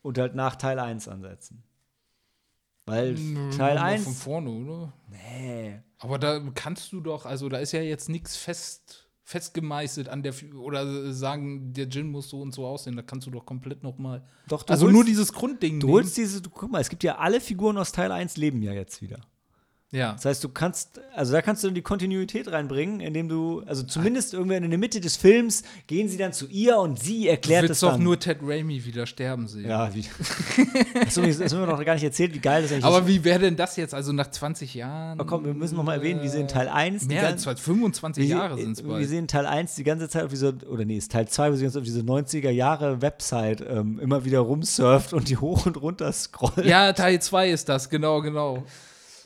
und 0.04 0.20
halt 0.20 0.36
nach 0.36 0.56
Teil 0.56 0.78
1 0.78 1.08
ansetzen. 1.08 1.64
Weil 2.86 3.16
Teil 3.56 3.76
Nur 3.76 3.84
1. 3.84 4.04
Von 4.04 4.14
vorne, 4.14 4.50
oder? 4.50 4.94
Nee. 5.10 5.80
Aber 6.00 6.20
da 6.20 6.42
kannst 6.54 6.92
du 6.92 7.00
doch, 7.00 7.26
also 7.26 7.48
da 7.48 7.60
ist 7.60 7.72
ja 7.72 7.82
jetzt 7.82 8.10
nichts 8.10 8.36
fest, 8.36 9.10
festgemeißelt 9.24 10.10
an 10.10 10.22
der, 10.22 10.34
oder 10.54 11.14
sagen, 11.14 11.74
der 11.74 11.90
Gin 11.90 12.10
muss 12.10 12.30
so 12.30 12.42
und 12.42 12.54
so 12.54 12.66
aussehen, 12.66 12.98
da 12.98 13.02
kannst 13.02 13.26
du 13.26 13.32
doch 13.32 13.46
komplett 13.46 13.84
noch 13.84 13.98
mal. 13.98 14.28
Doch, 14.50 14.64
du 14.64 14.74
Also 14.74 14.86
holst, 14.86 14.96
nur 14.96 15.06
dieses 15.06 15.32
Grundding. 15.32 15.80
Du 15.80 15.90
holst 15.90 16.18
diese, 16.18 16.42
du, 16.42 16.50
guck 16.50 16.70
mal, 16.70 16.82
es 16.82 16.90
gibt 16.90 17.04
ja 17.04 17.18
alle 17.18 17.40
Figuren 17.40 17.78
aus 17.78 17.94
Teil 17.94 18.12
1 18.12 18.36
leben 18.36 18.62
ja 18.62 18.74
jetzt 18.74 19.02
wieder. 19.02 19.22
Ja. 19.94 20.14
Das 20.14 20.26
heißt, 20.26 20.44
du 20.44 20.50
kannst, 20.50 21.00
also 21.16 21.32
da 21.34 21.42
kannst 21.42 21.64
du 21.64 21.70
die 21.72 21.82
Kontinuität 21.84 22.52
reinbringen, 22.52 23.00
indem 23.00 23.30
du, 23.30 23.62
also 23.68 23.84
zumindest 23.84 24.34
irgendwann 24.34 24.64
in 24.64 24.72
der 24.72 24.80
Mitte 24.80 25.00
des 25.00 25.16
Films 25.16 25.64
gehen 25.88 26.10
sie 26.10 26.18
dann 26.18 26.34
zu 26.34 26.48
ihr 26.48 26.78
und 26.80 27.00
sie 27.00 27.24
Du 27.24 27.30
erklärt 27.30 27.64
es 27.66 27.70
willst 27.70 27.84
doch 27.84 27.92
dann. 27.92 28.04
nur 28.04 28.20
Ted 28.20 28.40
Raimi 28.42 28.84
wieder 28.84 29.06
sterben 29.06 29.48
sehen. 29.48 29.70
ja, 29.70 29.94
wie. 29.94 30.04
Das 31.06 31.16
haben 31.18 31.60
wir 31.60 31.68
noch 31.68 31.86
gar 31.86 31.94
nicht 31.94 32.04
erzählt, 32.04 32.34
wie 32.34 32.40
geil 32.40 32.64
das 32.64 32.72
eigentlich 32.72 32.86
Aber 32.86 33.00
ist. 33.02 33.08
wie 33.08 33.24
wäre 33.24 33.40
denn 33.40 33.56
das 33.56 33.76
jetzt, 33.76 33.94
also 33.94 34.12
nach 34.14 34.30
20 34.32 34.74
Jahren? 34.74 35.20
Aber 35.20 35.30
komm, 35.30 35.46
wir 35.46 35.54
müssen 35.54 35.76
noch 35.76 35.84
mal 35.84 35.94
erwähnen, 35.96 36.22
wie 36.24 36.28
sie 36.30 36.40
in 36.40 36.48
Teil 36.48 36.68
1 36.68 37.04
die 37.04 37.08
Mehr 37.16 37.28
als 37.28 37.46
25 37.46 38.24
wie 38.24 38.28
sie- 38.28 38.34
Jahre 38.34 38.58
sind 38.58 38.72
es 38.74 38.84
Wir 38.84 38.90
bald. 38.90 39.08
sehen 39.08 39.28
Teil 39.28 39.46
1 39.46 39.76
die 39.76 39.84
ganze 39.84 40.10
Zeit 40.10 40.24
auf 40.24 40.30
diese, 40.32 40.56
oder 40.68 40.86
nee, 40.86 40.98
ist 40.98 41.12
Teil 41.12 41.28
2, 41.28 41.52
wo 41.52 41.56
sie 41.56 41.64
ganz 41.64 41.76
auf 41.76 41.84
diese 41.84 42.02
90er 42.02 42.50
Jahre 42.50 43.02
Website 43.02 43.64
ähm, 43.70 44.00
immer 44.00 44.26
wieder 44.26 44.40
rumsurft 44.40 45.14
und 45.14 45.30
die 45.30 45.38
hoch 45.38 45.66
und 45.66 45.80
runter 45.82 46.12
scrollt. 46.12 46.66
Ja, 46.66 46.94
Teil 46.94 47.22
2 47.22 47.50
ist 47.52 47.70
das, 47.70 47.90
genau, 47.90 48.22
genau. 48.22 48.64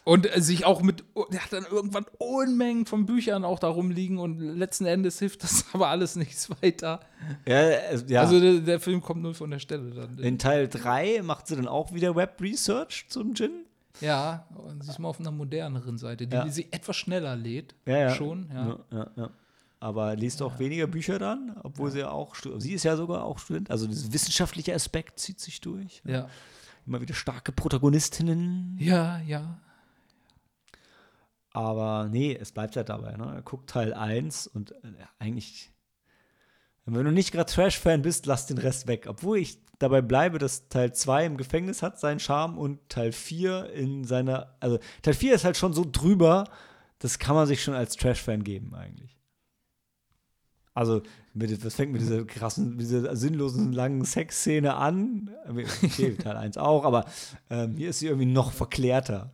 Und 0.07 0.25
äh, 0.33 0.39
sich 0.41 0.63
auch 0.65 0.81
mit, 0.81 1.03
der 1.33 1.43
hat 1.43 1.51
dann 1.51 1.65
irgendwann 1.69 2.05
Unmengen 2.17 2.85
von 2.85 3.05
Büchern 3.05 3.43
auch 3.43 3.59
da 3.59 3.67
rumliegen 3.67 4.19
und 4.19 4.39
letzten 4.39 4.85
Endes 4.85 5.19
hilft 5.19 5.43
das 5.43 5.65
aber 5.73 5.89
alles 5.89 6.15
nichts 6.15 6.49
weiter. 6.61 7.01
Ja, 7.45 7.69
ja. 8.07 8.21
Also 8.21 8.39
der, 8.39 8.59
der 8.61 8.79
Film 8.79 9.01
kommt 9.01 9.21
nur 9.21 9.35
von 9.35 9.51
der 9.51 9.59
Stelle 9.59 9.89
dann. 9.91 10.17
in 10.19 10.39
Teil 10.39 10.69
3 10.69 11.23
macht 11.23 11.47
sie 11.47 11.57
dann 11.57 11.67
auch 11.67 11.93
wieder 11.93 12.15
Web-Research 12.15 13.07
zum 13.09 13.35
Gin. 13.35 13.65
Ja, 13.99 14.45
und 14.55 14.81
sie 14.81 14.91
ist 14.91 14.99
mal 14.99 15.09
auf 15.09 15.19
einer 15.19 15.31
moderneren 15.31 15.97
Seite, 15.97 16.25
die 16.25 16.35
Ja. 16.35 16.47
sie 16.47 16.67
etwas 16.71 16.95
schneller 16.95 17.35
lädt. 17.35 17.75
Ja, 17.85 17.97
ja. 17.97 18.09
Schon, 18.11 18.49
ja. 18.53 18.79
Ja, 18.91 19.07
ja. 19.17 19.29
Aber 19.81 20.15
liest 20.15 20.41
auch 20.41 20.57
weniger 20.57 20.87
Bücher 20.87 21.19
dann, 21.19 21.53
obwohl 21.63 21.91
sie 21.91 21.99
ja 21.99 22.11
auch, 22.11 22.33
sie 22.59 22.71
ist 22.73 22.83
ja 22.83 22.95
sogar 22.95 23.25
auch 23.25 23.39
Student, 23.39 23.69
also 23.71 23.87
dieser 23.87 24.13
wissenschaftliche 24.13 24.73
Aspekt 24.73 25.19
zieht 25.19 25.41
sich 25.41 25.59
durch. 25.59 26.01
Ja, 26.05 26.29
Immer 26.85 27.01
wieder 27.01 27.13
starke 27.13 27.51
Protagonistinnen. 27.51 28.77
ja, 28.79 29.19
ja. 29.27 29.59
Aber 31.57 32.07
nee, 32.07 32.37
es 32.39 32.51
bleibt 32.51 32.75
ja 32.75 32.83
dabei. 32.83 33.17
Ne? 33.17 33.33
Er 33.37 33.41
guckt 33.41 33.71
Teil 33.71 33.91
1 33.91 34.45
und 34.45 34.73
äh, 34.73 34.93
eigentlich, 35.17 35.71
wenn 36.85 37.03
du 37.03 37.11
nicht 37.11 37.31
gerade 37.31 37.51
Trash-Fan 37.51 38.03
bist, 38.03 38.27
lass 38.27 38.45
den 38.45 38.59
Rest 38.59 38.85
weg. 38.85 39.07
Obwohl 39.09 39.39
ich 39.39 39.57
dabei 39.79 40.03
bleibe, 40.03 40.37
dass 40.37 40.69
Teil 40.69 40.93
2 40.93 41.25
im 41.25 41.35
Gefängnis 41.35 41.81
hat 41.81 41.99
seinen 41.99 42.19
Charme 42.19 42.59
und 42.59 42.87
Teil 42.89 43.11
4 43.11 43.71
in 43.71 44.03
seiner, 44.03 44.55
also 44.59 44.77
Teil 45.01 45.15
4 45.15 45.33
ist 45.33 45.45
halt 45.45 45.57
schon 45.57 45.73
so 45.73 45.83
drüber, 45.91 46.43
das 46.99 47.17
kann 47.17 47.33
man 47.33 47.47
sich 47.47 47.63
schon 47.63 47.73
als 47.73 47.95
Trash-Fan 47.95 48.43
geben 48.43 48.75
eigentlich. 48.75 49.17
Also, 50.75 51.01
mit, 51.33 51.65
das 51.65 51.73
fängt 51.73 51.91
mit 51.91 52.01
dieser 52.01 52.23
krassen, 52.23 52.77
dieser 52.77 53.15
sinnlosen 53.15 53.73
langen 53.73 54.05
Sexszene 54.05 54.75
an. 54.75 55.31
Okay, 55.49 56.15
Teil 56.17 56.37
1 56.37 56.59
auch, 56.59 56.85
aber 56.85 57.05
ähm, 57.49 57.77
hier 57.77 57.89
ist 57.89 57.97
sie 57.97 58.05
irgendwie 58.05 58.31
noch 58.31 58.51
verklärter. 58.51 59.31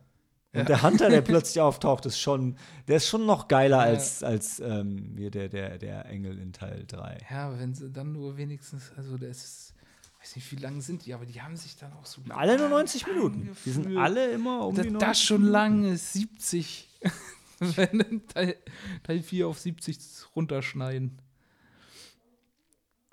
Und 0.54 0.68
der 0.68 0.82
Hunter, 0.82 1.08
der 1.10 1.20
plötzlich 1.22 1.60
auftaucht, 1.60 2.06
ist 2.06 2.18
schon, 2.18 2.56
der 2.88 2.96
ist 2.98 3.08
schon 3.08 3.26
noch 3.26 3.48
geiler 3.48 3.80
als, 3.80 4.22
als 4.22 4.60
ähm, 4.60 5.16
der, 5.16 5.48
der, 5.48 5.78
der 5.78 6.06
Engel 6.06 6.38
in 6.38 6.52
Teil 6.52 6.84
3. 6.86 7.18
Ja, 7.30 7.58
wenn 7.58 7.74
sie 7.74 7.90
dann 7.90 8.12
nur 8.12 8.36
wenigstens, 8.36 8.92
also 8.96 9.16
das 9.18 9.38
ist, 9.44 9.74
weiß 10.20 10.36
nicht, 10.36 10.52
wie 10.52 10.56
lang 10.56 10.80
sind 10.80 11.06
die, 11.06 11.14
aber 11.14 11.26
die 11.26 11.42
haben 11.42 11.56
sich 11.56 11.76
dann 11.76 11.92
auch 11.94 12.06
so. 12.06 12.22
Alle 12.28 12.56
nur 12.56 12.68
90 12.68 13.06
Minuten. 13.06 13.56
Die 13.64 13.70
sind 13.70 13.96
alle 13.96 14.30
immer 14.30 14.66
um 14.66 14.74
Da, 14.76 14.82
die 14.82 14.90
90 14.90 15.08
das 15.08 15.20
schon 15.20 15.42
lange 15.42 15.96
70. 15.96 16.88
wenn 17.58 18.26
Teil, 18.28 18.56
Teil 19.02 19.22
4 19.22 19.48
auf 19.48 19.58
70 19.58 19.98
runterschneiden. 20.36 21.18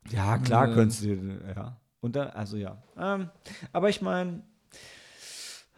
Ja, 0.09 0.37
klar 0.37 0.69
Äh. 0.69 0.73
könntest 0.73 1.03
du, 1.03 1.41
ja. 1.55 1.79
Und 2.01 2.15
dann, 2.15 2.29
also 2.29 2.57
ja. 2.57 2.81
Ähm, 2.97 3.29
aber 3.71 3.89
ich 3.89 4.01
meine, 4.01 4.43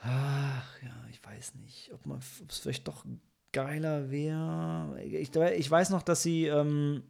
ach 0.04 0.82
ja, 0.82 0.92
ich 1.10 1.24
weiß 1.24 1.56
nicht, 1.56 1.92
ob 1.94 2.06
man, 2.06 2.20
ob 2.42 2.50
es 2.52 2.60
vielleicht 2.60 2.88
doch 2.88 3.06
geiler 3.52 4.12
wäre. 4.12 5.02
Ich, 5.04 5.36
ich 5.36 5.72
weiß 5.72 5.90
noch, 5.92 6.02
dass 6.02 6.24
sie, 6.24 6.48
ähm, 6.48 7.04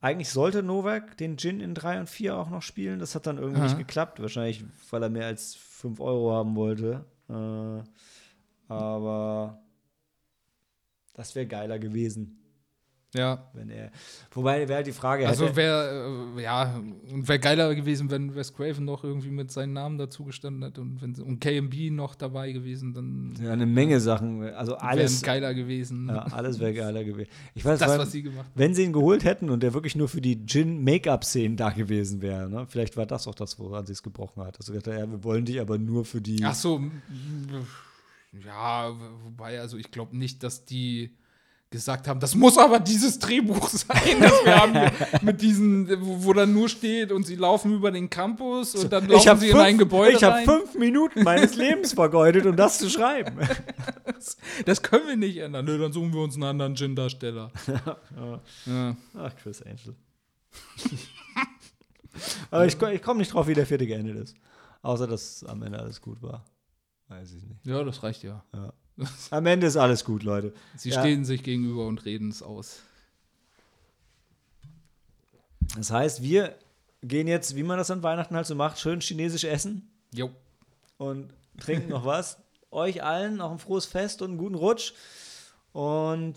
eigentlich 0.00 0.30
sollte 0.30 0.62
Novak 0.62 1.16
den 1.18 1.36
Gin 1.36 1.60
in 1.60 1.74
3 1.74 2.00
und 2.00 2.08
4 2.08 2.36
auch 2.36 2.48
noch 2.48 2.62
spielen. 2.62 2.98
Das 3.00 3.14
hat 3.14 3.26
dann 3.26 3.36
irgendwie 3.36 3.60
Aha. 3.60 3.66
nicht 3.66 3.78
geklappt. 3.78 4.20
Wahrscheinlich, 4.20 4.64
weil 4.90 5.02
er 5.02 5.10
mehr 5.10 5.26
als 5.26 5.54
5 5.54 6.00
Euro 6.00 6.32
haben 6.32 6.56
wollte. 6.56 7.04
Äh, 7.28 7.82
aber 8.72 9.62
das 11.14 11.34
wäre 11.34 11.46
geiler 11.46 11.78
gewesen, 11.78 12.39
Ja. 13.14 13.50
wenn 13.54 13.70
er. 13.70 13.90
Wobei 14.30 14.68
wäre 14.68 14.76
halt 14.76 14.86
die 14.86 14.92
Frage, 14.92 15.26
Also 15.26 15.56
wäre 15.56 16.32
äh, 16.36 16.42
ja, 16.42 16.80
wäre 17.08 17.40
geiler 17.40 17.74
gewesen, 17.74 18.08
wenn 18.10 18.34
Wes 18.36 18.54
Craven 18.54 18.84
noch 18.84 19.02
irgendwie 19.02 19.30
mit 19.30 19.50
seinen 19.50 19.72
Namen 19.72 19.98
dazu 19.98 20.24
gestanden 20.24 20.62
hätte 20.62 20.80
und 20.80 21.02
wenn 21.02 21.20
und 21.20 21.40
KMB 21.40 21.90
noch 21.90 22.14
dabei 22.14 22.52
gewesen, 22.52 22.94
dann 22.94 23.34
Ja, 23.42 23.52
eine 23.52 23.66
Menge 23.66 23.98
Sachen. 24.00 24.42
Also 24.54 24.72
wäre 24.72 24.82
alles, 24.82 25.22
geiler 25.22 25.54
gewesen. 25.54 26.06
ja, 26.08 26.22
alles 26.22 26.60
wäre 26.60 26.72
geiler 26.72 27.02
gewesen. 27.02 27.30
Ich 27.54 27.64
weiß, 27.64 27.80
das, 27.80 27.90
allem, 27.90 28.02
was 28.02 28.12
sie 28.12 28.22
gemacht 28.22 28.46
haben. 28.46 28.52
wenn 28.54 28.74
sie 28.74 28.84
ihn 28.84 28.92
geholt 28.92 29.24
hätten 29.24 29.50
und 29.50 29.62
der 29.62 29.74
wirklich 29.74 29.96
nur 29.96 30.08
für 30.08 30.20
die 30.20 30.46
Gin-Make-up-Szenen 30.46 31.56
da 31.56 31.70
gewesen 31.70 32.22
wäre, 32.22 32.48
ne? 32.48 32.66
vielleicht 32.68 32.96
war 32.96 33.06
das 33.06 33.26
auch 33.26 33.34
das, 33.34 33.58
woran 33.58 33.86
sie 33.86 33.92
es 33.92 34.04
gebrochen 34.04 34.44
hat. 34.44 34.56
Also 34.58 34.72
ja, 34.72 35.10
wir 35.10 35.24
wollen 35.24 35.44
dich 35.44 35.60
aber 35.60 35.78
nur 35.78 36.04
für 36.04 36.20
die. 36.20 36.44
Ach 36.44 36.54
so, 36.54 36.80
ja, 38.44 38.94
wobei, 39.24 39.60
also 39.60 39.76
ich 39.76 39.90
glaube 39.90 40.16
nicht, 40.16 40.42
dass 40.44 40.64
die 40.64 41.16
gesagt 41.70 42.08
haben, 42.08 42.18
das 42.18 42.34
muss 42.34 42.58
aber 42.58 42.80
dieses 42.80 43.20
Drehbuch 43.20 43.68
sein, 43.68 44.20
das 44.20 44.44
wir 44.44 44.60
haben 44.60 44.72
hier 44.72 44.92
mit 45.22 45.40
diesen, 45.40 45.88
wo, 46.04 46.24
wo 46.24 46.32
dann 46.32 46.52
nur 46.52 46.68
steht 46.68 47.12
und 47.12 47.24
sie 47.24 47.36
laufen 47.36 47.72
über 47.72 47.92
den 47.92 48.10
Campus 48.10 48.74
und 48.74 48.92
dann 48.92 49.06
laufen 49.06 49.28
habe 49.28 49.40
sie 49.40 49.50
fünf, 49.50 49.60
in 49.60 49.66
ein 49.66 49.78
Gebäude 49.78 50.16
ich 50.16 50.24
hab 50.24 50.34
rein. 50.34 50.44
fünf 50.44 50.74
Minuten 50.74 51.22
meines 51.22 51.54
Lebens 51.54 51.92
vergeudet, 51.92 52.44
um 52.46 52.56
das 52.56 52.78
zu 52.78 52.90
schreiben. 52.90 53.38
Das 54.66 54.82
können 54.82 55.08
wir 55.08 55.16
nicht 55.16 55.38
ändern. 55.38 55.64
Nö, 55.64 55.78
dann 55.78 55.92
suchen 55.94 56.12
wir 56.12 56.20
uns 56.20 56.34
einen 56.34 56.42
anderen 56.42 56.74
Gin-Darsteller. 56.76 57.50
ja. 58.66 58.96
Ach, 59.14 59.36
Chris 59.42 59.62
Angel. 59.62 59.96
aber 62.50 62.66
ich, 62.66 62.80
ich 62.80 63.02
komme 63.02 63.20
nicht 63.20 63.32
drauf, 63.32 63.46
wie 63.46 63.54
der 63.54 63.64
vierte 63.64 63.86
geendet 63.86 64.18
ist. 64.18 64.36
Außer, 64.82 65.06
dass 65.06 65.42
am 65.44 65.62
Ende 65.62 65.78
alles 65.78 66.02
gut 66.02 66.20
war. 66.20 66.44
Weiß 67.08 67.32
ich 67.32 67.42
nicht. 67.42 67.64
ja, 67.64 67.82
das 67.82 68.02
reicht 68.02 68.22
ja. 68.24 68.44
Am 69.30 69.46
Ende 69.46 69.66
ist 69.66 69.76
alles 69.76 70.04
gut, 70.04 70.22
Leute. 70.22 70.52
Sie 70.76 70.90
Ja. 70.90 71.00
stehen 71.00 71.24
sich 71.24 71.42
gegenüber 71.42 71.86
und 71.86 72.04
reden 72.04 72.28
es 72.30 72.42
aus. 72.42 72.80
Das 75.76 75.90
heißt, 75.90 76.22
wir 76.22 76.56
gehen 77.02 77.28
jetzt, 77.28 77.54
wie 77.56 77.62
man 77.62 77.78
das 77.78 77.90
an 77.90 78.02
Weihnachten 78.02 78.34
halt 78.36 78.46
so 78.46 78.54
macht, 78.54 78.78
schön 78.78 79.00
chinesisch 79.00 79.44
essen 79.44 79.88
Jo. 80.12 80.30
und 80.98 81.32
trinken 81.58 81.88
noch 81.90 82.04
was. 82.04 82.38
Euch 82.72 83.02
allen 83.02 83.36
noch 83.36 83.50
ein 83.50 83.58
frohes 83.58 83.86
Fest 83.86 84.22
und 84.22 84.30
einen 84.30 84.38
guten 84.38 84.54
Rutsch. 84.54 84.92
Und 85.72 86.34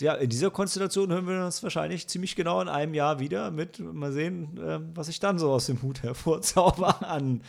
ja, 0.00 0.14
in 0.14 0.28
dieser 0.28 0.50
Konstellation 0.50 1.10
hören 1.12 1.26
wir 1.28 1.44
uns 1.44 1.62
wahrscheinlich 1.62 2.08
ziemlich 2.08 2.34
genau 2.34 2.60
in 2.60 2.68
einem 2.68 2.94
Jahr 2.94 3.20
wieder 3.20 3.50
mit, 3.52 3.78
mal 3.78 4.12
sehen, 4.12 4.58
äh, 4.58 4.80
was 4.94 5.08
ich 5.08 5.20
dann 5.20 5.38
so 5.38 5.52
aus 5.52 5.66
dem 5.66 5.80
Hut 5.82 6.02
hervorzauber 6.02 7.08
an 7.08 7.42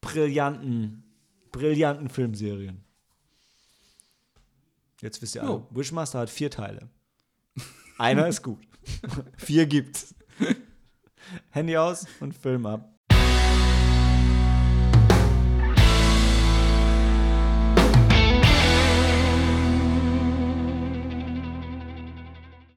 brillanten, 0.00 1.04
brillanten 1.52 2.08
Filmserien. 2.08 2.82
Jetzt 5.00 5.22
wisst 5.22 5.34
ihr 5.34 5.42
alle. 5.42 5.66
Wishmaster 5.70 6.18
hat 6.20 6.30
vier 6.30 6.50
Teile. 6.50 6.88
Einer 7.98 8.28
ist 8.28 8.42
gut. 8.42 8.60
vier 9.36 9.66
gibt's. 9.66 10.14
Handy 11.50 11.76
aus 11.76 12.06
und 12.20 12.34
Film 12.34 12.66
ab. 12.66 12.99